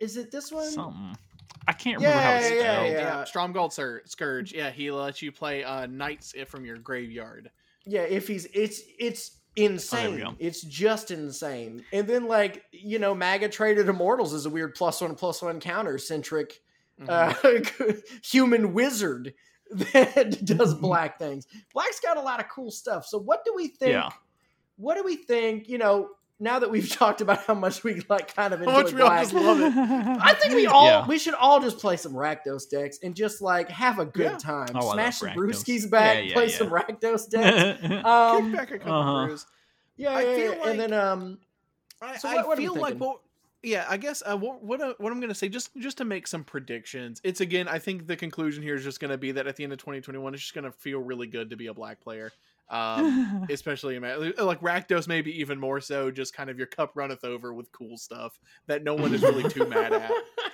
Is 0.00 0.16
it 0.16 0.30
this 0.30 0.52
one? 0.52 0.70
Something. 0.70 1.16
I 1.68 1.72
can't 1.72 1.96
remember 1.96 2.18
how 2.22 2.34
it's 2.36 2.50
Yeah, 2.50 2.56
yeah, 2.56 2.62
spelled. 2.74 2.92
yeah. 2.92 2.98
Yeah, 3.18 3.24
Stromgald 3.24 3.72
Sur- 3.72 4.02
Scourge. 4.04 4.52
Yeah, 4.52 4.70
he 4.70 4.90
lets 4.90 5.20
you 5.22 5.32
play 5.32 5.64
uh, 5.64 5.86
knights 5.86 6.34
from 6.46 6.64
your 6.64 6.76
graveyard. 6.78 7.50
Yeah, 7.84 8.02
if 8.02 8.28
he's 8.28 8.46
it's 8.52 8.82
it's 8.98 9.32
Oh, 9.58 9.62
insane. 9.62 10.18
go. 10.18 10.34
it's 10.38 10.60
just 10.60 11.10
insane. 11.10 11.82
And 11.92 12.06
then 12.06 12.26
like 12.28 12.62
you 12.72 12.98
know, 12.98 13.14
Maga 13.14 13.48
Traitor 13.48 13.84
to 13.84 13.92
Mortals 13.92 14.34
is 14.34 14.44
a 14.46 14.50
weird 14.50 14.74
plus 14.74 15.00
one 15.00 15.14
plus 15.14 15.40
one 15.40 15.60
counter 15.60 15.96
centric 15.98 16.60
Mhm. 17.00 17.08
uh, 17.08 17.92
human 18.24 18.72
wizard 18.72 19.34
that 19.70 20.44
does 20.44 20.72
Mm-hmm. 20.74 20.80
black 20.82 21.18
things. 21.18 21.46
Black's 21.74 22.00
got 22.00 22.16
a 22.16 22.20
lot 22.20 22.40
of 22.40 22.48
cool 22.48 22.70
stuff. 22.70 23.04
So 23.06 23.18
what 23.18 23.44
do 23.44 23.52
we 23.54 23.68
think? 23.68 23.92
Yeah. 23.92 24.10
What 24.76 24.94
do 24.96 25.02
we 25.04 25.16
think? 25.16 25.68
You 25.68 25.78
know, 25.78 26.10
now 26.38 26.58
that 26.58 26.70
we've 26.70 26.88
talked 27.02 27.20
about 27.20 27.44
how 27.44 27.54
much 27.54 27.82
we 27.82 28.02
like 28.08 28.34
kind 28.34 28.54
of 28.54 28.60
How 28.60 28.66
enjoy 28.66 28.82
much 28.82 28.92
we 28.92 29.00
all 29.02 29.08
black, 29.08 29.22
just 29.22 29.34
love 29.34 29.60
it. 29.60 29.72
I 29.76 30.34
think 30.34 30.54
we 30.54 30.66
all 30.66 30.86
Yeah. 30.86 31.06
we 31.06 31.18
should 31.18 31.34
all 31.34 31.60
just 31.60 31.78
play 31.78 31.96
some 31.96 32.12
Rakdos 32.12 32.68
decks 32.70 32.98
and 33.02 33.14
just 33.16 33.42
like 33.42 33.68
have 33.70 33.98
a 33.98 34.04
good 34.06 34.32
Yeah. 34.32 34.38
time. 34.38 34.68
Oh, 34.74 34.92
Smash 34.92 35.18
some 35.18 35.30
Rakdos. 35.30 35.34
brewskis 35.36 35.90
back, 35.90 36.16
Yeah, 36.16 36.22
yeah, 36.22 36.32
play 36.34 36.46
yeah. 36.48 36.56
some 36.56 36.68
Rakdos 36.70 37.28
decks. 37.30 37.82
Um, 38.04 38.50
Kick 38.50 38.56
back 38.58 38.70
a 38.70 38.78
couple 38.78 38.92
uh-huh. 38.94 39.26
brews. 39.26 39.46
yeah, 39.96 40.10
I 40.14 40.20
yeah, 40.22 40.34
feel 40.36 40.52
yeah. 40.52 40.58
like- 40.60 40.66
and 40.70 40.80
then 40.80 40.92
um, 40.92 41.38
I, 42.00 42.16
So 42.18 42.28
I 42.28 42.34
what- 42.36 42.46
what 42.48 42.58
are 42.58 42.60
we 42.60 42.66
feel 42.68 42.74
like 42.76 42.96
what 42.98 43.20
yeah 43.66 43.84
i 43.88 43.96
guess 43.96 44.22
uh, 44.24 44.36
what 44.36 44.62
what, 44.62 44.80
uh, 44.80 44.94
what 44.98 45.12
i'm 45.12 45.20
gonna 45.20 45.34
say 45.34 45.48
just 45.48 45.74
just 45.76 45.98
to 45.98 46.04
make 46.04 46.26
some 46.26 46.44
predictions 46.44 47.20
it's 47.24 47.40
again 47.40 47.66
i 47.66 47.78
think 47.78 48.06
the 48.06 48.16
conclusion 48.16 48.62
here 48.62 48.76
is 48.76 48.84
just 48.84 49.00
gonna 49.00 49.18
be 49.18 49.32
that 49.32 49.46
at 49.46 49.56
the 49.56 49.64
end 49.64 49.72
of 49.72 49.78
2021 49.78 50.32
it's 50.32 50.42
just 50.42 50.54
gonna 50.54 50.70
feel 50.70 51.00
really 51.00 51.26
good 51.26 51.50
to 51.50 51.56
be 51.56 51.66
a 51.66 51.74
black 51.74 52.00
player 52.00 52.30
um 52.70 53.46
especially 53.50 53.96
in 53.96 54.02
like 54.02 54.60
Rakdos 54.60 55.08
maybe 55.08 55.40
even 55.40 55.58
more 55.58 55.80
so 55.80 56.10
just 56.10 56.34
kind 56.34 56.48
of 56.48 56.58
your 56.58 56.66
cup 56.66 56.92
runneth 56.94 57.24
over 57.24 57.52
with 57.52 57.70
cool 57.72 57.96
stuff 57.96 58.38
that 58.66 58.84
no 58.84 58.94
one 58.94 59.14
is 59.14 59.22
really 59.22 59.48
too 59.48 59.66
mad 59.66 59.92
at. 59.92 60.10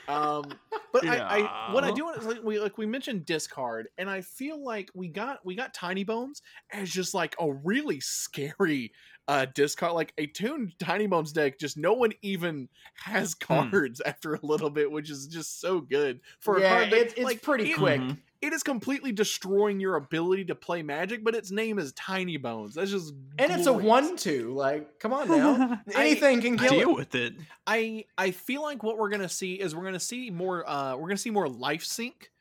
Um 0.08 0.44
but 0.92 1.06
I, 1.06 1.18
I 1.18 1.72
what 1.72 1.84
i 1.84 1.90
do 1.90 2.04
want 2.04 2.18
is 2.18 2.26
like 2.26 2.42
we 2.42 2.60
like 2.60 2.76
we 2.76 2.84
mentioned 2.84 3.24
discard 3.24 3.88
and 3.96 4.10
i 4.10 4.20
feel 4.20 4.62
like 4.62 4.90
we 4.94 5.08
got 5.08 5.38
we 5.44 5.54
got 5.54 5.74
Tinybones 5.74 6.42
as 6.70 6.90
just 6.90 7.14
like 7.14 7.34
a 7.40 7.50
really 7.50 8.00
scary 8.00 8.92
uh 9.28 9.46
discard 9.54 9.92
like 9.92 10.12
a 10.18 10.26
tuned 10.26 10.74
Tinybones 10.78 11.32
deck 11.32 11.58
just 11.58 11.76
no 11.76 11.92
one 11.92 12.12
even 12.22 12.68
has 12.94 13.34
Hmm. 13.40 13.70
cards 13.70 14.00
after 14.06 14.34
a 14.34 14.40
little 14.42 14.70
bit 14.70 14.90
which 14.90 15.10
is 15.10 15.26
just 15.28 15.60
so 15.60 15.80
good 15.80 16.20
for 16.40 16.56
a 16.56 16.60
yeah, 16.60 16.68
card 16.74 16.90
that, 16.90 16.98
it's, 17.00 17.14
it's 17.14 17.22
like, 17.24 17.40
pretty 17.42 17.70
it- 17.70 17.76
quick. 17.78 18.00
Mhm. 18.00 18.18
it 18.40 18.52
is 18.52 18.64
completely 18.64 19.12
destroying 19.12 19.78
your 19.78 19.94
ability 19.94 20.46
to 20.46 20.56
play 20.56 20.82
magic 20.82 21.22
but 21.22 21.36
its 21.36 21.52
name 21.52 21.78
is 21.78 21.92
Tinybones 21.92 22.74
that's 22.74 22.90
just 22.90 23.14
And 23.38 23.52
it's 23.52 23.66
a 23.68 23.72
one-two. 23.72 24.52
Like, 24.54 24.98
come 24.98 25.12
on 25.12 25.28
now, 25.28 25.80
I- 25.94 26.02
anything 26.02 26.40
can 26.40 26.58
kill 26.58 26.70
Deal 26.70 26.90
it. 26.90 26.96
with 26.96 27.14
it. 27.14 27.34
I 27.64 28.06
I 28.18 28.32
feel 28.32 28.62
like 28.62 28.82
what 28.82 28.98
we're 28.98 29.10
gonna 29.10 29.28
see 29.28 29.54
is 29.54 29.72
we're 29.76 29.84
gonna 29.84 30.00
see 30.00 30.30
more 30.30 30.68
uh 30.68 30.96
we're 30.96 31.06
gonna 31.08 31.16
see 31.16 31.30
more 31.30 31.48
life 31.48 31.84
sink 31.84 32.31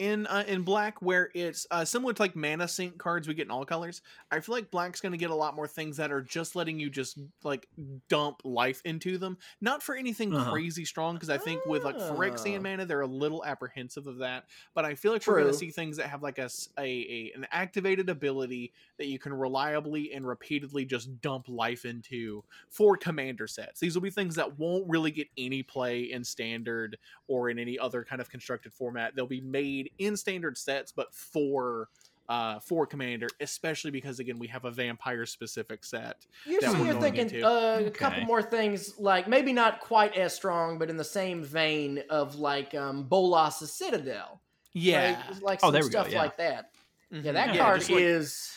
in 0.00 0.26
uh, 0.26 0.42
in 0.48 0.62
black 0.62 1.00
where 1.02 1.30
it's 1.34 1.66
uh, 1.70 1.84
similar 1.84 2.12
to 2.14 2.22
like 2.22 2.34
mana 2.34 2.66
sink 2.66 2.96
cards 2.98 3.28
we 3.28 3.34
get 3.34 3.44
in 3.46 3.50
all 3.50 3.64
colors. 3.66 4.00
I 4.30 4.40
feel 4.40 4.54
like 4.54 4.70
black's 4.70 5.00
going 5.00 5.12
to 5.12 5.18
get 5.18 5.30
a 5.30 5.34
lot 5.34 5.54
more 5.54 5.68
things 5.68 5.98
that 5.98 6.10
are 6.10 6.22
just 6.22 6.56
letting 6.56 6.80
you 6.80 6.88
just 6.90 7.18
like 7.44 7.68
dump 8.08 8.40
life 8.42 8.80
into 8.84 9.18
them, 9.18 9.36
not 9.60 9.82
for 9.82 9.94
anything 9.94 10.34
Uh-huh. 10.34 10.50
crazy 10.50 10.84
strong. 10.84 11.14
Because 11.14 11.28
I 11.30 11.38
think 11.38 11.64
with 11.66 11.84
like 11.84 11.96
Ah. 11.98 12.10
Phyrexian 12.10 12.62
mana, 12.62 12.86
they're 12.86 13.02
a 13.02 13.06
little 13.06 13.44
apprehensive 13.44 14.06
of 14.06 14.18
that. 14.18 14.46
But 14.74 14.84
I 14.86 14.94
feel 14.94 15.12
like 15.12 15.26
we're 15.26 15.34
going 15.40 15.52
to 15.52 15.58
see 15.58 15.70
things 15.70 15.98
that 15.98 16.08
have 16.08 16.22
like 16.22 16.38
a 16.38 16.48
a 16.78 17.32
an 17.36 17.46
activated 17.50 18.08
ability 18.08 18.72
that 18.96 19.06
you 19.06 19.18
can 19.18 19.34
reliably 19.34 20.12
and 20.14 20.26
repeatedly 20.26 20.86
just 20.86 21.20
dump 21.20 21.46
life 21.48 21.84
into 21.84 22.42
for 22.70 22.96
commander 22.96 23.46
sets. 23.46 23.80
These 23.80 23.94
will 23.94 24.02
be 24.02 24.10
things 24.10 24.34
that 24.36 24.58
won't 24.58 24.88
really 24.88 25.10
get 25.10 25.28
any 25.36 25.62
play 25.62 26.10
in 26.10 26.24
standard 26.24 26.96
or 27.28 27.50
in 27.50 27.58
any 27.58 27.78
other 27.78 28.02
kind 28.02 28.20
of 28.20 28.30
constructed 28.30 28.72
format. 28.72 29.14
They'll 29.14 29.26
be 29.26 29.40
made 29.42 29.89
in 29.98 30.16
standard 30.16 30.56
sets, 30.58 30.92
but 30.92 31.14
for 31.14 31.88
uh, 32.28 32.60
for 32.60 32.86
commander, 32.86 33.26
especially 33.40 33.90
because 33.90 34.20
again 34.20 34.38
we 34.38 34.46
have 34.46 34.64
a 34.64 34.70
vampire 34.70 35.26
specific 35.26 35.84
set. 35.84 36.24
You're, 36.46 36.60
that 36.60 36.70
so 36.72 36.78
we're 36.78 36.86
you're 36.92 37.00
thinking 37.00 37.22
into. 37.22 37.44
uh, 37.46 37.82
a 37.84 37.90
couple 37.90 38.22
more 38.22 38.40
things, 38.42 38.98
like 39.00 39.26
maybe 39.26 39.52
not 39.52 39.80
quite 39.80 40.16
as 40.16 40.32
strong, 40.34 40.78
but 40.78 40.88
in 40.90 40.96
the 40.96 41.04
same 41.04 41.42
vein 41.42 42.02
of 42.08 42.36
like 42.36 42.72
um, 42.74 43.02
Bolas' 43.04 43.72
Citadel. 43.72 44.40
Yeah, 44.72 45.20
like, 45.32 45.42
like 45.42 45.58
Oh, 45.64 45.66
some 45.68 45.72
there 45.72 45.82
we 45.82 45.88
go, 45.90 46.00
stuff 46.02 46.12
yeah. 46.12 46.22
like 46.22 46.36
that. 46.36 46.70
Yeah, 47.10 47.18
Mhm. 47.20 47.32
that 47.32 47.54
Yeah, 47.54 47.64
card 47.64 47.80
like- 47.90 48.00
is 48.00 48.52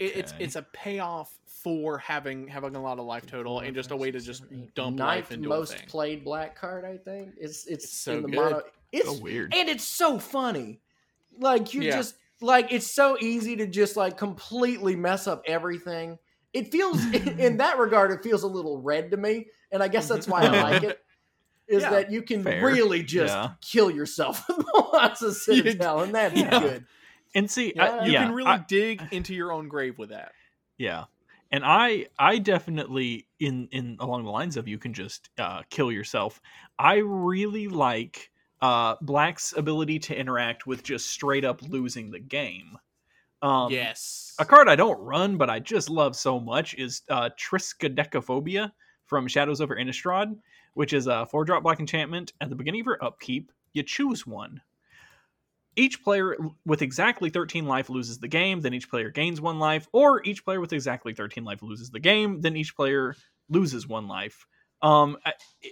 it- 0.00 0.16
it's 0.16 0.34
it's 0.38 0.56
a 0.56 0.62
payoff 0.72 1.37
for 1.62 1.98
having 1.98 2.46
having 2.48 2.74
a 2.76 2.82
lot 2.82 2.98
of 2.98 3.04
life 3.06 3.26
total 3.26 3.60
and 3.60 3.74
just 3.74 3.90
a 3.90 3.96
way 3.96 4.10
to 4.10 4.20
just 4.20 4.44
dump 4.74 4.96
ninth 4.96 5.26
life 5.26 5.32
into 5.32 5.48
most 5.48 5.74
a 5.74 5.78
thing. 5.78 5.86
played 5.88 6.24
black 6.24 6.54
card. 6.56 6.84
I 6.84 6.96
think 6.96 7.34
it's 7.38 7.66
it's, 7.66 7.84
It's 7.84 7.92
so 7.92 8.12
in 8.12 8.22
the 8.22 8.28
good. 8.28 8.36
mono. 8.36 8.62
It's 8.92 9.06
so 9.06 9.22
weird. 9.22 9.52
and 9.54 9.68
it's 9.68 9.84
so 9.84 10.18
funny. 10.18 10.80
Like 11.38 11.74
you 11.74 11.82
Yeah. 11.82 11.96
just 11.96 12.14
like 12.40 12.72
it's 12.72 12.86
so 12.86 13.16
easy 13.20 13.56
to 13.56 13.66
just 13.66 13.96
like 13.96 14.16
completely 14.16 14.94
mess 14.96 15.26
up 15.26 15.42
everything. 15.46 16.18
It 16.52 16.70
feels 16.72 17.04
in 17.14 17.56
that 17.58 17.78
regard, 17.78 18.10
it 18.12 18.22
feels 18.22 18.42
a 18.44 18.48
little 18.48 18.80
red 18.80 19.10
to 19.10 19.16
me, 19.16 19.46
and 19.72 19.82
I 19.82 19.88
guess 19.88 20.08
that's 20.08 20.26
why 20.28 20.42
I 20.42 20.62
like 20.62 20.82
it. 20.84 21.00
Is 21.68 21.82
Yeah, 21.82 21.90
that 21.90 22.10
you 22.10 22.22
can 22.22 22.42
fair. 22.44 22.64
really 22.64 23.02
just 23.02 23.34
Yeah. 23.34 23.50
kill 23.60 23.90
yourself 23.90 24.48
with 24.48 24.64
lots 24.74 25.20
of 25.20 25.34
Citadel, 25.34 26.00
and 26.00 26.14
that's 26.14 26.34
Yeah. 26.34 26.60
good. 26.60 26.86
And 27.34 27.50
see, 27.50 27.74
Yeah. 27.76 27.84
I, 27.84 28.04
You 28.06 28.12
yeah, 28.12 28.24
can 28.24 28.32
really 28.34 28.48
I- 28.48 28.64
dig 28.66 29.02
into 29.10 29.34
your 29.34 29.52
own 29.52 29.68
grave 29.68 29.98
with 29.98 30.08
that. 30.08 30.32
Yeah. 30.78 31.04
And 31.50 31.64
I 31.64 32.06
I 32.18 32.38
definitely 32.38 33.26
in 33.40 33.68
in 33.72 33.96
along 34.00 34.24
the 34.24 34.30
lines 34.30 34.56
of 34.56 34.68
you 34.68 34.78
can 34.78 34.92
just 34.92 35.30
uh 35.38 35.62
kill 35.70 35.90
yourself. 35.90 36.40
I 36.78 36.96
really 36.96 37.68
like 37.68 38.30
uh 38.60 38.96
Black's 39.00 39.54
ability 39.56 39.98
to 40.00 40.18
interact 40.18 40.66
with 40.66 40.82
just 40.82 41.06
straight 41.06 41.44
up 41.44 41.62
losing 41.62 42.10
the 42.10 42.20
game. 42.20 42.78
Um 43.40 43.72
yes. 43.72 44.34
a 44.38 44.44
card 44.44 44.68
I 44.68 44.76
don't 44.76 45.00
run 45.00 45.36
but 45.36 45.48
I 45.48 45.58
just 45.58 45.88
love 45.88 46.16
so 46.16 46.38
much 46.38 46.74
is 46.74 47.02
uh 47.08 47.30
Triskaidekaphobia 47.38 48.70
from 49.06 49.26
Shadows 49.26 49.62
over 49.62 49.74
Innistrad, 49.74 50.36
which 50.74 50.92
is 50.92 51.06
a 51.06 51.26
4 51.26 51.44
drop 51.44 51.62
black 51.62 51.80
enchantment 51.80 52.34
at 52.42 52.50
the 52.50 52.56
beginning 52.56 52.82
of 52.82 52.86
your 52.86 53.02
upkeep, 53.02 53.50
you 53.72 53.82
choose 53.82 54.26
one. 54.26 54.60
Each 55.78 56.02
player 56.02 56.36
with 56.66 56.82
exactly 56.82 57.30
13 57.30 57.64
life 57.64 57.88
loses 57.88 58.18
the 58.18 58.26
game, 58.26 58.60
then 58.60 58.74
each 58.74 58.90
player 58.90 59.10
gains 59.10 59.40
one 59.40 59.60
life, 59.60 59.86
or 59.92 60.24
each 60.24 60.44
player 60.44 60.60
with 60.60 60.72
exactly 60.72 61.14
13 61.14 61.44
life 61.44 61.62
loses 61.62 61.90
the 61.90 62.00
game, 62.00 62.40
then 62.40 62.56
each 62.56 62.74
player 62.74 63.14
loses 63.48 63.86
one 63.86 64.08
life. 64.08 64.44
Um, 64.82 65.16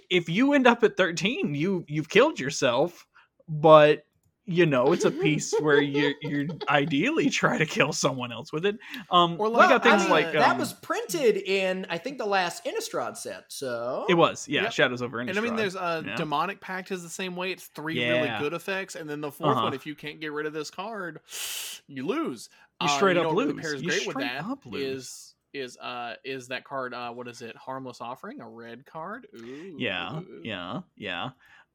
if 0.09 0.29
you 0.29 0.53
end 0.53 0.65
up 0.65 0.83
at 0.83 0.95
13, 0.95 1.53
you 1.53 1.83
you've 1.89 2.09
killed 2.09 2.39
yourself, 2.39 3.05
but 3.49 4.03
you 4.49 4.65
know 4.65 4.93
it's 4.93 5.03
a 5.03 5.11
piece 5.11 5.53
where 5.59 5.81
you 5.81 6.13
you 6.21 6.47
ideally 6.69 7.29
try 7.29 7.57
to 7.57 7.65
kill 7.65 7.91
someone 7.91 8.31
else 8.31 8.53
with 8.53 8.65
it. 8.65 8.77
Um, 9.11 9.35
Or 9.39 9.49
we 9.49 9.55
like- 9.57 9.69
got 9.69 9.85
I 9.85 9.89
things 9.89 10.03
mean, 10.03 10.11
like 10.11 10.31
that 10.31 10.51
um, 10.51 10.57
was 10.57 10.71
printed 10.73 11.35
in 11.37 11.85
I 11.89 11.97
think 11.97 12.17
the 12.17 12.25
last 12.25 12.63
Innistrad 12.65 13.17
set. 13.17 13.43
So 13.49 14.05
it 14.09 14.13
was 14.13 14.47
yeah, 14.47 14.63
Yep. 14.63 14.71
Shadows 14.71 15.01
over 15.01 15.17
Innistrad. 15.17 15.29
And 15.29 15.37
I 15.37 15.41
mean, 15.41 15.55
there's 15.57 15.75
uh, 15.75 16.01
Yeah. 16.05 16.15
demonic 16.15 16.61
pact 16.61 16.91
is 16.91 17.03
the 17.03 17.09
same 17.09 17.35
way. 17.35 17.51
It's 17.51 17.65
three 17.67 17.99
Yeah. 17.99 18.09
really 18.21 18.39
good 18.39 18.53
effects, 18.53 18.95
and 18.95 19.09
then 19.09 19.19
the 19.21 19.29
4th 19.31 19.51
Uh-huh. 19.51 19.63
one, 19.65 19.73
if 19.73 19.85
you 19.85 19.95
can't 19.95 20.19
get 20.21 20.31
rid 20.31 20.45
of 20.45 20.53
this 20.53 20.71
card, 20.71 21.19
you 21.87 22.05
lose. 22.07 22.49
You 22.81 22.87
Uh, 22.87 22.95
straight 22.95 23.17
up 23.17 23.25
what 23.25 23.35
really 23.35 23.53
lose. 23.53 23.61
pairs 23.61 23.81
You 23.81 23.89
great 23.89 24.07
with 24.07 24.13
straight 24.15 24.27
that 24.29 24.45
up 24.45 24.65
lose. 24.65 24.81
is 24.81 25.33
is 25.53 25.77
uh 25.77 26.13
is 26.23 26.47
that 26.49 26.63
card? 26.63 26.93
Uh, 26.93 27.11
what 27.11 27.27
is 27.27 27.41
it? 27.41 27.55
Harmless 27.57 27.99
offering, 27.99 28.39
a 28.41 28.47
red 28.47 28.85
card. 28.85 29.27
Ooh. 29.35 29.75
yeah 29.77 30.19
yeah 30.43 30.81
yeah 30.95 31.29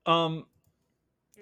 um 0.06 0.44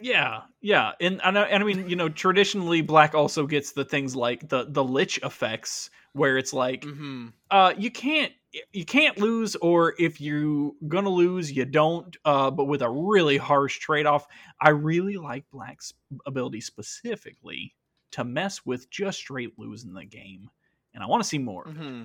yeah 0.00 0.42
yeah 0.60 0.92
and 1.00 1.20
and 1.24 1.38
I, 1.38 1.42
and 1.44 1.62
I 1.62 1.66
mean 1.66 1.88
you 1.88 1.96
know 1.96 2.08
traditionally 2.08 2.80
black 2.80 3.14
also 3.14 3.46
gets 3.46 3.72
the 3.72 3.84
things 3.84 4.16
like 4.16 4.48
the 4.48 4.66
the 4.68 4.82
lich 4.84 5.18
effects 5.22 5.90
where 6.12 6.38
it's 6.38 6.52
like 6.52 6.82
Mm-hmm. 6.82 7.28
uh 7.50 7.72
you 7.76 7.90
can't 7.90 8.32
you 8.72 8.84
can't 8.84 9.18
lose 9.18 9.56
or 9.56 9.94
if 9.98 10.20
you're 10.20 10.72
gonna 10.88 11.10
lose 11.10 11.52
you 11.52 11.64
don't 11.64 12.16
uh 12.24 12.50
but 12.50 12.64
with 12.64 12.82
a 12.82 12.88
really 12.90 13.36
harsh 13.36 13.78
trade-off 13.78 14.26
i 14.60 14.70
really 14.70 15.16
like 15.16 15.44
black's 15.52 15.92
ability 16.26 16.60
specifically 16.60 17.74
to 18.12 18.24
mess 18.24 18.64
with 18.66 18.90
just 18.90 19.18
straight 19.18 19.56
losing 19.58 19.92
the 19.92 20.04
game 20.04 20.50
and 20.94 21.02
i 21.02 21.06
want 21.06 21.22
to 21.22 21.28
see 21.28 21.38
more. 21.38 21.64
Mm-hmm. 21.66 22.02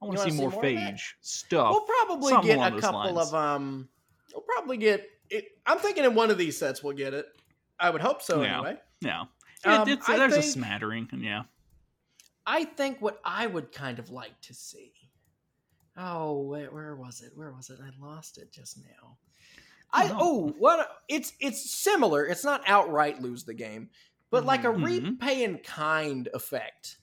i 0.00 0.04
want 0.06 0.16
to 0.18 0.24
see 0.24 0.30
see 0.30 0.36
more 0.36 0.50
more 0.50 0.64
of 0.64 0.72
that? 0.74 0.94
phage 0.94 1.00
stuff 1.20 1.70
we'll 1.72 1.80
probably 2.06 2.32
get 2.48 2.72
a 2.72 2.80
couple 2.80 3.12
lines. 3.14 3.28
of 3.28 3.34
um. 3.34 3.88
We'll 4.32 4.42
probably 4.42 4.78
get 4.78 5.08
it. 5.30 5.46
I'm 5.66 5.78
thinking 5.78 6.04
in 6.04 6.14
one 6.14 6.30
of 6.30 6.38
these 6.38 6.56
sets 6.58 6.82
we'll 6.82 6.96
get 6.96 7.14
it. 7.14 7.26
I 7.78 7.90
would 7.90 8.00
hope 8.00 8.22
so 8.22 8.42
Yeah. 8.42 8.56
anyway. 8.58 8.76
yeah 9.00 9.20
Um, 9.64 9.88
it, 9.88 9.92
it's, 9.98 10.08
I 10.08 10.16
there's 10.16 10.36
a 10.36 10.42
smattering 10.42 11.08
and 11.12 11.22
yeah 11.22 11.42
I 12.46 12.64
think 12.64 13.00
what 13.00 13.20
I 13.24 13.46
would 13.46 13.72
kind 13.72 13.98
of 13.98 14.10
like 14.10 14.38
to 14.42 14.54
see. 14.54 14.92
Oh, 15.96 16.42
wait, 16.42 16.72
where 16.72 16.94
was 16.96 17.22
it? 17.22 17.32
Where 17.34 17.52
was 17.52 17.70
it? 17.70 17.78
I 17.82 17.88
lost 18.04 18.36
it 18.38 18.52
just 18.52 18.76
now. 18.78 19.16
I 19.92 20.08
No. 20.08 20.16
oh, 20.20 20.54
what 20.58 20.90
it's 21.08 21.32
it's 21.40 21.70
similar. 21.70 22.26
It's 22.26 22.44
not 22.44 22.62
outright 22.66 23.22
lose 23.22 23.44
the 23.44 23.54
game, 23.54 23.90
but 24.30 24.44
like 24.44 24.64
a 24.64 24.68
Mhm. 24.68 24.84
repay 24.84 25.44
in 25.44 25.58
kind 25.58 26.28
effect. 26.34 26.98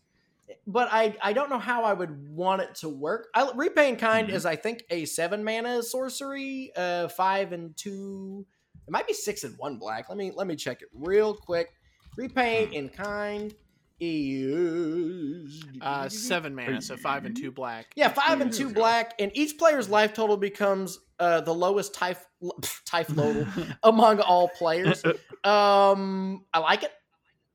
But 0.68 0.90
I 0.92 1.16
I 1.22 1.34
don't 1.34 1.50
know 1.50 1.60
how 1.60 1.84
I 1.84 1.94
would 1.94 2.28
want 2.30 2.62
it 2.62 2.76
to 2.76 2.90
work. 2.90 3.28
I, 3.36 3.52
repay 3.56 3.90
in 3.90 3.96
kind 3.98 4.30
Mhm. 4.30 4.34
is 4.34 4.46
I 4.46 4.56
think 4.56 4.84
a 4.90 5.06
seven 5.06 5.44
mana 5.44 5.84
sorcery, 5.84 6.72
uh, 6.76 7.08
five 7.10 7.52
and 7.52 7.76
two. 7.78 8.46
It 8.88 8.92
might 8.92 9.08
be 9.08 9.14
six 9.14 9.44
and 9.44 9.58
one 9.58 9.78
black. 9.78 10.10
Let 10.10 10.18
me 10.18 10.32
let 10.36 10.48
me 10.48 10.56
check 10.56 10.82
it 10.82 10.90
real 10.94 11.34
quick. 11.36 11.70
Repay 12.18 12.68
Hmm. 12.68 12.74
in 12.74 12.90
kind 12.90 13.54
is 14.00 15.64
Uh, 15.80 16.10
seven 16.10 16.54
mana, 16.56 16.82
so 16.82 16.98
five 16.98 17.26
and 17.26 17.36
two 17.36 17.52
black. 17.52 17.88
yeah, 17.96 18.10
five 18.10 18.42
and 18.42 18.52
two 18.52 18.70
black, 18.74 19.14
and 19.20 19.32
each 19.36 19.58
player's 19.58 19.90
life 19.90 20.14
total 20.14 20.38
becomes 20.38 21.00
uh, 21.20 21.42
the 21.42 21.54
lowest 21.54 21.94
type 21.94 22.18
type 22.86 23.08
total 23.08 23.48
among 23.84 24.20
all 24.20 24.48
players. 24.50 25.04
Um, 25.44 26.46
I 26.54 26.60
like 26.60 26.84
it. 26.84 26.92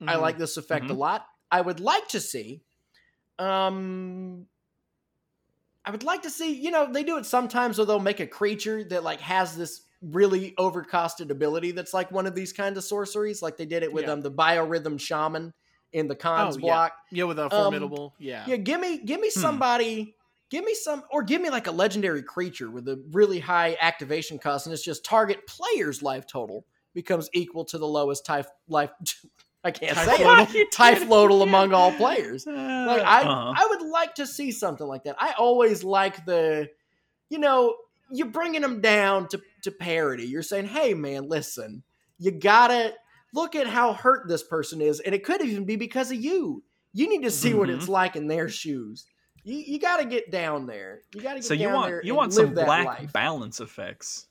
I 0.06 0.14
Mhm. 0.14 0.20
like 0.20 0.38
this 0.38 0.56
effect 0.56 0.90
a 0.90 0.94
Mhm. 0.94 0.98
lot. 0.98 1.26
I 1.50 1.60
would 1.60 1.80
like 1.80 2.08
to 2.08 2.20
see, 2.20 2.62
um, 3.38 4.46
I 5.84 5.90
would 5.90 6.02
like 6.02 6.22
to 6.22 6.30
see. 6.30 6.52
You 6.60 6.70
know, 6.70 6.90
they 6.92 7.04
do 7.04 7.16
it 7.18 7.26
sometimes 7.26 7.78
where 7.78 7.86
they'll 7.86 8.00
make 8.00 8.20
a 8.20 8.26
creature 8.26 8.82
that 8.84 9.04
like 9.04 9.20
has 9.20 9.56
this 9.56 9.82
really 10.02 10.52
overcosted 10.58 11.30
ability 11.30 11.72
that's 11.72 11.94
like 11.94 12.10
one 12.10 12.26
of 12.26 12.34
these 12.34 12.52
kind 12.52 12.76
of 12.76 12.84
sorceries, 12.84 13.42
like 13.42 13.56
they 13.56 13.66
did 13.66 13.82
it 13.82 13.92
with 13.92 14.08
Yeah. 14.08 14.08
um 14.08 14.20
the 14.20 14.30
biorhythm 14.30 14.98
shaman 15.00 15.52
in 15.92 16.08
the 16.08 16.16
Khans 16.16 16.56
Oh, 16.56 16.58
block. 16.58 16.92
Yeah, 17.10 17.24
with 17.24 17.38
a 17.38 17.50
Um, 17.50 17.50
formidable. 17.50 18.14
yeah. 18.18 18.50
Yeah, 18.50 18.56
give 18.56 18.80
me 18.80 18.98
give 18.98 19.20
me 19.20 19.30
Hmm. 19.34 19.60
somebody, 19.60 20.16
give 20.50 20.64
me 20.64 20.74
some, 20.74 21.04
or 21.10 21.22
give 21.22 21.40
me 21.40 21.50
like 21.50 21.66
a 21.66 21.72
legendary 21.72 22.22
creature 22.22 22.70
with 22.70 22.88
a 22.88 23.02
really 23.12 23.40
high 23.40 23.76
activation 23.80 24.38
cost, 24.38 24.66
and 24.66 24.72
it's 24.72 24.84
just 24.84 25.04
target 25.04 25.46
player's 25.46 26.02
life 26.02 26.26
total 26.26 26.66
becomes 26.94 27.28
equal 27.34 27.64
to 27.66 27.78
the 27.78 27.86
lowest 27.86 28.24
type 28.26 28.46
life. 28.68 28.90
I 29.66 29.70
can't 29.72 29.96
say 29.96 30.16
it. 30.18 30.70
Typhloidal 30.72 31.42
among 31.42 31.72
all 31.74 31.92
players. 31.92 32.46
Like 32.46 32.56
I, 33.02 33.22
Uh-huh. 33.22 33.52
I 33.56 33.66
would 33.68 33.82
like 33.90 34.14
to 34.16 34.26
see 34.26 34.50
something 34.52 34.86
like 34.86 35.04
that. 35.04 35.16
I 35.18 35.32
always 35.38 35.82
like 35.84 36.24
the, 36.24 36.68
you 37.28 37.38
know, 37.38 37.74
you're 38.12 38.28
bringing 38.28 38.62
them 38.62 38.80
down 38.80 39.28
to 39.28 39.40
to 39.62 39.70
parity. 39.72 40.24
You're 40.24 40.42
saying, 40.42 40.66
hey 40.66 40.94
man, 40.94 41.28
listen, 41.28 41.82
you 42.18 42.30
gotta 42.30 42.94
look 43.34 43.54
at 43.56 43.66
how 43.66 43.92
hurt 43.92 44.28
this 44.28 44.42
person 44.44 44.80
is, 44.80 45.00
and 45.00 45.14
it 45.14 45.24
could 45.24 45.42
even 45.42 45.64
be 45.64 45.76
because 45.76 46.10
of 46.12 46.16
you. 46.18 46.62
You 46.92 47.08
need 47.08 47.24
to 47.24 47.30
see 47.30 47.52
what 47.52 47.68
Mhm. 47.68 47.76
it's 47.76 47.88
like 47.88 48.14
in 48.16 48.28
their 48.28 48.48
shoes. 48.48 49.04
You 49.44 49.56
you 49.58 49.78
got 49.78 49.98
to 49.98 50.04
get 50.06 50.30
down 50.30 50.66
there. 50.66 51.02
You 51.14 51.20
got 51.20 51.30
to 51.34 51.38
get 51.40 51.44
so 51.44 51.54
you 51.54 51.66
down 51.66 51.74
want 51.74 51.86
there 51.88 52.02
you 52.04 52.12
and 52.12 52.16
want 52.16 52.32
some 52.32 52.54
black 52.54 52.86
life. 52.86 53.12
balance 53.12 53.60
effects 53.60 54.26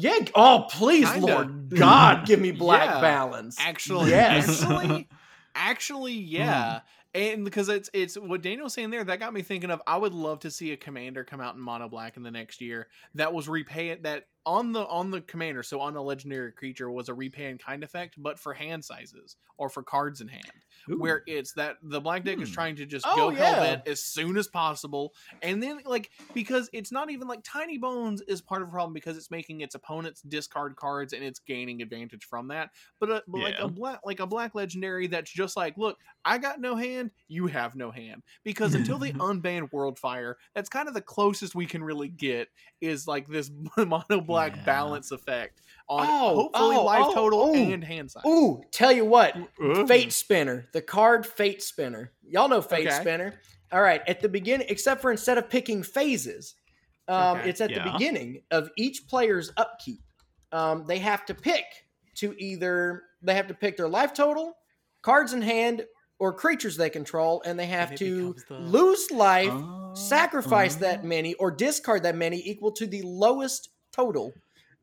Yeah. 0.00 0.18
Oh, 0.34 0.66
please, 0.70 1.10
Kinda. 1.10 1.26
Lord 1.26 1.70
God, 1.70 2.26
give 2.26 2.40
me 2.40 2.50
black 2.66 2.88
Yeah. 2.88 3.00
balance. 3.00 3.56
Actually, 3.60 4.10
yes. 4.10 4.62
actually, 4.62 4.86
hmm. 5.10 5.14
actually, 5.54 6.14
yeah. 6.14 6.80
And 7.12 7.44
because 7.44 7.68
it's 7.68 7.90
it's 7.92 8.16
what 8.16 8.40
Daniel's 8.40 8.72
saying 8.74 8.90
there, 8.90 9.02
that 9.02 9.18
got 9.18 9.34
me 9.34 9.42
thinking 9.42 9.70
of. 9.70 9.82
I 9.86 9.96
would 9.96 10.14
love 10.14 10.40
to 10.40 10.50
see 10.50 10.72
a 10.72 10.76
commander 10.76 11.24
come 11.24 11.40
out 11.40 11.54
in 11.56 11.60
mono 11.60 11.88
black 11.88 12.16
in 12.16 12.22
the 12.22 12.30
next 12.30 12.60
year 12.60 12.86
that 13.16 13.32
was 13.32 13.48
repay 13.48 13.88
it 13.88 14.04
that 14.04 14.26
on 14.50 14.72
the 14.72 14.84
on 14.86 15.12
the 15.12 15.20
commander, 15.20 15.62
so 15.62 15.80
on 15.80 15.94
a 15.94 16.02
legendary 16.02 16.50
creature 16.50 16.90
was 16.90 17.08
a 17.08 17.14
repay 17.14 17.48
in 17.50 17.56
kind 17.58 17.84
effect, 17.84 18.16
but 18.18 18.36
for 18.36 18.52
hand 18.52 18.84
sizes 18.84 19.36
or 19.58 19.68
for 19.68 19.82
cards 19.82 20.20
in 20.20 20.26
hand, 20.28 20.64
where 20.98 21.22
it's 21.26 21.52
that 21.52 21.76
the 21.82 22.00
black 22.00 22.24
deck 22.24 22.40
is 22.40 22.48
Hmm. 22.48 22.54
trying 22.54 22.76
to 22.76 22.86
just 22.86 23.06
Oh, 23.08 23.14
go 23.14 23.30
yeah. 23.30 23.44
hell 23.44 23.60
bent 23.62 23.86
as 23.86 24.02
soon 24.02 24.36
as 24.36 24.48
possible, 24.48 25.14
and 25.42 25.62
then 25.62 25.80
like 25.84 26.10
because 26.34 26.68
it's 26.72 26.90
not 26.90 27.10
even 27.10 27.28
like 27.28 27.42
Tinybones 27.42 28.20
is 28.26 28.40
part 28.40 28.62
of 28.62 28.68
the 28.68 28.72
problem 28.72 28.92
because 28.92 29.16
it's 29.16 29.30
making 29.30 29.60
its 29.60 29.74
opponents 29.76 30.22
discard 30.22 30.74
cards 30.74 31.12
and 31.12 31.22
it's 31.22 31.38
gaining 31.38 31.80
advantage 31.82 32.24
from 32.24 32.48
that. 32.48 32.70
But, 32.98 33.10
uh, 33.10 33.20
but 33.28 33.40
like 33.42 33.58
a 33.60 33.68
black 33.68 34.00
like 34.04 34.18
a 34.20 34.26
black 34.26 34.54
legendary 34.56 35.06
that's 35.06 35.30
just 35.30 35.56
like, 35.56 35.78
look, 35.78 35.98
I 36.24 36.38
got 36.38 36.60
no 36.60 36.74
hand, 36.74 37.12
you 37.28 37.46
have 37.46 37.76
no 37.76 37.90
hand, 37.92 38.24
because 38.42 38.74
until 38.74 38.98
they 38.98 39.12
unban 39.20 39.70
Worldfire, 39.70 40.34
that's 40.56 40.68
kind 40.68 40.88
of 40.88 40.94
the 40.94 41.00
closest 41.02 41.54
we 41.54 41.66
can 41.66 41.84
really 41.84 42.08
get 42.08 42.48
is 42.80 43.06
like 43.06 43.28
this 43.28 43.50
mono 43.76 44.20
black 44.22 44.39
Yeah. 44.48 44.64
balance 44.64 45.10
effect 45.12 45.60
on 45.88 46.06
Oh, 46.08 46.34
hopefully 46.34 46.76
oh, 46.76 46.84
life 46.84 47.04
oh, 47.06 47.14
total 47.14 47.40
oh. 47.40 47.54
and 47.54 47.82
hand 47.84 48.10
size. 48.10 48.22
Ooh, 48.26 48.62
tell 48.70 48.92
you 48.92 49.04
what, 49.04 49.36
Ugh. 49.36 49.86
Fatespinner, 49.88 50.70
the 50.72 50.82
card 50.82 51.24
Fatespinner. 51.26 52.08
Y'all 52.26 52.48
know 52.48 52.62
Fate 52.62 52.86
Okay. 52.86 53.00
Spinner. 53.00 53.34
All 53.72 53.82
right, 53.82 54.02
at 54.08 54.20
the 54.20 54.28
beginning, 54.28 54.66
except 54.68 55.00
for 55.00 55.10
instead 55.10 55.38
of 55.38 55.48
picking 55.48 55.82
phases, 55.82 56.54
um, 57.08 57.38
Okay. 57.38 57.50
it's 57.50 57.60
at 57.60 57.70
Yeah. 57.70 57.84
the 57.84 57.90
beginning 57.92 58.42
of 58.50 58.70
each 58.76 59.06
player's 59.08 59.52
upkeep. 59.56 60.00
Um, 60.52 60.84
they 60.86 60.98
have 60.98 61.24
to 61.26 61.34
pick 61.34 61.64
to 62.16 62.34
either 62.38 63.02
they 63.22 63.34
have 63.34 63.46
to 63.48 63.54
pick 63.54 63.76
their 63.76 63.88
life 63.88 64.12
total, 64.14 64.56
cards 65.02 65.32
in 65.32 65.42
hand, 65.42 65.86
or 66.18 66.32
creatures 66.32 66.76
they 66.76 66.90
control, 66.90 67.42
and 67.46 67.58
they 67.58 67.66
have 67.66 67.92
it 67.92 67.98
to 67.98 68.34
the- 68.48 68.58
lose 68.58 69.10
life, 69.10 69.52
Uh, 69.52 69.94
sacrifice 69.94 70.76
uh, 70.76 70.80
that 70.80 71.04
many, 71.04 71.34
or 71.34 71.50
discard 71.50 72.02
that 72.02 72.14
many 72.16 72.36
equal 72.48 72.72
to 72.72 72.86
the 72.86 73.02
lowest 73.02 73.70
total 73.92 74.32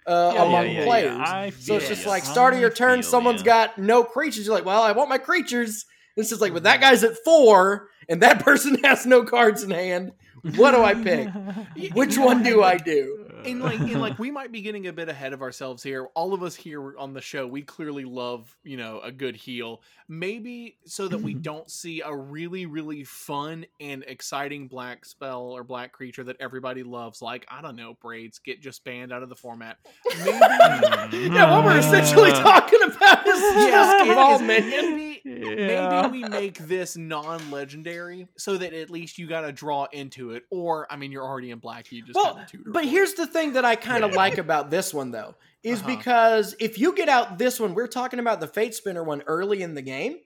uh, 0.07 0.31
Yeah, 0.33 0.43
among 0.43 0.65
yeah, 0.65 0.71
yeah, 0.71 0.79
yeah. 0.79 0.85
players. 0.85 1.65
So 1.65 1.75
it's 1.75 1.87
just 1.87 2.05
like 2.05 2.25
start 2.25 2.53
of 2.53 2.59
your 2.59 2.69
turn, 2.69 3.01
feel 3.01 3.09
someone's 3.09 3.43
got 3.43 3.77
no 3.77 4.03
creatures. 4.03 4.45
You're 4.45 4.55
like, 4.55 4.65
well, 4.65 4.83
I 4.83 4.91
want 4.93 5.09
my 5.09 5.17
creatures. 5.17 5.85
This 6.15 6.31
is 6.31 6.41
like, 6.41 6.53
but 6.53 6.63
that 6.63 6.81
guy's 6.81 7.03
at 7.03 7.13
four, 7.23 7.89
and 8.09 8.21
that 8.23 8.39
person 8.43 8.77
has 8.83 9.05
no 9.05 9.23
cards 9.23 9.63
in 9.63 9.71
hand. 9.71 10.11
What 10.55 10.71
do 10.71 10.83
I 10.83 10.93
pick? 10.93 11.29
Which 11.93 12.17
one 12.17 12.43
do 12.43 12.63
I 12.63 12.77
do? 12.77 13.26
And 13.45 13.61
like 13.61 13.79
and 13.79 13.99
like 14.01 14.17
we 14.19 14.31
might 14.31 14.51
be 14.51 14.61
getting 14.61 14.87
a 14.87 14.93
bit 14.93 15.09
ahead 15.09 15.33
of 15.33 15.41
ourselves 15.41 15.83
here 15.83 16.07
all 16.15 16.33
of 16.33 16.43
us 16.43 16.55
here 16.55 16.97
on 16.97 17.13
the 17.13 17.21
show 17.21 17.45
we 17.47 17.61
clearly 17.61 18.03
love 18.05 18.55
you 18.63 18.77
know 18.77 18.99
a 19.01 19.11
good 19.11 19.35
heel. 19.35 19.81
maybe 20.07 20.77
so 20.85 21.07
that 21.07 21.19
we 21.21 21.33
don't 21.49 21.69
see 21.71 22.01
a 22.01 22.15
really 22.15 22.65
really 22.65 23.03
fun 23.03 23.65
and 23.79 24.03
exciting 24.07 24.67
black 24.67 25.05
spell 25.05 25.43
or 25.43 25.63
black 25.63 25.91
creature 25.91 26.23
that 26.23 26.35
everybody 26.39 26.83
loves 26.83 27.21
like 27.21 27.45
i 27.49 27.61
don't 27.61 27.75
know 27.75 27.95
braids 28.01 28.39
get 28.39 28.61
just 28.61 28.83
banned 28.83 29.11
out 29.13 29.23
of 29.23 29.29
the 29.29 29.35
format 29.35 29.77
maybe 30.05 30.31
Yeah, 31.27 31.55
what 31.55 31.65
we're 31.65 31.77
essentially 31.77 32.31
talking 32.33 32.81
about 32.83 33.27
is 33.27 33.39
just 33.39 34.07
involvement. 34.07 34.65
maybe 34.67 35.21
Yeah. 35.23 36.01
maybe 36.01 36.23
we 36.23 36.29
make 36.29 36.57
this 36.59 36.95
non-legendary 36.97 38.27
so 38.37 38.57
that 38.57 38.73
at 38.73 38.89
least 38.89 39.17
you 39.17 39.27
got 39.27 39.41
to 39.41 39.51
draw 39.51 39.85
into 39.91 40.31
it 40.31 40.43
or 40.49 40.91
i 40.91 40.95
mean 40.95 41.11
you're 41.11 41.25
already 41.25 41.51
in 41.51 41.59
black 41.59 41.91
you 41.91 42.01
just 42.03 42.15
Well, 42.15 42.39
but 42.65 42.85
here's 42.85 43.13
the 43.13 43.26
thing 43.27 43.53
that 43.53 43.65
I 43.65 43.75
kind 43.75 44.03
of 44.03 44.11
Yeah. 44.11 44.17
like 44.17 44.37
about 44.37 44.69
this 44.71 44.93
one, 44.93 45.11
though, 45.11 45.35
is 45.63 45.79
Uh-huh. 45.79 45.95
because 45.97 46.55
if 46.59 46.77
you 46.79 46.93
get 46.95 47.09
out 47.09 47.37
this 47.37 47.59
one, 47.59 47.73
we're 47.75 47.87
talking 47.87 48.19
about 48.19 48.39
the 48.39 48.47
Fatespinner 48.47 49.05
one 49.05 49.21
early 49.27 49.61
in 49.61 49.73
the 49.75 49.81
game. 49.81 50.19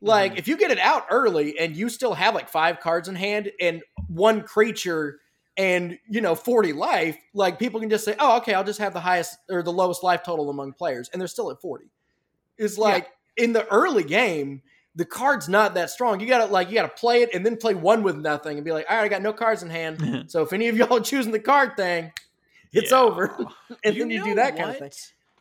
Like, 0.00 0.34
Mhm. 0.34 0.38
if 0.38 0.48
you 0.48 0.56
get 0.56 0.70
it 0.70 0.78
out 0.78 1.06
early 1.10 1.58
and 1.58 1.74
you 1.76 1.88
still 1.88 2.14
have 2.14 2.34
like 2.34 2.48
five 2.48 2.80
cards 2.80 3.08
in 3.08 3.14
hand 3.14 3.50
and 3.60 3.82
one 4.08 4.42
creature 4.42 5.20
and, 5.56 5.98
you 6.08 6.20
know, 6.20 6.34
40 6.34 6.72
life, 6.74 7.16
like 7.32 7.58
people 7.58 7.80
can 7.80 7.88
just 7.88 8.04
say, 8.04 8.14
oh, 8.18 8.36
okay, 8.38 8.52
I'll 8.52 8.62
just 8.64 8.78
have 8.78 8.92
the 8.92 9.00
highest 9.00 9.38
or 9.48 9.62
the 9.62 9.72
lowest 9.72 10.02
life 10.02 10.22
total 10.22 10.50
among 10.50 10.74
players. 10.74 11.08
And 11.12 11.20
they're 11.20 11.26
still 11.28 11.50
at 11.50 11.60
40. 11.62 11.86
It's 12.58 12.76
like 12.78 13.08
in 13.36 13.52
the 13.54 13.66
early 13.68 14.04
game, 14.04 14.62
the 14.94 15.04
card's 15.06 15.48
not 15.48 15.74
that 15.74 15.90
strong. 15.90 16.20
You 16.20 16.26
gotta 16.26 16.46
like 16.46 16.68
you 16.68 16.74
gotta 16.74 16.88
play 16.88 17.22
it 17.22 17.30
and 17.34 17.44
then 17.44 17.56
play 17.56 17.74
one 17.74 18.02
with 18.02 18.16
nothing 18.16 18.56
and 18.58 18.64
be 18.64 18.72
like, 18.72 18.86
all 18.88 18.96
right, 18.96 19.04
I 19.04 19.08
got 19.08 19.20
no 19.22 19.32
cards 19.32 19.62
in 19.62 19.68
hand. 19.70 19.98
So 20.30 20.42
if 20.42 20.52
any 20.52 20.68
of 20.68 20.76
y'all 20.76 20.96
are 20.96 21.00
choosing 21.00 21.32
the 21.32 21.38
card 21.38 21.76
thing, 21.76 22.12
it's 22.72 22.90
Yeah. 22.90 23.00
over. 23.00 23.36
and 23.84 23.96
then 23.96 24.10
you 24.10 24.24
do 24.24 24.34
that 24.34 24.56
kind 24.56 24.70
of 24.70 24.78
thing. 24.78 24.90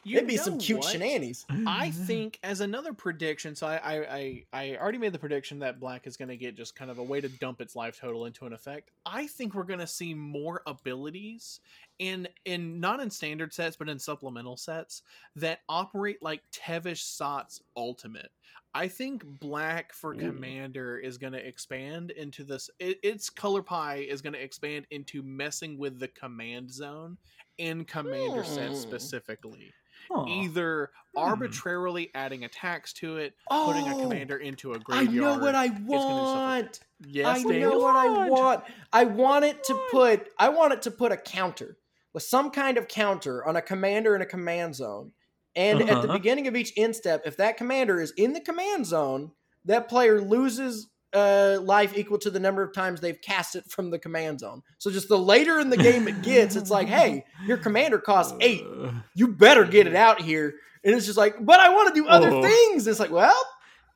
You 0.07 0.17
It'd 0.17 0.27
be 0.27 0.37
some 0.37 0.59
cute 0.59 0.81
what? 0.81 0.91
shenanigans. 0.91 1.47
I 1.65 1.89
think 1.89 2.37
as 2.43 2.61
another 2.61 2.93
prediction, 2.93 3.55
so 3.55 3.65
I 3.65 3.77
I, 3.77 3.95
I, 3.95 4.45
I 4.53 4.77
already 4.77 4.99
made 4.99 5.13
the 5.13 5.19
prediction 5.19 5.57
that 5.59 5.79
black 5.79 6.05
is 6.05 6.15
going 6.15 6.29
to 6.29 6.37
get 6.37 6.55
just 6.55 6.75
kind 6.75 6.91
of 6.91 6.99
a 6.99 7.03
way 7.03 7.21
to 7.21 7.27
dump 7.27 7.59
its 7.59 7.75
life 7.75 7.99
total 7.99 8.27
into 8.27 8.45
an 8.45 8.53
effect. 8.53 8.91
I 9.07 9.25
think 9.25 9.55
we're 9.55 9.63
going 9.63 9.79
to 9.79 9.87
see 9.87 10.13
more 10.13 10.61
abilities 10.67 11.59
in 11.97 12.27
in 12.45 12.79
not 12.79 12.99
in 12.99 13.09
standard 13.09 13.51
sets 13.51 13.77
but 13.77 13.89
in 13.89 13.97
supplemental 13.97 14.57
sets 14.57 15.01
that 15.37 15.61
operate 15.67 16.21
like 16.21 16.43
Tevesh 16.51 17.01
Szat's 17.01 17.61
ultimate. 17.75 18.29
I 18.75 18.89
think 18.89 19.23
black 19.25 19.93
for 19.93 20.13
Ooh. 20.13 20.19
commander 20.19 20.99
is 20.99 21.17
going 21.17 21.33
to 21.33 21.47
expand 21.47 22.11
into 22.11 22.43
this. 22.43 22.69
It, 22.79 22.99
its 23.03 23.29
color 23.29 23.63
pie 23.63 24.05
is 24.07 24.21
going 24.21 24.33
to 24.33 24.43
expand 24.43 24.85
into 24.91 25.23
messing 25.23 25.77
with 25.77 25.97
the 25.99 26.09
command 26.09 26.71
zone 26.71 27.17
in 27.57 27.85
commander 27.85 28.43
sets 28.43 28.79
Hmm. 28.79 28.81
specifically 28.81 29.75
Huh. 30.11 30.25
either 30.27 30.91
Hmm. 31.15 31.21
arbitrarily 31.23 32.11
adding 32.15 32.43
attacks 32.43 32.93
to 32.93 33.17
it, 33.17 33.35
putting 33.61 33.87
a 33.87 33.95
Oh, 33.95 34.01
commander 34.01 34.37
into 34.37 34.73
a 34.73 34.79
graveyard. 34.79 35.07
I 35.09 35.17
know 35.19 35.33
what 35.35 35.55
I 35.55 35.67
gonna 36.05 36.19
do 36.19 36.25
stuff 36.25 36.45
like 36.45 36.57
want. 36.57 36.79
Yes, 36.99 37.37
I 37.37 37.43
Dave. 37.43 37.61
know 37.61 37.77
what 37.79 37.95
I 37.95 38.09
want. 38.09 38.63
I 38.93 39.05
want 39.05 39.45
it 39.45 39.63
to 39.65 39.75
put 39.91 40.29
I 40.37 40.49
want 40.49 40.73
it 40.73 40.81
to 40.83 40.91
put 40.91 41.11
a 41.11 41.17
counter 41.17 41.77
with 42.13 42.23
some 42.23 42.51
kind 42.51 42.77
of 42.77 42.87
counter 42.87 43.45
on 43.45 43.55
a 43.55 43.61
commander 43.61 44.15
in 44.15 44.21
a 44.21 44.25
command 44.25 44.75
zone. 44.75 45.13
And 45.55 45.81
at 45.81 45.87
the 45.87 45.93
Uh-huh. 45.93 46.13
beginning 46.13 46.47
of 46.47 46.55
each 46.55 46.71
instep, 46.75 47.21
if 47.25 47.37
that 47.37 47.57
commander 47.57 48.01
is 48.01 48.11
in 48.17 48.33
the 48.33 48.41
command 48.41 48.85
zone, 48.85 49.31
that 49.65 49.87
player 49.89 50.19
loses 50.21 50.87
uh, 51.13 51.59
life 51.61 51.97
equal 51.97 52.17
to 52.17 52.29
the 52.29 52.41
number 52.41 52.61
of 52.61 52.73
times 52.73 52.99
they've 52.99 53.21
cast 53.21 53.55
it 53.55 53.63
from 53.69 53.89
the 53.89 53.97
command 53.97 54.41
zone. 54.41 54.61
So 54.79 54.91
just 54.91 55.07
the 55.07 55.17
later 55.17 55.59
in 55.59 55.69
the 55.69 55.77
game 55.77 56.09
it 56.09 56.21
gets, 56.23 56.57
it's 56.57 56.69
like, 56.69 56.89
hey, 56.89 57.23
your 57.47 57.55
commander 57.57 57.99
costs 57.99 58.33
eight. 58.41 58.63
You 59.15 59.29
better 59.29 59.63
get 59.63 59.87
it 59.87 59.95
out 59.95 60.19
here. 60.21 60.55
And 60.83 60.93
it's 60.93 61.05
just 61.05 61.17
like, 61.17 61.35
but 61.43 61.59
I 61.61 61.69
want 61.69 61.87
to 61.95 62.01
do 62.01 62.05
other 62.07 62.29
Oh. 62.31 62.41
things. 62.41 62.85
It's 62.85 62.99
like, 62.99 63.11
well, 63.11 63.33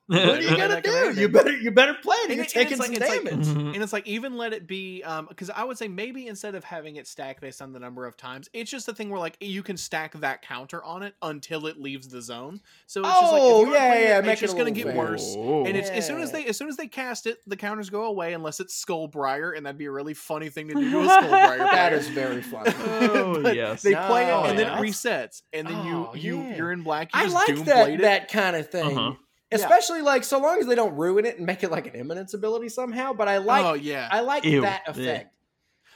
what 0.10 0.30
are 0.40 0.42
you 0.42 0.50
gonna 0.58 0.82
do? 0.82 1.14
You 1.20 1.30
better 1.30 1.52
you 1.56 1.72
better 1.72 1.94
play 1.94 2.16
it. 2.24 2.30
And 2.32 2.36
You're 2.36 2.44
it- 2.46 2.56
and 2.56 2.68
taking 2.70 2.74
it's 2.74 2.86
some 2.86 2.94
like- 2.94 3.02
it's 3.02 3.10
like- 3.10 3.24
damage. 3.24 3.48
Mhm. 3.48 3.74
And 3.76 3.84
it's 3.84 3.94
like 3.94 4.08
even 4.08 4.36
let 4.38 4.54
it 4.54 4.68
be 4.68 5.04
um 5.04 5.28
because 5.30 5.50
I 5.50 5.64
would 5.64 5.78
say 5.78 5.88
maybe 5.88 6.28
instead 6.28 6.56
of 6.56 6.64
having 6.64 6.96
it 6.96 7.08
stack 7.08 7.40
based 7.42 7.62
on 7.62 7.72
the 7.74 7.80
number 7.80 8.06
of 8.06 8.18
times, 8.18 8.50
it's 8.54 8.70
just 8.72 8.88
a 8.88 8.94
thing 8.94 9.10
where 9.10 9.20
like 9.20 9.38
you 9.40 9.64
can 9.64 9.78
stack 9.78 10.14
that 10.20 10.42
counter 10.42 10.84
on 10.84 11.04
it 11.04 11.14
until 11.22 11.68
it 11.68 11.80
leaves 11.80 12.08
the 12.08 12.22
zone. 12.22 12.60
So 12.88 13.02
it's 13.02 13.10
just 13.10 13.32
like 13.32 13.42
Oh, 13.42 13.64
if 13.66 13.70
yeah, 13.74 13.94
yeah, 14.00 14.18
it, 14.20 14.26
make 14.26 14.34
it's 14.34 14.42
it 14.42 14.46
just 14.46 14.56
a 14.56 14.58
gonna 14.58 14.72
get 14.72 14.88
fair. 14.88 14.96
worse. 14.98 15.36
Oh. 15.38 15.66
And 15.66 15.78
it's 15.78 15.90
as 15.90 16.06
soon 16.08 16.22
as 16.22 16.32
they 16.32 16.46
as 16.46 16.58
soon 16.58 16.70
as 16.70 16.78
they 16.78 16.88
cast 16.88 17.28
it, 17.28 17.38
the 17.48 17.56
counters 17.56 17.90
go 17.90 18.04
away 18.06 18.34
unless 18.34 18.60
it's 18.60 18.84
Skullbriar, 18.84 19.56
and 19.56 19.66
that'd 19.66 19.78
be 19.78 19.86
a 19.86 19.92
really 19.92 20.14
funny 20.14 20.50
thing 20.50 20.68
to 20.70 20.74
do 20.74 20.90
to 20.92 21.00
a 21.02 21.08
Skullbriar. 21.08 21.58
That 21.70 21.90
player. 21.90 22.00
is 22.00 22.08
very 22.10 22.42
funny. 22.42 22.74
Oh, 22.80 23.52
yes. 23.52 23.82
They 23.84 23.94
play 23.94 24.24
it 24.24 24.28
No, 24.28 24.44
and 24.46 24.58
then 24.58 24.68
it 24.68 24.82
resets, 24.82 25.42
and 25.54 25.68
then 25.68 25.76
Oh, 25.76 26.14
you 26.14 26.20
you 26.38 26.42
yeah. 26.42 26.56
you're 26.58 26.72
in 26.72 26.82
black. 26.84 27.14
You 27.14 27.20
I 27.20 27.24
just 27.24 27.36
like 27.36 27.66
that 27.66 27.98
that 28.02 28.32
kind 28.32 28.56
of 28.56 28.70
thing. 28.70 28.98
Uh-huh. 28.98 29.14
Especially 29.52 30.02
like 30.02 30.24
so 30.24 30.40
long 30.40 30.60
as 30.60 30.68
they 30.68 30.76
don't 30.76 30.96
ruin 30.96 31.26
it 31.26 31.38
and 31.38 31.46
make 31.46 31.64
it 31.64 31.72
like 31.72 31.88
an 31.88 31.96
eminence 31.96 32.34
ability 32.34 32.70
somehow. 32.70 33.14
But 33.14 33.28
I 33.28 33.38
like 33.38 33.66
oh 33.66 33.74
yeah. 33.74 34.08
I 34.12 34.22
like 34.22 34.44
Ew. 34.46 34.62
that 34.62 34.84
Yeah. 34.86 34.92
effect. 34.92 35.36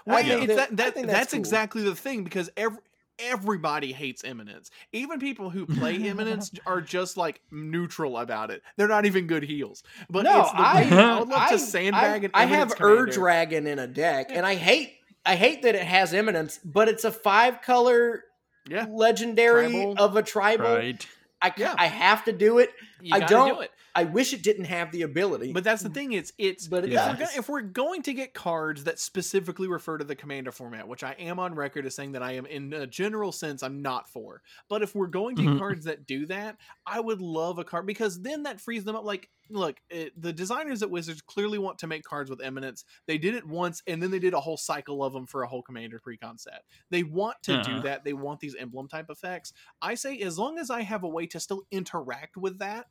Well, 0.06 0.18
I 0.18 0.20
yeah, 0.22 0.28
think 0.36 0.50
it's 0.50 0.56
that- 0.56 0.78
that, 0.78 0.88
I 0.88 0.92
think 0.92 1.08
that's, 1.08 1.20
that's 1.20 1.32
cool. 1.34 1.40
exactly 1.40 1.84
the 1.84 1.96
thing 1.96 2.24
because 2.24 2.50
every 2.58 2.80
everybody 3.20 3.92
hates 3.94 4.24
eminence. 4.24 4.72
Even 4.92 5.20
people 5.20 5.50
who 5.52 5.66
play 5.68 5.96
eminence 6.10 6.52
are 6.66 6.82
just 6.82 7.16
like 7.16 7.42
neutral 7.52 8.18
about 8.18 8.50
it. 8.50 8.64
They're 8.76 8.88
not 8.88 9.06
even 9.06 9.28
good 9.28 9.44
heels 9.44 9.84
But 10.10 10.24
no, 10.24 10.42
it's 10.42 10.52
the, 10.52 10.58
I, 10.58 10.88
I 10.92 11.20
would 11.20 11.30
love 11.30 11.40
I, 11.42 11.50
to 11.52 11.60
sandbag 11.60 12.24
I, 12.24 12.26
an 12.26 12.32
I 12.34 12.46
have 12.46 12.76
commander. 12.76 13.02
Ur 13.04 13.06
Dragon 13.06 13.68
in 13.68 13.78
a 13.80 13.88
deck, 13.88 14.28
and 14.32 14.46
I 14.46 14.56
hate 14.56 14.94
I 15.26 15.36
hate 15.36 15.62
that 15.62 15.76
it 15.76 15.84
has 15.84 16.14
eminence, 16.14 16.60
but 16.66 16.90
it's 16.90 17.04
a 17.06 17.12
five 17.12 17.62
color 17.62 18.24
Yeah, 18.68 18.88
legendary 18.90 19.72
Tribal. 19.72 19.96
of 20.00 20.18
a 20.18 20.24
tribal. 20.24 20.66
Right. 20.76 21.08
I 21.42 21.54
Yeah. 21.56 21.76
I 21.78 21.86
have 21.88 22.26
to 22.26 22.34
do 22.34 22.58
it. 22.58 22.72
You 23.04 23.14
I 23.16 23.20
gotta 23.20 23.34
don't- 23.34 23.56
do 23.56 23.62
it. 23.62 23.72
I 23.96 24.06
wish 24.06 24.34
it 24.34 24.42
didn't 24.42 24.66
have 24.66 24.92
the 24.92 25.04
ability. 25.04 25.54
But 25.54 25.64
that's 25.64 25.84
the 25.84 25.90
thing. 25.90 26.14
It's 26.14 26.34
it's 26.40 26.68
But 26.68 26.84
it 26.86 26.94
if, 26.94 27.00
we're 27.00 27.14
gonna, 27.14 27.30
if 27.38 27.50
we're 27.50 27.62
going 27.62 28.02
to 28.04 28.14
get 28.14 28.34
cards 28.34 28.86
that 28.86 28.98
specifically 29.00 29.68
refer 29.68 30.00
to 30.00 30.04
the 30.04 30.16
commander 30.16 30.52
format, 30.52 30.88
which 30.88 31.04
I 31.04 31.12
am 31.20 31.38
on 31.38 31.54
record 31.54 31.86
as 31.86 31.94
saying 31.94 32.14
that 32.14 32.24
I 32.24 32.32
am 32.32 32.48
in 32.48 32.74
a 32.74 32.88
general 32.88 33.32
sense 33.32 33.62
I'm 33.62 33.84
not 33.84 34.10
for. 34.10 34.42
But 34.68 34.82
if 34.82 34.96
we're 34.96 35.06
going 35.08 35.36
to 35.36 35.44
get 35.44 35.52
Mhm. 35.52 35.60
cards 35.60 35.86
that 35.86 36.08
do 36.08 36.26
that, 36.26 36.58
I 36.88 37.00
would 37.00 37.22
love 37.22 37.60
a 37.60 37.64
card 37.64 37.86
because 37.86 38.22
then 38.24 38.44
that 38.44 38.60
frees 38.60 38.84
them 38.84 38.96
up. 38.96 39.04
Like, 39.06 39.30
look, 39.52 39.78
it, 39.92 40.20
the 40.20 40.34
designers 40.34 40.82
at 40.82 40.90
Wizards 40.90 41.22
clearly 41.22 41.60
want 41.60 41.78
to 41.80 41.88
make 41.88 42.04
cards 42.04 42.32
with 42.32 42.42
eminence. 42.42 42.86
They 43.06 43.20
did 43.20 43.36
it 43.36 43.46
once, 43.46 43.84
and 43.86 44.02
then 44.02 44.10
they 44.10 44.18
did 44.18 44.34
a 44.34 44.40
whole 44.40 44.58
cycle 44.58 45.04
of 45.04 45.14
them 45.14 45.28
for 45.28 45.44
a 45.44 45.48
whole 45.48 45.62
commander 45.62 46.00
precon 46.00 46.40
set. 46.40 46.64
They 46.90 47.04
want 47.04 47.38
to 47.44 47.62
do 47.62 47.74
Uh-huh. 47.74 47.82
that. 47.82 48.04
They 48.06 48.14
want 48.14 48.40
these 48.40 48.56
emblem 48.56 48.88
type 48.88 49.12
effects. 49.12 49.54
I 49.84 49.94
say 49.94 50.18
as 50.20 50.40
long 50.40 50.58
as 50.58 50.72
I 50.72 50.82
have 50.82 51.04
a 51.04 51.08
way 51.10 51.28
to 51.28 51.40
still 51.40 51.62
interact 51.70 52.38
with 52.38 52.58
that, 52.58 52.88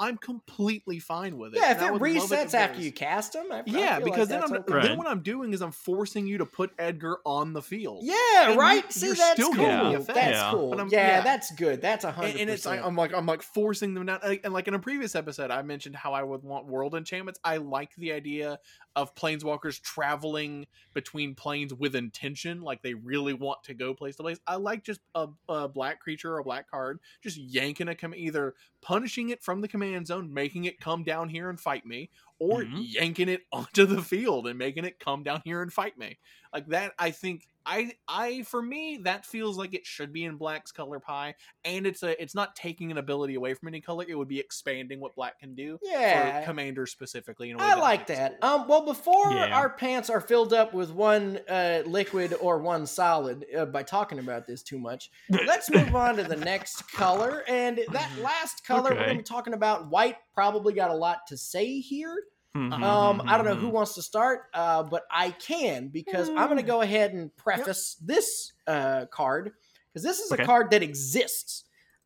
I'm 0.00 0.16
completely 0.16 0.98
fine 0.98 1.36
with 1.38 1.54
it. 1.54 1.58
Yeah, 1.60 1.72
if 1.72 1.82
and 1.82 1.96
it 1.96 2.02
resets 2.02 2.46
if 2.46 2.54
after 2.54 2.80
you 2.80 2.90
cast 2.90 3.34
them, 3.34 3.46
I, 3.52 3.58
I 3.58 3.62
Yeah, 3.66 3.96
feel 3.98 4.04
because 4.06 4.30
like 4.30 4.40
then 4.40 4.42
I'm 4.42 4.52
okay. 4.62 4.72
Right. 4.74 4.82
then 4.82 4.98
what 4.98 5.06
I'm 5.06 5.20
doing 5.20 5.52
is 5.52 5.60
I'm 5.60 5.70
forcing 5.72 6.26
you 6.26 6.38
to 6.38 6.46
put 6.46 6.72
Edgar 6.78 7.18
on 7.26 7.52
the 7.52 7.60
field. 7.62 8.00
Yeah, 8.04 8.50
And 8.50 8.58
right. 8.58 8.82
you- 8.84 8.90
See, 8.90 9.06
you're 9.06 9.14
that's 9.14 9.32
still 9.34 9.52
cool. 9.52 9.64
getting 9.66 9.90
the 9.92 9.98
effect. 9.98 10.14
That's 10.16 10.36
Yeah. 10.38 10.50
cool. 10.52 10.76
Yeah, 10.76 10.84
yeah. 10.90 11.20
that's 11.20 11.50
good. 11.52 11.82
That's 11.82 12.04
a 12.04 12.10
hundred 12.12 12.30
and, 12.32 12.40
and 12.40 12.50
it's 12.50 12.64
like. 12.66 12.80
I'm 12.82 12.96
like 12.96 13.12
I'm 13.14 13.26
like 13.26 13.42
forcing 13.42 13.94
them 13.94 14.06
down. 14.06 14.20
And, 14.24 14.40
and 14.42 14.52
like 14.54 14.66
in 14.68 14.74
a 14.74 14.78
previous 14.78 15.14
episode, 15.14 15.50
I 15.50 15.60
mentioned 15.62 15.94
how 15.96 16.14
I 16.14 16.22
would 16.22 16.42
want 16.42 16.66
world 16.66 16.94
enchantments. 16.94 17.38
I 17.44 17.58
like 17.58 17.94
the 17.96 18.12
idea 18.12 18.58
of 18.96 19.14
planeswalkers 19.14 19.80
traveling 19.82 20.66
between 20.94 21.34
planes 21.34 21.72
with 21.74 21.94
intention, 21.94 22.62
like 22.62 22.82
they 22.82 22.94
really 22.94 23.34
want 23.34 23.62
to 23.64 23.74
go 23.74 23.94
place 23.94 24.16
to 24.16 24.22
place. 24.22 24.38
I 24.46 24.56
like 24.56 24.82
just 24.82 25.00
a, 25.14 25.28
a 25.48 25.68
black 25.68 26.00
creature 26.00 26.32
or 26.34 26.38
a 26.38 26.44
black 26.44 26.68
card 26.70 26.98
just 27.22 27.36
yanking 27.36 27.86
a 27.88 27.94
com- 27.94 28.14
either 28.14 28.54
punishing 28.82 29.28
it 29.28 29.42
from 29.42 29.60
the 29.60 29.68
command 29.68 29.89
zone, 30.06 30.32
making 30.32 30.64
it 30.64 30.80
come 30.80 31.04
down 31.04 31.28
here 31.28 31.50
and 31.50 31.60
fight 31.60 31.84
me, 31.86 32.10
or 32.38 32.62
Mhm. 32.62 32.82
yanking 32.94 33.28
it 33.28 33.42
onto 33.52 33.86
the 33.86 34.02
field 34.02 34.46
and 34.46 34.58
making 34.58 34.84
it 34.84 34.98
come 34.98 35.22
down 35.22 35.42
here 35.44 35.62
and 35.62 35.72
fight 35.72 35.98
me. 35.98 36.18
Like 36.52 36.66
that, 36.68 36.92
I 36.98 37.10
think 37.10 37.46
I 37.66 37.92
I 38.08 38.42
for 38.42 38.62
me 38.62 39.00
that 39.04 39.24
feels 39.26 39.58
like 39.58 39.74
it 39.74 39.86
should 39.86 40.12
be 40.12 40.24
in 40.24 40.36
black's 40.36 40.72
color 40.72 40.98
pie, 41.00 41.34
and 41.64 41.86
it's 41.86 42.02
a 42.02 42.20
it's 42.20 42.34
not 42.34 42.54
taking 42.56 42.90
an 42.90 42.98
ability 42.98 43.34
away 43.34 43.54
from 43.54 43.68
any 43.68 43.80
color. 43.80 44.04
It 44.08 44.14
would 44.16 44.28
be 44.28 44.38
expanding 44.40 45.00
what 45.00 45.14
black 45.14 45.38
can 45.40 45.54
do 45.54 45.78
yeah, 45.82 46.40
for 46.40 46.46
commander 46.46 46.86
specifically. 46.86 47.50
In 47.50 47.56
a 47.56 47.58
way 47.58 47.64
I 47.64 47.74
that 47.74 47.78
like 47.80 48.06
that. 48.08 48.32
it. 48.32 48.44
Um, 48.44 48.66
well, 48.68 48.84
before 48.84 49.32
Yeah. 49.32 49.56
our 49.56 49.68
pants 49.70 50.10
are 50.10 50.20
filled 50.20 50.52
up 50.52 50.72
with 50.74 50.90
one 50.90 51.38
uh, 51.48 51.82
liquid 51.86 52.34
or 52.40 52.58
one 52.58 52.86
solid 52.86 53.44
uh, 53.56 53.66
by 53.66 53.82
talking 53.82 54.18
about 54.18 54.46
this 54.46 54.62
too 54.62 54.78
much, 54.78 55.10
let's 55.30 55.70
move 55.70 55.94
on 55.94 56.16
to 56.16 56.24
the 56.24 56.36
next 56.36 56.90
color. 56.92 57.44
And 57.48 57.80
that 57.92 58.10
last 58.20 58.64
color, 58.66 58.90
we're 58.90 58.96
going 58.96 59.08
to 59.10 59.16
be 59.16 59.22
talking 59.22 59.54
about 59.54 59.90
white. 59.90 60.16
Probably 60.34 60.72
got 60.72 60.90
a 60.90 60.94
lot 60.94 61.26
to 61.28 61.36
say 61.36 61.80
here. 61.80 62.16
Mhm, 62.56 62.82
Um, 62.82 63.22
I 63.26 63.36
don't 63.36 63.46
know 63.46 63.54
who 63.54 63.68
mhm. 63.68 63.72
wants 63.72 63.94
to 63.94 64.02
start, 64.02 64.46
uh, 64.54 64.82
but 64.82 65.04
I 65.10 65.30
can 65.30 65.88
because 65.88 66.28
I'm 66.30 66.46
going 66.46 66.56
to 66.56 66.62
go 66.64 66.80
ahead 66.80 67.12
and 67.12 67.34
preface 67.36 67.94
this 68.02 68.52
uh, 68.66 69.06
card 69.06 69.52
because 69.92 70.02
this 70.02 70.18
is 70.18 70.32
a 70.32 70.36
card 70.38 70.70
that 70.72 70.82
exists, 70.82 71.64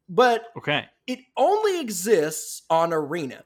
but 0.08 0.44
Okay. 0.56 0.86
it 1.06 1.20
only 1.36 1.80
exists 1.80 2.62
on 2.68 2.92
Arena, 2.92 3.44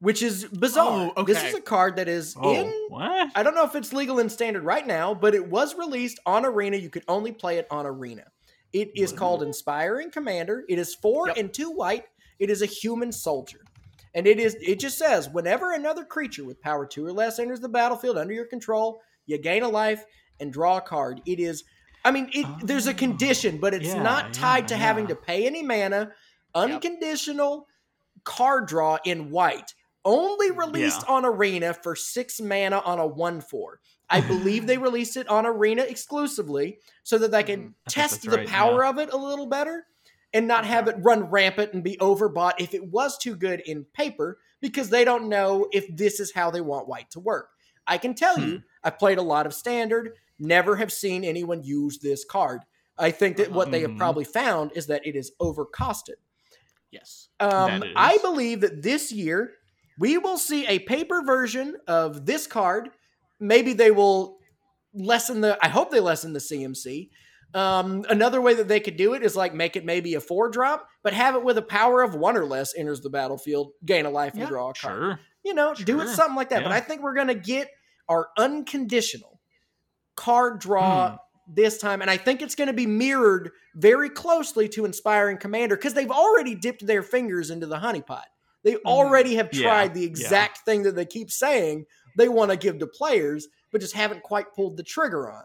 which 0.00 0.22
is 0.22 0.46
bizarre. 0.46 1.12
Oh, 1.14 1.24
This 1.24 1.42
is 1.44 1.54
a 1.54 1.60
card 1.60 1.96
that 1.96 2.08
is 2.08 2.34
Oh, 2.40 2.54
in. 2.54 2.72
what? 2.88 3.30
I 3.34 3.42
don't 3.42 3.54
know 3.54 3.64
if 3.64 3.74
it's 3.74 3.92
legal 3.92 4.18
in 4.18 4.30
standard 4.30 4.62
right 4.64 4.86
now, 4.86 5.12
but 5.12 5.34
it 5.34 5.46
was 5.46 5.74
released 5.74 6.18
on 6.24 6.46
Arena. 6.46 6.78
You 6.78 6.88
could 6.88 7.04
only 7.06 7.32
play 7.32 7.58
it 7.58 7.66
on 7.70 7.84
Arena. 7.84 8.24
It 8.72 8.90
is 8.94 9.12
called 9.12 9.42
Inspiring 9.42 10.10
Commander. 10.10 10.64
It 10.70 10.78
is 10.78 10.94
four 10.94 11.28
Yep. 11.28 11.36
and 11.36 11.52
two 11.52 11.70
white. 11.70 12.06
It 12.38 12.48
is 12.48 12.62
a 12.62 12.66
human 12.66 13.12
soldier. 13.12 13.60
And 14.14 14.26
it 14.26 14.40
is 14.40 14.56
it 14.60 14.80
just 14.80 14.98
says 14.98 15.28
whenever 15.28 15.72
another 15.72 16.04
creature 16.04 16.44
with 16.44 16.60
power 16.60 16.86
two 16.86 17.06
or 17.06 17.12
less 17.12 17.38
enters 17.38 17.60
the 17.60 17.68
battlefield 17.68 18.18
under 18.18 18.34
your 18.34 18.46
control, 18.46 19.00
you 19.26 19.38
gain 19.38 19.62
a 19.62 19.68
life 19.68 20.04
and 20.40 20.52
draw 20.52 20.78
a 20.78 20.80
card. 20.80 21.20
It 21.26 21.38
is 21.38 21.64
I 22.04 22.10
mean 22.10 22.28
it 22.32 22.44
ah. 22.46 22.58
there's 22.62 22.86
a 22.86 22.90
Oh. 22.90 22.94
condition, 22.94 23.58
but 23.58 23.74
it's 23.74 23.88
Yeah, 23.88 24.02
not 24.02 24.34
tied 24.34 24.64
yeah, 24.64 24.68
to 24.68 24.76
having 24.76 25.06
to 25.08 25.16
pay 25.16 25.46
any 25.46 25.62
mana. 25.62 26.12
Unconditional 26.54 27.68
card 28.24 28.66
draw 28.66 28.98
in 29.04 29.30
white. 29.30 29.74
Only 30.04 30.50
released 30.50 31.04
on 31.08 31.24
Arena 31.24 31.74
for 31.74 31.94
six 31.94 32.40
mana 32.40 32.78
on 32.78 32.98
a 32.98 33.06
1 33.06 33.42
4. 33.42 33.80
I 34.08 34.20
believe 34.22 34.66
they 34.66 34.78
released 34.78 35.16
it 35.16 35.28
on 35.28 35.46
Arena 35.46 35.82
exclusively 35.82 36.78
so 37.04 37.18
that 37.18 37.30
they 37.30 37.44
can 37.44 37.60
mm-hmm. 37.60 37.66
think 37.66 37.74
test 37.86 38.22
the 38.22 38.38
right, 38.38 38.48
power 38.48 38.84
of 38.84 38.98
it 38.98 39.12
a 39.12 39.16
little 39.16 39.46
better 39.46 39.86
and 40.32 40.46
not 40.46 40.64
have 40.64 40.88
it 40.88 40.96
run 41.00 41.24
rampant 41.24 41.72
and 41.72 41.82
be 41.82 41.96
overbought 41.98 42.52
if 42.58 42.74
it 42.74 42.84
was 42.90 43.18
too 43.18 43.34
good 43.34 43.60
in 43.60 43.84
paper 43.92 44.38
because 44.60 44.90
they 44.90 45.04
don't 45.04 45.28
know 45.28 45.66
if 45.72 45.86
this 45.96 46.20
is 46.20 46.32
how 46.32 46.50
they 46.50 46.60
want 46.60 46.86
white 46.88 47.10
to 47.10 47.20
work. 47.20 47.48
I 47.86 47.98
can 47.98 48.14
tell 48.14 48.36
Hmm. 48.36 48.42
you, 48.48 48.62
I've 48.84 48.98
played 48.98 49.18
a 49.18 49.22
lot 49.22 49.46
of 49.46 49.54
standard, 49.54 50.12
never 50.38 50.76
have 50.76 50.92
seen 50.92 51.24
anyone 51.24 51.62
use 51.64 51.98
this 51.98 52.24
card. 52.24 52.62
I 52.96 53.10
think 53.10 53.38
that 53.38 53.50
what 53.50 53.70
they 53.70 53.80
have 53.80 53.92
Mhm. 53.92 53.98
probably 53.98 54.24
found 54.24 54.72
is 54.74 54.86
that 54.88 55.06
it 55.06 55.16
is 55.16 55.32
overcosted. 55.40 56.16
Yes. 56.90 57.28
Um, 57.40 57.82
I 57.96 58.18
believe 58.18 58.60
that 58.60 58.82
this 58.82 59.10
year 59.12 59.54
we 59.98 60.18
will 60.18 60.38
see 60.38 60.66
a 60.66 60.80
paper 60.80 61.22
version 61.22 61.76
of 61.86 62.26
this 62.26 62.46
card. 62.46 62.90
Maybe 63.38 63.72
they 63.72 63.90
will 63.90 64.38
lessen 64.92 65.40
the. 65.40 65.58
I 65.62 65.68
hope 65.68 65.90
they 65.90 66.00
lessen 66.00 66.32
the 66.32 66.40
CMC. 66.40 67.10
Um, 67.54 68.04
another 68.08 68.40
way 68.40 68.54
that 68.54 68.68
they 68.68 68.80
could 68.80 68.96
do 68.96 69.14
it 69.14 69.22
is 69.24 69.34
like 69.36 69.54
make 69.54 69.74
it 69.76 69.84
maybe 69.84 70.14
a 70.14 70.20
four 70.20 70.48
drop, 70.50 70.86
but 71.02 71.12
have 71.14 71.34
it 71.34 71.42
with 71.42 71.58
a 71.58 71.62
power 71.62 72.02
of 72.02 72.14
one 72.14 72.36
or 72.36 72.44
less 72.44 72.74
enters 72.76 73.00
the 73.00 73.10
battlefield, 73.10 73.72
gain 73.84 74.06
a 74.06 74.10
life, 74.10 74.32
and 74.34 74.42
Yeah, 74.42 74.48
draw 74.48 74.70
a 74.70 74.74
card. 74.74 74.98
Sure. 74.98 75.20
You 75.44 75.54
know, 75.54 75.74
do 75.74 76.00
it 76.00 76.08
something 76.08 76.36
like 76.36 76.50
that. 76.50 76.62
But 76.62 76.72
I 76.72 76.80
think 76.80 77.02
we're 77.02 77.14
gonna 77.14 77.34
get 77.34 77.68
our 78.08 78.28
unconditional 78.38 79.40
card 80.16 80.60
draw 80.60 81.10
Hmm. 81.10 81.16
this 81.54 81.78
time, 81.78 82.02
and 82.02 82.10
I 82.10 82.16
think 82.16 82.42
it's 82.42 82.54
going 82.54 82.68
to 82.68 82.72
be 82.74 82.86
mirrored 82.86 83.50
very 83.74 84.08
closely 84.10 84.68
to 84.70 84.84
Inspiring 84.84 85.38
Commander 85.38 85.76
because 85.76 85.94
they've 85.94 86.10
already 86.10 86.54
dipped 86.54 86.86
their 86.86 87.02
fingers 87.02 87.50
into 87.50 87.66
the 87.66 87.78
honeypot. 87.78 88.24
They 88.62 88.76
already 88.78 89.36
have 89.36 89.48
Yeah, 89.52 89.62
tried 89.62 89.94
the 89.94 90.00
yeah. 90.00 90.06
exact 90.06 90.58
thing 90.66 90.82
that 90.82 90.94
they 90.94 91.06
keep 91.06 91.30
saying 91.30 91.86
they 92.16 92.28
want 92.28 92.50
to 92.50 92.56
give 92.56 92.78
to 92.80 92.86
players, 92.86 93.48
but 93.72 93.80
just 93.80 93.94
haven't 93.94 94.22
quite 94.22 94.52
pulled 94.54 94.76
the 94.76 94.82
trigger 94.82 95.30
on. 95.30 95.44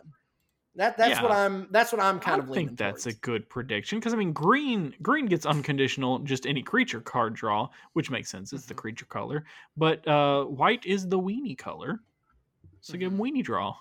That 0.75 0.97
that's 0.97 1.11
Yeah. 1.11 1.23
what 1.23 1.31
I'm. 1.31 1.67
That's 1.71 1.91
what 1.93 2.01
I'm 2.01 2.19
kind 2.19 2.41
I 2.41 2.43
of 2.43 2.49
leaning 2.49 2.75
towards. 2.75 2.81
I 2.81 2.85
think 2.85 2.93
that's 2.95 3.03
towards. 3.05 3.17
a 3.17 3.19
good 3.21 3.49
prediction 3.49 3.99
because 3.99 4.13
I 4.13 4.17
mean, 4.17 4.33
green 4.33 4.93
green 5.01 5.25
gets 5.25 5.45
unconditional 5.45 6.19
just 6.19 6.45
any 6.45 6.61
creature 6.61 6.99
card 7.01 7.33
draw, 7.33 7.69
which 7.93 8.11
makes 8.11 8.29
sense. 8.29 8.51
It's 8.51 8.65
the 8.65 8.73
Mm-hmm. 8.73 8.79
Mhm. 8.79 8.81
creature 8.81 9.05
color, 9.05 9.45
but 9.77 10.05
uh, 10.07 10.43
white 10.45 10.85
is 10.85 11.07
the 11.07 11.19
weenie 11.19 11.57
color, 11.57 12.01
so 12.81 12.97
give 12.97 13.11
Mm-hmm. 13.11 13.17
them 13.21 13.33
weenie 13.35 13.43
draw. 13.43 13.75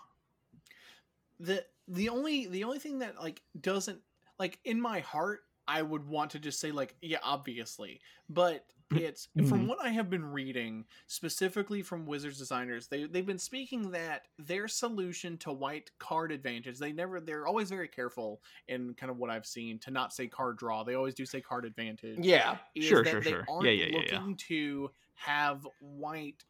the 1.41 1.65
the 1.89 2.09
only 2.09 2.47
the 2.47 2.65
only 2.65 2.79
thing 2.79 3.01
that 3.01 3.21
like 3.21 3.43
doesn't 3.61 3.99
like 4.39 4.59
in 4.65 4.81
my 4.81 5.01
heart 5.01 5.41
i 5.67 5.83
would 5.83 6.07
want 6.07 6.31
to 6.31 6.39
just 6.39 6.61
say 6.61 6.71
like 6.71 6.95
yeah 7.03 7.19
obviously 7.23 8.01
but 8.29 8.65
it's 8.95 9.29
from 9.43 9.67
Mhm. 9.67 9.67
what 9.67 9.81
i 9.83 9.89
have 9.91 10.09
been 10.11 10.25
reading 10.25 10.85
specifically 11.07 11.83
from 11.83 12.07
wizards 12.07 12.39
designers 12.39 12.89
they, 12.89 13.05
they've 13.07 13.27
been 13.27 13.39
speaking 13.39 13.91
that 13.91 14.29
their 14.39 14.69
solution 14.69 15.37
to 15.39 15.53
white 15.53 15.91
card 15.99 16.33
advantage 16.33 16.79
they 16.79 16.93
never 16.93 17.21
they're 17.21 17.47
always 17.47 17.71
very 17.71 17.89
careful 17.89 18.43
in 18.69 18.95
kind 18.95 19.11
of 19.11 19.17
what 19.19 19.31
i've 19.31 19.47
seen 19.47 19.79
to 19.79 19.91
not 19.91 20.13
say 20.13 20.27
card 20.27 20.57
draw 20.59 20.85
they 20.85 20.95
always 20.95 21.15
do 21.15 21.27
say 21.27 21.41
card 21.41 21.65
advantage 21.65 22.37
Yeah, 22.37 22.59
Sure, 22.79 23.05
sure, 23.05 23.23
sure. 23.23 23.51
Yeah, 23.59 23.71
yeah, 23.71 23.87
yeah, 23.87 24.03
yeah. 24.07 24.21
to 24.49 24.91
have 25.15 25.67
white 25.79 26.45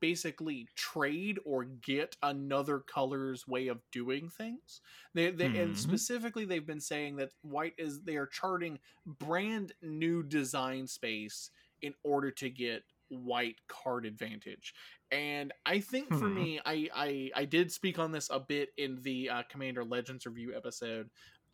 basically 0.00 0.68
trade 0.76 1.38
or 1.44 1.64
get 1.64 2.16
another 2.22 2.78
color's 2.78 3.48
way 3.48 3.66
of 3.66 3.82
doing 3.90 4.28
things. 4.28 4.80
They, 5.14 5.30
they 5.30 5.52
and 5.54 5.76
Mhm. 5.76 5.76
specifically 5.76 6.44
they've 6.44 6.66
been 6.66 6.80
saying 6.80 7.16
that 7.16 7.32
white 7.42 7.74
is 7.78 8.02
they 8.02 8.16
are 8.16 8.26
charting 8.26 8.78
brand 9.04 9.72
new 9.82 10.22
design 10.22 10.86
space 10.86 11.50
in 11.82 11.94
order 12.04 12.30
to 12.32 12.50
get 12.50 12.82
white 13.08 13.56
card 13.68 14.04
advantage. 14.06 14.74
And 15.10 15.52
I 15.64 15.80
think 15.80 16.12
for 16.14 16.28
Hmm. 16.28 16.34
me, 16.34 16.60
I, 16.64 16.88
I 16.94 17.30
I 17.34 17.44
did 17.44 17.70
speak 17.70 17.98
on 17.98 18.10
this 18.12 18.28
a 18.30 18.40
bit 18.40 18.70
in 18.76 19.00
the 19.02 19.30
uh, 19.30 19.42
Commander 19.48 19.84
Legends 19.84 20.26
review 20.26 20.54
episode. 20.56 21.08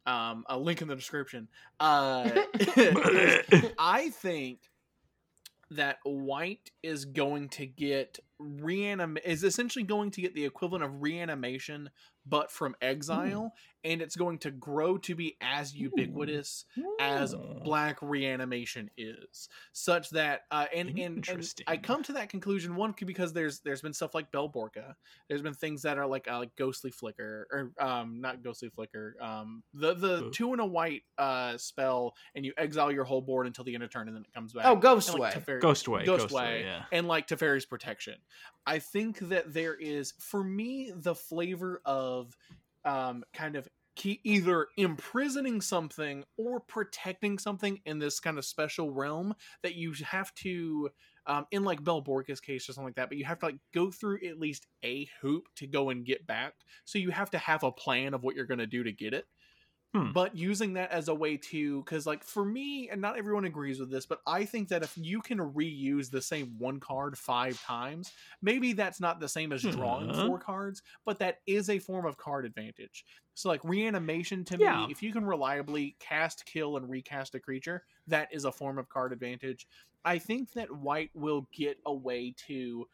Um, 0.07 0.45
a 0.49 0.59
link 0.59 0.83
in 0.83 0.89
the 0.89 0.97
description. 0.97 1.49
Uh, 1.79 2.43
I 3.79 4.11
think 4.11 4.61
that 5.71 5.99
white 6.05 6.71
is 6.83 7.05
going 7.05 7.49
to 7.51 7.67
get 7.67 8.19
reanim 8.43 9.19
is 9.25 9.45
essentially 9.45 9.85
going 9.85 10.11
to 10.11 10.21
get 10.21 10.35
the 10.35 10.45
equivalent 10.45 10.85
of 10.85 11.03
reanimation 11.03 11.91
but 12.25 12.53
from 12.53 12.75
exile 12.81 13.53
and 13.85 14.01
it's 14.01 14.15
going 14.15 14.39
to 14.39 14.51
grow 14.53 14.97
to 14.97 15.17
be 15.17 15.37
as 15.41 15.75
ubiquitous 15.75 16.65
as 17.01 17.35
black 17.65 17.99
reanimation 18.01 18.89
is 18.97 19.49
such 19.73 20.11
that 20.11 20.43
uh 20.53 20.67
and 20.75 20.97
and, 20.99 21.29
and 21.29 21.55
i 21.67 21.77
come 21.77 22.03
to 22.03 22.13
that 22.13 22.29
conclusion 22.29 22.77
one 22.77 22.95
because 23.05 23.33
there's 23.33 23.59
there's 23.61 23.83
been 23.83 23.93
stuff 23.93 24.15
like 24.15 24.31
Bell 24.31 24.49
Borca 24.49 24.95
there's 25.29 25.43
been 25.43 25.55
things 25.55 25.83
that 25.83 25.99
are 25.99 26.07
like 26.07 26.29
uh, 26.31 26.39
like 26.39 26.55
ghostly 26.57 26.91
flicker 26.93 27.49
or 27.51 27.73
um 27.85 28.21
not 28.21 28.43
ghostly 28.43 28.69
flicker 28.69 29.17
um 29.21 29.63
the 29.75 29.95
the 29.95 30.31
two 30.31 30.53
and 30.53 30.61
a 30.61 30.67
white 30.67 31.03
uh 31.19 31.57
spell 31.57 32.15
and 32.37 32.45
you 32.45 32.53
exile 32.57 32.93
your 32.93 33.05
whole 33.05 33.21
board 33.21 33.47
until 33.47 33.65
the 33.65 33.75
end 33.75 33.83
of 33.83 33.91
turn 33.91 34.07
and 34.07 34.17
then 34.17 34.23
it 34.25 34.33
comes 34.33 34.53
back 34.53 34.65
Oh, 34.65 34.77
Ghost 34.77 35.11
And, 35.11 35.19
like, 35.19 35.35
Way. 35.35 35.43
Teferi- 35.43 35.61
Ghostway, 35.61 36.07
Ghost 36.07 36.29
Ghostway, 36.29 36.35
Way, 36.35 36.63
yeah. 36.65 36.85
and 36.93 37.09
like 37.09 37.27
Teferi's 37.27 37.67
protection. 37.67 38.15
I 38.67 38.79
think 38.79 39.19
that 39.29 39.53
there 39.53 39.75
is, 39.75 40.15
for 40.19 40.43
me, 40.43 40.93
the 40.95 41.15
flavor 41.15 41.81
of 41.85 42.37
um, 42.85 43.25
kind 43.33 43.57
of 43.57 43.69
key, 43.95 44.21
either 44.25 44.69
imprisoning 44.77 45.61
something 45.61 46.25
or 46.37 46.61
protecting 46.61 47.39
something 47.39 47.81
in 47.85 47.99
this 47.99 48.21
kind 48.21 48.39
of 48.39 48.45
special 48.45 48.91
realm 48.91 49.35
that 49.63 49.75
you 49.75 49.93
have 50.05 50.35
to. 50.37 50.91
Um, 51.25 51.47
in 51.53 51.63
like 51.63 51.85
Bell 51.85 52.03
Borca's 52.03 52.41
case 52.41 52.69
or 52.69 52.73
something 52.73 52.87
like 52.89 52.97
that, 52.97 53.09
but 53.09 53.17
you 53.17 53.25
have 53.25 53.39
to 53.39 53.47
like 53.47 53.59
go 53.73 53.93
through 53.93 54.27
at 54.27 54.41
least 54.41 54.67
a 54.85 55.09
hoop 55.21 55.45
to 55.55 55.69
go 55.69 55.91
and 55.91 56.05
get 56.05 56.27
back. 56.27 56.55
So 56.85 56.99
you 56.99 57.13
have 57.13 57.31
to 57.31 57.39
have 57.39 57.63
a 57.63 57.71
plan 57.71 58.13
of 58.13 58.25
what 58.25 58.35
you're 58.35 58.45
going 58.45 58.59
to 58.59 58.67
do 58.67 58.83
to 58.83 58.91
get 58.91 59.15
it. 59.15 59.27
Hmm. 59.95 60.13
but 60.13 60.35
using 60.37 60.73
that 60.75 60.91
as 60.91 61.09
a 61.09 61.15
way 61.15 61.37
to 61.37 61.83
because 61.85 62.07
like 62.07 62.25
for 62.25 62.45
me 62.45 62.89
and 62.91 63.01
not 63.01 63.17
everyone 63.17 63.45
agrees 63.45 63.79
with 63.79 63.91
this 63.91 64.07
but 64.07 64.21
i 64.27 64.45
think 64.45 64.69
that 64.69 64.83
if 64.83 64.93
you 64.97 65.21
can 65.23 65.39
reuse 65.39 66.11
the 66.11 66.21
same 66.23 66.59
one 66.59 66.81
card 66.81 67.17
five 67.17 67.61
times 67.61 68.13
maybe 68.41 68.73
that's 68.73 69.01
not 69.01 69.21
the 69.21 69.29
same 69.29 69.53
as 69.53 69.65
drawing 69.67 70.11
Uh-huh. 70.11 70.13
four 70.13 70.39
cards 70.39 70.83
but 71.05 71.19
that 71.19 71.39
is 71.47 71.71
a 71.71 71.79
form 71.79 72.07
of 72.07 72.17
card 72.17 72.45
advantage 72.45 73.05
so 73.35 73.49
like 73.49 73.63
reanimation 73.65 74.45
to 74.45 74.59
Yeah. 74.59 74.87
me 74.87 74.91
if 74.91 75.03
you 75.03 75.13
can 75.13 75.25
reliably 75.25 75.97
cast 76.01 76.45
kill 76.47 76.77
and 76.77 76.89
recast 76.89 77.35
a 77.35 77.41
creature 77.41 77.85
that 78.07 78.29
is 78.33 78.45
a 78.45 78.53
form 78.53 78.79
of 78.79 78.89
card 78.89 79.13
advantage 79.13 79.67
i 80.05 80.19
think 80.19 80.53
that 80.53 80.71
white 80.75 81.11
will 81.15 81.49
get 81.53 81.79
a 81.87 81.95
way 81.95 82.35
to 82.47 82.87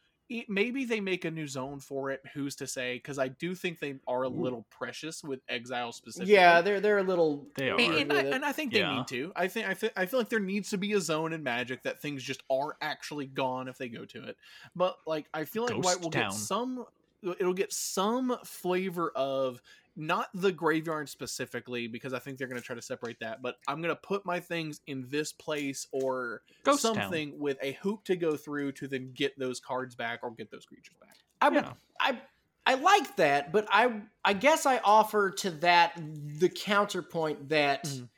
maybe 0.47 0.85
they 0.85 0.99
make 1.01 1.25
a 1.25 1.31
new 1.31 1.47
zone 1.47 1.79
for 1.79 2.11
it 2.11 2.21
who's 2.33 2.55
to 2.55 2.67
say 2.67 2.95
because 2.95 3.17
i 3.17 3.27
do 3.27 3.55
think 3.55 3.79
they 3.79 3.95
are 4.07 4.23
a 4.23 4.29
little 4.29 4.65
precious 4.69 5.23
with 5.23 5.39
exile 5.49 5.91
specifically 5.91 6.33
Yeah, 6.33 6.61
they're 6.61 6.79
they're 6.79 6.99
a 6.99 7.03
little. 7.03 7.47
They 7.55 7.69
are. 7.69 7.79
and 7.79 8.13
I, 8.13 8.21
and 8.21 8.45
I 8.45 8.51
think 8.51 8.71
they 8.73 8.79
Yeah. 8.79 8.97
need 8.97 9.07
to. 9.07 9.31
I 9.35 9.47
think 9.47 9.67
I 9.67 9.73
feel, 9.73 9.89
I 9.95 10.05
feel 10.05 10.19
like 10.19 10.29
there 10.29 10.39
needs 10.39 10.69
to 10.69 10.77
be 10.77 10.93
a 10.93 11.01
zone 11.01 11.33
in 11.33 11.41
Magic 11.43 11.83
that 11.83 12.01
things 12.01 12.21
just 12.23 12.43
are 12.49 12.77
actually 12.81 13.25
gone 13.25 13.67
if 13.67 13.77
they 13.77 13.89
go 13.89 14.05
to 14.05 14.23
it. 14.25 14.37
But 14.75 14.97
like 15.07 15.25
I 15.33 15.45
feel 15.45 15.63
like 15.65 15.77
White 15.83 16.01
will 16.01 16.11
Town. 16.11 16.29
get 16.29 16.33
some. 16.33 16.85
It'll 17.23 17.53
get 17.53 17.73
some 17.73 18.37
flavor 18.45 19.11
of 19.15 19.61
not 19.95 20.27
the 20.33 20.51
graveyard 20.51 21.09
specifically 21.09 21.87
because 21.87 22.13
I 22.13 22.19
think 22.19 22.37
they're 22.37 22.47
going 22.47 22.59
to 22.61 22.65
try 22.65 22.75
to 22.75 22.81
separate 22.81 23.19
that. 23.19 23.41
But 23.41 23.57
I'm 23.67 23.81
going 23.81 23.93
to 23.93 24.01
put 24.01 24.25
my 24.25 24.39
things 24.39 24.81
in 24.87 25.05
this 25.09 25.31
place 25.33 25.87
or 25.91 26.41
Ghost 26.63 26.83
Town. 26.83 26.95
something 26.95 27.37
with 27.37 27.57
a 27.61 27.73
hoop 27.81 28.03
to 28.05 28.15
go 28.15 28.37
through 28.37 28.71
to 28.73 28.87
then 28.87 29.11
get 29.13 29.37
those 29.37 29.59
cards 29.59 29.95
back 29.95 30.19
or 30.23 30.31
get 30.31 30.49
those 30.51 30.65
creatures 30.65 30.95
back. 31.01 31.17
I, 31.41 31.49
Yeah. 31.53 31.73
I 31.99 32.21
I 32.65 32.75
like 32.75 33.15
that, 33.15 33.51
but 33.51 33.67
I 33.71 34.01
I 34.23 34.33
guess 34.33 34.65
I 34.65 34.77
offer 34.79 35.31
to 35.31 35.51
that 35.51 35.93
the 35.95 36.49
counterpoint 36.49 37.49
that 37.49 37.85
Mhm. 37.85 38.09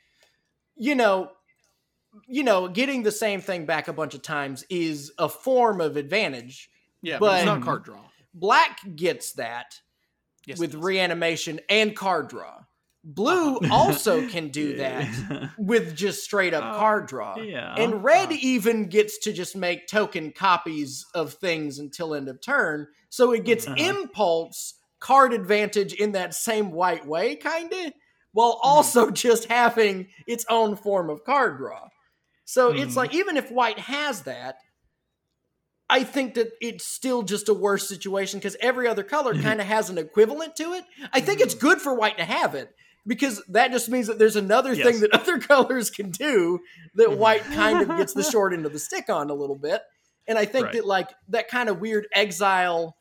you 0.76 0.94
know 0.94 1.32
you 2.26 2.42
know 2.44 2.68
getting 2.68 3.02
the 3.02 3.12
same 3.12 3.40
thing 3.40 3.64
back 3.64 3.88
a 3.88 3.92
bunch 3.92 4.14
of 4.14 4.20
times 4.22 4.64
is 4.68 5.10
a 5.18 5.28
form 5.28 5.80
of 5.80 5.96
advantage. 5.96 6.68
Yeah, 7.00 7.18
but, 7.18 7.36
it's 7.36 7.44
But- 7.46 7.54
not 7.56 7.64
card 7.64 7.84
draw. 7.84 8.04
Black 8.34 8.78
gets 8.96 9.32
that 9.34 9.80
Yes, 10.46 10.60
with 10.60 10.74
reanimation 10.74 11.60
and 11.68 11.96
card 11.96 12.28
draw. 12.28 12.64
Blue 13.04 13.56
also 13.70 14.22
can 14.22 14.48
do 14.50 14.74
that 14.74 15.16
with 15.56 15.96
just 15.96 16.24
straight 16.24 16.54
up 16.54 16.72
Uh, 16.72 16.72
card 16.72 17.06
draw. 17.06 17.46
yeah. 17.46 17.76
And 17.76 18.04
red 18.04 18.30
Uh. 18.30 18.32
even 18.32 18.88
gets 18.88 19.18
to 19.20 19.32
just 19.32 19.56
make 19.56 19.86
token 19.86 20.32
copies 20.32 21.04
of 21.14 21.34
things 21.34 21.78
until 21.78 22.14
end 22.14 22.28
of 22.28 22.40
turn. 22.40 22.86
So 23.10 23.32
it 23.32 23.44
gets 23.44 23.66
Uh-huh. 23.66 23.76
impulse 23.76 24.74
card 25.00 25.32
advantage 25.32 25.92
in 25.94 26.12
that 26.12 26.34
same 26.34 26.70
white 26.70 27.06
way, 27.06 27.36
kinda, 27.36 27.92
while 28.32 28.60
Mm-hmm. 28.64 28.82
also 28.82 29.10
just 29.10 29.46
having 29.46 30.08
its 30.26 30.44
own 30.48 30.76
form 30.76 31.10
of 31.10 31.24
card 31.24 31.58
draw. 31.58 31.88
So 32.44 32.72
it's 32.72 32.96
Mhm. 32.96 32.96
like 32.96 33.14
even 33.14 33.36
if 33.36 33.50
white 33.50 33.78
has 33.78 34.22
that, 34.24 34.56
I 35.92 36.04
think 36.04 36.34
that 36.34 36.52
it's 36.60 36.86
still 36.86 37.22
just 37.22 37.48
a 37.48 37.54
worse 37.54 37.88
situation 37.88 38.38
because 38.40 38.56
every 38.60 38.88
other 38.88 39.02
color 39.02 39.34
Mm-hmm. 39.34 39.42
kind 39.42 39.60
of 39.60 39.66
has 39.66 39.90
an 39.90 39.98
equivalent 39.98 40.56
to 40.56 40.72
it. 40.72 40.84
I 41.12 41.20
think 41.20 41.40
it's 41.40 41.54
good 41.54 41.80
for 41.80 41.94
white 41.94 42.16
to 42.18 42.24
have 42.24 42.54
it 42.54 42.74
because 43.06 43.42
that 43.48 43.70
just 43.72 43.88
means 43.88 44.06
that 44.06 44.18
there's 44.18 44.36
another 44.36 44.72
Yes. 44.72 44.86
thing 44.86 45.00
that 45.00 45.12
other 45.20 45.38
colors 45.38 45.90
can 45.90 46.10
do 46.10 46.60
that 46.94 47.08
Mhm. 47.08 47.16
white 47.18 47.42
kind 47.44 47.82
of 47.82 47.88
gets 47.98 48.14
the 48.14 48.22
short 48.32 48.52
end 48.52 48.64
of 48.66 48.72
the 48.72 48.78
stick 48.78 49.08
on 49.10 49.28
a 49.30 49.34
little 49.34 49.58
bit. 49.58 49.82
And 50.26 50.38
I 50.38 50.44
think 50.46 50.66
Right. 50.66 50.74
that 50.74 50.86
like 50.86 51.10
that 51.28 51.48
kind 51.48 51.68
of 51.68 51.80
weird 51.80 52.06
exile, 52.14 52.96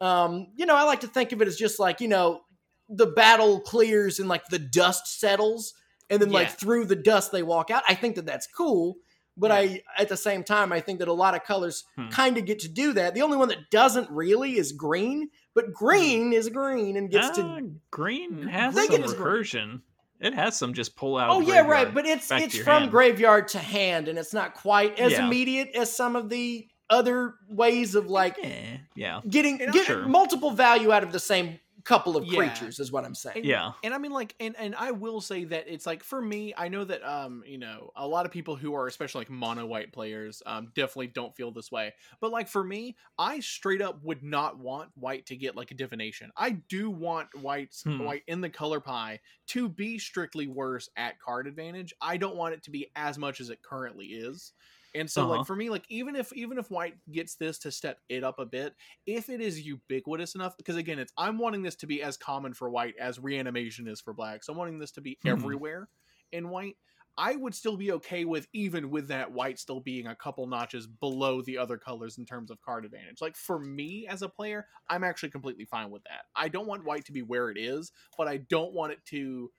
um, 0.00 0.46
you 0.56 0.66
know, 0.66 0.76
I 0.76 0.84
like 0.84 1.00
to 1.00 1.08
think 1.08 1.32
of 1.32 1.42
it 1.42 1.48
as 1.48 1.56
just 1.56 1.78
like, 1.78 2.00
you 2.00 2.08
know, 2.08 2.40
the 2.88 3.06
battle 3.06 3.60
clears 3.60 4.18
and 4.18 4.28
like 4.28 4.46
the 4.50 4.58
dust 4.58 5.20
settles 5.20 5.74
and 6.08 6.20
then 6.22 6.30
like 6.30 6.50
through 6.58 6.86
the 6.86 6.96
dust 6.96 7.30
they 7.32 7.42
walk 7.42 7.70
out. 7.70 7.82
I 7.88 7.94
think 7.94 8.16
that 8.16 8.26
that's 8.26 8.46
cool. 8.46 8.96
But 9.40 9.50
I, 9.50 9.82
at 9.98 10.08
the 10.08 10.16
same 10.16 10.44
time, 10.44 10.70
I 10.72 10.80
think 10.80 10.98
that 10.98 11.08
a 11.08 11.12
lot 11.12 11.34
of 11.34 11.42
colors 11.44 11.84
Hmm. 11.96 12.08
kind 12.10 12.36
of 12.38 12.44
get 12.44 12.58
to 12.60 12.68
do 12.68 12.92
that. 12.92 13.14
The 13.14 13.22
only 13.22 13.36
one 13.38 13.48
that 13.48 13.70
doesn't 13.70 14.10
really 14.10 14.58
is 14.58 14.72
green, 14.72 15.30
but 15.54 15.72
green 15.72 16.32
is 16.32 16.48
green 16.50 16.96
and 16.96 17.10
gets 17.10 17.30
to 17.36 17.42
Ah, 17.42 17.58
green 17.90 18.46
has 18.46 18.74
some 18.74 18.86
recursion. 19.02 19.80
It 20.20 20.34
has 20.34 20.58
some 20.58 20.74
just 20.74 20.94
pull 20.96 21.16
out. 21.16 21.30
Oh 21.30 21.40
yeah, 21.40 21.62
right. 21.62 21.92
But 21.92 22.04
it's 22.06 22.30
it's 22.30 22.58
from 22.58 22.82
hand. 22.82 22.90
graveyard 22.90 23.48
to 23.48 23.58
hand, 23.58 24.06
and 24.08 24.18
it's 24.18 24.34
not 24.34 24.52
quite 24.54 24.98
as 25.00 25.12
Yeah. 25.12 25.26
immediate 25.26 25.70
as 25.74 25.94
some 25.96 26.14
of 26.14 26.28
the 26.28 26.68
other 26.90 27.34
ways 27.48 27.94
of 27.94 28.06
like 28.10 28.36
Eh, 28.42 28.76
yeah, 28.96 29.20
getting 29.28 29.56
getting 29.58 29.84
sure. 29.84 30.06
multiple 30.06 30.50
value 30.50 30.92
out 30.92 31.02
of 31.02 31.12
the 31.12 31.20
same 31.20 31.58
couple 31.84 32.16
of 32.16 32.24
Yeah. 32.26 32.36
creatures. 32.38 32.78
Is 32.80 32.92
what 32.92 33.04
I'm 33.04 33.14
saying. 33.14 33.38
And- 33.38 33.44
yeah. 33.46 33.72
and 33.82 33.94
I 33.94 33.98
mean 33.98 34.12
like 34.12 34.34
and 34.40 34.54
and 34.58 34.74
I 34.76 34.90
will 34.90 35.20
say 35.20 35.44
that 35.44 35.66
it's 35.68 35.86
like 35.86 36.02
for 36.02 36.20
me 36.20 36.52
I 36.56 36.68
know 36.68 36.84
that 36.84 37.02
um 37.04 37.42
you 37.46 37.58
know 37.58 37.90
a 37.96 38.06
lot 38.06 38.26
of 38.26 38.32
people 38.32 38.56
who 38.56 38.74
are 38.74 38.86
especially 38.86 39.20
like 39.20 39.30
mono 39.30 39.66
white 39.66 39.92
players 39.92 40.42
um 40.46 40.72
definitely 40.74 41.08
don't 41.08 41.34
feel 41.36 41.50
this 41.52 41.70
way 41.72 41.92
but 42.20 42.30
like 42.30 42.48
for 42.48 42.62
me 42.64 42.96
I 43.18 43.40
straight 43.40 43.80
up 43.82 44.02
would 44.02 44.22
not 44.22 44.58
want 44.58 44.90
white 44.94 45.26
to 45.26 45.36
get 45.36 45.56
like 45.56 45.70
a 45.70 45.74
divination 45.74 46.30
I 46.36 46.50
do 46.50 46.90
want 46.90 47.28
white's 47.36 47.82
Hmm. 47.82 48.04
white 48.04 48.22
in 48.26 48.40
the 48.40 48.50
color 48.50 48.80
pie 48.80 49.20
to 49.48 49.68
be 49.68 49.98
strictly 49.98 50.46
worse 50.46 50.88
at 50.96 51.18
card 51.18 51.46
advantage 51.46 51.94
I 52.00 52.16
don't 52.16 52.36
want 52.36 52.54
it 52.54 52.62
to 52.64 52.70
be 52.70 52.90
as 52.96 53.16
much 53.18 53.40
as 53.40 53.50
it 53.50 53.62
currently 53.62 54.06
is 54.06 54.52
and 54.94 55.10
so 55.10 55.24
Uh-huh. 55.24 55.26
like 55.26 55.44
for 55.44 55.54
me 55.56 55.70
like 55.70 55.84
even 55.88 56.16
if 56.16 56.32
even 56.32 56.58
if 56.58 56.70
white 56.70 56.94
gets 57.10 57.36
this 57.36 57.58
to 57.58 57.70
step 57.70 57.98
it 58.08 58.24
up 58.24 58.38
a 58.38 58.46
bit 58.46 58.74
if 59.06 59.28
it 59.28 59.40
is 59.40 59.60
ubiquitous 59.64 60.34
enough 60.34 60.56
because 60.56 60.76
again 60.76 60.98
it's 60.98 61.12
i'm 61.16 61.38
wanting 61.38 61.62
this 61.62 61.76
to 61.76 61.86
be 61.86 62.02
as 62.02 62.16
common 62.16 62.52
for 62.54 62.70
white 62.70 62.94
as 62.98 63.18
reanimation 63.18 63.86
is 63.88 64.00
for 64.00 64.12
black 64.12 64.42
so 64.42 64.52
i'm 64.52 64.58
wanting 64.58 64.78
this 64.78 64.92
to 64.92 65.00
be 65.00 65.18
Mhm. 65.24 65.60
everywhere 65.60 65.88
in 66.32 66.48
white 66.48 66.76
i 67.16 67.34
would 67.34 67.54
still 67.54 67.76
be 67.76 67.92
okay 67.92 68.24
with 68.24 68.46
even 68.52 68.90
with 68.90 69.08
that 69.08 69.32
white 69.32 69.58
still 69.58 69.80
being 69.80 70.06
a 70.06 70.14
couple 70.16 70.46
notches 70.46 70.86
below 70.86 71.42
the 71.42 71.58
other 71.58 71.76
colors 71.76 72.18
in 72.18 72.24
terms 72.24 72.50
of 72.50 72.60
card 72.62 72.84
advantage 72.84 73.20
like 73.20 73.36
for 73.36 73.58
me 73.58 74.06
as 74.06 74.22
a 74.22 74.28
player 74.28 74.66
i'm 74.88 75.04
actually 75.04 75.30
completely 75.30 75.64
fine 75.64 75.90
with 75.90 76.02
that 76.04 76.22
i 76.36 76.48
don't 76.48 76.66
want 76.66 76.84
white 76.84 77.04
to 77.04 77.12
be 77.12 77.22
where 77.22 77.50
it 77.50 77.58
is 77.58 77.90
but 78.16 78.28
i 78.28 78.36
don't 78.36 78.72
want 78.72 78.92
it 78.92 79.04
to 79.04 79.50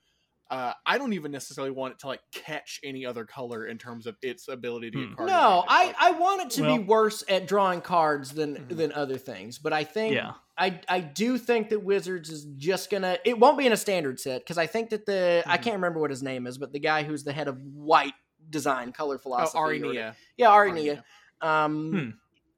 uh, 0.52 0.74
I 0.86 0.98
don't 0.98 1.14
even 1.14 1.32
necessarily 1.32 1.72
want 1.72 1.94
it 1.94 2.00
to 2.00 2.08
like 2.08 2.20
catch 2.34 2.80
any 2.84 3.06
other 3.06 3.26
color 3.26 3.66
in 3.66 3.78
terms 3.80 4.06
of 4.06 4.18
its 4.22 4.48
ability 4.50 4.92
to 4.92 4.98
get 5.00 5.08
Hmm. 5.10 5.16
card 5.16 5.30
No, 5.30 5.64
advantage. 5.64 5.96
I, 6.00 6.08
I 6.10 6.12
want 6.12 6.42
it 6.42 6.50
to 6.52 6.62
Well- 6.64 6.78
be 6.78 6.84
worse 6.84 7.24
at 7.30 7.48
drawing 7.48 7.82
cards 7.82 8.32
than 8.34 8.56
Mhm. 8.58 8.76
than 8.78 8.92
other 8.92 9.18
things, 9.18 9.58
but 9.58 9.72
I 9.74 9.84
think 9.86 10.14
Yeah. 10.14 10.34
I 10.58 10.80
I 10.88 11.00
do 11.00 11.38
think 11.38 11.70
that 11.70 11.80
Wizards 11.84 12.30
is 12.30 12.46
just 12.58 12.90
gonna 12.92 13.18
it 13.26 13.40
won't 13.40 13.58
be 13.58 13.66
in 13.66 13.72
a 13.72 13.78
standard 13.78 14.20
set 14.20 14.42
because 14.42 14.58
I 14.58 14.68
think 14.68 14.90
that 14.92 15.06
the 15.06 15.42
I 15.48 15.58
Mhm. 15.58 15.64
can't 15.64 15.76
remember 15.78 16.00
what 16.00 16.10
his 16.12 16.22
name 16.22 16.46
is, 16.46 16.58
but 16.58 16.72
the 16.74 16.80
guy 16.80 17.04
who's 17.04 17.24
the 17.24 17.34
head 17.34 17.48
of 17.48 17.58
white 17.74 18.14
design 18.50 18.92
color 18.92 19.16
oh, 19.16 19.20
philosophy. 19.20 19.58
Ari 19.58 19.82
or- 19.84 19.94
Nieh. 19.94 20.16
Yeah, 20.38 20.50
Ari 20.50 20.70
Ari 20.72 20.80
Nieh. 20.82 21.04
Nieh. 21.42 21.48
Um, 21.48 21.92
Hmm. 21.92 22.10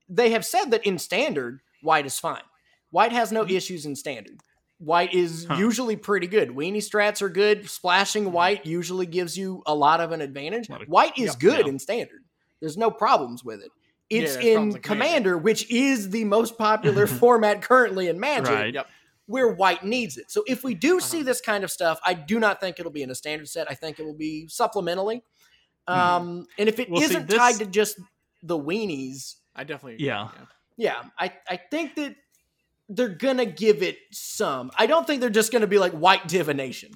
they 0.10 0.32
have 0.32 0.44
said 0.46 0.72
that 0.72 0.84
in 0.86 0.98
standard, 0.98 1.62
white 1.84 2.06
is 2.08 2.18
fine. 2.20 2.42
White 2.90 3.12
has 3.12 3.32
no 3.32 3.46
Mhm. 3.46 3.52
issues 3.52 3.86
in 3.86 3.96
standard. 3.96 4.40
White 4.84 5.14
is 5.14 5.46
Huh. 5.46 5.56
usually 5.56 5.96
pretty 5.96 6.28
good. 6.28 6.50
Weenie 6.50 6.78
strats 6.78 7.22
are 7.22 7.30
good. 7.30 7.70
Splashing 7.70 8.32
white 8.32 8.66
usually 8.66 9.06
gives 9.06 9.38
you 9.38 9.64
a 9.66 9.74
lot 9.74 10.02
of 10.02 10.12
an 10.12 10.20
advantage. 10.22 10.70
Of- 10.70 10.82
White 10.88 11.18
is 11.18 11.32
Yep. 11.32 11.40
good 11.40 11.60
Yeah. 11.66 11.72
in 11.72 11.80
standard. 11.80 12.24
There's 12.60 12.78
no 12.78 12.92
problems 12.92 13.44
with 13.44 13.62
it. 13.62 13.72
It's 14.10 14.34
there's 14.34 14.46
in 14.46 14.60
Commander, 14.74 14.80
Commander. 14.80 15.38
which 15.38 15.70
is 15.72 16.10
the 16.10 16.26
most 16.26 16.58
popular 16.58 17.08
format 17.08 17.62
currently 17.62 18.08
in 18.10 18.20
Magic, 18.20 18.50
Right. 18.54 18.74
Yep. 18.74 18.88
where 19.26 19.48
white 19.54 19.84
needs 19.86 20.18
it. 20.18 20.30
So 20.30 20.44
if 20.48 20.64
we 20.64 20.74
do 20.74 21.00
see 21.00 21.18
Uh-huh. 21.20 21.26
this 21.26 21.40
kind 21.42 21.64
of 21.64 21.72
stuff, 21.72 22.00
I 22.06 22.14
do 22.14 22.40
not 22.40 22.60
think 22.60 22.80
it'll 22.80 22.92
be 22.92 23.04
in 23.04 23.10
a 23.10 23.16
standard 23.16 23.48
set. 23.48 23.72
I 23.72 23.76
think 23.76 24.00
it 24.00 24.06
will 24.06 24.14
be 24.14 24.48
supplementally. 24.52 25.22
Mm-hmm. 25.88 25.94
Um, 26.00 26.48
and 26.58 26.68
if 26.70 26.80
it 26.80 26.90
Well, 26.90 27.02
see, 27.02 27.14
not 27.14 27.28
this- 27.28 27.38
tied 27.38 27.56
to 27.60 27.66
just 27.66 27.98
the 28.42 28.58
weenies, 28.60 29.36
I 29.56 29.64
definitely 29.64 29.94
agree, 29.96 30.08
Yeah. 30.08 30.30
yeah, 30.78 31.04
I, 31.18 31.34
I 31.50 31.58
think 31.58 31.96
that 31.96 32.16
they're 32.90 33.10
gonna 33.10 33.46
give 33.46 33.82
it 33.84 33.98
some. 34.12 34.72
I 34.78 34.86
don't 34.86 35.06
think 35.08 35.22
they're 35.22 35.30
just 35.30 35.52
gonna 35.52 35.68
be 35.68 35.80
like 35.80 35.94
white 35.94 36.28
divination. 36.28 36.92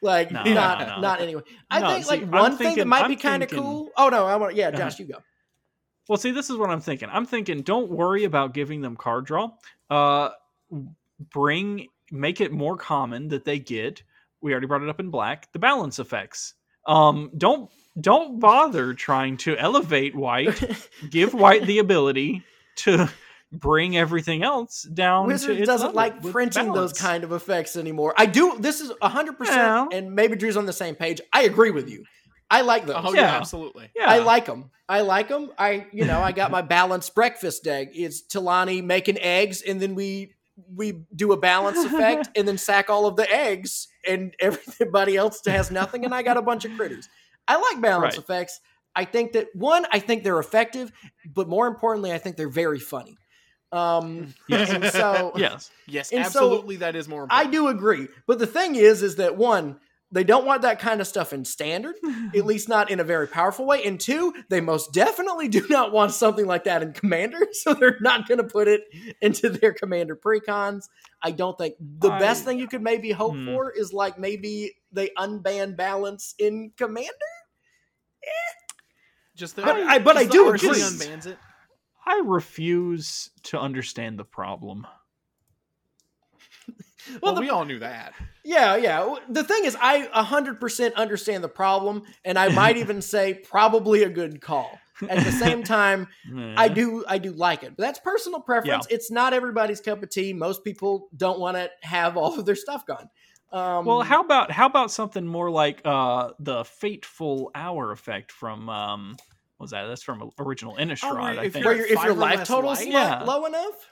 Like 0.00 0.30
No, 0.30 0.44
not 0.44 0.80
no, 0.80 0.86
no. 0.86 1.00
not 1.00 1.20
anyway. 1.20 1.42
I 1.70 1.80
think 1.80 2.04
see, 2.04 2.10
like 2.10 2.22
I'm 2.22 2.30
one 2.30 2.56
thing 2.56 2.76
that 2.76 2.86
might 2.86 3.02
I'm 3.04 3.10
be 3.10 3.16
kind 3.16 3.42
of 3.42 3.50
cool. 3.50 3.90
Oh 3.96 4.08
no, 4.08 4.26
I 4.26 4.36
want 4.36 4.54
yeah, 4.54 4.68
Uh-huh. 4.68 4.78
Josh, 4.78 4.98
you 4.98 5.06
go. 5.06 5.18
Well, 6.08 6.16
see, 6.18 6.30
this 6.30 6.48
is 6.50 6.56
what 6.56 6.70
I'm 6.70 6.80
thinking. 6.80 7.08
I'm 7.12 7.26
thinking, 7.26 7.62
don't 7.62 7.90
worry 7.90 8.24
about 8.24 8.54
giving 8.54 8.80
them 8.80 8.96
card 8.96 9.26
draw. 9.26 9.50
Uh, 9.90 10.30
bring, 11.30 11.88
make 12.10 12.40
it 12.40 12.50
more 12.50 12.76
common 12.78 13.28
that 13.28 13.44
they 13.44 13.58
get. 13.58 14.02
We 14.40 14.52
already 14.52 14.66
brought 14.68 14.82
it 14.82 14.88
up 14.88 15.00
in 15.00 15.10
black. 15.10 15.52
The 15.52 15.58
balance 15.58 15.98
effects. 15.98 16.54
Um, 16.86 17.30
don't 17.36 17.70
don't 18.00 18.38
bother 18.40 18.94
trying 18.94 19.36
to 19.38 19.56
elevate 19.58 20.14
white. 20.14 20.88
Give 21.10 21.34
white 21.34 21.66
the 21.66 21.78
ability 21.80 22.42
to 22.76 23.10
bring 23.52 23.96
everything 23.96 24.42
else 24.42 24.82
down. 24.82 25.28
to 25.28 25.52
its 25.52 25.66
doesn't 25.66 25.94
like 25.94 26.22
with 26.22 26.32
printing 26.32 26.72
those 26.72 26.92
kind 26.92 27.24
of 27.24 27.32
effects 27.32 27.76
anymore. 27.76 28.14
I 28.16 28.26
do. 28.26 28.56
This 28.58 28.80
is 28.80 28.92
hundred 29.00 29.32
Yeah. 29.32 29.36
percent, 29.38 29.92
and 29.94 30.14
maybe 30.14 30.36
Drew's 30.36 30.56
on 30.56 30.66
the 30.66 30.72
same 30.72 30.94
page. 30.94 31.20
I 31.32 31.42
agree 31.42 31.70
with 31.70 31.88
you. 31.88 32.04
I 32.50 32.62
like 32.62 32.86
those. 32.86 32.96
Oh 32.98 33.12
yeah, 33.14 33.20
Yeah. 33.22 33.36
absolutely. 33.36 33.90
Yeah, 33.96 34.10
I 34.10 34.18
like 34.18 34.46
them. 34.46 34.70
I 34.88 35.02
like 35.02 35.28
them. 35.28 35.50
I, 35.58 35.86
you 35.92 36.06
know, 36.06 36.20
I 36.22 36.32
got 36.32 36.50
my 36.50 36.62
balanced 36.62 37.14
breakfast 37.14 37.66
egg. 37.66 37.90
It's 37.92 38.22
Talani 38.22 38.82
making 38.82 39.18
eggs, 39.18 39.60
and 39.62 39.80
then 39.80 39.94
we 39.94 40.34
we 40.74 41.04
do 41.14 41.32
a 41.32 41.36
balance 41.36 41.78
effect 41.84 42.30
and 42.36 42.48
then 42.48 42.58
sack 42.58 42.90
all 42.90 43.06
of 43.06 43.14
the 43.16 43.30
eggs 43.32 43.86
and 44.06 44.34
everybody 44.40 45.16
else 45.16 45.40
has 45.46 45.70
nothing 45.70 46.04
and 46.04 46.12
I 46.12 46.22
got 46.22 46.36
a 46.36 46.42
bunch 46.42 46.64
of 46.64 46.72
critters. 46.76 47.08
I 47.46 47.56
like 47.60 47.80
balance 47.80 48.16
Right. 48.16 48.24
effects. 48.24 48.60
I 48.96 49.04
think 49.04 49.32
that 49.34 49.46
one, 49.54 49.86
I 49.92 50.00
think 50.00 50.24
they're 50.24 50.40
effective, 50.40 50.90
but 51.32 51.48
more 51.48 51.68
importantly, 51.68 52.12
I 52.12 52.18
think 52.18 52.36
they're 52.36 52.48
very 52.48 52.80
funny. 52.80 53.16
Um, 53.72 54.34
Yes. 54.48 54.70
and 54.70 54.84
so 54.86 55.32
yes. 55.36 55.70
yes, 55.86 56.10
And 56.12 56.24
so, 56.26 56.44
absolutely. 56.44 56.76
that 56.76 56.96
is 56.96 57.06
more. 57.08 57.26
I 57.30 57.46
do 57.46 57.68
agree. 57.68 58.08
But 58.26 58.38
the 58.38 58.46
thing 58.46 58.74
is, 58.76 59.02
is 59.02 59.16
that 59.16 59.36
one, 59.36 59.78
they 60.10 60.24
don't 60.24 60.46
want 60.46 60.62
that 60.62 60.78
kind 60.78 61.02
of 61.02 61.06
stuff 61.06 61.34
in 61.34 61.44
standard, 61.44 61.94
at 62.34 62.46
least 62.46 62.66
not 62.66 62.90
in 62.90 62.98
a 62.98 63.04
very 63.04 63.28
powerful 63.28 63.66
way. 63.66 63.84
And 63.84 64.00
two, 64.00 64.32
they 64.48 64.62
most 64.62 64.94
definitely 64.94 65.48
do 65.48 65.66
not 65.68 65.92
want 65.92 66.12
something 66.12 66.46
like 66.46 66.64
that 66.64 66.82
in 66.82 66.94
Commander, 66.94 67.46
so 67.52 67.74
they're 67.74 67.98
not 68.00 68.26
going 68.26 68.38
to 68.38 68.44
put 68.44 68.68
it 68.68 68.84
into 69.20 69.50
their 69.50 69.74
Commander 69.74 70.16
precons. 70.16 70.84
I 71.22 71.32
don't 71.32 71.58
think 71.58 71.74
the 71.80 72.10
I- 72.10 72.18
best 72.18 72.44
thing 72.46 72.58
you 72.58 72.68
could 72.68 72.80
maybe 72.82 73.10
hope 73.10 73.34
Hmm. 73.34 73.46
for 73.46 73.70
is 73.70 73.92
like 73.92 74.18
maybe 74.18 74.72
they 74.92 75.10
unban 75.18 75.76
balance 75.76 76.34
in 76.38 76.72
Commander. 76.78 77.10
Just 79.36 79.56
the, 79.56 79.62
But 79.62 79.76
I- 79.76 79.98
but 79.98 80.14
just 80.16 80.26
I 80.28 80.32
do 80.32 80.44
RC 80.46 80.54
agree. 80.54 80.80
unbans 80.80 81.26
it. 81.26 81.38
I 82.10 82.22
refuse 82.24 83.30
to 83.44 83.60
understand 83.60 84.18
the 84.18 84.24
problem. 84.24 84.86
Well, 87.10 87.18
Well, 87.22 87.34
the- 87.36 87.40
we 87.40 87.48
all 87.48 87.64
knew 87.64 87.78
that. 87.78 88.12
Yeah, 88.44 88.76
yeah. 88.76 89.14
The 89.30 89.42
thing 89.44 89.64
is, 89.64 89.76
I 89.80 90.08
100% 90.08 90.94
understand 90.94 91.42
the 91.42 91.48
problem, 91.48 92.02
and 92.24 92.38
I 92.38 92.48
might 92.48 92.76
even 92.84 93.00
say 93.00 93.34
probably 93.34 94.02
a 94.02 94.10
good 94.10 94.40
call. 94.42 94.78
At 95.08 95.24
the 95.24 95.30
same 95.32 95.62
time, 95.62 96.08
I 96.56 96.66
Eh. 96.66 96.68
do 96.68 97.04
I 97.08 97.18
do 97.18 97.30
like 97.32 97.62
it. 97.62 97.76
But 97.76 97.84
that's 97.84 98.00
personal 98.00 98.40
preference. 98.40 98.86
It's 98.90 99.10
not 99.12 99.32
everybody's 99.32 99.80
cup 99.80 100.02
of 100.02 100.10
tea. 100.10 100.32
Most 100.32 100.64
people 100.64 101.08
don't 101.16 101.38
want 101.38 101.56
to 101.56 101.70
have 101.82 102.16
all 102.16 102.36
of 102.38 102.44
their 102.44 102.56
stuff 102.56 102.84
gone. 102.84 103.08
Um, 103.52 103.84
Well, 103.86 104.02
how 104.02 104.20
about 104.22 104.50
how 104.50 104.66
about 104.66 104.90
something 104.90 105.24
more 105.24 105.50
like 105.50 105.80
uh 105.84 106.32
the 106.40 106.64
fateful 106.64 107.52
hour 107.54 107.92
effect 107.92 108.32
from 108.32 108.68
um 108.68 109.16
what 109.16 109.27
was 109.58 109.70
that? 109.70 109.86
That's 109.86 110.02
from 110.02 110.30
original 110.38 110.76
Innistrad, 110.76 111.12
where 111.12 111.20
I 111.22 111.48
think. 111.48 111.64
where 111.64 111.74
you're 111.76 111.86
if 111.86 112.02
your 112.02 112.14
life 112.14 112.38
less 112.40 112.48
total's 112.48 112.78
light? 112.78 112.88
Yeah. 112.88 113.22
low 113.24 113.44
enough? 113.46 113.90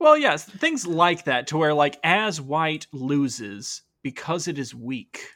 Well, 0.00 0.16
yes, 0.18 0.44
things 0.44 0.86
like 0.86 1.24
that 1.24 1.46
to 1.48 1.56
where 1.58 1.74
like 1.74 1.98
as 2.02 2.40
white 2.40 2.86
loses 2.92 3.82
because 4.02 4.48
it 4.48 4.58
is 4.58 4.74
weak, 4.74 5.28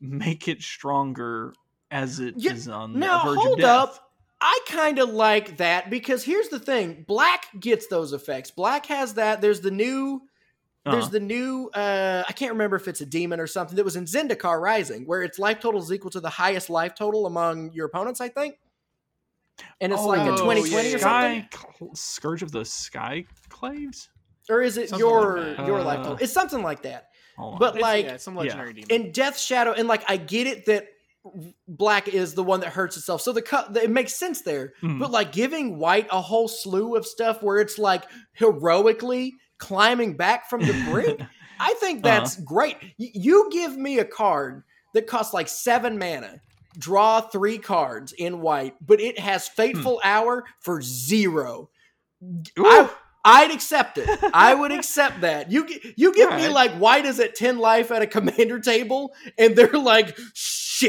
make 0.00 0.46
it 0.48 0.62
stronger 0.62 1.54
as 1.90 2.20
it 2.20 2.36
is 2.36 2.66
Yeah, 2.66 2.74
on 2.74 2.98
Now 2.98 3.18
the 3.24 3.30
verge 3.30 3.38
of 3.38 3.42
hold 3.44 3.58
death. 3.58 3.66
up. 3.70 4.00
I 4.40 4.60
kind 4.68 4.98
of 4.98 5.08
like 5.10 5.56
that 5.56 5.88
because 5.90 6.22
here's 6.24 6.48
the 6.48 6.58
thing: 6.58 7.04
Black 7.08 7.46
gets 7.58 7.86
those 7.86 8.12
effects. 8.12 8.50
Black 8.50 8.86
has 8.86 9.14
that. 9.14 9.40
There's 9.40 9.60
the 9.60 9.70
new. 9.70 10.22
There's 10.84 11.04
Uh-huh. 11.04 11.12
the 11.12 11.20
new. 11.20 11.70
uh 11.72 12.24
I 12.28 12.32
can't 12.32 12.52
remember 12.52 12.76
if 12.76 12.86
it's 12.88 13.00
a 13.00 13.06
demon 13.06 13.40
or 13.40 13.46
something 13.46 13.76
that 13.76 13.84
was 13.84 13.96
in 13.96 14.04
Zendikar 14.04 14.60
Rising, 14.60 15.06
where 15.06 15.22
its 15.22 15.38
life 15.38 15.60
total 15.60 15.80
is 15.80 15.90
equal 15.90 16.10
to 16.10 16.20
the 16.20 16.28
highest 16.28 16.68
life 16.68 16.94
total 16.94 17.24
among 17.26 17.72
your 17.72 17.86
opponents. 17.86 18.20
I 18.20 18.28
think. 18.28 18.56
And 19.80 19.92
it's 19.92 20.02
like 20.02 20.20
a 20.28 20.32
Oh, 20.32 20.36
2020 20.36 20.70
yeah, 20.90 20.96
or 20.96 20.98
something. 20.98 21.48
Sky 21.52 21.86
Scourge 21.94 22.42
of 22.42 22.50
the 22.52 22.64
Sky 22.64 23.24
Claves. 23.48 24.08
Or 24.50 24.60
is 24.62 24.76
it 24.76 24.90
Something 24.90 25.06
your 25.06 25.40
like 25.56 25.66
your 25.66 25.82
life 25.82 26.00
Uh, 26.00 26.02
total? 26.04 26.18
It's 26.20 26.32
something 26.32 26.62
like 26.62 26.82
that. 26.82 27.08
But 27.38 27.76
It's- 27.76 27.82
like 27.82 28.04
yeah, 28.06 28.16
some 28.16 28.36
legendary 28.36 28.72
demon. 28.74 28.90
in 28.90 29.12
Death 29.12 29.38
Shadow, 29.38 29.72
and 29.72 29.88
like 29.88 30.04
I 30.08 30.16
get 30.16 30.46
it 30.46 30.66
that 30.66 30.86
black 31.66 32.06
is 32.08 32.34
the 32.34 32.42
one 32.42 32.60
that 32.60 32.68
hurts 32.70 32.96
itself, 32.98 33.22
so 33.22 33.32
the 33.32 33.40
cut 33.42 33.74
it 33.76 33.90
makes 33.90 34.14
sense 34.14 34.42
there. 34.42 34.74
Mhm. 34.82 34.98
But 35.00 35.10
like 35.10 35.32
giving 35.32 35.78
white 35.78 36.06
a 36.10 36.20
whole 36.20 36.48
slew 36.48 36.94
of 36.96 37.06
stuff 37.06 37.42
where 37.42 37.58
it's 37.60 37.78
like 37.78 38.04
heroically 38.34 39.32
climbing 39.58 40.16
back 40.16 40.48
from 40.50 40.60
the 40.60 40.72
brink, 40.90 41.20
I 41.60 41.74
think 41.74 42.02
that's 42.02 42.36
great. 42.36 42.76
Y- 42.98 43.10
you 43.14 43.48
give 43.50 43.76
me 43.76 43.98
a 43.98 44.04
card 44.04 44.62
that 44.92 45.06
costs 45.06 45.32
like 45.32 45.48
seven 45.48 45.98
mana. 45.98 46.40
Draw 46.78 47.22
three 47.22 47.58
cards 47.58 48.12
in 48.12 48.40
white, 48.40 48.74
but 48.84 49.00
it 49.00 49.18
has 49.18 49.48
hmm. 49.48 49.54
Fateful 49.54 50.00
Hour 50.04 50.44
for 50.60 50.82
zero. 50.82 51.70
I, 52.58 52.90
I'd 53.24 53.50
accept 53.50 53.98
it. 53.98 54.08
I 54.34 54.54
would 54.54 54.72
accept 54.72 55.22
that. 55.22 55.50
You 55.50 55.66
you 55.96 56.14
give 56.14 56.30
me 56.34 56.48
like 56.48 56.72
white 56.72 57.06
is 57.06 57.20
at 57.20 57.34
ten 57.34 57.58
life 57.58 57.90
at 57.90 58.02
a 58.02 58.06
commander 58.06 58.60
table, 58.60 59.14
and 59.38 59.56
they're 59.56 59.72
like, 59.72 60.18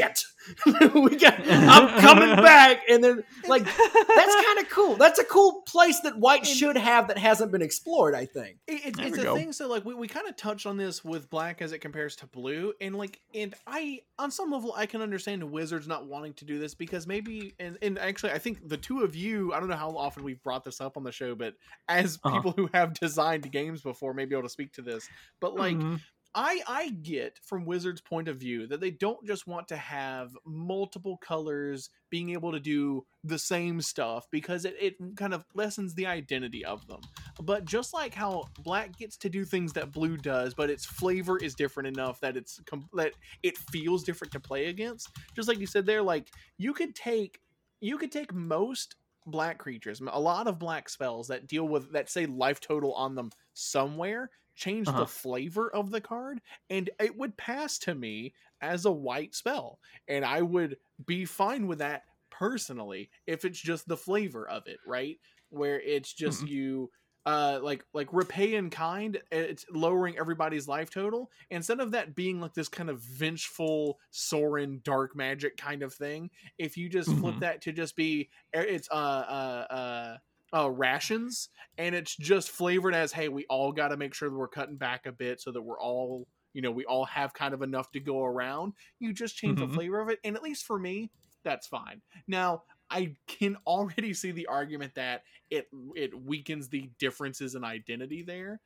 shit, 0.00 0.24
we 0.94 1.16
got. 1.16 1.34
I'm 1.48 2.00
coming 2.00 2.36
back, 2.44 2.82
and 2.88 3.02
then 3.02 3.24
like 3.48 3.64
that's 3.64 3.76
kind 4.46 4.58
of 4.60 4.68
cool. 4.70 4.96
That's 4.96 5.18
a 5.18 5.24
cool 5.24 5.62
place 5.66 6.00
that 6.00 6.18
white 6.18 6.40
And- 6.40 6.48
should 6.48 6.76
have 6.76 7.08
that 7.08 7.18
hasn't 7.18 7.52
been 7.52 7.62
explored. 7.62 8.14
I 8.14 8.26
think. 8.26 8.58
It, 8.66 8.86
it, 8.86 8.98
it's 8.98 9.18
a 9.18 9.22
go. 9.22 9.34
thing. 9.36 9.52
So 9.52 9.68
like 9.68 9.84
we, 9.84 9.94
we 9.94 10.08
kind 10.08 10.28
of 10.28 10.36
touched 10.36 10.66
on 10.66 10.76
this 10.76 11.04
with 11.04 11.28
black 11.30 11.62
as 11.62 11.72
it 11.72 11.78
compares 11.80 12.16
to 12.16 12.26
blue, 12.26 12.72
and 12.80 12.94
like 12.96 13.20
and 13.34 13.54
I 13.66 14.00
on 14.18 14.30
some 14.30 14.50
level 14.50 14.72
I 14.76 14.86
can 14.86 15.02
understand 15.02 15.42
Wizards 15.44 15.86
not 15.88 16.06
wanting 16.06 16.34
to 16.34 16.44
do 16.44 16.58
this 16.58 16.74
because 16.74 17.06
maybe 17.06 17.54
and 17.58 17.76
and 17.82 17.98
actually 17.98 18.32
I 18.32 18.38
think 18.38 18.68
the 18.68 18.76
two 18.76 19.00
of 19.02 19.14
you 19.16 19.52
I 19.52 19.60
don't 19.60 19.68
know 19.68 19.76
how 19.76 19.90
often 19.90 20.22
we've 20.24 20.42
brought 20.42 20.64
this 20.64 20.80
up 20.80 20.96
on 20.96 21.04
the 21.04 21.12
show, 21.12 21.34
but 21.34 21.54
as 21.88 22.18
Uh-huh. 22.24 22.36
people 22.36 22.52
who 22.52 22.68
have 22.72 22.94
designed 22.94 23.50
games 23.50 23.82
before 23.82 24.14
may 24.14 24.24
be 24.24 24.34
able 24.34 24.44
to 24.44 24.48
speak 24.48 24.72
to 24.74 24.82
this, 24.82 25.08
but 25.40 25.54
like. 25.54 25.76
Mhm. 25.76 26.00
I 26.36 26.60
I 26.68 26.90
get 26.90 27.40
from 27.42 27.64
Wizards' 27.64 28.02
point 28.02 28.28
of 28.28 28.36
view 28.36 28.66
that 28.66 28.78
they 28.78 28.90
don't 28.90 29.26
just 29.26 29.46
want 29.46 29.68
to 29.68 29.76
have 29.76 30.36
multiple 30.44 31.16
colors 31.16 31.88
being 32.10 32.30
able 32.30 32.52
to 32.52 32.60
do 32.60 33.06
the 33.24 33.38
same 33.38 33.80
stuff 33.80 34.26
because 34.30 34.66
it, 34.66 34.76
it 34.78 34.94
kind 35.16 35.32
of 35.32 35.46
lessens 35.54 35.94
the 35.94 36.06
identity 36.06 36.62
of 36.62 36.86
them. 36.86 37.00
But 37.42 37.64
just 37.64 37.94
like 37.94 38.14
how 38.14 38.44
black 38.62 38.98
gets 38.98 39.16
to 39.18 39.30
do 39.30 39.46
things 39.46 39.72
that 39.72 39.92
blue 39.92 40.18
does, 40.18 40.52
but 40.52 40.68
its 40.68 40.84
flavor 40.84 41.38
is 41.38 41.54
different 41.54 41.86
enough 41.86 42.20
that 42.20 42.36
it's 42.36 42.60
that 42.92 43.12
it 43.42 43.56
feels 43.56 44.04
different 44.04 44.32
to 44.32 44.40
play 44.40 44.66
against. 44.66 45.08
Just 45.34 45.48
like 45.48 45.58
you 45.58 45.66
said 45.66 45.86
there, 45.86 46.02
like 46.02 46.28
you 46.58 46.74
could 46.74 46.94
take 46.94 47.40
you 47.80 47.96
could 47.96 48.12
take 48.12 48.34
most 48.34 48.96
black 49.26 49.56
creatures, 49.58 50.02
a 50.06 50.20
lot 50.20 50.46
of 50.46 50.58
black 50.58 50.90
spells 50.90 51.28
that 51.28 51.46
deal 51.46 51.66
with 51.66 51.92
that 51.92 52.10
say 52.10 52.26
life 52.26 52.60
total 52.60 52.92
on 52.92 53.14
them 53.14 53.30
somewhere, 53.54 54.30
change 54.56 54.90
Uh-huh. 54.90 54.94
the 54.94 55.06
flavor 55.06 55.72
of 55.72 55.90
the 55.90 56.00
card, 56.00 56.40
and 56.70 56.90
it 57.00 57.16
would 57.16 57.36
pass 57.36 57.78
to 57.80 57.94
me 57.94 58.34
as 58.60 58.84
a 58.84 58.92
white 58.92 59.34
spell, 59.34 59.80
and 60.08 60.24
I 60.24 60.42
would 60.42 60.78
be 61.04 61.24
fine 61.24 61.66
with 61.66 61.78
that 61.78 62.04
personally 62.30 63.10
if 63.26 63.44
it's 63.44 63.60
just 63.60 63.86
the 63.88 63.96
flavor 63.96 64.48
of 64.48 64.66
it, 64.66 64.80
right? 64.84 65.18
Where 65.50 65.80
it's 65.80 66.12
just 66.12 66.46
you 66.46 66.90
uh 67.24 67.58
like 67.60 67.84
like 67.92 68.12
repay 68.12 68.54
in 68.54 68.70
kind 68.70 69.20
it's 69.32 69.66
lowering 69.72 70.16
everybody's 70.16 70.68
life 70.68 70.90
total 70.90 71.28
instead 71.50 71.80
of 71.80 71.90
that 71.90 72.14
being 72.14 72.40
like 72.40 72.54
this 72.54 72.68
kind 72.68 72.88
of 72.88 73.00
vengeful 73.00 73.98
soren 74.10 74.80
dark 74.84 75.16
magic 75.16 75.56
kind 75.56 75.82
of 75.82 75.92
thing 75.92 76.30
if 76.56 76.76
you 76.76 76.88
just 76.88 77.14
flip 77.14 77.34
Mhm. 77.34 77.40
that 77.40 77.60
to 77.60 77.72
just 77.72 77.96
be 77.96 78.30
eh, 78.52 78.62
it's 78.62 78.88
uh 78.92 78.94
uh 78.94 79.66
uh 79.74 80.18
uh, 80.54 80.70
rations 80.70 81.48
and 81.78 81.94
it's 81.94 82.16
just 82.16 82.50
flavored 82.50 82.94
as 82.94 83.12
hey 83.12 83.28
we 83.28 83.44
all 83.46 83.72
got 83.72 83.88
to 83.88 83.96
make 83.96 84.14
sure 84.14 84.28
that 84.30 84.36
we're 84.36 84.48
cutting 84.48 84.76
back 84.76 85.06
a 85.06 85.12
bit 85.12 85.40
so 85.40 85.50
that 85.52 85.62
we're 85.62 85.80
all 85.80 86.28
you 86.52 86.62
know 86.62 86.70
we 86.70 86.84
all 86.84 87.04
have 87.04 87.34
kind 87.34 87.52
of 87.52 87.62
enough 87.62 87.90
to 87.90 88.00
go 88.00 88.24
around 88.24 88.72
you 88.98 89.12
just 89.12 89.36
change 89.36 89.58
Mhm. 89.58 89.60
the 89.60 89.68
flavor 89.68 90.00
of 90.00 90.08
it 90.08 90.18
and 90.24 90.36
at 90.36 90.42
least 90.42 90.64
for 90.64 90.78
me 90.78 91.10
that's 91.42 91.66
fine 91.66 92.00
now 92.28 92.62
i 92.90 93.14
can 93.26 93.56
already 93.66 94.14
see 94.14 94.30
the 94.30 94.46
argument 94.46 94.94
that 94.94 95.22
it 95.50 95.68
it 95.96 96.18
weakens 96.18 96.68
the 96.68 96.90
differences 96.98 97.54
in 97.54 97.64
identity 97.64 98.22
there 98.22 98.60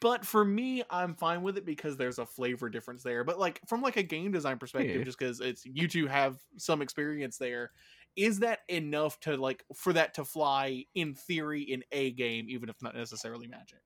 but 0.00 0.26
for 0.26 0.44
me 0.44 0.82
i'm 0.90 1.14
fine 1.14 1.42
with 1.42 1.56
it 1.56 1.64
because 1.64 1.96
there's 1.96 2.18
a 2.18 2.26
flavor 2.26 2.68
difference 2.68 3.02
there 3.02 3.24
but 3.24 3.38
like 3.38 3.60
from 3.66 3.80
like 3.80 3.96
a 3.96 4.02
game 4.02 4.30
design 4.30 4.58
perspective 4.58 5.02
Yeah. 5.02 5.04
just 5.04 5.18
because 5.18 5.40
it's 5.40 5.64
you 5.64 5.88
two 5.88 6.06
have 6.06 6.38
some 6.58 6.82
experience 6.82 7.38
there 7.38 7.72
is 8.16 8.40
that 8.40 8.60
enough 8.68 9.18
to 9.20 9.36
like 9.36 9.64
for 9.74 9.92
that 9.92 10.14
to 10.14 10.24
fly 10.24 10.84
in 10.94 11.14
theory 11.14 11.62
in 11.62 11.82
a 11.92 12.10
game 12.12 12.46
even 12.48 12.68
if 12.68 12.76
not 12.82 12.94
necessarily 12.94 13.46
magic 13.46 13.78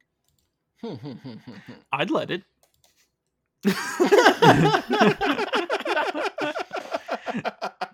I'd 1.92 2.10
let 2.10 2.30
it. 2.30 2.42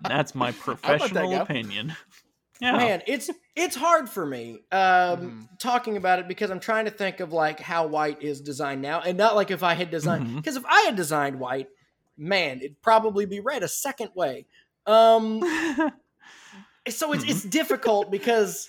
That's 0.03 0.35
my 0.35 0.53
professional 0.53 1.31
go. 1.31 1.41
opinion. 1.43 1.95
Yeah. 2.61 2.77
Man, 2.77 3.03
it's 3.07 3.31
it's 3.57 3.75
hard 3.75 4.09
for 4.11 4.27
me 4.27 4.59
um, 4.71 4.79
Mhm. 4.79 5.49
talking 5.59 5.97
about 5.97 6.19
it 6.19 6.29
because 6.29 6.51
I'm 6.51 6.61
trying 6.61 6.85
to 6.85 6.91
think 6.91 7.21
of 7.21 7.33
like 7.33 7.59
how 7.59 7.87
white 7.87 8.23
is 8.23 8.41
designed 8.43 8.83
now, 8.83 9.01
and 9.01 9.17
not 9.17 9.35
like 9.35 9.51
if 9.51 9.63
I 9.63 9.73
had 9.75 9.91
designed 9.91 10.37
because 10.37 10.57
if 10.57 10.65
I 10.67 10.83
had 10.83 10.95
designed 10.95 11.41
white, 11.41 11.69
man, 12.19 12.59
it'd 12.59 12.81
probably 12.83 13.25
be 13.25 13.41
red 13.41 13.63
a 13.63 13.69
second 13.69 14.11
way. 14.15 14.47
Um, 14.87 15.41
so 16.91 17.13
it's 17.13 17.25
it's 17.25 17.43
difficult 17.59 18.11
because 18.11 18.69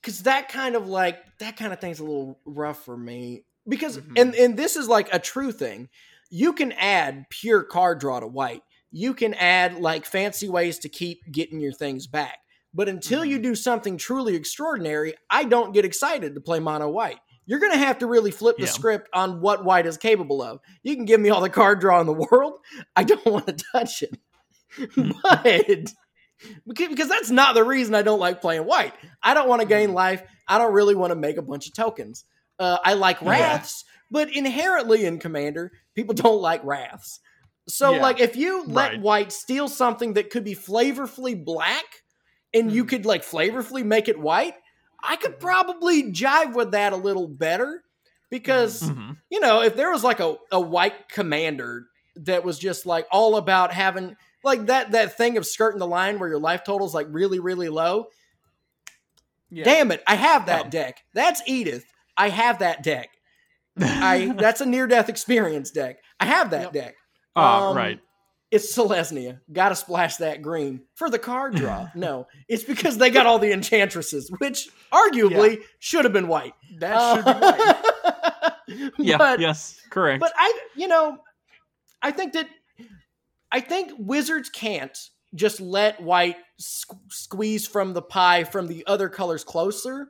because 0.00 0.22
that 0.22 0.48
kind 0.48 0.74
of 0.74 0.88
like 0.88 1.18
that 1.38 1.56
kind 1.56 1.72
of 1.72 1.80
thing's 1.80 2.00
a 2.00 2.04
little 2.04 2.38
rough 2.44 2.84
for 2.84 2.96
me 2.96 3.44
because 3.68 3.98
Mhm. 3.98 4.18
and 4.20 4.34
and 4.34 4.56
this 4.56 4.76
is 4.76 4.88
like 4.88 5.12
a 5.12 5.18
true 5.18 5.52
thing. 5.52 5.88
You 6.30 6.52
can 6.52 6.72
add 6.72 7.26
pure 7.30 7.62
card 7.62 8.00
draw 8.00 8.20
to 8.20 8.26
white. 8.26 8.62
You 8.90 9.14
can 9.14 9.34
add 9.34 9.78
like 9.78 10.04
fancy 10.06 10.48
ways 10.48 10.78
to 10.80 10.88
keep 10.88 11.20
getting 11.30 11.60
your 11.60 11.72
things 11.72 12.06
back. 12.06 12.38
But 12.74 12.88
until 12.88 13.22
you 13.24 13.38
do 13.38 13.54
something 13.54 13.98
truly 13.98 14.34
extraordinary, 14.34 15.14
I 15.28 15.44
don't 15.44 15.72
get 15.74 15.84
excited 15.84 16.34
to 16.34 16.40
play 16.40 16.58
mono 16.60 16.88
white 16.88 17.18
you're 17.44 17.58
going 17.58 17.72
to 17.72 17.78
have 17.78 17.98
to 17.98 18.06
really 18.06 18.30
flip 18.30 18.56
the 18.56 18.66
Yeah. 18.66 18.70
script 18.70 19.08
on 19.12 19.40
what 19.40 19.64
white 19.64 19.84
is 19.84 19.96
capable 19.96 20.40
of. 20.40 20.60
You 20.84 20.94
can 20.94 21.04
give 21.06 21.20
me 21.20 21.28
all 21.28 21.40
the 21.40 21.50
card 21.50 21.80
draw 21.80 22.00
in 22.00 22.06
the 22.06 22.12
world. 22.30 22.60
I 22.94 23.02
don't 23.02 23.26
want 23.26 23.48
to 23.48 23.64
touch 23.72 24.04
it. 24.04 24.16
but 24.96 25.92
because 26.66 27.08
that's 27.08 27.30
not 27.30 27.54
the 27.54 27.64
reason 27.64 27.94
I 27.94 28.02
don't 28.02 28.20
like 28.20 28.40
playing 28.40 28.64
white. 28.64 28.94
I 29.22 29.34
don't 29.34 29.48
want 29.48 29.60
to 29.62 29.66
gain 29.68 29.92
life. 29.92 30.22
I 30.48 30.58
don't 30.58 30.72
really 30.72 30.94
want 30.94 31.10
to 31.10 31.16
make 31.16 31.36
a 31.36 31.42
bunch 31.42 31.66
of 31.66 31.74
tokens. 31.74 32.24
Uh, 32.58 32.78
I 32.84 32.94
like 32.94 33.20
Yeah. 33.20 33.30
wraths, 33.30 33.84
but 34.10 34.34
inherently 34.34 35.04
in 35.04 35.18
Commander, 35.18 35.72
people 35.94 36.14
don't 36.14 36.40
like 36.40 36.62
wraths. 36.64 37.20
So, 37.68 37.92
Yeah. 37.94 38.02
like, 38.02 38.20
if 38.20 38.36
you 38.36 38.64
let 38.64 38.92
Right. 38.92 39.00
white 39.00 39.32
steal 39.32 39.68
something 39.68 40.14
that 40.14 40.30
could 40.30 40.44
be 40.44 40.54
flavorfully 40.54 41.42
black, 41.44 41.84
and 42.54 42.70
you 42.70 42.84
Mhm. 42.84 42.88
could 42.88 43.06
like 43.06 43.22
flavorfully 43.22 43.84
make 43.84 44.08
it 44.08 44.18
white, 44.18 44.54
I 45.02 45.16
could 45.16 45.40
probably 45.40 46.12
jive 46.12 46.54
with 46.54 46.72
that 46.72 46.92
a 46.92 46.96
little 46.96 47.26
better 47.28 47.82
because 48.30 48.82
Mhm. 48.82 49.16
you 49.30 49.40
know, 49.40 49.62
if 49.62 49.74
there 49.76 49.90
was 49.90 50.04
like 50.04 50.20
a, 50.20 50.36
a 50.50 50.60
white 50.60 51.08
commander 51.08 51.86
that 52.16 52.44
was 52.44 52.58
just 52.58 52.84
like 52.84 53.06
all 53.10 53.36
about 53.36 53.72
having 53.72 54.14
like 54.44 54.66
that 54.66 54.92
that 54.92 55.16
thing 55.16 55.36
of 55.36 55.46
skirting 55.46 55.78
the 55.78 55.86
line 55.86 56.18
where 56.18 56.28
your 56.28 56.38
life 56.40 56.64
total 56.64 56.86
is 56.86 56.94
like 56.94 57.06
really, 57.10 57.38
really 57.40 57.68
low. 57.68 58.06
Yeah. 59.50 59.64
Damn 59.64 59.92
it, 59.92 60.02
I 60.06 60.14
have 60.14 60.46
that 60.46 60.66
Yeah. 60.66 60.70
deck. 60.70 61.04
That's 61.14 61.42
Edith. 61.46 61.84
I 62.16 62.28
have 62.30 62.60
that 62.60 62.82
deck. 62.82 63.10
I 63.78 64.32
that's 64.38 64.60
a 64.60 64.66
near 64.66 64.86
death 64.86 65.08
experience 65.08 65.70
deck. 65.70 65.98
I 66.20 66.26
have 66.26 66.50
that 66.50 66.62
Yep. 66.62 66.72
deck. 66.72 66.94
Ah, 67.36 67.68
Um, 67.70 67.76
right. 67.76 68.00
It's 68.50 68.76
Selesnya. 68.76 69.40
Gotta 69.50 69.74
splash 69.74 70.16
that 70.16 70.42
green. 70.42 70.82
For 70.94 71.08
the 71.08 71.18
card 71.18 71.54
draw. 71.54 71.88
No. 71.94 72.26
It's 72.48 72.64
because 72.64 72.98
they 72.98 73.08
got 73.10 73.24
all 73.26 73.38
the 73.38 73.50
enchantresses, 73.52 74.30
which 74.38 74.68
arguably 74.92 75.62
should 75.78 76.04
have 76.04 76.12
been 76.12 76.28
white. 76.28 76.52
That 76.78 77.14
should 77.16 77.24
be 77.24 77.30
white. 77.30 77.58
white. 77.58 78.92
Yeah. 78.98 79.18
but, 79.18 79.40
yes. 79.40 79.80
Correct. 79.90 80.20
but 80.20 80.32
I, 80.36 80.58
you 80.76 80.86
know, 80.88 81.18
I 82.00 82.10
think 82.10 82.32
that 82.34 82.46
I 83.52 83.60
think 83.60 83.92
wizards 83.98 84.48
can't 84.48 84.96
just 85.34 85.60
let 85.60 86.00
white 86.02 86.36
squ- 86.60 87.10
squeeze 87.12 87.66
from 87.66 87.92
the 87.92 88.02
pie 88.02 88.44
from 88.44 88.66
the 88.66 88.84
other 88.86 89.08
colors 89.08 89.44
closer 89.44 90.08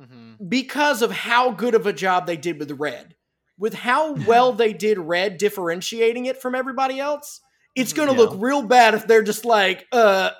Mhm. 0.00 0.48
because 0.48 1.02
of 1.02 1.10
how 1.10 1.50
good 1.50 1.74
of 1.74 1.86
a 1.86 1.92
job 1.92 2.26
they 2.26 2.36
did 2.36 2.58
with 2.58 2.70
red. 2.72 3.14
With 3.58 3.74
how 3.74 4.12
well 4.12 4.52
they 4.54 4.72
did 4.72 4.98
red 4.98 5.38
differentiating 5.38 6.26
it 6.26 6.40
from 6.42 6.54
everybody 6.54 6.98
else, 7.00 7.40
it's 7.74 7.92
going 7.92 8.08
to 8.08 8.14
Yeah. 8.14 8.20
look 8.20 8.34
real 8.40 8.62
bad 8.62 8.94
if 8.94 9.06
they're 9.06 9.22
just 9.22 9.44
like, 9.44 9.86
uh, 9.92 10.30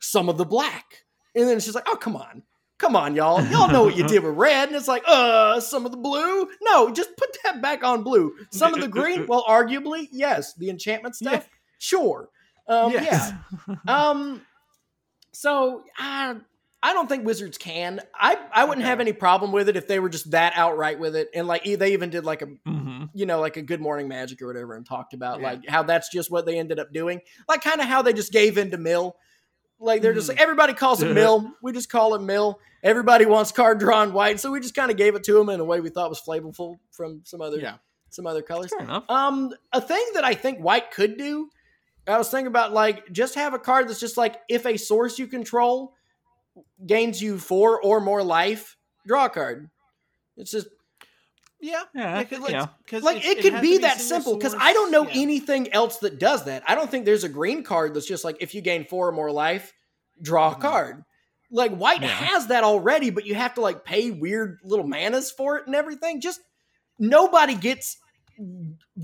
some 0.00 0.28
of 0.28 0.36
the 0.38 0.44
black. 0.44 1.04
And 1.34 1.46
then 1.48 1.56
it's 1.56 1.64
just 1.66 1.74
like, 1.76 1.88
oh, 1.88 1.96
come 1.96 2.16
on. 2.16 2.42
Come 2.82 2.96
on, 2.96 3.14
y'all. 3.14 3.40
Y'all 3.46 3.68
know 3.68 3.84
what 3.84 3.96
you 3.96 4.06
did 4.08 4.24
with 4.24 4.34
red. 4.36 4.66
And 4.66 4.76
it's 4.76 4.88
like, 4.88 5.04
uh, 5.06 5.60
some 5.60 5.86
of 5.86 5.92
the 5.92 5.96
blue? 5.98 6.48
No, 6.62 6.90
just 6.90 7.16
put 7.16 7.28
that 7.44 7.62
back 7.62 7.84
on 7.84 8.02
blue. 8.02 8.34
Some 8.50 8.74
of 8.74 8.80
the 8.80 8.88
green? 8.88 9.24
Well, 9.28 9.44
arguably, 9.48 10.08
yes. 10.10 10.54
The 10.54 10.68
enchantment 10.68 11.14
stuff? 11.14 11.32
Yeah. 11.48 11.56
Sure. 11.78 12.28
Um, 12.66 12.90
Yes. 12.90 13.32
Yeah. 13.68 13.74
Um, 13.88 14.42
so 15.32 15.84
I, 15.96 16.34
I 16.82 16.92
don't 16.92 17.08
think 17.08 17.24
Wizards 17.24 17.56
can. 17.56 18.00
I 18.14 18.36
I 18.52 18.64
wouldn't 18.64 18.82
Okay. 18.84 18.90
have 18.90 18.98
any 18.98 19.12
problem 19.12 19.52
with 19.52 19.68
it 19.68 19.76
if 19.76 19.86
they 19.86 20.00
were 20.00 20.08
just 20.08 20.32
that 20.32 20.52
outright 20.56 20.98
with 20.98 21.14
it, 21.14 21.28
and 21.34 21.46
like 21.46 21.62
they 21.62 21.92
even 21.92 22.10
did 22.10 22.24
like 22.24 22.42
a 22.42 22.46
Mhm. 22.68 23.10
you 23.14 23.24
know 23.26 23.38
like 23.40 23.56
a 23.56 23.62
Good 23.62 23.80
Morning 23.80 24.08
Magic 24.08 24.42
or 24.42 24.48
whatever, 24.48 24.74
and 24.74 24.84
talked 24.84 25.14
about 25.14 25.38
Yeah. 25.40 25.46
like 25.52 25.68
how 25.68 25.84
that's 25.84 26.08
just 26.08 26.32
what 26.32 26.44
they 26.46 26.58
ended 26.58 26.80
up 26.80 26.92
doing, 26.92 27.20
like 27.48 27.62
kind 27.62 27.80
of 27.80 27.86
how 27.86 28.02
they 28.02 28.12
just 28.12 28.32
gave 28.32 28.58
in 28.58 28.72
to 28.72 28.78
Mill. 28.78 29.14
Like 29.82 30.00
they're 30.02 30.14
just 30.14 30.28
like 30.28 30.40
everybody 30.40 30.72
calls 30.74 31.02
it 31.02 31.12
Mill, 31.12 31.52
we 31.62 31.72
just 31.72 31.90
call 31.90 32.14
it 32.14 32.22
Mill. 32.22 32.58
Everybody 32.82 33.26
wants 33.26 33.52
card 33.52 33.78
drawn 33.78 34.12
white, 34.12 34.40
so 34.40 34.50
we 34.50 34.60
just 34.60 34.74
kind 34.74 34.90
of 34.90 34.96
gave 34.96 35.14
it 35.14 35.24
to 35.24 35.34
them 35.34 35.48
in 35.48 35.60
a 35.60 35.64
way 35.64 35.80
we 35.80 35.88
thought 35.90 36.08
was 36.08 36.20
flavorful 36.20 36.76
from 36.92 37.20
some 37.24 37.40
other 37.40 37.58
Yeah. 37.58 37.76
some 38.10 38.26
other 38.26 38.42
colors. 38.42 38.70
Fair 38.70 38.84
enough. 38.84 39.04
Um, 39.08 39.52
a 39.72 39.80
thing 39.80 40.04
that 40.14 40.24
I 40.24 40.34
think 40.34 40.58
White 40.60 40.90
could 40.90 41.16
do, 41.16 41.48
I 42.06 42.18
was 42.18 42.28
thinking 42.28 42.46
about 42.48 42.72
like 42.72 43.10
just 43.12 43.34
have 43.36 43.54
a 43.54 43.58
card 43.58 43.88
that's 43.88 44.00
just 44.00 44.16
like 44.16 44.36
if 44.48 44.66
a 44.66 44.76
source 44.76 45.18
you 45.18 45.26
control 45.26 45.94
gains 46.86 47.22
you 47.22 47.38
four 47.38 47.80
or 47.80 48.00
more 48.00 48.22
life, 48.22 48.76
draw 49.06 49.26
a 49.26 49.30
card. 49.30 49.70
It's 50.36 50.50
just 50.50 50.66
Yeah. 51.62 51.84
Yeah. 51.94 52.24
cause, 52.24 52.50
yeah. 52.50 52.66
Like 53.00 53.24
it, 53.24 53.40
could 53.40 53.62
be 53.62 53.78
that 53.78 54.00
simple 54.00 54.36
because. 54.36 54.54
I 54.58 54.72
don't 54.72 54.90
know 54.90 55.04
Yeah. 55.04 55.22
anything 55.22 55.72
else 55.72 55.98
that 55.98 56.18
does 56.18 56.44
that. 56.44 56.64
I 56.66 56.74
don't 56.74 56.90
think 56.90 57.04
there's 57.04 57.24
a 57.24 57.28
green 57.28 57.62
card 57.62 57.94
that's 57.94 58.06
just 58.06 58.24
like 58.24 58.36
if 58.40 58.54
you 58.54 58.60
gain 58.60 58.84
four 58.84 59.08
or 59.08 59.12
more 59.12 59.30
life, 59.30 59.72
draw 60.20 60.50
a 60.52 60.56
Mhm. 60.56 60.60
card. 60.60 61.04
Like 61.52 61.74
White 61.76 62.02
Yeah. 62.02 62.08
has 62.08 62.48
that 62.48 62.64
already, 62.64 63.10
but 63.10 63.26
you 63.26 63.36
have 63.36 63.54
to 63.54 63.60
like 63.60 63.84
pay 63.84 64.10
weird 64.10 64.58
little 64.64 64.86
manas 64.86 65.30
for 65.30 65.56
it 65.58 65.66
and 65.66 65.76
everything. 65.76 66.20
Just 66.20 66.40
nobody 66.98 67.54
gets 67.54 67.96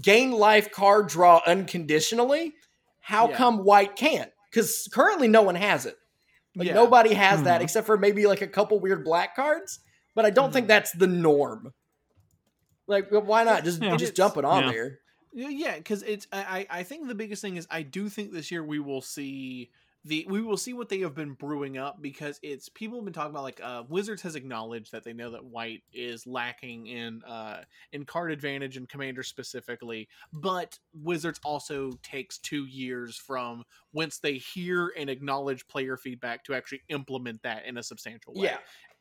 gain 0.02 0.32
life 0.32 0.72
card 0.72 1.08
draw 1.08 1.40
unconditionally. 1.46 2.54
How 3.00 3.28
come 3.28 3.64
White 3.64 3.94
can't? 3.96 4.32
Because 4.50 4.88
currently 4.92 5.28
no 5.28 5.42
one 5.42 5.54
has 5.54 5.86
it. 5.86 5.96
Like 6.56 6.72
nobody 6.74 7.14
has 7.14 7.44
that 7.44 7.60
Mhm. 7.60 7.64
except 7.64 7.86
for 7.86 7.96
maybe 7.96 8.26
like 8.26 8.40
a 8.42 8.48
couple 8.48 8.80
weird 8.80 9.04
black 9.04 9.36
cards. 9.36 9.78
But 10.16 10.26
I 10.26 10.30
don't 10.30 10.52
think 10.52 10.64
Mhm. 10.64 10.68
that's 10.68 10.92
the 10.92 11.06
norm. 11.06 11.72
Like, 12.88 13.10
why 13.10 13.44
not 13.44 13.64
just 13.64 13.80
Yeah. 13.82 13.96
just 13.96 14.16
dump 14.16 14.36
it 14.36 14.44
on 14.44 14.64
Yeah. 14.64 14.72
there? 14.72 15.00
Yeah, 15.32 15.48
yeah, 15.50 15.76
because 15.76 16.02
it's 16.02 16.26
I, 16.32 16.66
I 16.70 16.80
I 16.80 16.82
think 16.82 17.06
the 17.06 17.14
biggest 17.14 17.42
thing 17.42 17.56
is 17.56 17.66
I 17.70 17.82
do 17.82 18.08
think 18.08 18.32
this 18.32 18.50
year 18.50 18.64
we 18.64 18.80
will 18.80 19.02
see 19.02 19.70
the 20.04 20.24
we 20.28 20.40
will 20.40 20.56
see 20.56 20.72
what 20.72 20.88
they 20.88 21.00
have 21.00 21.14
been 21.14 21.34
brewing 21.34 21.76
up 21.76 22.00
because 22.00 22.40
it's 22.42 22.68
people 22.70 22.96
have 22.98 23.04
been 23.04 23.12
talking 23.12 23.30
about 23.30 23.42
like 23.42 23.60
uh 23.62 23.82
Wizards 23.88 24.22
has 24.22 24.36
acknowledged 24.36 24.92
that 24.92 25.04
they 25.04 25.12
know 25.12 25.30
that 25.32 25.44
white 25.44 25.82
is 25.92 26.26
lacking 26.26 26.86
in 26.86 27.22
uh 27.24 27.64
in 27.92 28.06
card 28.06 28.32
advantage 28.32 28.76
and 28.78 28.88
commander 28.88 29.22
specifically, 29.22 30.08
but 30.32 30.78
Wizards 30.94 31.40
also 31.44 31.92
takes 32.02 32.38
two 32.38 32.64
years 32.66 33.16
from 33.16 33.64
once 33.92 34.18
they 34.18 34.34
hear 34.38 34.92
and 34.96 35.10
acknowledge 35.10 35.66
player 35.68 35.96
feedback 35.98 36.44
to 36.44 36.54
actually 36.54 36.82
implement 36.88 37.42
that 37.42 37.66
in 37.66 37.76
a 37.76 37.82
substantial 37.82 38.34
way. 38.34 38.46
Yeah. 38.46 38.58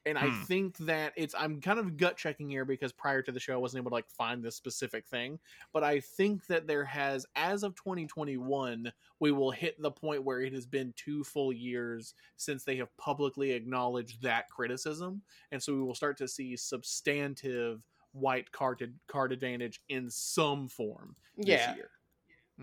And 0.08 0.18
I 0.18 0.30
Hmm. 0.30 0.44
think 0.44 0.78
that 0.80 1.14
it's 1.16 1.36
I'm 1.38 1.60
kind 1.62 1.80
of 1.80 1.98
gut 1.98 2.18
checking 2.18 2.50
here 2.50 2.66
because 2.66 2.94
prior 2.94 3.22
to 3.22 3.32
the 3.32 3.40
show 3.40 3.54
I 3.54 3.58
wasn't 3.58 3.82
able 3.82 3.92
to 3.92 3.96
like 3.96 4.10
find 4.10 4.44
this 4.44 4.56
specific 4.56 5.06
thing, 5.06 5.40
but 5.74 5.84
I 5.84 6.00
think 6.00 6.48
that 6.48 6.66
there 6.66 6.86
has 6.86 7.26
as 7.36 7.64
of 7.64 7.76
2021 7.76 8.92
we 9.20 9.32
will 9.32 9.52
hit 9.52 9.82
the 9.82 9.92
point 9.92 10.24
where 10.24 10.42
it 10.42 10.54
has 10.54 10.66
been 10.66 10.94
two 10.96 11.24
full 11.24 11.52
years 11.52 12.14
since 12.38 12.64
they 12.64 12.78
have 12.78 12.96
publicly 12.98 13.52
acknowledged 13.52 14.22
that 14.22 14.50
criticism, 14.50 15.22
and 15.52 15.62
so 15.62 15.74
we 15.74 15.82
will 15.82 15.96
start 15.96 16.18
to 16.18 16.28
see 16.28 16.56
substantive 16.56 17.82
white 18.14 18.52
card 18.52 18.94
card 19.08 19.32
advantage 19.34 19.82
in 19.90 20.10
some 20.10 20.68
form 20.68 21.16
this 21.36 21.48
Yeah. 21.48 21.76
year. 21.76 21.90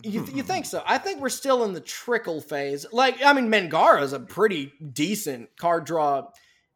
You, 0.03 0.25
you 0.33 0.43
think 0.43 0.65
so? 0.67 0.83
I 0.87 0.99
think 0.99 1.21
we're 1.21 1.29
still 1.29 1.65
in 1.65 1.73
the 1.73 1.81
trickle 1.81 2.41
phase. 2.41 2.85
Like, 2.93 3.23
I 3.25 3.33
mean, 3.33 3.49
Mangara 3.49 4.03
is 4.03 4.13
a 4.13 4.19
pretty 4.21 4.73
decent 4.93 5.57
card 5.57 5.85
draw 5.85 6.31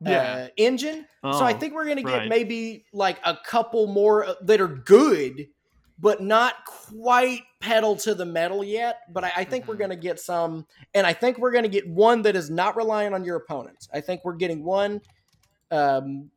uh, 0.07 0.11
Yeah. 0.11 0.49
engine. 0.57 1.07
so 1.23 1.31
I 1.41 1.53
Oh, 1.55 1.59
think 1.59 1.75
we're 1.75 1.85
going 1.85 1.97
to 1.97 2.03
get 2.03 2.13
right. 2.19 2.29
maybe 2.29 2.85
like 2.93 3.19
a 3.25 3.37
couple 3.45 3.87
more 3.89 4.25
uh, 4.25 4.35
that 4.43 4.61
are 4.61 4.69
good, 4.69 5.49
but 5.99 6.23
not 6.23 6.65
quite 6.65 7.43
pedal 7.61 7.97
to 7.97 8.15
the 8.15 8.25
metal 8.25 8.63
yet. 8.63 9.01
But 9.13 9.25
I, 9.25 9.33
I 9.39 9.45
think 9.45 9.67
we're 9.67 9.75
Mhm. 9.75 9.79
going 9.79 9.91
to 9.91 9.97
get 9.97 10.21
some, 10.21 10.67
and 10.95 11.07
I 11.07 11.13
think 11.13 11.39
we're 11.39 11.51
going 11.51 11.65
to 11.65 11.69
get 11.69 11.89
one 11.89 12.23
that 12.23 12.37
is 12.37 12.49
not 12.51 12.77
relying 12.77 13.13
on 13.15 13.25
your 13.25 13.37
opponents. 13.37 13.89
I 13.93 14.01
think 14.01 14.25
we're 14.25 14.37
getting 14.37 14.65
one 14.65 15.01
um, 15.71 16.31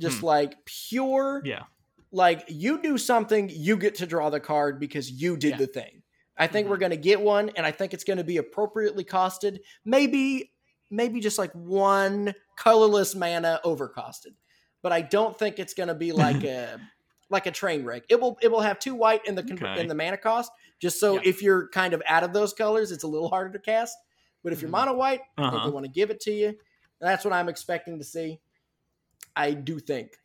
just 0.00 0.20
Hmm. 0.20 0.26
like 0.26 0.64
pure 0.64 1.42
Yeah. 1.44 1.64
like 2.12 2.44
you 2.48 2.80
do 2.80 2.96
something, 2.96 3.50
you 3.52 3.76
get 3.76 3.94
to 3.96 4.06
draw 4.06 4.30
the 4.30 4.40
card 4.40 4.80
because 4.80 5.10
you 5.10 5.36
did 5.36 5.50
Yeah. 5.50 5.56
the 5.58 5.66
thing. 5.66 6.02
I 6.38 6.46
think 6.46 6.66
Mhm. 6.66 6.70
we're 6.70 6.76
going 6.78 6.90
to 6.92 6.96
get 6.96 7.20
one, 7.20 7.50
and 7.50 7.66
I 7.66 7.72
think 7.72 7.92
it's 7.92 8.04
going 8.04 8.16
to 8.16 8.24
be 8.24 8.38
appropriately 8.38 9.04
costed. 9.04 9.58
Maybe, 9.84 10.52
maybe 10.90 11.20
just 11.20 11.36
like 11.38 11.52
one 11.52 12.34
colorless 12.60 13.14
mana 13.14 13.58
overcosted, 13.64 14.34
but 14.82 14.92
I 14.92 15.00
don't 15.00 15.36
think 15.38 15.58
it's 15.58 15.74
going 15.74 15.88
to 15.88 15.94
be 15.94 16.12
like 16.26 16.44
a 16.44 16.78
like 17.30 17.46
a 17.46 17.50
train 17.50 17.84
wreck. 17.84 18.02
It 18.08 18.20
will 18.20 18.38
it 18.42 18.50
will 18.52 18.60
have 18.60 18.78
two 18.78 18.94
white 18.94 19.24
in 19.26 19.34
the 19.34 19.42
con- 19.42 19.54
Okay. 19.62 19.80
in 19.80 19.86
the 19.88 19.94
mana 19.94 20.16
cost, 20.16 20.50
just 20.80 21.00
so 21.00 21.14
Yeah. 21.14 21.20
if 21.24 21.42
you're 21.42 21.68
kind 21.68 21.94
of 21.94 22.02
out 22.06 22.22
of 22.24 22.32
those 22.32 22.52
colors, 22.52 22.92
it's 22.92 23.04
a 23.04 23.08
little 23.08 23.28
harder 23.28 23.52
to 23.52 23.58
cast. 23.58 23.96
But 24.42 24.52
if 24.52 24.60
you're 24.62 24.68
Mhm. 24.68 24.86
mono 24.86 24.94
white, 24.94 25.20
I 25.38 25.42
think 25.42 25.54
Uh-huh. 25.54 25.66
they 25.66 25.72
want 25.72 25.86
to 25.86 25.92
give 25.92 26.10
it 26.10 26.20
to 26.20 26.32
you. 26.32 26.58
That's 27.00 27.24
what 27.24 27.32
I'm 27.32 27.48
expecting 27.48 27.98
to 27.98 28.04
see. 28.04 28.40
I 29.36 29.52
do 29.52 29.78
think. 29.78 30.18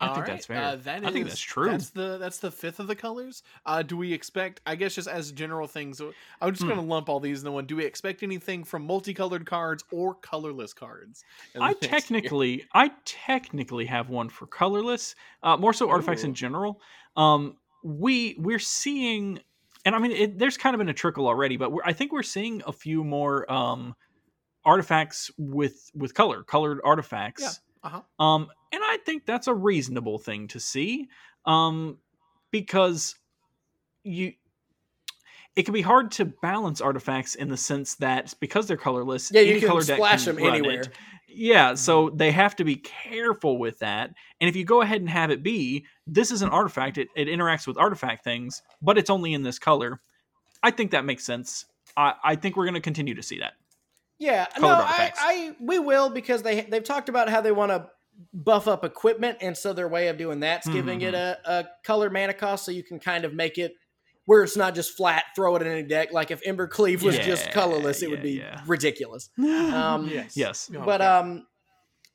I 0.00 0.06
think 0.08 0.18
All 0.18 0.24
that's 0.24 0.46
fair. 0.46 0.62
Uh, 0.62 0.76
that 0.76 1.04
I 1.04 1.10
think 1.12 1.26
that's 1.28 1.40
true. 1.40 1.70
That's 1.70 1.90
the 1.90 2.18
that's 2.18 2.38
the 2.38 2.50
fifth 2.50 2.80
of 2.80 2.88
the 2.88 2.96
colors. 2.96 3.42
Uh, 3.64 3.82
do 3.82 3.96
we 3.96 4.12
expect? 4.12 4.60
I 4.66 4.74
guess 4.74 4.94
just 4.96 5.08
as 5.08 5.30
general 5.32 5.66
things, 5.68 6.00
uh, 6.00 6.10
I'm 6.40 6.50
just 6.52 6.62
Hmm. 6.62 6.68
going 6.70 6.80
to 6.80 6.86
lump 6.86 7.08
all 7.08 7.20
these 7.20 7.38
in 7.40 7.44
the 7.44 7.52
one. 7.52 7.64
Do 7.66 7.76
we 7.76 7.84
expect 7.84 8.22
anything 8.22 8.64
from 8.64 8.84
multicolored 8.86 9.46
cards 9.46 9.84
or 9.92 10.14
colorless 10.16 10.74
cards? 10.74 11.24
I 11.58 11.74
next 11.80 11.82
year? 11.82 11.90
technically, 11.90 12.64
I 12.74 12.90
technically 13.04 13.86
have 13.86 14.08
one 14.10 14.28
for 14.28 14.46
colorless. 14.46 15.14
Uh, 15.42 15.56
more 15.56 15.72
so 15.72 15.88
artifacts 15.88 16.24
Ooh. 16.24 16.28
in 16.28 16.34
general. 16.34 16.80
Um, 17.16 17.56
we 17.84 18.34
we're 18.38 18.58
seeing, 18.58 19.38
and 19.84 19.94
I 19.94 19.98
mean, 20.00 20.10
it, 20.10 20.38
there's 20.38 20.56
kind 20.56 20.74
of 20.74 20.78
been 20.78 20.88
a 20.88 20.94
trickle 20.94 21.28
already, 21.28 21.56
but 21.56 21.70
we're, 21.70 21.82
I 21.84 21.92
think 21.92 22.12
we're 22.12 22.22
seeing 22.24 22.62
a 22.66 22.72
few 22.72 23.04
more 23.04 23.50
um, 23.50 23.94
artifacts 24.64 25.30
with 25.38 25.90
with 25.94 26.14
color, 26.14 26.42
colored 26.42 26.80
artifacts. 26.84 27.42
Yeah. 27.42 27.50
Uh-huh. 27.84 28.24
Um, 28.24 28.48
and 28.74 28.82
I 28.84 28.98
think 29.06 29.26
that's 29.26 29.46
a 29.46 29.54
reasonable 29.54 30.18
thing 30.18 30.48
to 30.48 30.60
see, 30.60 31.08
um, 31.46 31.98
because 32.50 33.14
you 34.02 34.32
it 35.56 35.62
can 35.64 35.74
be 35.74 35.82
hard 35.82 36.10
to 36.12 36.24
balance 36.24 36.80
artifacts 36.80 37.36
in 37.36 37.48
the 37.48 37.56
sense 37.56 37.94
that 37.96 38.34
because 38.40 38.66
they're 38.66 38.76
colorless, 38.76 39.30
Yeah, 39.32 39.42
you 39.42 39.60
can 39.60 39.68
color 39.68 39.82
splash 39.82 40.24
can 40.24 40.36
them 40.36 40.44
anywhere. 40.44 40.80
it. 40.80 40.88
Yeah, 41.28 41.74
so 41.74 42.10
they 42.10 42.30
have 42.32 42.56
to 42.56 42.64
be 42.64 42.76
careful 42.76 43.58
with 43.58 43.78
that. 43.80 44.10
And 44.40 44.48
if 44.48 44.56
you 44.56 44.64
go 44.64 44.82
ahead 44.82 45.00
and 45.00 45.08
have 45.10 45.30
it 45.30 45.42
be, 45.42 45.84
this 46.06 46.30
is 46.30 46.42
an 46.42 46.48
artifact, 46.48 46.98
it, 46.98 47.08
it 47.16 47.28
interacts 47.28 47.66
with 47.66 47.76
artifact 47.76 48.24
things, 48.24 48.62
but 48.82 48.98
it's 48.98 49.10
only 49.10 49.32
in 49.32 49.42
this 49.42 49.58
color. 49.58 50.00
I 50.62 50.70
think 50.70 50.90
that 50.92 51.04
makes 51.04 51.24
sense. 51.24 51.66
I, 51.96 52.14
I 52.22 52.36
think 52.36 52.56
we're 52.56 52.64
going 52.64 52.74
to 52.74 52.80
continue 52.80 53.14
to 53.14 53.22
see 53.22 53.38
that. 53.38 53.54
Yeah, 54.18 54.46
Colored 54.56 54.78
no, 54.78 54.84
I. 54.84 55.12
I 55.16 55.56
we 55.60 55.78
will 55.78 56.08
because 56.08 56.42
they 56.42 56.62
they've 56.62 56.84
talked 56.84 57.08
about 57.08 57.28
how 57.28 57.40
they 57.40 57.52
want 57.52 57.72
to 57.72 57.90
buff 58.32 58.68
up 58.68 58.84
equipment, 58.84 59.38
and 59.40 59.56
so 59.56 59.72
their 59.72 59.88
way 59.88 60.08
of 60.08 60.16
doing 60.18 60.40
that's 60.40 60.68
giving 60.68 61.00
it 61.02 61.14
a, 61.14 61.38
a 61.44 61.64
color 61.84 62.10
mana 62.10 62.34
cost, 62.34 62.64
so 62.64 62.70
you 62.72 62.82
can 62.82 62.98
kind 63.00 63.24
of 63.24 63.34
make 63.34 63.58
it 63.58 63.74
where 64.26 64.42
it's 64.42 64.56
not 64.56 64.74
just 64.74 64.96
flat, 64.96 65.24
throw 65.36 65.54
it 65.56 65.62
in 65.62 65.68
a 65.72 65.82
deck. 65.82 66.12
Like 66.12 66.30
if 66.30 66.42
Embercleave 66.44 67.02
was 67.02 67.18
just 67.18 67.50
colorless, 67.50 68.02
it 68.02 68.10
would 68.10 68.22
be 68.22 68.32
yeah. 68.38 68.60
ridiculous. 68.66 69.28
Um, 69.38 70.08
Yes. 70.08 70.36
Yes. 70.36 70.70
Oh, 70.74 70.80
but 70.84 71.00
okay. 71.00 71.08
um, 71.10 71.46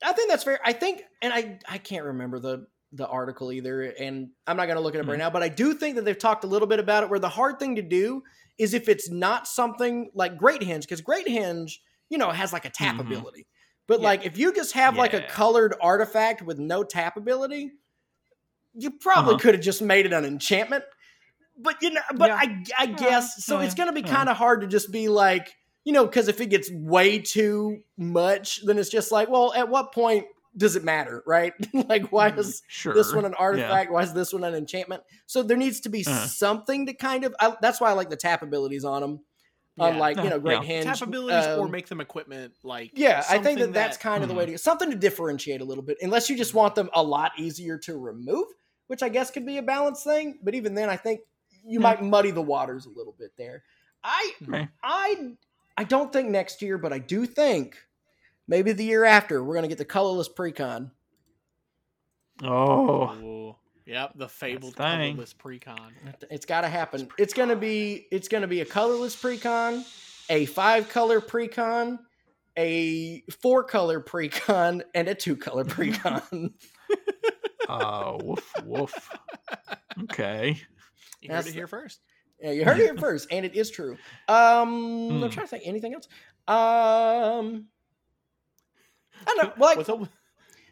I 0.02 0.12
think 0.12 0.30
that's 0.30 0.44
fair. 0.44 0.58
I 0.64 0.72
think, 0.72 1.02
and 1.22 1.32
I 1.32 1.58
I 1.68 1.78
can't 1.78 2.04
remember 2.04 2.38
the 2.38 2.66
the 2.92 3.06
article 3.06 3.52
either, 3.52 3.82
and 3.82 4.30
I'm 4.48 4.56
not 4.56 4.66
going 4.66 4.76
to 4.76 4.82
look 4.82 4.96
it 4.96 5.00
up 5.00 5.06
right 5.06 5.14
Hmm. 5.14 5.20
now. 5.20 5.30
But 5.30 5.42
I 5.44 5.48
do 5.48 5.74
think 5.74 5.94
that 5.96 6.04
they've 6.04 6.18
talked 6.18 6.42
a 6.42 6.48
little 6.48 6.66
bit 6.66 6.80
about 6.80 7.04
it. 7.04 7.10
Where 7.10 7.20
the 7.20 7.28
hard 7.28 7.58
thing 7.60 7.76
to 7.76 7.82
do 7.82 8.22
is 8.58 8.74
if 8.74 8.88
it's 8.88 9.08
not 9.10 9.46
something 9.46 10.10
like 10.14 10.36
Great 10.36 10.60
Henge, 10.62 10.80
because 10.80 11.00
Great 11.00 11.26
Henge, 11.26 11.74
you 12.08 12.18
know, 12.18 12.30
has 12.30 12.52
like 12.52 12.64
a 12.64 12.70
tap 12.70 12.96
Mhm. 12.96 13.00
ability. 13.02 13.46
But 13.90 13.98
Yeah. 14.02 14.06
like 14.06 14.24
if 14.24 14.38
you 14.38 14.52
just 14.54 14.74
have 14.74 14.96
like 14.96 15.14
a 15.14 15.20
colored 15.22 15.74
artifact 15.80 16.42
with 16.42 16.60
no 16.60 16.84
tap 16.84 17.16
ability, 17.16 17.72
you 18.72 18.92
probably 18.92 19.34
Uh-huh. 19.34 19.40
could 19.40 19.54
have 19.56 19.64
just 19.64 19.82
made 19.82 20.06
it 20.06 20.12
an 20.12 20.24
enchantment. 20.24 20.84
But 21.58 21.74
you 21.82 21.90
know, 21.90 22.00
but 22.14 22.28
Yeah. 22.28 22.36
I 22.40 22.64
I 22.78 22.86
guess 22.86 23.44
so. 23.44 23.58
yeah, 23.58 23.64
It's 23.66 23.74
going 23.74 23.88
to 23.88 23.92
be 23.92 24.02
yeah. 24.02 24.14
kind 24.14 24.28
of 24.28 24.36
hard 24.36 24.60
to 24.60 24.68
just 24.68 24.92
be 24.92 25.08
like 25.08 25.52
you 25.82 25.92
know, 25.92 26.04
because 26.06 26.28
if 26.28 26.40
it 26.40 26.50
gets 26.50 26.70
way 26.70 27.18
too 27.18 27.78
much, 27.96 28.64
then 28.64 28.78
it's 28.78 28.90
just 28.90 29.10
like, 29.10 29.28
well, 29.28 29.52
at 29.54 29.68
what 29.70 29.92
point 29.92 30.26
does 30.56 30.76
it 30.76 30.84
matter, 30.84 31.22
right? 31.26 31.54
like, 31.88 32.12
why 32.12 32.28
is 32.28 32.62
Sure. 32.68 32.92
this 32.94 33.12
one 33.14 33.24
an 33.24 33.32
artifact? 33.34 33.90
Why 33.90 34.02
is 34.02 34.12
this 34.12 34.32
one 34.32 34.44
an 34.44 34.54
enchantment? 34.54 35.02
So 35.26 35.42
there 35.42 35.56
needs 35.56 35.80
to 35.80 35.88
be 35.88 36.04
Uh-huh. 36.06 36.26
something 36.26 36.86
to 36.86 36.92
kind 36.92 37.24
of. 37.24 37.34
I, 37.40 37.56
that's 37.60 37.80
why 37.80 37.88
I 37.90 37.94
like 37.94 38.10
the 38.10 38.16
tap 38.16 38.42
abilities 38.42 38.84
on 38.84 39.00
them. 39.00 39.20
Yeah. 39.76 39.88
Unlike 39.88 40.16
you 40.18 40.22
know, 40.30 40.36
Yeah. 40.36 40.38
Great 40.38 40.60
Henge 40.60 40.84
tap 40.84 41.02
abilities 41.02 41.46
or 41.46 41.64
um, 41.64 41.70
make 41.70 41.88
them 41.88 42.00
equipment 42.00 42.54
like 42.62 42.92
yeah, 42.94 43.24
I 43.28 43.34
think 43.34 43.44
something 43.44 43.58
that 43.58 43.72
that's 43.72 43.96
kind 43.96 44.22
of 44.22 44.28
the 44.28 44.34
way 44.34 44.46
hmm. 44.46 44.52
to 44.52 44.58
something 44.58 44.90
to 44.90 44.96
differentiate 44.96 45.60
a 45.60 45.64
little 45.64 45.84
bit. 45.84 45.98
Unless 46.02 46.30
you 46.30 46.36
just 46.36 46.52
hmm. 46.52 46.58
want 46.58 46.74
them 46.74 46.90
a 46.94 47.02
lot 47.02 47.32
easier 47.38 47.78
to 47.78 47.96
remove, 47.96 48.46
which 48.88 49.02
I 49.02 49.08
guess 49.08 49.30
could 49.30 49.46
be 49.46 49.58
a 49.58 49.62
balance 49.62 50.02
thing. 50.02 50.38
But 50.42 50.54
even 50.54 50.74
then, 50.74 50.88
I 50.90 50.96
think 50.96 51.20
you 51.64 51.78
Yeah. 51.78 51.84
might 51.84 52.02
muddy 52.02 52.30
the 52.30 52.42
waters 52.42 52.86
a 52.86 52.90
little 52.90 53.14
bit 53.18 53.32
there. 53.36 53.62
I 54.02 54.32
Okay. 54.48 54.68
I 54.82 55.34
I 55.76 55.84
don't 55.84 56.12
think 56.12 56.28
next 56.28 56.62
year, 56.62 56.78
but 56.78 56.92
I 56.92 56.98
do 56.98 57.26
think 57.26 57.76
maybe 58.46 58.72
the 58.72 58.84
year 58.84 59.04
after 59.04 59.42
we're 59.42 59.54
gonna 59.54 59.68
get 59.68 59.78
the 59.78 59.84
colorless 59.84 60.28
precon. 60.28 60.90
Oh. 62.42 63.39
Ooh. 63.90 63.94
Yep, 63.94 64.12
the 64.16 64.28
fabled 64.28 64.74
That's 64.76 64.96
thing. 64.96 65.14
colorless 65.16 65.34
precon. 65.34 65.90
It's 66.30 66.46
got 66.46 66.60
to 66.62 66.68
happen. 66.68 67.08
It's 67.18 67.34
gonna 67.34 67.56
be 67.56 68.06
it's 68.10 68.28
gonna 68.28 68.46
be 68.46 68.60
a 68.60 68.64
colorless 68.64 69.16
precon, 69.16 69.84
a 70.28 70.46
five 70.46 70.88
color 70.88 71.20
precon, 71.20 71.98
a 72.56 73.22
four 73.42 73.64
color 73.64 74.00
precon, 74.00 74.82
and 74.94 75.08
a 75.08 75.14
two 75.14 75.36
color 75.36 75.64
precon. 75.64 76.52
Uh, 77.68 78.18
woof 78.22 78.52
woof. 78.64 79.10
Okay. 80.04 80.60
You 81.20 81.28
That's 81.28 81.46
heard 81.46 81.50
it 81.50 81.52
the- 81.52 81.58
here 81.58 81.66
first. 81.66 82.00
Yeah, 82.42 82.52
you 82.52 82.64
heard 82.64 82.78
it 82.80 82.84
here 82.84 82.96
first, 82.98 83.28
and 83.30 83.44
it 83.44 83.54
is 83.54 83.70
true. 83.70 83.98
Um, 84.26 84.38
I'm 84.38 85.20
Hmm. 85.20 85.28
trying 85.28 85.46
to 85.46 85.50
think 85.50 85.64
anything 85.66 85.92
else. 85.94 86.08
Um, 86.48 87.66
I 89.26 89.34
don't 89.36 89.36
know. 89.44 89.52
Like, 89.58 89.76
what's 89.76 89.88
up? 89.90 89.98
What's, 89.98 90.10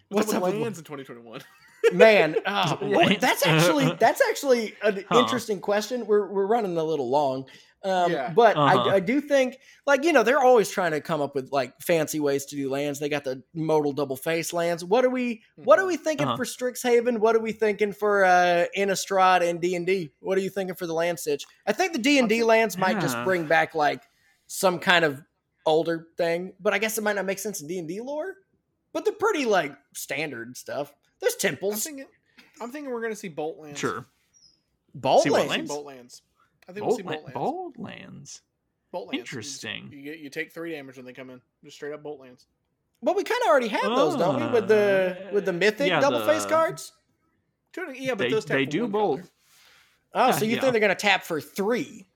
what's 0.08 0.28
up 0.30 0.36
up 0.36 0.42
with 0.44 0.54
with- 0.54 0.62
lands 0.62 0.78
in 0.78 0.84
2021? 0.84 1.42
Man, 1.92 2.36
uh, 2.46 2.76
Lance. 2.80 3.20
that's 3.20 3.46
actually 3.46 3.92
that's 4.00 4.20
actually 4.28 4.74
an 4.82 5.04
Huh. 5.08 5.18
interesting 5.20 5.60
question. 5.60 6.06
We're 6.06 6.26
we're 6.30 6.46
running 6.46 6.76
a 6.76 6.84
little 6.84 7.08
long, 7.10 7.46
um, 7.84 8.12
Yeah. 8.12 8.32
but 8.34 8.56
Uh-huh. 8.56 8.90
I, 8.90 8.94
I 8.96 9.00
do 9.00 9.20
think 9.20 9.58
like 9.86 10.04
you 10.04 10.12
know 10.12 10.22
they're 10.22 10.40
always 10.40 10.70
trying 10.70 10.92
to 10.92 11.00
come 11.00 11.20
up 11.20 11.34
with 11.34 11.50
like 11.52 11.74
fancy 11.80 12.20
ways 12.20 12.46
to 12.46 12.56
do 12.56 12.68
lands. 12.70 12.98
They 12.98 13.08
got 13.08 13.24
the 13.24 13.42
modal 13.54 13.92
double 13.92 14.16
face 14.16 14.52
lands. 14.52 14.84
What 14.84 15.04
are 15.04 15.10
we 15.10 15.42
what 15.56 15.78
are 15.78 15.86
we 15.86 15.96
thinking 15.96 16.26
Uh-huh. 16.28 16.36
for 16.36 16.44
Strixhaven? 16.44 17.18
What 17.18 17.36
are 17.36 17.40
we 17.40 17.52
thinking 17.52 17.92
for 17.92 18.24
uh, 18.24 18.66
Innistrad 18.76 19.42
and 19.48 19.60
D 19.60 19.74
and 19.76 19.86
D? 19.86 20.12
What 20.20 20.36
are 20.38 20.42
you 20.42 20.50
thinking 20.50 20.74
for 20.76 20.86
the 20.86 20.94
land 20.94 21.18
sitch? 21.18 21.44
I 21.66 21.72
think 21.72 21.92
the 21.92 21.98
D 21.98 22.18
and 22.18 22.28
D 22.28 22.42
lands 22.42 22.76
might 22.78 23.00
just 23.00 23.16
bring 23.24 23.46
back 23.46 23.74
like 23.74 24.02
some 24.46 24.78
kind 24.78 25.04
of 25.04 25.22
older 25.66 26.06
thing, 26.16 26.54
but 26.58 26.72
I 26.72 26.78
guess 26.78 26.96
it 26.96 27.02
might 27.04 27.16
not 27.16 27.26
make 27.26 27.38
sense 27.38 27.60
in 27.60 27.68
D 27.68 27.78
and 27.78 27.86
D 27.86 28.00
lore. 28.00 28.34
But 28.94 29.04
they're 29.04 29.12
pretty 29.14 29.44
like 29.44 29.76
standard 29.94 30.56
stuff. 30.56 30.92
There's 31.20 31.34
I'm 31.34 31.40
temples. 31.40 31.84
thinking, 31.84 32.06
I'm 32.60 32.70
thinking 32.70 32.92
we're 32.92 33.02
gonna 33.02 33.16
see 33.16 33.28
bolt 33.28 33.58
lands. 33.58 33.78
Sure. 33.78 34.04
Ball 34.94 35.20
See 35.22 35.30
what 35.30 35.40
We'll 35.40 35.48
lands. 35.48 35.56
lands? 35.58 35.70
bolt 35.70 35.86
lands. 35.86 36.22
I 36.68 36.72
think 36.72 36.86
we'll 36.86 36.96
see 36.96 37.02
Bold, 37.02 37.32
bolt 37.32 37.74
la- 37.78 37.84
lands. 37.86 38.42
Bolt 38.90 39.08
lands. 39.08 39.18
Interesting. 39.18 39.90
You 39.92 40.02
get 40.02 40.18
you 40.18 40.30
take 40.30 40.52
three 40.52 40.72
damage 40.72 40.96
when 40.96 41.04
they 41.06 41.12
come 41.12 41.30
in. 41.30 41.40
Just 41.64 41.76
straight 41.76 41.92
up 41.92 42.02
bolt 42.02 42.20
lands. 42.20 42.46
Well, 43.00 43.14
we 43.14 43.22
kind 43.22 43.40
of 43.42 43.48
already 43.48 43.68
have 43.68 43.82
those, 43.82 44.16
don't 44.16 44.40
we? 44.40 44.46
With 44.52 44.66
the 44.68 45.16
uh, 45.28 45.32
with 45.32 45.44
the 45.44 45.52
mythic 45.52 45.88
yeah, 45.88 46.00
double 46.00 46.24
face 46.26 46.44
cards. 46.46 46.92
Yeah, 47.94 48.14
but 48.14 48.18
They, 48.24 48.30
those 48.30 48.44
tap 48.44 48.56
they 48.56 48.64
for 48.64 48.70
do 48.70 48.82
one 48.82 48.90
bold. 48.90 49.18
color. 49.20 49.30
Oh, 50.14 50.32
so 50.32 50.44
you 50.44 50.54
Yeah. 50.56 50.60
think 50.62 50.72
they're 50.72 50.80
gonna 50.80 50.94
tap 50.96 51.22
for 51.22 51.40
three? 51.40 52.07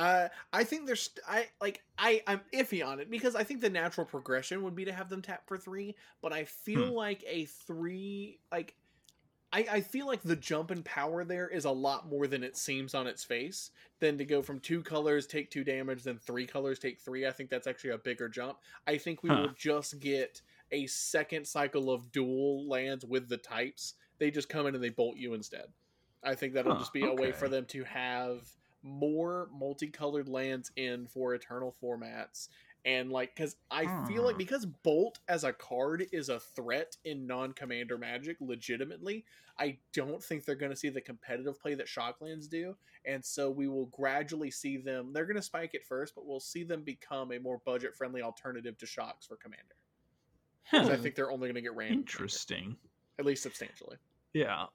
Uh, 0.00 0.28
I 0.52 0.64
think 0.64 0.86
there's 0.86 1.10
I 1.28 1.48
like 1.60 1.82
I 1.98 2.22
I'm 2.26 2.40
iffy 2.54 2.86
on 2.86 3.00
it 3.00 3.10
because 3.10 3.36
I 3.36 3.44
think 3.44 3.60
the 3.60 3.70
natural 3.70 4.06
progression 4.06 4.62
would 4.64 4.74
be 4.74 4.86
to 4.86 4.92
have 4.94 5.10
them 5.10 5.22
tap 5.22 5.46
for 5.46 5.58
three, 5.58 5.96
but 6.22 6.32
I 6.32 6.44
feel 6.46 6.86
Hmm. 6.86 6.94
like 6.94 7.22
a 7.28 7.44
three 7.46 8.40
like 8.50 8.76
I 9.52 9.66
I 9.70 9.80
feel 9.82 10.06
like 10.06 10.22
the 10.22 10.36
jump 10.36 10.70
in 10.70 10.82
power 10.82 11.24
there 11.24 11.48
is 11.48 11.64
a 11.66 11.70
lot 11.70 12.08
more 12.08 12.26
than 12.26 12.44
it 12.44 12.56
seems 12.56 12.94
on 12.94 13.06
its 13.06 13.24
face 13.24 13.70
than 14.00 14.18
to 14.18 14.24
go 14.24 14.42
from 14.42 14.60
two 14.60 14.82
colors 14.82 15.26
take 15.26 15.50
two 15.50 15.64
damage 15.64 16.04
then 16.04 16.18
three 16.18 16.46
colors 16.46 16.78
take 16.78 17.00
three. 17.00 17.26
I 17.26 17.32
think 17.32 17.50
that's 17.50 17.66
actually 17.68 17.90
a 17.90 17.98
bigger 17.98 18.28
jump. 18.28 18.58
I 18.86 18.98
think 18.98 19.22
we 19.22 19.30
Huh. 19.30 19.34
will 19.34 19.54
just 19.56 20.00
get 20.00 20.42
a 20.72 20.86
second 20.88 21.46
cycle 21.46 21.90
of 21.90 22.12
dual 22.12 22.68
lands 22.68 23.04
with 23.04 23.28
the 23.28 23.38
types. 23.38 23.94
They 24.18 24.30
just 24.30 24.48
come 24.48 24.66
in 24.66 24.74
and 24.74 24.84
they 24.84 24.90
bolt 24.90 25.16
you 25.18 25.34
instead. 25.34 25.66
I 26.22 26.34
think 26.34 26.54
that'll 26.54 26.72
Huh, 26.72 26.74
just 26.74 26.92
be 26.92 27.06
a 27.06 27.14
way 27.14 27.32
for 27.32 27.48
them 27.48 27.66
to 27.66 27.84
have 27.84 28.48
more 28.82 29.48
multicolored 29.52 30.28
lands 30.28 30.70
in 30.76 31.06
for 31.06 31.34
eternal 31.34 31.74
formats 31.82 32.48
and 32.86 33.10
like 33.12 33.34
because 33.34 33.56
i 33.70 33.86
feel 33.86 34.24
like 34.24 34.34
Hmm. 34.34 34.38
because 34.38 34.64
bolt 34.64 35.18
as 35.28 35.44
a 35.44 35.52
card 35.52 36.06
is 36.12 36.30
a 36.30 36.40
threat 36.40 36.96
in 37.04 37.26
non-commander 37.26 37.98
magic 37.98 38.38
legitimately 38.40 39.24
i 39.58 39.78
don't 39.92 40.22
think 40.24 40.44
they're 40.44 40.54
going 40.54 40.70
to 40.72 40.76
see 40.76 40.88
the 40.88 41.00
competitive 41.00 41.60
play 41.60 41.74
that 41.74 41.86
shocklands 41.86 42.48
do 42.48 42.74
and 43.04 43.22
so 43.22 43.50
we 43.50 43.68
will 43.68 43.86
gradually 43.86 44.50
see 44.50 44.78
them 44.78 45.12
they're 45.12 45.26
going 45.26 45.36
to 45.36 45.42
spike 45.42 45.74
it 45.74 45.84
first 45.84 46.14
but 46.14 46.26
we'll 46.26 46.40
see 46.40 46.64
them 46.64 46.82
become 46.82 47.32
a 47.32 47.38
more 47.38 47.58
budget 47.66 47.94
friendly 47.94 48.22
alternative 48.22 48.78
to 48.78 48.86
shocks 48.86 49.26
for 49.26 49.36
commander 49.36 49.76
'Cause 50.74 50.88
i 50.88 50.96
Hmm. 50.96 51.02
think 51.02 51.14
they're 51.16 51.30
only 51.30 51.48
going 51.48 51.54
to 51.56 51.60
get 51.62 51.74
ran 51.76 51.98
in 51.98 52.06
Commander, 52.06 52.40
Interesting. 52.40 52.78
at 53.18 53.26
least 53.26 53.42
substantially 53.42 53.98
Yeah. 54.32 54.66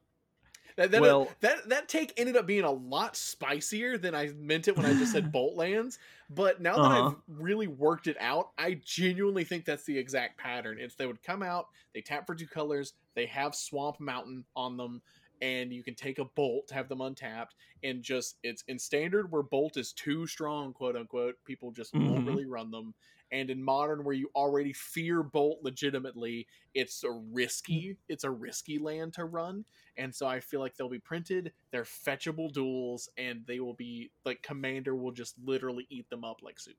That, 0.75 0.91
that, 0.91 1.01
Well- 1.01 1.29
that 1.41 1.69
that 1.69 1.87
take 1.89 2.13
ended 2.17 2.35
up 2.35 2.45
being 2.45 2.63
a 2.63 2.71
lot 2.71 3.15
spicier 3.15 3.97
than 3.97 4.13
I 4.15 4.27
meant 4.37 4.67
it 4.67 4.75
when 4.75 4.85
I 4.85 4.93
just 4.93 5.11
said 5.11 5.31
bolt 5.31 5.55
lands. 5.55 5.99
But 6.29 6.59
now 6.61 6.75
that 6.75 6.81
Uh-huh. 6.81 7.07
I've 7.09 7.15
really 7.27 7.67
worked 7.67 8.07
it 8.07 8.17
out, 8.19 8.49
I 8.57 8.79
genuinely 8.83 9.43
think 9.43 9.63
that's 9.65 9.83
the 9.85 9.97
exact 9.97 10.37
pattern. 10.37 10.77
It's 10.79 10.95
they 10.95 11.05
would 11.05 11.21
come 11.21 11.43
out, 11.43 11.67
they 11.93 12.01
tap 12.01 12.25
for 12.25 12.33
two 12.35 12.47
colors, 12.47 12.93
they 13.13 13.25
have 13.27 13.53
Swamp 13.55 13.99
Mountain 13.99 14.43
on 14.55 14.75
them, 14.75 15.01
and 15.41 15.73
you 15.73 15.83
can 15.83 15.95
take 15.95 16.19
a 16.19 16.25
bolt, 16.25 16.67
to 16.69 16.73
have 16.73 16.89
them 16.89 17.01
untapped, 17.01 17.55
and 17.83 18.03
just 18.03 18.37
it's 18.43 18.63
in 18.67 18.79
standard 18.79 19.31
where 19.31 19.43
bolt 19.43 19.77
is 19.77 19.93
too 19.93 20.27
strong, 20.27 20.73
quote 20.73 20.95
unquote. 20.95 21.35
People 21.45 21.71
just 21.71 21.95
won't 21.97 22.23
Mhm. 22.23 22.25
really 22.25 22.45
run 22.45 22.71
them. 22.71 22.93
And 23.31 23.49
in 23.49 23.63
modern, 23.63 24.03
where 24.03 24.13
you 24.13 24.29
already 24.35 24.71
fear 24.73 25.23
bolt 25.23 25.59
legitimately, 25.63 26.47
it's 26.73 27.03
a 27.03 27.11
risky, 27.11 27.97
it's 28.07 28.23
a 28.23 28.31
risky 28.31 28.77
land 28.77 29.13
to 29.15 29.25
run 29.25 29.65
and 29.97 30.13
so 30.13 30.27
I 30.27 30.39
feel 30.39 30.59
like 30.59 30.75
they'll 30.75 30.89
be 30.89 30.99
printed. 30.99 31.53
They're 31.71 31.83
fetchable 31.83 32.51
duals, 32.51 33.07
and 33.17 33.45
they 33.45 33.59
will 33.59 33.73
be 33.73 34.11
like 34.25 34.41
Commander 34.41 34.95
will 34.95 35.11
just 35.11 35.37
literally 35.39 35.87
eat 35.89 36.09
them 36.09 36.23
up 36.23 36.41
like 36.41 36.59
soup. 36.59 36.77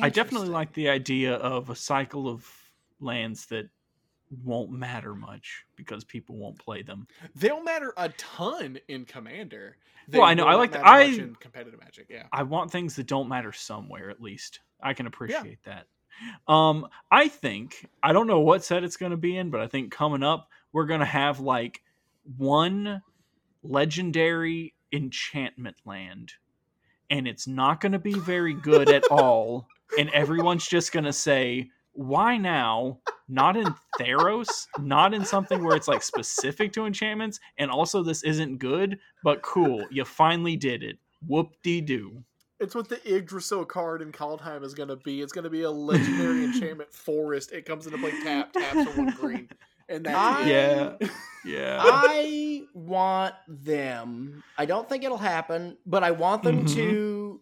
I 0.00 0.10
definitely 0.10 0.48
like 0.48 0.72
the 0.74 0.88
idea 0.88 1.34
of 1.36 1.70
a 1.70 1.76
cycle 1.76 2.28
of 2.28 2.72
lands 3.00 3.46
that 3.46 3.70
won't 4.44 4.70
matter 4.70 5.14
much 5.14 5.64
because 5.76 6.04
people 6.04 6.36
won't 6.36 6.58
play 6.58 6.82
them. 6.82 7.06
They'll 7.34 7.62
matter 7.62 7.92
a 7.96 8.08
ton 8.10 8.78
in 8.88 9.04
Commander. 9.04 9.76
They 10.08 10.18
Well, 10.18 10.26
I 10.26 10.34
know, 10.34 10.46
I 10.46 10.54
like 10.54 10.72
the- 10.72 10.84
I- 10.86 11.02
in 11.02 11.34
competitive 11.36 11.78
Magic. 11.80 12.06
Yeah, 12.08 12.26
I 12.32 12.42
want 12.42 12.70
things 12.70 12.96
that 12.96 13.06
don't 13.06 13.28
matter 13.28 13.52
somewhere 13.52 14.10
at 14.10 14.20
least. 14.20 14.60
I 14.82 14.94
can 14.94 15.06
appreciate 15.06 15.62
that. 15.64 15.86
Um, 16.46 16.88
I 17.10 17.28
think 17.28 17.86
I 18.02 18.12
don't 18.12 18.26
know 18.26 18.40
what 18.40 18.64
set 18.64 18.84
it's 18.84 18.96
going 18.96 19.10
to 19.12 19.16
be 19.16 19.36
in, 19.36 19.50
but 19.50 19.60
I 19.60 19.66
think 19.66 19.92
coming 19.92 20.22
up 20.22 20.48
we're 20.72 20.86
going 20.86 21.00
to 21.00 21.06
have 21.06 21.40
like 21.40 21.82
one 22.36 23.02
legendary 23.62 24.74
enchantment 24.92 25.76
land, 25.84 26.32
and 27.10 27.26
it's 27.26 27.46
not 27.46 27.80
going 27.80 27.92
to 27.92 27.98
be 27.98 28.14
very 28.14 28.54
good 28.54 28.88
at 28.90 29.04
all, 29.10 29.66
and 29.98 30.10
everyone's 30.10 30.66
just 30.66 30.92
going 30.92 31.04
to 31.04 31.12
say, 31.12 31.70
"Why 31.92 32.36
now?" 32.36 32.98
Not 33.28 33.56
in 33.56 33.74
Theros, 33.98 34.66
not 34.78 35.14
in 35.14 35.24
something 35.24 35.64
where 35.64 35.74
it's 35.74 35.88
like 35.88 36.02
specific 36.02 36.72
to 36.74 36.84
enchantments, 36.84 37.40
and 37.56 37.70
also 37.70 38.02
this 38.02 38.22
isn't 38.24 38.58
good, 38.58 38.98
but 39.24 39.40
cool. 39.40 39.86
You 39.90 40.04
finally 40.04 40.56
did 40.56 40.82
it. 40.82 40.98
Whoop 41.26 41.52
de 41.62 41.80
doo. 41.80 42.24
It's 42.60 42.74
what 42.74 42.88
the 42.90 43.00
Yggdrasil 43.10 43.64
card 43.64 44.02
in 44.02 44.12
Kaldheim 44.12 44.62
is 44.64 44.74
going 44.74 44.90
to 44.90 44.96
be. 44.96 45.22
It's 45.22 45.32
going 45.32 45.44
to 45.44 45.50
be 45.50 45.62
a 45.62 45.70
legendary 45.70 46.44
enchantment 46.52 46.92
forest. 46.92 47.52
It 47.52 47.64
comes 47.64 47.86
into 47.86 47.96
play 47.98 48.12
tap, 48.22 48.52
taps 48.52 48.92
for 48.92 49.02
one 49.02 49.14
green. 49.18 49.48
And 49.88 50.04
that's 50.04 50.16
I- 50.16 50.42
it. 50.42 50.48
Yeah. 51.00 51.08
Yeah. 51.44 51.80
I 51.82 52.62
want 52.74 53.34
them. 53.48 54.42
I 54.58 54.66
don't 54.66 54.88
think 54.88 55.04
it'll 55.04 55.16
happen, 55.16 55.78
but 55.86 56.04
I 56.04 56.10
want 56.10 56.42
them 56.42 56.64
Mhm. 56.66 56.74
to 56.74 57.40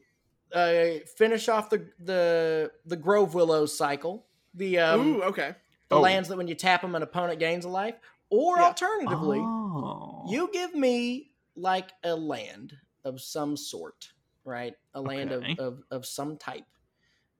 uh, 0.54 0.84
finish 1.16 1.48
off 1.48 1.68
the 1.70 1.86
the 1.98 2.70
the 2.86 2.96
Grove 2.96 3.34
Willow 3.34 3.66
cycle. 3.66 4.26
The 4.54 4.78
um, 4.78 5.00
Ooh, 5.00 5.22
okay. 5.24 5.54
the 5.88 5.96
Oh. 5.96 6.00
lands 6.00 6.28
that 6.28 6.36
when 6.36 6.48
you 6.48 6.54
tap 6.54 6.82
them, 6.82 6.94
an 6.94 7.02
opponent 7.02 7.38
gains 7.38 7.64
a 7.64 7.68
life. 7.68 7.94
Or 8.30 8.58
Yeah. 8.58 8.66
alternatively, 8.66 9.40
Oh. 9.40 10.24
you 10.28 10.50
give 10.52 10.74
me 10.74 11.32
like 11.56 11.90
a 12.04 12.14
land 12.14 12.76
of 13.04 13.20
some 13.20 13.56
sort, 13.56 14.12
right? 14.44 14.74
A 14.94 15.00
land 15.00 15.32
Okay. 15.32 15.52
of, 15.52 15.58
of 15.58 15.82
of 15.90 16.06
some 16.06 16.36
type. 16.36 16.64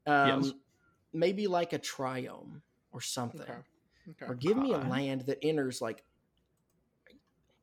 Um, 0.07 0.43
Yes. 0.43 0.53
Maybe 1.12 1.49
like 1.49 1.73
a 1.73 1.78
triome 1.81 2.61
or 2.93 3.01
something. 3.01 3.41
Okay. 3.43 3.53
Okay. 4.11 4.27
Or 4.27 4.35
give 4.37 4.57
me 4.57 4.73
a 4.73 4.78
land 4.78 5.23
that 5.23 5.39
enters 5.43 5.81
like. 5.82 6.05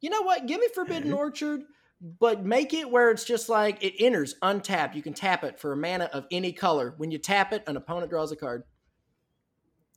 You 0.01 0.09
know 0.09 0.21
what? 0.21 0.45
Give 0.47 0.59
me 0.59 0.67
Forbidden 0.75 1.11
Okay. 1.11 1.17
Orchard, 1.17 1.63
but 2.01 2.43
make 2.45 2.73
it 2.73 2.89
where 2.91 3.09
it's 3.09 3.23
just 3.23 3.49
like 3.49 3.81
it 3.83 3.93
enters 3.99 4.35
untapped. 4.41 4.95
You 4.95 5.01
can 5.01 5.13
tap 5.13 5.43
it 5.43 5.59
for 5.59 5.71
a 5.71 5.77
mana 5.77 6.05
of 6.13 6.27
any 6.29 6.51
color. 6.53 6.93
When 6.97 7.09
you 7.09 7.17
tap 7.17 7.51
it, 7.53 7.63
an 7.67 7.77
opponent 7.77 8.09
draws 8.09 8.31
a 8.31 8.35
card. 8.35 8.63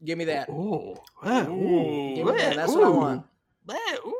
Give 0.04 0.16
me 0.18 0.24
that. 0.26 0.48
Oh. 0.48 0.96
Ooh. 1.26 2.14
Give 2.14 2.26
me 2.26 2.32
that. 2.38 2.56
That's 2.56 2.72
what 2.72 2.84
I 2.84 2.88
want. 2.88 3.26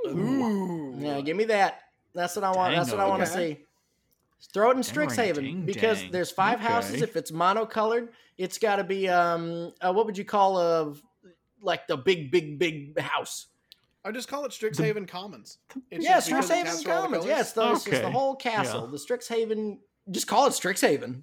Ooh. 0.07 0.95
Yeah, 0.99 1.21
give 1.21 1.37
me 1.37 1.45
that. 1.45 1.81
That's 2.15 2.37
what 2.37 2.45
I 2.45 2.51
want. 2.53 2.75
That's 2.75 2.91
what 2.91 3.01
I 3.01 3.07
want 3.07 3.25
to 3.25 3.31
Okay. 3.33 3.55
see. 3.55 3.67
Throw 4.55 4.71
it 4.71 4.77
in 4.77 4.83
Strixhaven 4.83 5.35
ding, 5.37 5.67
because 5.67 6.01
dang. 6.01 6.13
there's 6.13 6.31
five 6.31 6.61
houses. 6.61 7.03
If 7.03 7.15
it's 7.15 7.31
monocolored, 7.31 8.09
it's 8.39 8.57
got 8.59 8.77
to 8.77 8.85
be 8.85 9.07
um, 9.09 9.71
uh, 9.83 9.93
what 9.93 10.07
would 10.07 10.17
you 10.17 10.25
call 10.25 10.59
a 10.59 10.95
like 11.63 11.87
the 11.87 11.97
big, 11.99 12.31
big, 12.31 12.59
big 12.59 12.99
house? 12.99 13.49
I 14.03 14.11
just 14.13 14.29
call 14.29 14.47
it 14.47 14.53
Strixhaven 14.53 15.07
Commons. 15.07 15.59
It's 15.91 16.03
yeah, 16.03 16.15
just 16.21 16.31
Strixhaven 16.31 16.65
taps 16.65 16.83
for 16.83 16.91
all 16.93 17.03
the 17.03 17.19
Commons. 17.19 17.25
colors. 17.25 17.27
Yeah, 17.27 17.41
it's 17.41 17.53
the, 17.53 17.73
it's 17.73 18.01
the 18.01 18.11
whole 18.11 18.35
castle. 18.35 18.85
Yeah. 18.85 18.91
The 18.93 18.97
Strixhaven. 18.97 19.79
Just 20.11 20.27
call 20.27 20.47
it 20.47 20.51
Strixhaven. 20.51 21.23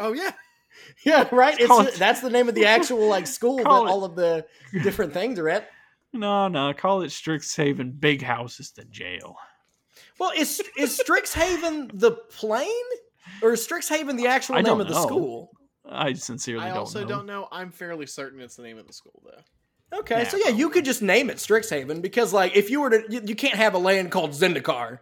Oh 0.00 0.12
yeah. 0.12 0.32
Yeah, 1.04 1.28
right. 1.32 1.56
It's 1.58 1.66
Call 1.66 1.86
it- 1.86 1.94
that's 1.94 2.20
the 2.20 2.30
name 2.30 2.48
of 2.48 2.54
the 2.54 2.66
actual 2.66 3.06
like 3.08 3.26
school 3.38 3.56
that 3.56 3.62
it- 3.62 3.66
all 3.68 4.04
of 4.04 4.14
the 4.16 4.46
different 4.82 5.12
things 5.12 5.38
are 5.38 5.48
at. 5.48 5.68
No, 6.12 6.48
no. 6.48 6.72
Call 6.74 7.02
it 7.02 7.08
Strixhaven. 7.08 7.98
Big 7.98 8.22
house 8.22 8.60
is 8.60 8.70
the 8.72 8.84
jail. 8.84 9.36
Well, 10.18 10.32
is 10.36 10.60
is 10.76 11.00
Strixhaven 11.02 11.90
the 11.94 12.12
plane, 12.12 12.68
or 13.42 13.52
is 13.54 13.66
Strixhaven 13.66 14.16
the 14.16 14.26
actual 14.26 14.56
I 14.56 14.60
name 14.60 14.80
of 14.80 14.88
the 14.88 14.94
know. 14.94 15.02
school? 15.02 15.50
I 15.88 16.12
sincerely 16.12 16.64
I 16.64 16.68
don't 16.68 16.78
also 16.78 17.00
know. 17.02 17.08
don't 17.08 17.26
know. 17.26 17.48
I'm 17.50 17.70
fairly 17.72 18.06
certain 18.06 18.40
it's 18.40 18.56
the 18.56 18.62
name 18.62 18.78
of 18.78 18.86
the 18.86 18.92
school 18.92 19.22
though. 19.24 19.98
Okay, 19.98 20.22
Yeah, 20.22 20.28
so 20.28 20.36
yeah, 20.38 20.48
you 20.48 20.70
could 20.70 20.84
just 20.86 21.02
name 21.02 21.28
it 21.28 21.36
Strixhaven 21.36 22.00
because, 22.00 22.32
like, 22.32 22.56
if 22.56 22.70
you 22.70 22.80
were 22.80 22.88
to, 22.90 23.04
you, 23.10 23.20
you 23.26 23.34
can't 23.34 23.56
have 23.56 23.74
a 23.74 23.78
land 23.78 24.10
called 24.10 24.30
Zendikar, 24.30 25.00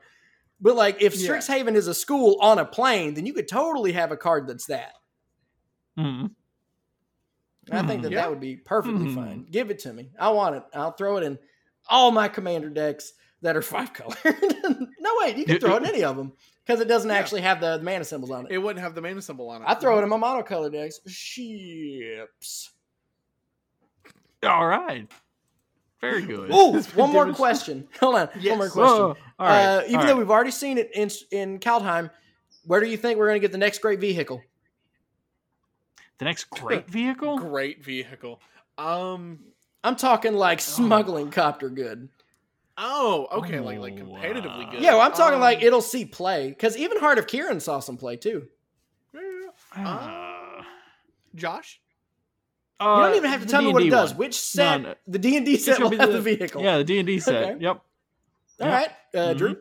but 0.60 0.74
like, 0.74 1.00
if 1.00 1.14
Yeah. 1.14 1.30
Strixhaven 1.30 1.74
is 1.76 1.86
a 1.86 1.94
school 1.94 2.38
on 2.40 2.58
a 2.58 2.64
plane, 2.64 3.14
then 3.14 3.24
you 3.24 3.32
could 3.32 3.46
totally 3.46 3.92
have 3.92 4.10
a 4.10 4.16
card 4.16 4.48
that's 4.48 4.66
that. 4.66 4.92
Mhm. 5.98 6.30
I 7.70 7.82
think 7.86 8.02
that. 8.02 8.10
Yeah. 8.12 8.22
that 8.22 8.30
would 8.30 8.40
be 8.40 8.56
perfectly 8.56 9.06
Mhm. 9.06 9.14
fine. 9.14 9.46
Give 9.50 9.70
it 9.70 9.78
to 9.80 9.92
me. 9.92 10.10
I 10.18 10.30
want 10.30 10.56
it. 10.56 10.62
I'll 10.74 10.92
throw 10.92 11.18
it 11.18 11.22
in 11.24 11.38
all 11.88 12.10
my 12.10 12.28
commander 12.28 12.68
decks 12.70 13.12
that 13.42 13.56
are 13.56 13.62
five 13.76 13.92
color. 13.92 14.16
no, 14.24 15.10
wait, 15.20 15.36
you 15.36 15.44
can 15.44 15.58
throw 15.60 15.76
it 15.76 15.82
in 15.82 15.88
any 15.88 16.02
of 16.04 16.16
them 16.16 16.32
because 16.66 16.80
it 16.80 16.88
doesn't 16.88 17.10
Yeah. 17.10 17.16
actually 17.16 17.42
have 17.42 17.60
the 17.60 17.80
mana 17.82 18.04
symbols 18.04 18.30
on 18.30 18.46
it. 18.46 18.52
It 18.52 18.58
wouldn't 18.58 18.82
have 18.82 18.94
the 18.94 19.02
mana 19.02 19.22
symbol 19.22 19.48
on 19.50 19.62
it. 19.62 19.66
I 19.68 19.74
throw 19.74 19.98
it 19.98 20.02
in 20.02 20.08
my 20.08 20.16
monocolor 20.16 20.72
decks. 20.72 21.00
Ships. 21.06 22.70
All 24.42 24.66
right. 24.66 25.06
Very 26.00 26.22
good. 26.26 26.50
Ooh, 26.52 26.80
one 26.94 27.12
more 27.12 27.32
question. 27.34 27.86
Hold 28.00 28.16
on. 28.16 28.28
Yes. 28.40 28.50
One 28.50 28.58
more 28.58 28.70
question. 28.70 28.96
Whoa. 28.98 29.16
All 29.38 29.46
right. 29.46 29.64
uh, 29.64 29.82
even 29.86 29.96
all 29.96 30.02
though 30.06 30.12
right. 30.12 30.18
we've 30.18 30.30
already 30.30 30.50
seen 30.50 30.78
it 30.78 30.90
in 30.94 31.10
in 31.30 31.58
Kaldheim, 31.60 32.10
where 32.64 32.80
do 32.80 32.86
you 32.88 32.96
think 32.96 33.18
we're 33.18 33.28
going 33.28 33.40
to 33.40 33.44
get 33.44 33.52
the 33.52 33.58
next 33.58 33.80
great 33.80 34.00
vehicle? 34.00 34.42
The 36.20 36.26
next 36.26 36.44
great 36.50 36.88
vehicle. 36.88 37.38
Great 37.38 37.82
vehicle. 37.84 38.40
Um. 38.78 39.40
I'm 39.82 39.96
talking 39.96 40.34
like 40.34 40.60
Smuggler's 40.60 41.32
Copter 41.32 41.70
good. 41.70 42.10
Oh, 42.76 43.28
okay. 43.32 43.60
Like 43.60 43.78
like 43.78 43.94
Oh, 43.94 44.04
competitively 44.04 44.68
uh, 44.68 44.70
good. 44.70 44.82
Yeah, 44.82 44.92
well, 44.92 45.00
I'm 45.00 45.12
talking 45.12 45.34
Um, 45.36 45.40
like 45.40 45.62
it'll 45.62 45.80
see 45.80 46.04
play 46.04 46.48
because 46.48 46.76
even 46.76 46.98
Heart 46.98 47.18
of 47.18 47.26
Kiran 47.26 47.60
saw 47.60 47.80
some 47.80 47.96
play 47.96 48.16
too. 48.16 48.46
Uh, 49.74 50.62
Josh. 51.34 51.80
You 52.80 52.86
don't 52.86 53.14
even 53.16 53.30
have 53.30 53.42
to 53.42 53.46
tell 53.46 53.62
me 53.62 53.72
what 53.72 53.82
it 53.82 53.90
does. 53.90 54.10
One. 54.12 54.18
Which 54.18 54.38
set? 54.40 54.82
no. 54.82 54.94
The 55.06 55.18
D 55.18 55.36
and 55.36 55.46
D 55.46 55.56
set 55.56 55.80
will 55.80 55.90
be 55.90 55.96
have 55.96 56.08
the- 56.10 56.16
the 56.16 56.22
vehicle. 56.22 56.62
Yeah, 56.62 56.78
the 56.78 56.84
D 56.84 56.98
and 56.98 57.06
D 57.06 57.20
set. 57.20 57.42
Okay. 57.42 57.62
Yep. 57.62 57.76
All 58.60 58.66
yeah. 58.66 58.72
right, 58.74 58.90
uh, 59.14 59.34
Drew. 59.34 59.56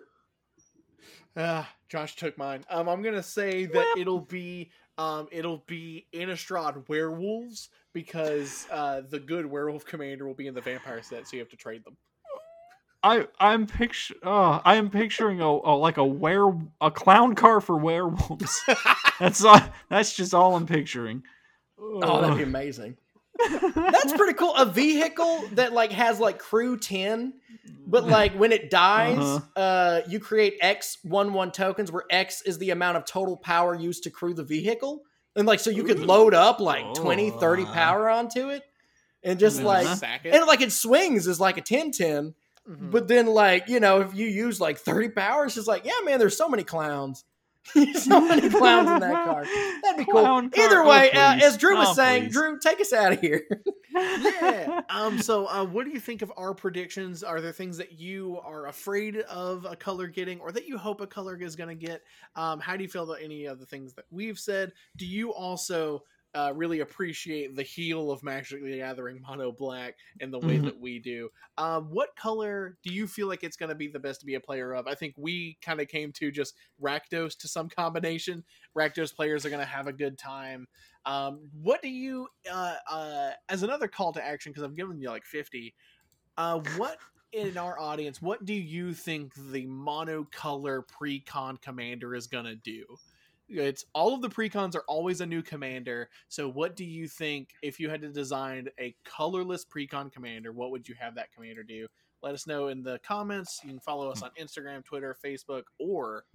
Ah, 1.36 1.70
Josh 1.90 2.16
took 2.16 2.38
mine. 2.38 2.66
Um, 2.70 2.88
I'm 2.90 3.02
gonna 3.02 3.24
say 3.24 3.66
that 3.66 3.96
it'll 3.98 4.22
be 4.22 4.72
um, 5.00 5.30
it'll 5.32 5.64
be 5.66 6.08
Innistrad 6.14 6.90
werewolves 6.90 7.70
because 7.94 8.68
uh, 8.70 9.02
the 9.10 9.18
good 9.18 9.46
werewolf 9.46 9.86
commander 9.86 10.28
will 10.28 10.34
be 10.34 10.48
in 10.48 10.54
the 10.54 10.60
vampire 10.60 11.02
set, 11.02 11.26
so 11.26 11.38
you 11.38 11.40
have 11.40 11.50
to 11.50 11.56
trade 11.56 11.86
them. 11.86 11.96
I 13.02 13.28
I'm 13.40 13.66
picture. 13.66 14.16
Oh, 14.24 14.62
I 14.66 14.76
am 14.76 14.90
picturing 14.90 15.40
a, 15.40 15.46
a 15.46 15.74
like 15.74 15.96
a 15.96 16.06
were 16.06 16.52
a 16.82 16.92
clown 16.92 17.34
car 17.34 17.62
for 17.62 17.78
werewolves. 17.78 18.62
that's 19.22 19.42
all. 19.46 19.62
That's 19.90 20.14
just 20.14 20.34
all 20.34 20.58
I'm 20.58 20.66
picturing. 20.66 21.24
Oh, 21.80 22.20
that'd 22.20 22.36
be 22.36 22.44
amazing. 22.44 22.98
That's 23.76 24.14
pretty 24.14 24.34
cool. 24.34 24.54
A 24.56 24.66
vehicle 24.66 25.44
that 25.54 25.74
like 25.74 25.92
has 25.92 26.20
like 26.20 26.40
crew 26.40 26.78
ten, 26.78 27.34
but 27.88 28.06
like 28.08 28.34
when 28.34 28.52
it 28.52 28.70
dies, 28.70 29.18
Uh-huh. 29.18 29.60
uh 29.60 30.02
you 30.08 30.20
create 30.20 30.56
X 30.62 30.98
one 31.04 31.34
one 31.34 31.52
tokens 31.52 31.92
where 31.92 32.04
X 32.10 32.42
is 32.42 32.58
the 32.58 32.72
amount 32.72 32.98
of 32.98 33.06
total 33.06 33.38
power 33.38 33.76
used 33.76 34.04
to 34.04 34.10
crew 34.10 34.34
the 34.34 34.44
vehicle. 34.44 35.04
And 35.36 35.48
like 35.48 35.60
so 35.60 35.70
you 35.70 35.84
could 35.84 36.00
load 36.00 36.34
up 36.34 36.60
like 36.60 36.94
20, 36.96 37.32
30 37.32 37.64
Oh. 37.64 37.66
power 37.68 38.10
onto 38.10 38.50
it. 38.50 38.64
And 39.24 39.40
just 39.40 39.60
Uh-huh. 39.60 39.68
like 39.68 39.98
sack 39.98 40.26
it. 40.26 40.34
and 40.34 40.46
like 40.48 40.62
it 40.62 40.72
swings 40.72 41.28
is 41.28 41.40
like 41.40 41.58
a 41.58 41.62
10 41.62 41.92
10. 41.92 42.34
Mhm. 42.70 42.92
But 42.92 43.08
then 43.08 43.26
like, 43.28 43.68
you 43.68 43.80
know, 43.80 44.02
if 44.02 44.14
you 44.14 44.28
use 44.28 44.60
like 44.60 44.78
30 44.78 45.10
power, 45.10 45.46
it's 45.46 45.56
just 45.56 45.68
like, 45.68 45.86
yeah, 45.86 45.94
man, 46.04 46.20
there's 46.20 46.38
so 46.38 46.50
many 46.50 46.64
clowns. 46.64 47.24
so 47.96 48.22
many 48.22 48.50
clowns 48.50 48.90
in 48.90 49.00
that 49.00 49.26
card. 49.26 49.48
That'd 49.84 49.98
be 50.06 50.12
cool. 50.12 50.24
Car- 50.24 50.50
Either 50.58 50.82
oh, 50.84 50.90
way, 50.90 51.12
uh, 51.12 51.40
as 51.42 51.58
Drew 51.58 51.76
was 51.78 51.90
Oh, 51.90 51.94
saying, 51.94 52.24
please. 52.26 52.34
Drew, 52.34 52.60
take 52.60 52.80
us 52.82 52.94
out 52.94 53.14
of 53.14 53.20
here. 53.20 53.44
yeah. 53.96 54.82
Um. 54.90 55.22
So, 55.22 55.48
uh, 55.48 55.66
what 55.66 55.86
do 55.86 55.92
you 55.92 56.00
think 56.00 56.22
of 56.22 56.32
our 56.38 56.54
predictions? 56.54 57.24
Are 57.24 57.42
there 57.42 57.52
things 57.52 57.78
that 57.78 58.00
you 58.00 58.40
are 58.44 58.68
afraid 58.68 59.18
of 59.18 59.66
a 59.70 59.76
color 59.76 60.08
getting, 60.08 60.40
or 60.40 60.52
that 60.52 60.68
you 60.68 60.78
hope 60.78 61.02
a 61.02 61.08
color 61.08 61.36
is 61.36 61.56
going 61.56 61.70
to 61.70 61.86
get? 61.88 62.02
Um. 62.36 62.60
How 62.60 62.76
do 62.76 62.84
you 62.84 62.90
feel 62.90 63.04
about 63.04 63.22
any 63.22 63.46
of 63.46 63.60
the 63.60 63.66
things 63.66 63.94
that 63.94 64.06
we've 64.12 64.40
said? 64.40 64.74
Do 64.98 65.06
you 65.06 65.32
also 65.34 66.04
uh, 66.36 66.54
really 66.56 66.82
appreciate 66.82 67.56
the 67.56 67.64
heel 67.64 68.12
of 68.12 68.24
Magic 68.24 68.62
the 68.64 68.78
Gathering 68.78 69.22
Mono 69.22 69.52
Black 69.52 69.96
and 70.20 70.32
the 70.32 70.40
way 70.40 70.60
Mhm. 70.60 70.66
that 70.66 70.80
we 70.80 71.00
do? 71.00 71.30
Um. 71.58 71.90
What 71.90 72.16
color 72.16 72.78
do 72.84 72.94
you 72.94 73.08
feel 73.08 73.28
like 73.28 73.44
it's 73.44 73.58
going 73.58 73.70
to 73.70 73.76
be 73.76 73.88
the 73.88 74.00
best 74.00 74.20
to 74.22 74.26
be 74.26 74.36
a 74.36 74.40
player 74.40 74.74
of? 74.74 74.88
I 74.88 74.96
think 74.96 75.16
we 75.18 75.58
kind 75.62 75.82
of 75.82 75.88
came 75.88 76.12
to 76.14 76.32
just 76.32 76.56
Rakdos 76.82 77.38
to 77.40 77.48
some 77.48 77.70
combination. 77.70 78.44
Rakdos 78.78 79.16
players 79.16 79.46
are 79.46 79.50
going 79.50 79.60
to 79.62 79.66
have 79.66 79.88
a 79.88 79.94
good 79.94 80.18
time. 80.18 80.68
Um, 81.06 81.50
what 81.54 81.82
do 81.82 81.90
you, 81.90 82.28
uh, 82.52 82.76
uh, 82.88 83.32
as 83.50 83.64
another 83.64 83.88
call 83.88 84.14
to 84.14 84.24
action, 84.24 84.52
because 84.52 84.64
I've 84.64 84.76
given 84.76 85.00
you 85.02 85.10
like 85.10 85.26
50, 85.26 85.76
uh, 86.38 86.60
what 86.78 87.00
in 87.32 87.58
our 87.58 87.80
audience, 87.80 88.22
what 88.22 88.46
do 88.46 88.54
you 88.54 88.94
think 88.94 89.34
the 89.36 89.66
monocolor 89.68 90.84
precon 90.88 91.62
commander 91.62 92.16
is 92.16 92.28
going 92.28 92.46
to 92.46 92.56
do? 92.56 92.86
It's 93.50 93.86
all 93.94 94.14
of 94.14 94.22
the 94.22 94.30
precons 94.30 94.76
are 94.76 94.84
always 94.88 95.22
a 95.22 95.26
new 95.26 95.42
commander. 95.42 96.10
So, 96.28 96.48
what 96.50 96.76
do 96.76 96.86
you 96.86 97.08
think 97.08 97.50
if 97.62 97.80
you 97.80 97.90
had 97.90 98.02
to 98.02 98.10
design 98.10 98.68
a 98.80 98.96
colorless 99.04 99.66
precon 99.66 100.12
commander? 100.12 100.52
What 100.52 100.72
would 100.72 100.88
you 100.88 100.96
have 101.00 101.16
that 101.16 101.32
commander 101.34 101.64
do? 101.64 101.88
Let 102.22 102.34
us 102.34 102.46
know 102.46 102.68
in 102.68 102.84
the 102.84 103.00
comments. 103.00 103.60
You 103.64 103.70
can 103.70 103.80
follow 103.80 104.10
us 104.12 104.22
on 104.22 104.32
Instagram, 104.40 104.84
Twitter, 104.86 105.16
Facebook, 105.24 105.64
or 105.80 106.26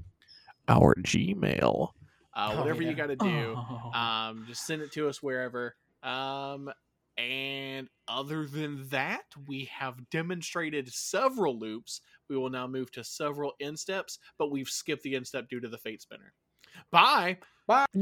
our 0.69 0.95
Gmail. 0.97 1.91
Uh, 2.37 2.51
Oh, 2.53 2.59
whatever 2.59 2.83
yeah. 2.83 2.89
you 2.91 2.97
got 2.97 3.07
to 3.09 3.17
do 3.17 3.55
Oh. 3.57 3.91
um, 3.95 4.45
just 4.49 4.67
send 4.67 4.83
it 4.83 4.91
to 4.93 5.09
us 5.09 5.23
wherever 5.23 5.77
Um, 6.03 6.69
and 7.17 7.89
other 8.09 8.45
than 8.45 8.89
that, 8.89 9.23
we 9.47 9.67
have 9.67 10.11
demonstrated 10.11 10.93
several 10.93 11.57
loops. 11.57 12.01
We 12.29 12.37
will 12.37 12.51
now 12.51 12.67
move 12.67 12.91
to 12.93 13.05
several 13.05 13.53
insteps, 13.61 14.19
but 14.37 14.51
we've 14.51 14.69
skipped 14.69 15.05
the 15.05 15.15
instep 15.15 15.49
due 15.49 15.61
to 15.61 15.69
the 15.69 15.79
Fatespinner. 15.79 16.31
Bye. 16.91 17.39
Bye. 17.67 17.87